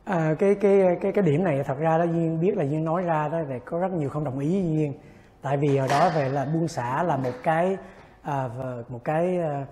À, 0.03 0.35
cái 0.39 0.55
cái 0.55 0.97
cái 1.01 1.11
cái 1.11 1.23
điểm 1.23 1.43
này 1.43 1.63
thật 1.63 1.77
ra 1.79 1.97
đó 1.97 2.03
duyên 2.03 2.39
biết 2.41 2.57
là 2.57 2.63
duyên 2.63 2.85
nói 2.85 3.03
ra 3.03 3.27
đó 3.27 3.39
thì 3.49 3.55
có 3.65 3.79
rất 3.79 3.91
nhiều 3.91 4.09
không 4.09 4.23
đồng 4.23 4.39
ý 4.39 4.61
với 4.61 4.73
duyên. 4.73 4.93
Tại 5.41 5.57
vì 5.57 5.77
hồi 5.77 5.87
đó 5.87 6.11
về 6.15 6.29
là 6.29 6.45
buông 6.45 6.67
xả 6.67 7.03
là 7.03 7.17
một 7.17 7.33
cái 7.43 7.77
à, 8.21 8.49
một 8.89 9.03
cái 9.03 9.37
à, 9.37 9.65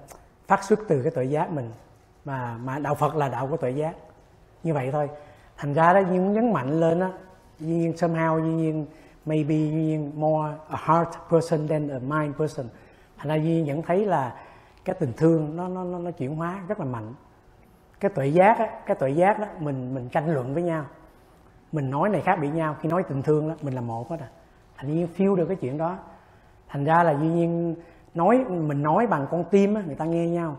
phát 0.47 0.63
xuất 0.63 0.79
từ 0.87 1.01
cái 1.03 1.11
tội 1.15 1.29
giác 1.29 1.51
mình. 1.51 1.71
Mà 2.25 2.57
mà 2.63 2.79
đạo 2.79 2.95
Phật 2.95 3.15
là 3.15 3.29
đạo 3.29 3.47
của 3.47 3.57
tội 3.57 3.75
giác. 3.75 3.95
Như 4.63 4.73
vậy 4.73 4.89
thôi 4.91 5.09
thành 5.57 5.73
ra 5.73 5.93
đó 5.93 5.99
duyên 5.99 6.33
nhấn 6.33 6.53
mạnh 6.53 6.79
lên 6.79 6.99
đó 6.99 7.09
duyên 7.59 7.91
somehow 7.91 8.39
duyên 8.39 8.85
maybe 9.25 9.55
duyên 9.55 10.11
more 10.15 10.53
a 10.69 10.77
heart 10.77 11.09
person 11.29 11.67
than 11.67 11.89
a 11.89 11.99
mind 11.99 12.35
person. 12.35 12.65
Thành 13.17 13.27
ra 13.27 13.35
duyên 13.35 13.65
nhận 13.65 13.81
thấy 13.81 14.05
là 14.05 14.35
cái 14.85 14.95
tình 14.99 15.13
thương 15.17 15.55
nó 15.55 15.67
nó 15.67 15.83
nó, 15.83 15.99
nó 15.99 16.11
chuyển 16.11 16.35
hóa 16.35 16.59
rất 16.67 16.79
là 16.79 16.85
mạnh. 16.85 17.13
Cái 17.99 18.11
tuệ 18.15 18.27
giác 18.27 18.59
á, 18.59 18.69
cái 18.85 18.95
tuệ 18.95 19.09
giác 19.09 19.39
đó 19.39 19.45
mình 19.59 19.95
mình 19.95 20.09
tranh 20.09 20.33
luận 20.33 20.53
với 20.53 20.63
nhau. 20.63 20.85
Mình 21.71 21.89
nói 21.89 22.09
này 22.09 22.21
khác 22.21 22.39
biệt 22.41 22.49
nhau. 22.49 22.75
Khi 22.81 22.89
nói 22.89 23.03
tình 23.03 23.21
thương 23.21 23.49
đó 23.49 23.55
mình 23.61 23.73
là 23.73 23.81
một 23.81 24.09
hết 24.09 24.17
à. 24.19 24.27
Thành 24.77 24.91
nhiên 24.91 25.07
feel 25.17 25.35
được 25.35 25.45
cái 25.45 25.57
chuyện 25.61 25.77
đó. 25.77 25.97
Thành 26.67 26.85
ra 26.85 27.03
là 27.03 27.11
duy 27.11 27.27
nhiên 27.27 27.75
nói 28.13 28.45
mình 28.49 28.83
nói 28.83 29.07
bằng 29.07 29.27
con 29.31 29.43
tim 29.51 29.73
á, 29.73 29.81
người 29.85 29.95
ta 29.95 30.05
nghe 30.05 30.27
nhau 30.27 30.57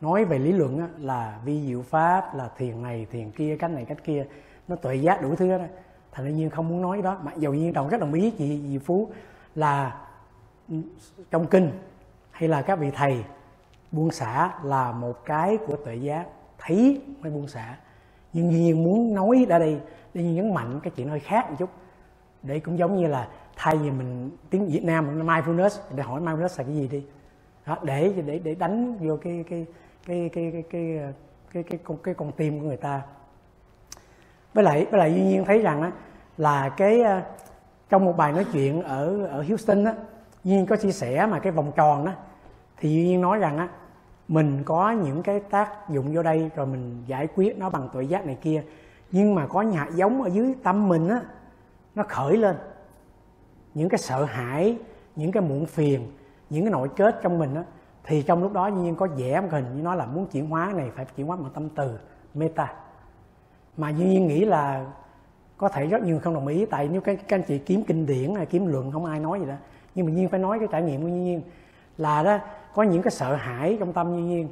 nói 0.00 0.24
về 0.24 0.38
lý 0.38 0.52
luận 0.52 0.78
á, 0.78 0.88
là 0.98 1.40
vi 1.44 1.66
diệu 1.66 1.82
pháp 1.82 2.34
là 2.34 2.50
thiền 2.56 2.82
này 2.82 3.06
thiền 3.10 3.30
kia 3.30 3.56
cách 3.58 3.70
này 3.70 3.84
cách 3.84 3.98
kia 4.04 4.26
nó 4.68 4.76
tuệ 4.76 4.94
giác 4.94 5.22
đủ 5.22 5.34
thứ 5.34 5.58
đó 5.58 5.64
thành 6.12 6.24
ra 6.24 6.30
nhiên 6.30 6.50
không 6.50 6.68
muốn 6.68 6.82
nói 6.82 7.02
đó 7.02 7.18
mặc 7.22 7.34
dù 7.36 7.52
nhiên 7.52 7.72
đồng 7.72 7.88
rất 7.88 8.00
đồng 8.00 8.12
ý 8.12 8.30
chị 8.30 8.60
Diệu 8.68 8.80
Phú 8.80 9.08
là 9.54 10.00
ừ, 10.68 10.76
trong 11.30 11.46
kinh 11.46 11.70
hay 12.30 12.48
là 12.48 12.62
các 12.62 12.78
vị 12.78 12.90
thầy 12.94 13.24
buông 13.92 14.10
xả 14.10 14.50
là 14.62 14.92
một 14.92 15.24
cái 15.24 15.58
của 15.66 15.76
tuệ 15.76 15.94
giác 15.94 16.26
thấy 16.58 17.02
mới 17.20 17.32
buông 17.32 17.48
xả. 17.48 17.76
Nhưng 18.32 18.52
duy 18.52 18.60
nhiên 18.60 18.84
muốn 18.84 19.14
nói 19.14 19.46
ra 19.48 19.58
đây 19.58 19.80
để 20.14 20.22
nhấn 20.22 20.54
mạnh 20.54 20.80
cái 20.82 20.92
chuyện 20.96 21.08
hơi 21.08 21.20
khác 21.20 21.50
một 21.50 21.56
chút. 21.58 21.70
Để 22.42 22.60
cũng 22.60 22.78
giống 22.78 22.96
như 22.96 23.06
là 23.06 23.28
thay 23.56 23.76
vì 23.76 23.90
mình 23.90 24.30
tiếng 24.50 24.66
Việt 24.66 24.84
Nam 24.84 25.26
mindfulness 25.26 25.80
để 25.96 26.02
hỏi 26.02 26.20
mindfulness 26.20 26.58
là 26.58 26.64
cái 26.64 26.74
gì 26.74 26.88
đi. 26.88 27.04
Đó, 27.66 27.78
để 27.82 28.12
để 28.26 28.38
để 28.38 28.54
đánh 28.54 28.96
vô 28.96 29.16
cái 29.16 29.44
cái 29.50 29.66
cái 30.08 30.30
cái 30.32 30.50
cái 30.52 30.62
cái 30.70 31.12
cái 31.52 31.62
cái 31.62 31.78
con 31.84 31.96
cái 32.02 32.14
con 32.14 32.32
tim 32.32 32.60
của 32.60 32.66
người 32.66 32.76
ta. 32.76 33.02
Với 34.54 34.64
lại 34.64 34.86
với 34.90 34.98
lại 34.98 35.14
duy 35.14 35.22
nhiên 35.22 35.44
thấy 35.44 35.62
rằng 35.62 35.82
á, 35.82 35.92
là 36.36 36.68
cái 36.68 37.00
ờ, 37.00 37.22
trong 37.88 38.04
một 38.04 38.16
bài 38.16 38.32
nói 38.32 38.46
chuyện 38.52 38.82
ở 38.82 39.26
ở 39.26 39.44
Houston 39.48 39.84
á, 39.84 39.94
duy 40.44 40.56
nhiên 40.56 40.66
có 40.66 40.76
chia 40.76 40.92
sẻ 40.92 41.26
mà 41.26 41.38
cái 41.38 41.52
vòng 41.52 41.72
tròn 41.76 42.04
đó 42.04 42.12
thì 42.76 42.90
duy 42.90 43.04
nhiên 43.04 43.20
nói 43.20 43.38
rằng 43.38 43.58
á, 43.58 43.68
mình 44.28 44.62
có 44.64 44.90
những 44.90 45.22
cái 45.22 45.40
tác 45.40 45.90
dụng 45.90 46.14
vô 46.14 46.22
đây 46.22 46.50
rồi 46.54 46.66
mình 46.66 47.02
giải 47.06 47.28
quyết 47.34 47.58
nó 47.58 47.70
bằng 47.70 47.88
tội 47.92 48.06
giác 48.06 48.26
này 48.26 48.38
kia. 48.40 48.62
Nhưng 49.10 49.34
mà 49.34 49.46
có 49.46 49.64
hạt 49.74 49.88
giống 49.94 50.22
ở 50.22 50.28
dưới 50.28 50.54
tâm 50.62 50.88
mình 50.88 51.08
á, 51.08 51.20
nó 51.94 52.04
khởi 52.08 52.36
lên. 52.36 52.56
Những 53.74 53.88
cái 53.88 53.98
sợ 53.98 54.24
hãi, 54.24 54.78
những 55.16 55.32
cái 55.32 55.42
muộn 55.42 55.66
phiền, 55.66 56.12
những 56.50 56.64
cái 56.64 56.70
nội 56.70 56.88
kết 56.96 57.18
trong 57.22 57.38
mình 57.38 57.54
á 57.54 57.62
thì 58.08 58.22
trong 58.22 58.42
lúc 58.42 58.52
đó 58.52 58.66
nhiên 58.66 58.94
có 58.94 59.08
vẽ 59.16 59.40
một 59.40 59.48
hình 59.50 59.64
như 59.76 59.82
nói 59.82 59.96
là 59.96 60.06
muốn 60.06 60.26
chuyển 60.26 60.50
hóa 60.50 60.72
này 60.76 60.90
phải 60.96 61.04
chuyển 61.16 61.26
hóa 61.26 61.36
bằng 61.36 61.50
tâm 61.54 61.68
từ 61.68 61.98
meta. 62.34 62.72
Mà 63.76 63.90
nhiên 63.90 64.26
nghĩ 64.26 64.44
là 64.44 64.86
có 65.56 65.68
thể 65.68 65.86
rất 65.86 66.02
nhiều 66.02 66.20
không 66.22 66.34
đồng 66.34 66.46
ý 66.46 66.66
tại 66.66 66.88
nếu 66.92 67.00
các, 67.00 67.18
các 67.28 67.36
anh 67.36 67.42
chị 67.48 67.58
kiếm 67.58 67.84
kinh 67.86 68.06
điển 68.06 68.34
hay 68.34 68.46
kiếm 68.46 68.66
luận 68.66 68.92
không 68.92 69.04
ai 69.04 69.20
nói 69.20 69.40
gì 69.40 69.46
đó. 69.46 69.54
Nhưng 69.94 70.06
mà 70.06 70.12
nhiên 70.12 70.28
phải 70.28 70.40
nói 70.40 70.58
cái 70.58 70.68
trải 70.72 70.82
nghiệm 70.82 71.02
của 71.02 71.08
nhiên 71.08 71.42
là 71.96 72.22
đó 72.22 72.38
có 72.74 72.82
những 72.82 73.02
cái 73.02 73.10
sợ 73.10 73.34
hãi 73.34 73.76
trong 73.80 73.92
tâm 73.92 74.16
nhiên 74.16 74.28
nhiên 74.28 74.48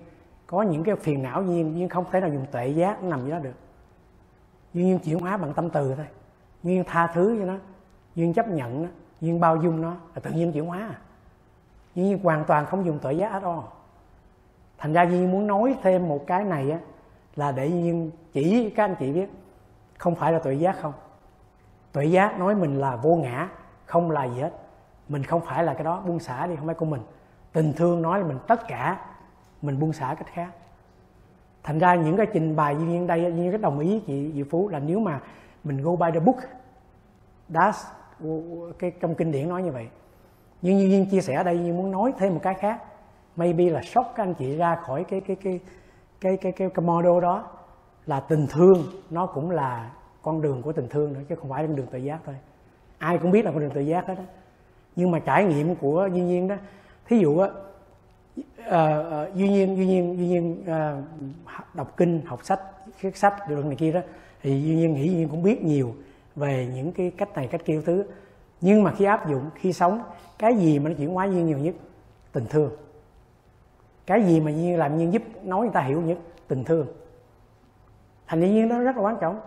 có 0.47 0.63
những 0.63 0.85
cái 0.85 0.97
phiền 0.97 1.23
não 1.23 1.43
nhiên 1.43 1.73
nhưng 1.77 1.89
không 1.89 2.05
thể 2.11 2.21
nào 2.21 2.31
dùng 2.31 2.47
tuệ 2.53 2.69
giác 2.69 3.03
nằm 3.03 3.21
dưới 3.21 3.31
đó 3.31 3.39
được. 3.39 3.55
Nhiên 4.75 4.99
chuyển 4.99 5.19
hóa 5.19 5.37
bằng 5.37 5.55
tâm 5.55 5.71
từ 5.71 5.95
thôi. 5.95 6.07
Nhiên 6.63 6.85
tha 6.87 7.07
thứ 7.15 7.37
cho 7.39 7.45
nó 7.45 7.55
nhiên 8.15 8.33
chấp 8.35 8.49
nhận 8.49 8.83
nó 8.83 8.89
nhiên 9.21 9.41
bao 9.41 9.57
dung 9.57 9.83
nó 9.83 9.91
là 10.15 10.21
tự 10.23 10.31
nhiên 10.31 10.53
chuyển 10.53 10.67
hóa 10.67 10.79
à 10.79 10.99
nhiên 12.03 12.19
hoàn 12.23 12.45
toàn 12.45 12.67
không 12.67 12.87
dùng 12.87 12.99
tuệ 12.99 13.13
giác 13.13 13.33
at 13.33 13.43
all 13.43 13.61
thành 14.79 14.93
ra 14.93 15.05
nhiên 15.05 15.33
muốn 15.33 15.47
nói 15.47 15.77
thêm 15.83 16.09
một 16.09 16.27
cái 16.27 16.45
này 16.45 16.71
á, 16.71 16.79
là 17.37 17.53
để 17.53 17.71
nhiên 17.71 18.11
chỉ 18.33 18.71
các 18.71 18.85
anh 18.85 18.95
chị 18.99 19.13
biết, 19.13 19.31
không 19.99 20.15
phải 20.15 20.33
là 20.33 20.39
tuệ 20.39 20.55
giác 20.55 20.77
không. 20.81 20.93
Tuệ 21.93 22.05
giác 22.05 22.39
nói 22.39 22.55
mình 22.55 22.81
là 22.81 22.97
vô 22.97 23.15
ngã, 23.15 23.49
không 23.85 24.11
là 24.11 24.25
gì 24.25 24.41
hết. 24.41 24.53
Mình 25.09 25.25
không 25.25 25.41
phải 25.41 25.65
là 25.65 25.75
cái 25.75 25.85
đó, 25.85 26.03
buông 26.07 26.19
xả 26.19 26.47
đi, 26.47 26.57
không 26.57 26.67
phải 26.67 26.75
của 26.75 26.87
mình. 26.87 27.01
Tình 27.53 27.73
thương 27.73 28.03
nói 28.03 28.21
là 28.21 28.27
mình 28.27 28.39
tất 28.47 28.69
cả, 28.69 29.01
mình 29.63 29.81
buông 29.81 29.93
xả 29.93 30.15
cách 30.19 30.29
khác. 30.33 30.49
Thành 31.63 31.79
ra 31.79 31.95
những 31.95 32.17
cái 32.17 32.27
trình 32.33 32.57
bày 32.57 32.77
duy 32.77 32.87
nhiên 32.87 33.07
đây 33.07 33.23
duy 33.23 33.33
nhiên 33.33 33.61
đồng 33.61 33.79
ý 33.79 34.03
chị 34.07 34.33
diệu 34.35 34.45
phú, 34.51 34.69
là 34.69 34.79
nếu 34.79 35.01
mà 35.01 35.21
mình 35.65 35.83
go 35.83 35.97
by 35.97 36.11
the 36.15 36.21
book, 36.21 36.37
that's, 37.51 37.85
cái 38.79 38.93
trong 39.01 39.15
kinh 39.15 39.33
điển 39.33 39.49
nói 39.49 39.63
như 39.63 39.73
vậy 39.73 39.89
nhưng 40.67 40.79
như 40.79 40.89
nhiên 40.89 41.07
chia 41.07 41.21
sẻ 41.21 41.35
ở 41.35 41.43
đây 41.43 41.59
như 41.59 41.73
muốn 41.73 41.91
nói 41.91 42.13
thêm 42.19 42.35
một 42.35 42.41
cái 42.43 42.55
khác. 42.55 42.83
Maybe 43.37 43.71
là 43.71 43.83
sốc 43.83 44.13
các 44.17 44.23
anh 44.23 44.35
chị 44.35 44.57
ra 44.57 44.77
khỏi 44.77 45.05
cái 45.05 45.21
cái 45.21 45.37
cái 45.37 45.61
cái 46.21 46.37
cái 46.37 46.53
cái, 46.53 46.71
cái 46.75 46.85
model 46.85 47.23
đó. 47.23 47.51
Là 48.07 48.21
tình 48.21 48.47
thương 48.51 48.83
nó 49.11 49.27
cũng 49.27 49.51
là 49.51 49.91
con 50.23 50.43
đường 50.43 50.63
của 50.63 50.73
tình 50.73 50.89
thương 50.89 51.13
nữa 51.13 51.21
chứ 51.29 51.35
không 51.35 51.51
phải 51.51 51.63
là 51.63 51.67
con 51.67 51.77
đường 51.77 51.87
tự 51.91 51.99
giác 51.99 52.19
thôi. 52.27 52.35
Ai 52.99 53.19
cũng 53.19 53.31
biết 53.31 53.45
là 53.45 53.51
con 53.51 53.61
đường 53.61 53.71
tự 53.71 53.81
giác 53.81 54.07
hết 54.07 54.15
đó 54.15 54.25
nhưng 54.97 55.11
mà 55.11 55.19
trải 55.19 55.45
nghiệm 55.45 55.75
của 55.75 56.09
duy 56.13 56.21
nhiên 56.21 56.49
đó 56.49 56.57
thí 57.09 57.19
dụ 57.19 57.39
á 57.39 57.49
uh, 58.41 59.35
duy 59.35 59.49
nhiên 59.49 59.77
duy 59.77 59.87
nhiên 59.87 60.19
duy 60.19 60.27
nhiên 60.27 60.63
uh, 60.63 61.05
đọc 61.75 61.97
kinh 61.97 62.21
học 62.27 62.41
sách 62.45 62.61
sách 63.15 63.35
được 63.49 63.67
này 63.67 63.77
kia 63.77 63.93
đó 63.93 64.01
thì 64.43 64.63
duy 64.63 64.77
nhiên 64.77 64.95
nghĩ 64.95 65.09
duy 65.09 65.17
nhiên 65.17 65.29
cũng 65.29 65.43
biết 65.43 65.63
nhiều 65.63 65.95
về 66.37 66.69
những 66.75 66.93
cái 66.93 67.13
cách 67.17 67.35
này 67.35 67.47
cách 67.47 67.65
kia 67.65 67.81
thứ 67.87 68.05
nhưng 68.61 68.83
mà 68.83 68.93
khi 68.93 69.05
áp 69.05 69.29
dụng, 69.29 69.51
khi 69.55 69.73
sống, 69.73 70.03
cái 70.39 70.57
gì 70.57 70.79
mà 70.79 70.91
nó 70.91 70.97
chuyển 70.97 71.15
hóa 71.15 71.25
duyên 71.25 71.47
nhiều 71.47 71.59
nhất? 71.59 71.75
Tình 72.33 72.47
thương. 72.47 72.71
Cái 74.07 74.23
gì 74.23 74.41
mà 74.41 74.51
duyên 74.51 74.79
làm 74.79 74.99
duyên 74.99 75.13
giúp 75.13 75.23
nói 75.43 75.61
người 75.61 75.75
ta 75.75 75.81
hiểu 75.81 76.01
nhất? 76.01 76.19
Tình 76.49 76.65
thương. 76.65 76.87
Thành 78.27 78.41
ra 78.41 78.47
duyên 78.47 78.69
nó 78.69 78.79
rất 78.79 78.97
là 78.97 79.03
quan 79.03 79.17
trọng. 79.21 79.41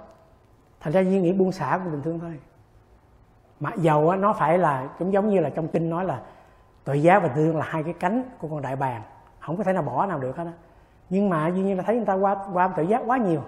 Thành 0.80 0.94
ra 0.94 1.02
duyên 1.02 1.24
nghĩ 1.24 1.34
buông 1.34 1.52
xả 1.52 1.82
của 1.84 1.92
tình 1.92 2.02
thương 2.02 2.20
thôi. 2.20 2.40
Mặc 3.60 3.74
dầu 3.78 4.16
nó 4.16 4.34
phải 4.34 4.58
là 4.58 4.90
cũng 5.00 5.14
giống 5.14 5.30
như 5.30 5.40
là 5.40 5.50
trong 5.50 5.68
kinh 5.68 5.90
nói 5.90 6.06
là 6.06 6.22
tội 6.84 7.02
giá 7.02 7.20
và 7.20 7.28
tình 7.28 7.46
thương 7.46 7.58
là 7.58 7.66
hai 7.66 7.84
cái 7.84 7.94
cánh 7.94 8.24
của 8.40 8.48
con 8.48 8.62
đại 8.62 8.76
bàng. 8.76 9.02
Không 9.40 9.58
có 9.58 9.64
thể 9.64 9.74
nào 9.74 9.84
bỏ 9.84 10.06
nào 10.06 10.20
được 10.20 10.38
hết 10.38 10.44
á. 10.44 10.54
Nhưng 11.10 11.30
mà 11.30 11.48
duyên 11.48 11.66
nhiên 11.66 11.78
là 11.78 11.84
thấy 11.84 11.96
người 11.96 12.06
ta 12.06 12.14
qua 12.14 12.36
qua 12.54 12.68
tự 12.68 12.84
giác 12.84 13.04
quá 13.06 13.18
nhiều. 13.18 13.42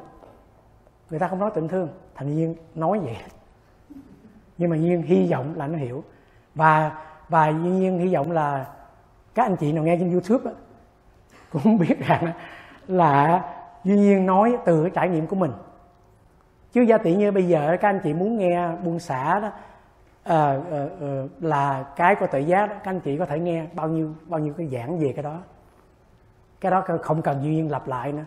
Người 1.09 1.19
ta 1.19 1.27
không 1.27 1.39
nói 1.39 1.51
tình 1.55 1.67
thương. 1.67 1.89
Thành 2.15 2.35
nhiên 2.35 2.55
nói 2.75 2.99
vậy 2.99 3.17
nhưng 4.61 4.69
mà 4.69 4.75
duyên 4.75 5.01
hy 5.01 5.31
vọng 5.31 5.53
là 5.55 5.67
nó 5.67 5.77
hiểu. 5.77 6.03
Và 6.55 6.91
và 7.29 7.47
duyên 7.47 7.79
nhiên 7.79 7.99
hy 7.99 8.13
vọng 8.13 8.31
là 8.31 8.65
các 9.35 9.43
anh 9.43 9.55
chị 9.55 9.73
nào 9.73 9.83
nghe 9.83 9.97
trên 9.97 10.11
youtube 10.11 10.43
đó, 10.45 10.51
cũng 11.51 11.77
biết 11.79 11.99
rằng 11.99 12.31
là 12.87 13.43
duy 13.83 13.95
nhiên 13.95 14.25
nói 14.25 14.57
từ 14.65 14.81
cái 14.83 14.91
trải 14.95 15.09
nghiệm 15.09 15.27
của 15.27 15.35
mình. 15.35 15.51
Chứ 16.71 16.81
gia 16.81 16.97
tỷ 16.97 17.15
như 17.15 17.31
bây 17.31 17.47
giờ 17.47 17.77
các 17.81 17.89
anh 17.89 17.99
chị 18.03 18.13
muốn 18.13 18.37
nghe 18.37 18.69
buông 18.83 18.99
xả 18.99 19.39
đó 19.39 19.51
à, 20.23 20.37
à, 20.71 20.87
à, 21.01 21.23
là 21.39 21.83
cái 21.95 22.15
của 22.15 22.27
tự 22.31 22.39
giác 22.39 22.67
đó 22.67 22.75
các 22.83 22.91
anh 22.91 22.99
chị 22.99 23.17
có 23.17 23.25
thể 23.25 23.39
nghe 23.39 23.65
bao 23.73 23.89
nhiêu 23.89 24.13
bao 24.27 24.39
nhiêu 24.39 24.53
cái 24.53 24.67
giảng 24.67 24.99
về 24.99 25.13
cái 25.13 25.23
đó. 25.23 25.39
Cái 26.59 26.71
đó 26.71 26.85
không 27.01 27.21
cần 27.21 27.43
duy 27.43 27.55
nhiên 27.55 27.71
lặp 27.71 27.87
lại 27.87 28.11
nữa. 28.11 28.25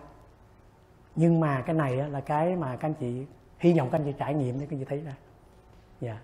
Nhưng 1.17 1.41
mà 1.41 1.61
cái 1.61 1.75
này 1.75 1.97
là 1.97 2.21
cái 2.21 2.57
mà 2.57 2.77
các 2.77 2.89
anh 2.89 2.95
chị 2.95 3.27
hy 3.59 3.79
vọng 3.79 3.89
các 3.93 3.99
anh 3.99 4.05
chị 4.05 4.15
trải 4.19 4.35
nghiệm 4.35 4.61
để 4.61 4.67
các 4.67 4.77
anh 4.77 4.79
chị 4.79 4.85
thấy 4.85 5.01
ra 5.01 5.13
dạ. 6.05 6.19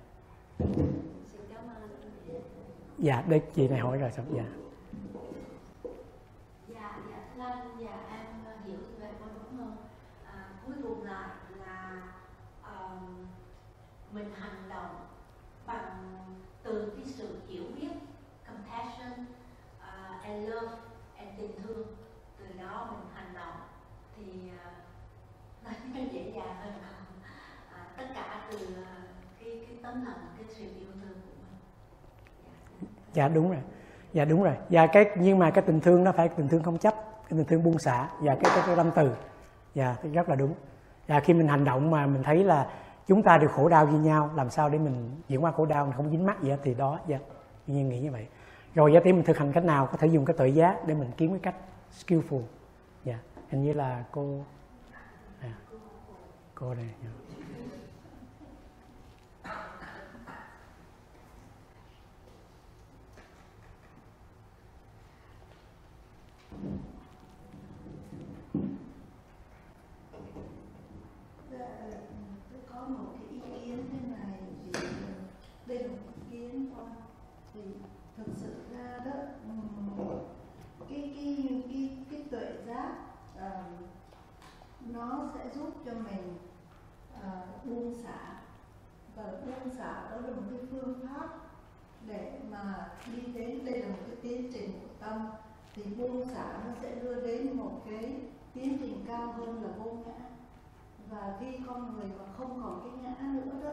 Dạ 2.99 3.22
đây 3.28 3.43
chị 3.55 3.68
này 3.68 3.78
hỏi 3.78 3.99
rồi 3.99 4.11
xong 4.12 4.26
dạ. 4.37 4.45
Dạ 6.68 6.99
dạ 7.11 7.24
thưa 7.35 7.43
anh 7.43 7.68
dạ 7.78 8.09
em 8.11 8.26
hiểu 8.64 8.76
như 8.78 8.97
vậy 9.01 9.11
con 9.20 9.28
đúng 9.35 9.59
hơn 9.59 9.76
à, 10.24 10.49
cuối 10.66 10.74
cùng 10.83 11.05
lại 11.05 11.28
là 11.66 12.03
um, 12.64 13.26
mình 14.12 14.35
hành 14.35 14.68
động 14.68 15.07
bằng 15.66 16.14
từ 16.62 16.93
cái 16.97 17.05
sự 17.07 17.39
hiểu 17.49 17.64
biết 17.76 17.93
compassion 18.47 19.26
uh, 19.78 20.22
and 20.22 20.49
love 20.49 20.76
and 21.16 21.28
tình 21.39 21.62
thương. 21.62 21.87
Từ 22.39 22.45
đó 22.59 22.89
mình 22.93 23.14
hành 23.14 23.35
động. 23.35 23.61
Thì 24.16 24.51
uh, 24.51 24.72
nó 25.95 26.01
dễ 26.12 26.33
dàng 26.37 26.57
hơn. 26.57 26.72
À, 27.72 27.87
tất 27.97 28.07
cả 28.14 28.49
từ 28.51 28.57
uh, 28.57 29.00
tấm 29.83 30.05
lòng 30.05 30.14
cái 30.37 30.47
sự 30.49 30.64
yêu 30.64 30.89
thương 30.95 31.12
của 31.12 31.31
mình. 31.41 31.59
Dạ. 32.81 32.89
dạ 33.14 33.28
đúng 33.28 33.49
rồi. 33.51 33.61
Dạ 34.12 34.24
đúng 34.24 34.43
rồi. 34.43 34.55
Và 34.70 34.87
cái 34.87 35.11
nhưng 35.16 35.39
mà 35.39 35.51
cái 35.51 35.64
tình 35.66 35.81
thương 35.81 36.05
nó 36.05 36.12
phải 36.12 36.28
tình 36.28 36.49
thương 36.49 36.62
không 36.62 36.78
chấp 36.78 36.95
cái 36.95 37.39
tình 37.39 37.45
thương 37.45 37.64
buông 37.64 37.78
xả. 37.78 38.09
Và 38.20 38.35
cái 38.35 38.51
cái, 38.55 38.62
cái 38.66 38.76
tâm 38.76 38.91
từ. 38.97 39.11
Dạ 39.74 39.97
rất 40.12 40.28
là 40.28 40.35
đúng. 40.35 40.55
Và 41.07 41.20
khi 41.20 41.35
mình 41.35 41.49
hành 41.49 41.64
động 41.64 41.91
mà 41.91 42.07
mình 42.07 42.22
thấy 42.22 42.45
là 42.45 42.70
chúng 43.07 43.22
ta 43.22 43.39
đều 43.39 43.49
khổ 43.49 43.68
đau 43.68 43.89
như 43.89 43.99
nhau 43.99 44.31
làm 44.37 44.51
sao 44.51 44.68
để 44.68 44.78
mình 44.78 45.11
vượt 45.28 45.39
qua 45.39 45.53
khổ 45.53 45.66
đau 45.66 45.85
mình 45.85 45.95
không 45.97 46.11
dính 46.11 46.26
mắc 46.26 46.43
gì 46.43 46.53
thì 46.62 46.74
đó 46.74 46.99
dạ 47.07 47.18
nhiên 47.66 47.89
nghĩ 47.89 48.01
như 48.01 48.11
vậy. 48.11 48.26
Rồi 48.74 48.93
giá 48.93 49.01
tí 49.01 49.12
mình 49.12 49.24
thực 49.24 49.39
hành 49.39 49.53
cách 49.53 49.64
nào 49.64 49.87
có 49.87 49.97
thể 49.97 50.07
dùng 50.07 50.24
cái 50.24 50.37
tự 50.39 50.45
giác 50.45 50.87
để 50.87 50.95
mình 50.95 51.11
kiếm 51.16 51.31
cái 51.31 51.41
cách 51.41 51.55
skillful? 52.01 52.43
Dạ 53.05 53.18
hình 53.51 53.62
như 53.62 53.72
là 53.72 54.05
cô 54.12 54.45
à, 55.41 55.53
cô 56.55 56.74
đây 56.74 56.85
yeah. 57.03 57.14
Dạ, 71.51 71.66
tôi 72.53 72.61
có 72.74 72.87
một 72.89 73.05
cái 73.14 73.28
ý 73.31 73.41
kiến 73.64 73.85
thế 73.93 73.99
này 74.09 74.39
vì 74.64 74.83
đây 75.66 75.78
là 75.78 75.89
một 75.89 75.99
ý 76.16 76.22
kiến 76.31 76.70
thôi 76.76 76.87
thì 77.55 77.61
thực 78.16 78.26
sự 78.37 78.55
ra 78.72 78.99
đó 79.05 79.11
ừm, 79.45 80.18
cái 80.89 81.12
cái 81.16 81.62
cái 81.68 81.97
cái 82.11 82.24
tuệ 82.31 82.53
giác 82.66 82.95
ờ, 83.39 83.62
nó 85.11 85.27
sẽ 85.35 85.51
giúp 85.55 85.71
cho 85.85 85.93
mình 85.93 86.39
uh, 87.15 87.67
buông 87.67 87.95
xả 88.03 88.37
và 89.17 89.25
buông 89.47 89.75
xả 89.77 90.11
đó 90.11 90.17
là 90.17 90.29
một 90.29 90.43
cái 90.51 90.61
phương 90.71 91.01
pháp 91.07 91.29
để 92.07 92.41
mà 92.51 92.89
đi 93.07 93.23
đến 93.33 93.65
đây 93.65 93.79
là 93.79 93.89
một 93.89 94.03
cái 94.07 94.17
tiến 94.23 94.51
trình 94.53 94.73
của 94.83 95.07
tâm. 95.07 95.27
Thì 95.75 95.83
buông 95.83 96.25
xả 96.25 96.53
nó 96.67 96.73
sẽ 96.83 96.95
đưa 96.95 97.27
đến 97.27 97.57
một 97.57 97.83
cái 97.91 98.21
tiến 98.55 98.79
trình 98.81 99.05
cao 99.09 99.33
hơn 99.33 99.63
là 99.63 99.69
vô 99.79 99.93
ngã. 99.93 100.13
Và 101.11 101.37
khi 101.41 101.47
con 101.67 101.97
người 101.97 102.11
mà 102.19 102.25
không 102.39 102.63
còn 102.63 102.81
cái 102.85 102.93
ngã 103.03 103.15
nữa 103.33 103.65
đó 103.65 103.73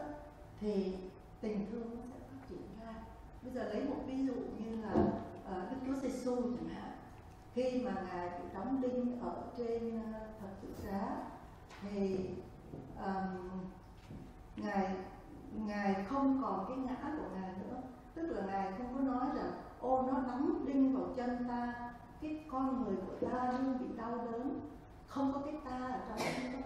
thì 0.60 0.94
tình 1.40 1.66
thương 1.70 1.90
nó 1.96 2.02
sẽ 2.12 2.18
phát 2.18 2.48
triển 2.48 2.62
ra. 2.80 2.94
Bây 3.42 3.52
giờ 3.52 3.68
lấy 3.72 3.84
một 3.84 4.02
ví 4.06 4.26
dụ 4.26 4.34
như 4.34 4.82
là 4.82 4.92
uh, 4.92 5.70
đức 5.70 5.76
chúa 5.86 6.00
giêsu 6.00 6.36
chẳng 6.36 6.68
hạn 6.68 6.87
khi 7.58 7.82
mà 7.84 7.92
ngài 8.12 8.28
bị 8.28 8.44
đóng 8.54 8.80
đinh 8.80 9.20
ở 9.20 9.42
trên 9.56 10.02
ờ, 10.12 10.20
thập 10.40 10.50
tự 10.62 10.68
giá 10.84 11.16
thì 11.82 12.30
um, 12.96 13.60
ngài 14.56 14.96
ngài 15.66 16.04
không 16.08 16.42
còn 16.42 16.64
cái 16.68 16.76
ngã 16.76 17.12
của 17.18 17.28
ngài 17.34 17.50
nữa. 17.60 17.80
Tức 18.14 18.26
là 18.30 18.46
ngài 18.46 18.72
không 18.78 18.94
có 18.94 19.00
nói 19.00 19.26
rằng 19.34 19.52
ô 19.80 20.02
nó 20.02 20.20
đóng 20.20 20.66
đinh 20.66 20.96
vào 20.96 21.08
chân 21.16 21.48
ta 21.48 21.92
cái 22.20 22.44
con 22.50 22.84
người 22.84 22.96
của 22.96 23.26
ta 23.26 23.52
luôn 23.52 23.78
bị 23.78 23.96
đau 23.96 24.16
đớn. 24.16 24.60
Không 25.08 25.32
có 25.32 25.40
cái 25.44 25.54
ta 25.64 25.78
ở 25.78 26.00
trong 26.08 26.52
đó 26.52 26.58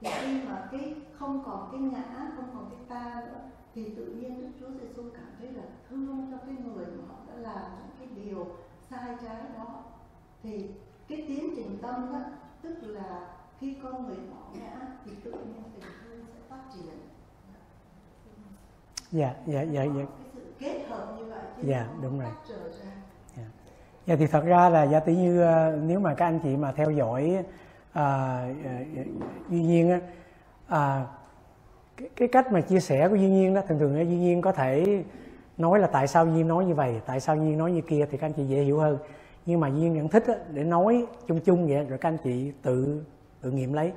thì 0.00 0.08
khi 0.20 0.48
mà 0.48 0.68
cái 0.72 0.94
không 1.18 1.42
còn 1.44 1.68
cái 1.72 1.80
ngã 1.80 2.30
không 2.36 2.50
còn 2.54 2.70
cái 2.70 2.80
ta 2.88 3.22
nữa 3.26 3.40
thì 3.74 3.94
tự 3.96 4.06
nhiên 4.06 4.40
Đức 4.40 4.48
Chúa 4.60 4.70
Giêsu 4.80 5.02
cảm 5.14 5.26
thấy 5.38 5.52
là 5.52 5.62
thương 5.88 6.30
cho 6.30 6.36
cái 6.46 6.56
người 6.64 6.86
mà 6.86 7.04
họ 7.08 7.14
đã 7.26 7.34
làm 7.34 7.62
những 7.78 7.96
cái 7.98 8.24
điều 8.24 8.46
sai 8.90 9.16
trái 9.22 9.42
đó 9.58 9.91
thì 10.42 10.66
cái 11.08 11.24
tiến 11.28 11.50
trình 11.56 11.78
tâm 11.82 12.12
đó 12.12 12.20
tức 12.62 12.74
là 12.82 13.20
khi 13.60 13.76
con 13.82 14.06
người 14.06 14.16
bỏ 14.16 14.42
ngã 14.54 14.80
thì 15.04 15.12
tự 15.24 15.30
nhiên 15.30 15.62
tình 15.74 15.90
thương 16.04 16.26
sẽ 16.26 16.40
phát 16.48 16.62
triển. 16.74 16.94
Dạ 19.12 19.34
dạ 19.46 19.62
dạ 19.62 19.82
dạ. 19.84 20.02
kết 20.58 20.86
hợp 20.88 21.14
như 21.18 21.24
vậy 21.24 21.40
chứ 21.56 21.62
Dạ, 21.68 21.88
đúng 22.02 22.20
rồi. 22.20 22.30
ra. 22.48 23.44
Dạ. 24.06 24.16
Thì 24.16 24.26
thật 24.26 24.44
ra 24.44 24.68
là 24.68 24.86
giả 24.86 25.00
tỷ 25.00 25.16
như 25.16 25.40
ờ, 25.40 25.78
nếu 25.82 26.00
mà 26.00 26.14
các 26.14 26.26
anh 26.26 26.40
chị 26.42 26.56
mà 26.56 26.72
theo 26.72 26.90
dõi 26.90 27.44
à, 27.92 28.04
à, 28.64 28.84
duy 29.48 29.62
nhiên 29.62 29.90
á 29.90 30.00
à, 30.66 31.06
cái, 31.96 32.08
cái 32.16 32.28
cách 32.28 32.52
mà 32.52 32.60
chia 32.60 32.80
sẻ 32.80 33.08
của 33.08 33.14
duy 33.14 33.28
nhiên 33.28 33.54
đó 33.54 33.60
thường 33.68 33.78
thường 33.78 33.94
duy 33.94 34.16
nhiên 34.16 34.40
có 34.40 34.52
thể 34.52 35.04
nói 35.58 35.78
là 35.78 35.86
tại 35.86 36.06
sao 36.06 36.26
duy 36.26 36.32
nhiên 36.32 36.48
nói 36.48 36.64
như 36.64 36.74
vậy 36.74 37.00
tại 37.06 37.20
sao 37.20 37.36
duy 37.36 37.42
nhiên 37.42 37.58
nói 37.58 37.72
như 37.72 37.80
kia 37.80 38.06
thì 38.10 38.18
các 38.18 38.26
anh 38.26 38.32
chị 38.32 38.44
dễ 38.44 38.62
hiểu 38.62 38.78
hơn 38.78 38.98
nhưng 39.46 39.60
mà 39.60 39.68
duyên 39.68 39.92
nhận 39.92 40.08
thích 40.08 40.24
á, 40.26 40.34
để 40.50 40.64
nói 40.64 41.06
chung 41.26 41.40
chung 41.40 41.66
vậy 41.66 41.84
rồi 41.84 41.98
các 41.98 42.08
anh 42.08 42.18
chị 42.24 42.52
tự 42.62 43.04
tự 43.40 43.50
nghiệm 43.50 43.72
lấy. 43.72 43.92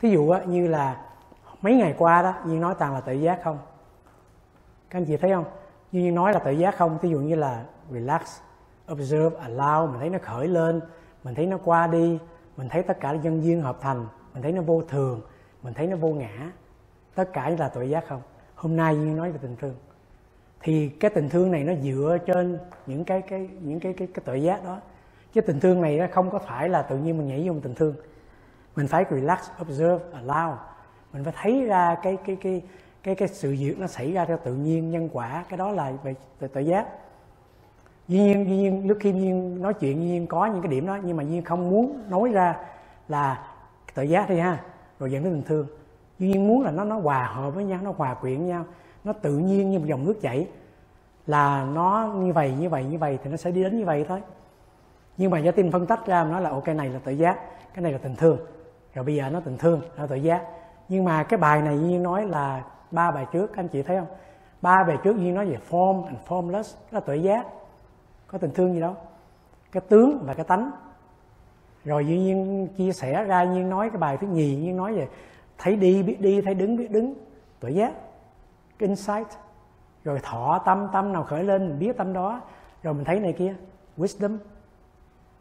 Thí 0.00 0.10
dụ 0.10 0.30
á, 0.30 0.44
như 0.44 0.68
là 0.68 1.06
mấy 1.62 1.74
ngày 1.74 1.94
qua 1.98 2.22
đó 2.22 2.34
duyên 2.46 2.60
nói 2.60 2.74
toàn 2.78 2.94
là 2.94 3.00
tự 3.00 3.12
giác 3.12 3.40
không? 3.44 3.58
Các 4.90 4.98
anh 4.98 5.04
chị 5.04 5.16
thấy 5.16 5.32
không? 5.32 5.44
Duyên 5.92 6.14
nói 6.14 6.32
là 6.32 6.38
tự 6.38 6.50
giác 6.50 6.76
không 6.78 6.98
thí 7.02 7.08
dụ 7.08 7.18
như 7.18 7.34
là 7.34 7.64
relax 7.90 8.22
observe 8.92 9.36
allow 9.46 9.86
mình 9.86 10.00
thấy 10.00 10.10
nó 10.10 10.18
khởi 10.22 10.48
lên 10.48 10.80
mình 11.24 11.34
thấy 11.34 11.46
nó 11.46 11.58
qua 11.64 11.86
đi 11.86 12.18
mình 12.56 12.68
thấy 12.68 12.82
tất 12.82 13.00
cả 13.00 13.12
nhân 13.12 13.44
duyên 13.44 13.62
hợp 13.62 13.78
thành 13.80 14.06
mình 14.34 14.42
thấy 14.42 14.52
nó 14.52 14.62
vô 14.62 14.82
thường 14.88 15.20
mình 15.62 15.74
thấy 15.74 15.86
nó 15.86 15.96
vô 15.96 16.08
ngã. 16.08 16.50
Tất 17.14 17.32
cả 17.32 17.50
là 17.58 17.68
tội 17.68 17.90
giác 17.90 18.04
không? 18.08 18.22
Hôm 18.54 18.76
nay 18.76 18.94
duyên 18.94 19.16
nói 19.16 19.32
về 19.32 19.38
tình 19.42 19.56
thương 19.56 19.74
thì 20.62 20.88
cái 20.88 21.10
tình 21.10 21.28
thương 21.28 21.50
này 21.50 21.64
nó 21.64 21.72
dựa 21.82 22.18
trên 22.26 22.58
những 22.86 23.04
cái 23.04 23.22
cái 23.22 23.48
những 23.60 23.80
cái 23.80 23.92
cái 23.92 24.08
cái 24.14 24.22
tội 24.24 24.42
giác 24.42 24.64
đó. 24.64 24.78
Chứ 25.32 25.40
tình 25.40 25.60
thương 25.60 25.82
này 25.82 25.98
nó 25.98 26.06
không 26.12 26.30
có 26.30 26.38
phải 26.38 26.68
là 26.68 26.82
tự 26.82 26.98
nhiên 26.98 27.18
mình 27.18 27.28
nhảy 27.28 27.48
vô 27.48 27.54
tình 27.62 27.74
thương. 27.74 27.94
Mình 28.76 28.86
phải 28.88 29.04
relax 29.10 29.38
observe 29.62 29.98
allow. 30.24 30.54
Mình 31.12 31.24
phải 31.24 31.32
thấy 31.42 31.64
ra 31.66 31.96
cái 32.02 32.18
cái 32.26 32.36
cái 32.36 32.62
cái 33.02 33.14
cái 33.14 33.28
sự 33.28 33.50
việc 33.50 33.74
nó 33.78 33.86
xảy 33.86 34.12
ra 34.12 34.24
theo 34.24 34.38
tự 34.44 34.54
nhiên 34.54 34.90
nhân 34.90 35.08
quả. 35.12 35.44
Cái 35.48 35.56
đó 35.56 35.70
là 35.70 35.92
về 36.02 36.14
tự, 36.38 36.48
tự 36.48 36.60
giác 36.60 36.86
Duy 38.08 38.18
nhiên, 38.18 38.48
duy 38.48 38.56
nhiên 38.56 38.88
lúc 38.88 38.98
khi 39.00 39.12
Duy 39.12 39.20
nhiên 39.20 39.62
nói 39.62 39.74
chuyện 39.74 39.98
Duy 39.98 40.06
nhiên 40.06 40.26
có 40.26 40.46
những 40.46 40.62
cái 40.62 40.70
điểm 40.70 40.86
đó 40.86 40.98
nhưng 41.04 41.16
mà 41.16 41.22
Duy 41.22 41.30
nhiên 41.30 41.42
không 41.42 41.70
muốn 41.70 42.10
nói 42.10 42.28
ra 42.28 42.56
là 43.08 43.46
tự 43.94 44.02
giác 44.02 44.30
đi 44.30 44.38
ha. 44.38 44.60
Rồi 44.98 45.12
dẫn 45.12 45.24
đến 45.24 45.32
tình 45.32 45.42
thương. 45.42 45.66
Duy 46.18 46.28
nhiên 46.28 46.48
muốn 46.48 46.62
là 46.62 46.70
nó 46.70 46.84
nó 46.84 46.98
hòa 46.98 47.24
hợp 47.24 47.50
với 47.50 47.64
nhau 47.64 47.80
nó 47.82 47.94
hòa 47.96 48.14
quyện 48.14 48.38
với 48.38 48.46
nhau 48.46 48.64
nó 49.04 49.12
tự 49.12 49.38
nhiên 49.38 49.70
như 49.70 49.78
một 49.78 49.86
dòng 49.86 50.04
nước 50.04 50.20
chảy. 50.20 50.48
Là 51.26 51.64
nó 51.64 52.12
như 52.16 52.32
vậy 52.32 52.54
như 52.60 52.68
vậy 52.68 52.84
như 52.84 52.98
vậy 52.98 53.18
thì 53.24 53.30
nó 53.30 53.36
sẽ 53.36 53.50
đi 53.50 53.62
đến 53.62 53.78
như 53.78 53.84
vậy 53.84 54.04
thôi. 54.08 54.22
Nhưng 55.16 55.30
mà 55.30 55.38
gia 55.38 55.50
tin 55.50 55.72
phân 55.72 55.86
tách 55.86 56.06
ra 56.06 56.24
nói 56.24 56.42
là 56.42 56.50
ok 56.50 56.68
này 56.68 56.88
là 56.88 56.98
tự 57.04 57.12
giác, 57.12 57.38
cái 57.74 57.82
này 57.82 57.92
là 57.92 57.98
tình 57.98 58.16
thương. 58.16 58.38
Rồi 58.94 59.04
bây 59.04 59.16
giờ 59.16 59.30
nó 59.30 59.40
tình 59.40 59.58
thương, 59.58 59.80
nó 59.96 60.06
tự 60.06 60.16
giác. 60.16 60.42
Nhưng 60.88 61.04
mà 61.04 61.22
cái 61.22 61.38
bài 61.38 61.62
này 61.62 61.78
như 61.78 61.98
nói 61.98 62.26
là 62.26 62.64
ba 62.90 63.10
bài 63.10 63.26
trước 63.32 63.46
các 63.46 63.58
anh 63.58 63.68
chị 63.68 63.82
thấy 63.82 63.96
không? 63.96 64.08
Ba 64.62 64.84
bài 64.84 64.98
trước 65.04 65.16
như 65.16 65.32
nói 65.32 65.46
về 65.46 65.58
form 65.70 66.04
and 66.04 66.18
formless 66.28 66.76
là 66.90 67.00
tự 67.00 67.14
giác. 67.14 67.46
Có 68.26 68.38
tình 68.38 68.50
thương 68.50 68.74
gì 68.74 68.80
đâu. 68.80 68.94
Cái 69.72 69.80
tướng 69.88 70.22
và 70.26 70.34
cái 70.34 70.44
tánh. 70.44 70.70
Rồi 71.84 72.06
dĩ 72.06 72.18
nhiên 72.18 72.68
chia 72.76 72.92
sẻ 72.92 73.24
ra 73.24 73.44
nhiên 73.44 73.70
nói 73.70 73.90
cái 73.90 73.98
bài 73.98 74.16
thứ 74.20 74.26
nhì 74.26 74.56
nhiên 74.56 74.76
nói 74.76 74.94
về 74.94 75.08
thấy 75.58 75.76
đi, 75.76 76.02
biết 76.02 76.20
đi, 76.20 76.40
thấy 76.40 76.54
đứng, 76.54 76.76
biết 76.76 76.90
đứng. 76.90 77.14
Tự 77.60 77.68
giác 77.68 77.92
insight, 78.80 79.28
rồi 80.04 80.20
thọ 80.22 80.62
tâm 80.66 80.88
tâm 80.92 81.12
nào 81.12 81.24
khởi 81.24 81.44
lên, 81.44 81.68
mình 81.68 81.78
biết 81.78 81.96
tâm 81.96 82.12
đó, 82.12 82.40
rồi 82.82 82.94
mình 82.94 83.04
thấy 83.04 83.20
này 83.20 83.32
kia, 83.32 83.54
wisdom, 83.96 84.38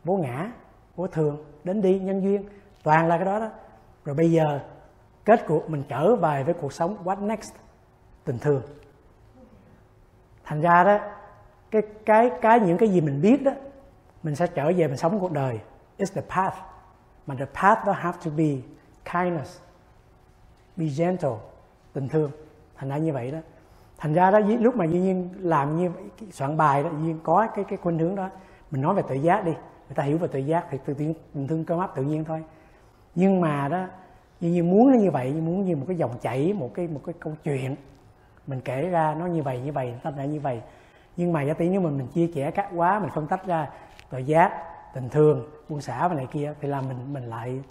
vô 0.04 0.18
ngã, 0.18 0.52
vô 0.96 1.08
thường, 1.08 1.46
đến 1.64 1.82
đi, 1.82 2.00
nhân 2.00 2.22
duyên, 2.22 2.44
toàn 2.84 3.08
là 3.08 3.18
cái 3.18 3.26
đó 3.26 3.40
đó. 3.40 3.50
Rồi 4.06 4.16
bây 4.16 4.32
giờ, 4.32 4.60
kết 5.26 5.46
cuộc 5.48 5.70
mình 5.70 5.84
trở 5.90 6.16
về 6.16 6.44
với 6.44 6.54
cuộc 6.54 6.74
sống, 6.74 6.98
what 7.04 7.26
next? 7.26 7.54
Tình 8.24 8.40
thương. 8.40 8.62
Thành 10.44 10.62
ra 10.62 10.84
đó, 10.84 10.98
cái 11.72 11.82
cái 12.06 12.32
cái 12.42 12.60
những 12.60 12.78
cái 12.78 12.90
gì 12.90 13.02
mình 13.02 13.22
biết 13.22 13.44
đó, 13.44 13.52
mình 14.24 14.36
sẽ 14.36 14.48
trở 14.48 14.72
về 14.78 14.88
mình 14.88 14.98
sống 14.98 15.20
cuộc 15.20 15.32
đời. 15.32 15.60
It's 15.98 16.14
the 16.14 16.22
path. 16.22 16.58
Mà 17.28 17.36
the 17.36 17.46
path 17.46 17.86
đó 17.86 17.92
have 17.92 18.18
to 18.26 18.32
be 18.38 18.56
kindness, 19.14 19.62
be 20.76 20.86
gentle, 20.98 21.38
tình 21.94 22.10
thương 22.10 22.32
thành 22.80 22.90
ra 22.90 22.98
như 22.98 23.14
vậy 23.14 23.32
đó. 23.32 23.40
Thành 23.98 24.14
ra 24.14 24.32
đó 24.32 24.40
lúc 24.40 24.76
mà 24.76 24.86
duy 24.86 25.00
nhiên 25.00 25.30
làm 25.38 25.78
như 25.78 25.92
soạn 26.32 26.58
bài 26.58 26.84
đó, 26.84 26.90
duy 26.90 26.98
nhiên 26.98 27.20
có 27.24 27.48
cái 27.56 27.66
cái 27.66 27.78
khuynh 27.78 28.00
hướng 28.00 28.16
đó, 28.16 28.30
mình 28.72 28.82
nói 28.82 28.96
về 28.96 29.04
tự 29.10 29.16
giác 29.16 29.46
đi. 29.46 29.52
Người 29.52 29.96
ta 29.96 30.04
hiểu 30.04 30.18
về 30.18 30.28
tự 30.28 30.40
giác 30.40 30.66
thì 30.70 30.78
tự 30.86 30.94
nhiên 30.94 31.14
mình 31.34 31.48
thương 31.48 31.66
cơ 31.66 31.80
áp 31.80 31.96
tự 31.96 32.04
nhiên 32.04 32.24
thôi. 32.24 32.44
Nhưng 33.16 33.42
mà 33.42 33.68
đó, 33.68 33.86
duy 34.42 34.52
nhiên 34.52 34.72
muốn 34.72 34.92
nó 34.92 34.98
như 34.98 35.12
vậy 35.12 35.34
muốn 35.34 35.66
như 35.66 35.76
một 35.76 35.86
cái 35.88 35.98
dòng 35.98 36.12
chảy, 36.22 36.54
một 36.54 36.74
cái 36.74 36.88
một 36.88 37.02
cái 37.06 37.16
câu 37.20 37.34
chuyện. 37.44 37.76
Mình 38.48 38.62
kể 38.62 38.90
ra 38.90 39.16
nó 39.20 39.26
như 39.26 39.44
vậy 39.44 39.62
như 39.62 39.72
vậy 39.72 39.94
tâm 40.04 40.18
lại 40.18 40.28
như 40.28 40.40
vậy. 40.40 40.62
Nhưng 41.18 41.34
mà 41.34 41.42
giả 41.42 41.54
tỷ 41.54 41.70
nếu 41.70 41.82
mà 41.82 41.90
mình 41.90 42.08
chia 42.08 42.28
sẻ 42.36 42.52
cắt 42.52 42.70
quá, 42.76 43.00
mình 43.00 43.10
phân 43.10 43.28
tách 43.28 43.46
ra 43.46 43.70
tự 44.10 44.18
giác, 44.18 44.64
tình 44.94 45.10
thương, 45.10 45.50
buông 45.70 45.82
xả 45.82 46.08
và 46.08 46.16
này 46.16 46.28
kia, 46.32 46.54
thì 46.62 46.68
là 46.68 46.82
mình 46.82 47.14
mình 47.14 47.24
lại 47.24 47.62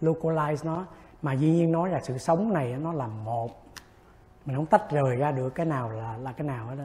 localize 0.00 0.56
nó. 0.64 0.84
Mà 1.22 1.32
duy 1.32 1.50
nhiên 1.50 1.72
nói 1.72 1.90
là 1.90 2.00
sự 2.02 2.18
sống 2.18 2.52
này 2.52 2.76
nó 2.82 2.92
là 2.92 3.06
một 3.06 3.61
mình 4.46 4.56
không 4.56 4.66
tách 4.66 4.90
rời 4.90 5.16
ra 5.16 5.32
được 5.32 5.54
cái 5.54 5.66
nào 5.66 5.90
là 5.90 6.16
là 6.16 6.32
cái 6.32 6.46
nào 6.46 6.66
hết 6.66 6.76
đó 6.76 6.84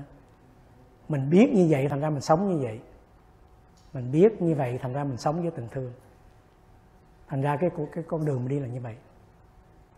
mình 1.10 1.30
biết 1.30 1.52
như 1.54 1.68
vậy 1.70 1.88
thành 1.90 2.00
ra 2.00 2.10
mình 2.10 2.22
sống 2.22 2.50
như 2.50 2.64
vậy. 2.64 2.82
Mình 3.94 4.12
biết 4.12 4.42
như 4.42 4.56
vậy 4.56 4.80
thành 4.82 4.94
ra 4.94 5.04
mình 5.04 5.18
sống 5.18 5.42
với 5.42 5.52
tình 5.52 5.68
thương. 5.72 5.94
Thành 7.28 7.42
ra 7.42 7.58
cái 7.58 7.70
cái 7.92 8.04
con 8.08 8.26
đường 8.26 8.40
mình 8.40 8.48
đi 8.48 8.60
là 8.60 8.68
như 8.68 8.82
vậy. 8.82 8.96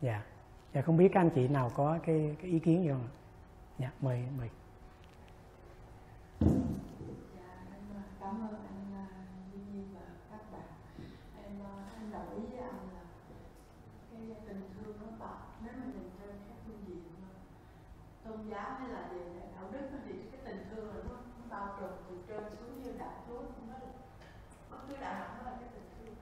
Dạ. 0.01 0.23
Dạ 0.73 0.81
không 0.81 0.97
biết 0.97 1.09
các 1.13 1.21
anh 1.21 1.29
chị 1.29 1.47
nào 1.47 1.71
có 1.75 1.99
cái, 2.05 2.35
cái 2.41 2.51
ý 2.51 2.59
kiến 2.59 2.83
gì 2.83 2.89
không 2.89 3.07
dạ 3.79 3.91
mời 4.01 4.23
mời 4.37 4.49
Dạ, 6.39 6.47
em 7.71 8.03
cảm 8.19 8.41
ơn 8.41 8.59
anh 8.69 9.07
Duy 9.53 9.59
Nhi 9.73 9.83
và 9.93 10.01
các 10.31 10.51
bạn. 10.51 10.61
nhìn 15.93 16.09
trên 16.19 16.35
các 16.49 16.55
phương 16.65 16.83
diện 16.87 17.03
tôn 18.23 18.49
giáo 18.49 18.75
hay 18.79 18.89
là 18.89 19.09
về 19.11 19.19
đạo 19.55 19.69
đức 19.71 19.87
thì 20.05 20.13
cái 20.31 20.41
tình 20.45 20.65
thương 20.69 20.87
là 20.87 21.03
nó, 21.09 21.15
nó 21.15 21.45
bao 21.49 21.75
trùm 21.79 21.89
từ 22.09 22.15
trên 22.27 22.43
xuống 22.59 22.83
như 22.83 22.91
đạo 22.99 23.23
chúa 23.27 23.41
nó 23.69 23.77
là 23.79 23.91
bất 24.71 24.77
cứ 24.87 24.95
đạo 25.01 25.13
nào 25.13 25.29
nó 25.37 25.51
là 25.51 25.57
cái 25.59 25.69
tình 25.73 25.89
thương 25.97 26.15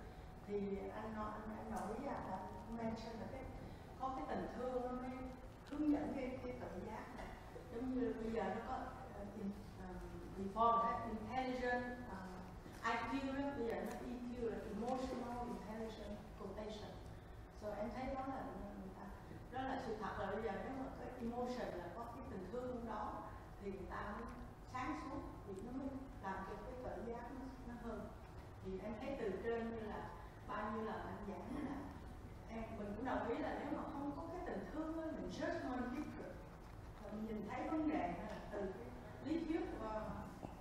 thì 0.48 0.78
anh 0.96 1.16
nói 1.16 1.32
anh, 1.34 1.58
anh 1.58 1.72
nói 1.72 1.82
với 1.88 2.08
anh 2.08 2.30
là 2.32 2.40
mention 2.78 3.20
là 3.20 3.28
cái 3.32 3.44
có 4.00 4.14
cái 4.16 4.26
tình 4.30 4.48
thương 4.58 4.82
nó 4.86 4.92
mới 4.92 5.18
hướng 5.70 5.92
dẫn 5.92 6.14
cái 6.16 6.40
cái 6.44 6.54
tự 6.60 6.68
giác 6.88 7.16
này 7.18 7.28
giống 7.74 7.87
như 8.00 8.14
bây 8.24 8.32
giờ 8.32 8.44
nó 8.56 8.62
có 8.68 8.76
uh, 8.76 9.88
evolve 10.44 10.90
um, 11.04 11.18
intelligent 11.18 11.86
ờ, 12.10 12.18
uh, 12.78 12.94
IQ 12.94 13.12
đó. 13.38 13.50
Bây 13.58 13.68
giờ 13.68 13.76
nó 13.88 13.94
EQ 14.10 14.50
là 14.52 14.58
emotional 14.74 15.38
intelligent 15.54 16.16
quotation. 16.40 16.92
So 17.62 17.68
em 17.82 17.90
thấy 17.96 18.06
đó 18.16 18.24
là 18.28 18.42
người 18.80 18.92
ta 18.98 19.06
đó 19.54 19.62
là 19.70 19.82
sự 19.86 19.96
thật 20.02 20.14
là 20.20 20.32
bây 20.32 20.44
giờ 20.44 20.52
nếu 20.64 20.74
mà 20.80 20.86
cái 21.00 21.10
emotion 21.22 21.70
là 21.80 21.88
có 21.96 22.04
cái 22.04 22.24
tình 22.30 22.46
thương 22.52 22.86
đó 22.88 23.14
thì 23.62 23.72
người 23.72 23.90
ta 23.90 24.02
mới 24.16 24.26
sáng 24.74 25.02
suốt 25.02 25.20
thì 25.48 25.54
nó 25.66 25.72
mới 25.80 25.90
làm 26.24 26.38
cho 26.48 26.56
cái 26.66 26.74
tự 26.84 27.12
giác 27.12 27.26
nó, 27.40 27.46
nó 27.68 27.74
hơn. 27.84 28.00
Thì 28.66 28.72
em 28.84 28.94
thấy 29.02 29.16
từ 29.20 29.32
trên 29.44 29.70
như 29.72 29.80
là 29.80 30.10
bao 30.48 30.72
nhiêu 30.72 30.84
là 30.86 30.94
anh 30.94 31.22
giảng 31.28 31.70
là 31.70 31.78
em 32.50 32.64
mình 32.80 32.94
cũng 32.96 33.06
đồng 33.06 33.28
ý 33.30 33.38
là 33.38 33.60
nếu 33.60 33.80
mà 33.80 33.84
không 33.94 34.12
có 34.16 34.24
cái 34.32 34.42
tình 34.46 34.66
thương 34.74 35.02
á 35.02 35.06
mình 35.16 35.30
judgment 35.38 35.70
hơn 35.70 35.92
cái 35.96 36.04
nhìn 37.26 37.48
thấy 37.50 37.70
vấn 37.70 37.90
đề 37.90 38.08
là 38.08 38.38
từ 38.52 38.74
lý 39.26 39.46
thuyết 39.46 39.62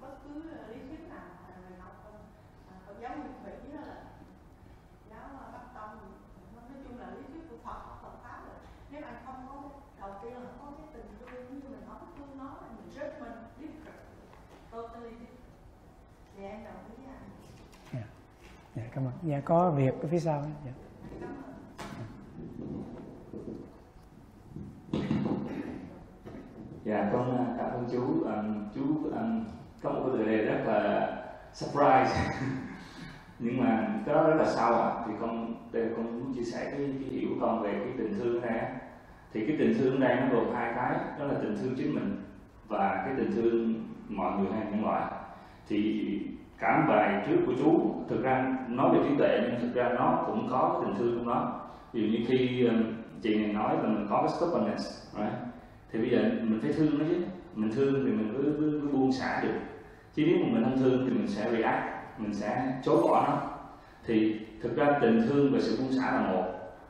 bất 0.00 0.16
cứ 0.24 0.42
lý 0.68 0.80
thuyết 0.88 1.09
nào 1.09 1.26
mà 1.48 1.54
mình 1.68 1.80
học 1.80 1.94
uh, 2.09 2.86
Phật 2.86 2.94
giáo 3.00 3.16
nguyên 3.16 3.32
thủy 3.44 3.72
là 3.72 4.04
giáo 5.11 5.24
uh, 5.34 5.52
Bắc 5.52 5.74
Tông. 5.74 5.98
Nói 6.57 6.64
chung 6.84 6.98
là 6.98 7.11
lý 7.11 7.22
thuyết 7.32 7.42
của 7.50 7.57
Phật 7.64 7.80
Phật 8.02 8.14
pháp 8.22 8.40
rồi 8.46 8.57
nếu 8.90 9.02
anh 9.04 9.22
không 9.26 9.46
có 9.48 9.70
đầu 10.00 10.18
tiên 10.22 10.32
là 10.32 10.50
không 10.59 10.74
có 10.78 10.82
cái 10.82 10.88
tình 10.94 11.07
thương 11.20 11.61
như 11.61 11.68
mình 11.68 11.84
không 11.88 12.12
thương 12.18 12.38
nó 12.38 12.44
là 12.44 12.68
mình 12.76 12.90
judgment 12.94 13.38
different 13.61 14.02
totally 14.70 15.11
different 15.11 15.46
thì 16.36 16.44
em 16.44 16.64
đồng 16.64 16.96
ý 16.98 17.04
anh 17.04 17.30
dạ. 17.92 18.04
Dạ 18.74 18.82
cảm 18.92 19.04
ơn. 19.04 19.12
Dạ 19.22 19.40
có 19.44 19.70
việc 19.70 19.94
ở 20.02 20.09
phía 20.09 20.20
sau 20.20 20.46
dạ. 20.64 20.72
cảm 21.20 21.30
ơn 21.44 21.57
Dạ 26.87 27.11
con 27.12 27.39
à, 27.39 27.45
cảm 27.59 27.70
ơn 27.70 27.84
chú. 27.93 28.01
Um, 28.24 28.68
chú 28.74 28.82
um, 29.11 29.45
có 29.82 29.91
một 29.91 30.01
cái 30.07 30.18
tựa 30.18 30.24
đề 30.24 30.45
rất 30.45 30.64
là 30.66 31.09
surprise. 31.53 32.20
Nhưng 33.39 33.61
mà 33.61 33.89
cái 34.07 34.14
đó 34.14 34.22
rất 34.22 34.34
là 34.34 34.45
sâu 34.45 34.74
ạ 34.74 34.93
thì 35.07 35.12
con 35.20 35.55
đây 35.72 35.87
con 35.97 36.05
muốn 36.05 36.34
chia 36.34 36.43
sẻ 36.43 36.64
cái, 36.64 36.95
cái 37.01 37.09
hiểu 37.11 37.28
con 37.41 37.62
về 37.62 37.72
cái 37.72 37.93
tình 37.99 38.14
thương 38.18 38.41
này 38.41 38.72
thì 39.32 39.47
cái 39.47 39.57
tình 39.59 39.74
thương 39.78 40.01
đây 40.01 40.16
nó 40.20 40.26
gồm 40.32 40.55
hai 40.55 40.72
cái. 40.76 40.95
Đó 41.18 41.24
là 41.24 41.34
tình 41.43 41.57
thương 41.57 41.74
chính 41.76 41.95
mình 41.95 42.22
và 42.68 43.03
cái 43.07 43.14
tình 43.16 43.32
thương 43.34 43.74
mọi 44.09 44.32
người 44.39 44.53
hay 44.53 44.66
nhân 44.70 44.84
loại. 44.84 45.03
Thì 45.68 46.20
cả 46.59 46.84
bài 46.89 47.24
trước 47.26 47.37
của 47.47 47.55
chú 47.59 47.95
thực 48.09 48.22
ra 48.22 48.57
nói 48.68 48.95
về 48.95 49.09
trí 49.09 49.16
tuệ 49.18 49.39
nhưng 49.43 49.61
thực 49.61 49.74
ra 49.74 49.89
nó 49.99 50.24
cũng 50.26 50.49
có 50.51 50.82
tình 50.84 50.95
thương 50.99 51.18
trong 51.18 51.28
đó. 51.28 51.61
Ví 51.93 52.01
dụ 52.03 52.18
như 52.18 52.24
khi 52.28 52.68
chị 53.22 53.39
này 53.39 53.53
nói 53.53 53.76
là 53.76 53.82
mình 53.82 54.07
có 54.11 54.16
cái 54.22 54.28
stubbornness 54.28 55.14
right? 55.16 55.45
Thì 55.93 55.99
bây 55.99 56.11
giờ 56.11 56.18
mình 56.43 56.59
phải 56.62 56.72
thương 56.72 56.99
nó 56.99 57.05
chứ. 57.09 57.16
Mình 57.55 57.70
thương 57.74 57.95
thì 57.95 58.12
mình 58.12 58.34
cứ, 58.37 58.57
cứ, 58.59 58.80
cứ 58.82 58.89
buông 58.89 59.12
xả 59.12 59.41
được. 59.43 59.59
Chứ 60.14 60.24
nếu 60.26 60.39
mà 60.39 60.53
mình 60.53 60.64
không 60.64 60.78
thương 60.78 61.07
thì 61.07 61.12
mình 61.12 61.28
sẽ 61.28 61.51
react 61.51 61.84
mình 62.18 62.34
sẽ 62.34 62.80
chối 62.84 62.97
bỏ 63.03 63.26
nó. 63.28 63.39
Thì 64.07 64.41
thực 64.62 64.76
ra 64.76 64.99
tình 65.01 65.22
thương 65.28 65.53
và 65.53 65.59
sự 65.61 65.76
buông 65.82 65.93
xả 65.93 66.12
là 66.12 66.32
một. 66.32 66.45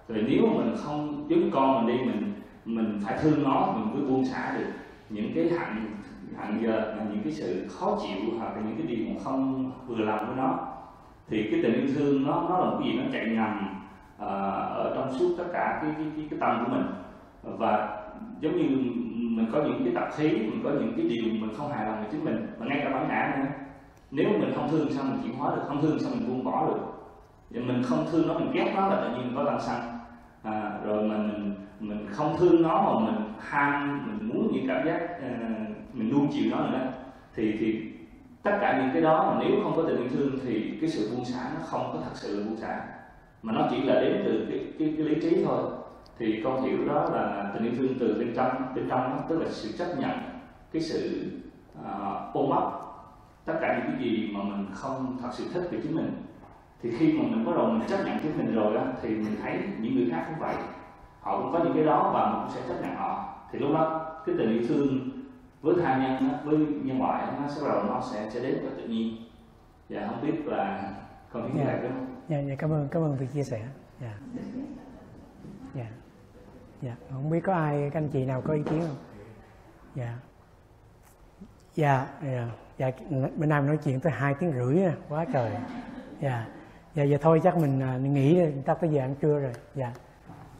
Rồi 0.09 0.25
nếu 0.29 0.47
mà 0.47 0.65
mình 0.65 0.75
không 0.77 1.27
giống 1.29 1.51
con 1.53 1.87
mình 1.87 1.97
đi 1.97 2.05
mình 2.05 2.33
mình 2.65 3.01
phải 3.05 3.19
thương 3.23 3.43
nó 3.43 3.73
mình 3.73 3.89
cứ 3.95 4.09
buông 4.09 4.25
xả 4.25 4.55
được. 4.59 4.67
Những 5.11 5.33
cái 5.35 5.49
hạn 5.59 5.97
hạn 6.39 6.61
giờ 6.63 6.95
là 6.97 7.05
những 7.13 7.23
cái 7.25 7.33
sự 7.33 7.67
khó 7.69 7.99
chịu 8.03 8.39
hoặc 8.39 8.57
là 8.57 8.63
những 8.63 8.77
cái 8.77 8.97
điều 8.97 9.07
mà 9.09 9.21
không 9.25 9.73
vừa 9.87 9.97
lòng 9.97 10.27
với 10.27 10.37
nó 10.37 10.59
thì 11.29 11.49
cái 11.51 11.61
tình 11.63 11.73
yêu 11.73 11.95
thương 11.95 12.27
nó 12.27 12.47
nó 12.49 12.59
là 12.59 12.65
một 12.65 12.77
cái 12.81 12.89
gì 12.89 12.99
nó 12.99 13.05
chạy 13.13 13.27
ngầm 13.27 13.83
uh, 14.17 14.29
ở 14.77 14.93
trong 14.95 15.19
suốt 15.19 15.35
tất 15.39 15.45
cả 15.53 15.79
cái 15.83 15.91
cái, 15.97 16.07
cái, 16.17 16.27
cái 16.31 16.39
tâm 16.41 16.65
của 16.65 16.73
mình. 16.73 16.87
Và 17.43 18.03
giống 18.41 18.57
như 18.57 18.69
mình 19.37 19.47
có 19.53 19.63
những 19.63 19.85
cái 19.85 19.93
tập 19.95 20.09
khí 20.17 20.29
mình 20.29 20.61
có 20.65 20.71
những 20.71 20.93
cái 20.97 21.07
điều 21.09 21.25
mình 21.25 21.55
không 21.57 21.73
hài 21.73 21.87
lòng 21.87 22.01
về 22.03 22.09
chính 22.13 22.25
mình 22.25 22.47
và 22.59 22.67
ngay 22.67 22.81
cả 22.85 22.91
bản 22.91 23.09
ngã 23.09 23.37
nữa. 23.39 23.51
Nếu 24.11 24.29
mình 24.41 24.53
không 24.55 24.69
thương 24.71 24.89
sao 24.91 25.05
mình 25.05 25.21
chuyển 25.25 25.35
hóa 25.35 25.57
được 25.57 25.63
không 25.69 25.83
thương 25.83 25.99
sao 25.99 26.11
mình 26.15 26.29
buông 26.29 26.45
bỏ 26.45 26.67
được. 26.67 26.81
Và 27.51 27.61
mình 27.67 27.83
không 27.83 28.07
thương 28.13 28.29
nó 28.29 28.39
mình 28.39 28.51
ghét 28.53 28.73
nó 28.77 28.89
là 28.89 28.97
tự 28.97 29.09
nhiên 29.09 29.27
mình 29.27 29.37
có 29.37 29.45
tâm 29.45 29.61
xăng 29.61 29.99
à, 30.43 30.79
rồi 30.85 31.09
mình 31.09 31.55
mình 31.81 32.07
không 32.11 32.37
thương 32.39 32.63
nó 32.63 32.83
mà 32.83 33.11
mình 33.11 33.33
ham 33.41 34.03
mình 34.07 34.29
muốn 34.29 34.51
những 34.53 34.69
cảm 34.69 34.87
giác 34.87 35.01
uh, 35.03 35.95
mình 35.95 36.11
nuông 36.11 36.29
chiều 36.33 36.45
nó 36.51 36.67
nữa 36.67 36.93
thì 37.35 37.57
thì 37.61 37.93
tất 38.43 38.59
cả 38.61 38.81
những 38.81 38.91
cái 38.93 39.03
đó 39.03 39.31
mà 39.31 39.45
nếu 39.45 39.61
không 39.63 39.77
có 39.77 39.83
tình 39.83 39.97
yêu 39.97 40.09
thương 40.09 40.39
thì 40.45 40.79
cái 40.81 40.91
sự 40.91 41.11
buông 41.15 41.25
xả 41.25 41.51
nó 41.55 41.61
không 41.65 41.91
có 41.93 41.99
thật 42.05 42.11
sự 42.15 42.39
là 42.39 42.47
buông 42.47 42.57
xả. 42.57 42.81
Mà 43.43 43.53
nó 43.53 43.69
chỉ 43.71 43.83
là 43.83 43.95
đến 44.01 44.23
từ 44.25 44.47
cái, 44.51 44.61
cái, 44.79 44.95
cái 44.97 45.07
lý 45.07 45.15
trí 45.21 45.45
thôi 45.45 45.63
thì 46.19 46.41
con 46.45 46.63
hiểu 46.63 46.89
đó 46.89 47.09
là 47.13 47.51
tình 47.55 47.65
yêu 47.65 47.73
thương 47.79 47.99
từ 48.01 48.17
bên 48.19 48.33
trong 48.37 48.75
bên 48.75 48.89
trong 48.89 49.01
đó, 49.01 49.19
tức 49.29 49.39
là 49.39 49.49
sự 49.49 49.73
chấp 49.79 49.99
nhận 49.99 50.19
cái 50.73 50.83
sự 50.83 51.31
uh, 51.81 52.35
ôm 52.35 52.51
ấp 52.51 52.71
tất 53.45 53.55
cả 53.61 53.79
những 53.79 53.97
cái 53.97 54.05
gì 54.05 54.31
mà 54.35 54.43
mình 54.43 54.67
không 54.73 55.19
thật 55.23 55.29
sự 55.33 55.45
thích 55.55 55.69
về 55.71 55.79
chính 55.83 55.97
mình. 55.97 56.13
Thì 56.83 56.91
khi 56.99 57.13
mà 57.13 57.25
mình 57.31 57.45
bắt 57.45 57.53
đầu 57.57 57.67
mình 57.67 57.89
chấp 57.89 58.05
nhận 58.05 58.19
chính 58.23 58.39
mình 58.39 58.55
rồi 58.55 58.77
á 58.77 58.85
thì 59.03 59.09
mình 59.09 59.37
thấy 59.43 59.59
những 59.81 59.95
người 59.95 60.11
khác 60.11 60.25
cũng 60.29 60.39
vậy. 60.39 60.55
Họ 61.21 61.43
cũng 61.43 61.53
có 61.53 61.65
những 61.65 61.75
cái 61.75 61.85
đó 61.85 62.11
và 62.15 62.33
mình 62.33 62.41
cũng 62.43 62.55
sẽ 62.55 62.69
chấp 62.69 62.83
nhận 62.83 62.97
họ. 62.97 63.35
Thì 63.53 63.59
lúc 63.59 63.71
đó 63.75 64.13
cái 64.27 64.35
tình 64.39 64.53
yêu 64.53 64.63
thương 64.69 65.11
với 65.63 65.75
tha 65.83 65.97
nhân 65.97 66.31
với 66.45 66.59
nhân 66.59 66.99
loại 66.99 67.27
nó 67.43 67.49
sẽ 67.49 67.63
bắt 67.63 67.69
đầu 67.73 67.83
nó 67.83 68.01
sẽ 68.13 68.31
sẽ 68.31 68.41
đến 68.41 68.59
và 68.65 68.71
tự 68.77 68.89
nhiên. 68.89 69.17
Và 69.89 70.07
không 70.07 70.23
biết 70.23 70.47
là 70.47 70.93
con 71.33 71.43
biết 71.43 71.51
Dạ. 71.55 71.65
yeah. 71.65 71.83
lại 71.83 71.91
không 71.93 72.07
dạ 72.29 72.39
dạ 72.39 72.55
cảm 72.59 72.73
ơn 72.73 72.89
cảm 72.91 73.03
ơn 73.03 73.17
việc 73.17 73.33
chia 73.33 73.45
sẻ. 73.45 73.67
Dạ. 74.01 74.13
Dạ 74.35 74.43
dạ 76.87 76.97
không 77.11 77.31
biết 77.31 77.41
có 77.41 77.55
ai 77.55 77.91
các 77.93 77.99
anh 78.01 78.09
chị 78.09 78.25
nào 78.25 78.43
có 78.43 78.55
ý 78.55 78.63
kiến 78.63 78.81
không? 78.81 78.97
Dạ. 79.95 80.19
Dạ 81.75 82.07
dạ, 82.23 82.49
dạ 82.79 82.91
nay 83.11 83.31
mình 83.37 83.49
nói 83.49 83.79
chuyện 83.85 84.01
tới 84.01 84.13
hai 84.13 84.35
tiếng 84.35 84.53
rưỡi 84.53 84.85
à, 84.85 84.95
quá 85.09 85.27
trời. 85.33 85.53
Dạ 86.21 86.47
dạ 86.95 87.03
giờ 87.03 87.19
thôi 87.21 87.41
chắc 87.45 87.57
mình 87.57 87.83
à, 87.83 87.97
nghỉ 87.97 88.35
đi, 88.35 88.47
ta 88.65 88.75
tới 88.75 88.91
giờ 88.91 89.01
ăn 89.01 89.15
trưa 89.15 89.39
rồi. 89.41 89.53
Dạ. 89.75 89.93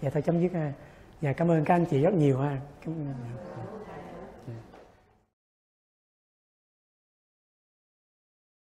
Dạ 0.03 0.11
thôi 0.11 0.23
chấm 0.23 0.41
dứt 0.41 0.53
ha. 0.53 0.73
Dạ 1.21 1.33
cảm 1.33 1.51
ơn 1.51 1.65
các 1.65 1.75
anh 1.75 1.85
chị 1.85 2.03
rất 2.03 2.15
nhiều 2.15 2.39
ha. 2.39 2.59
Cảm 2.85 2.95
ơn. 2.95 3.15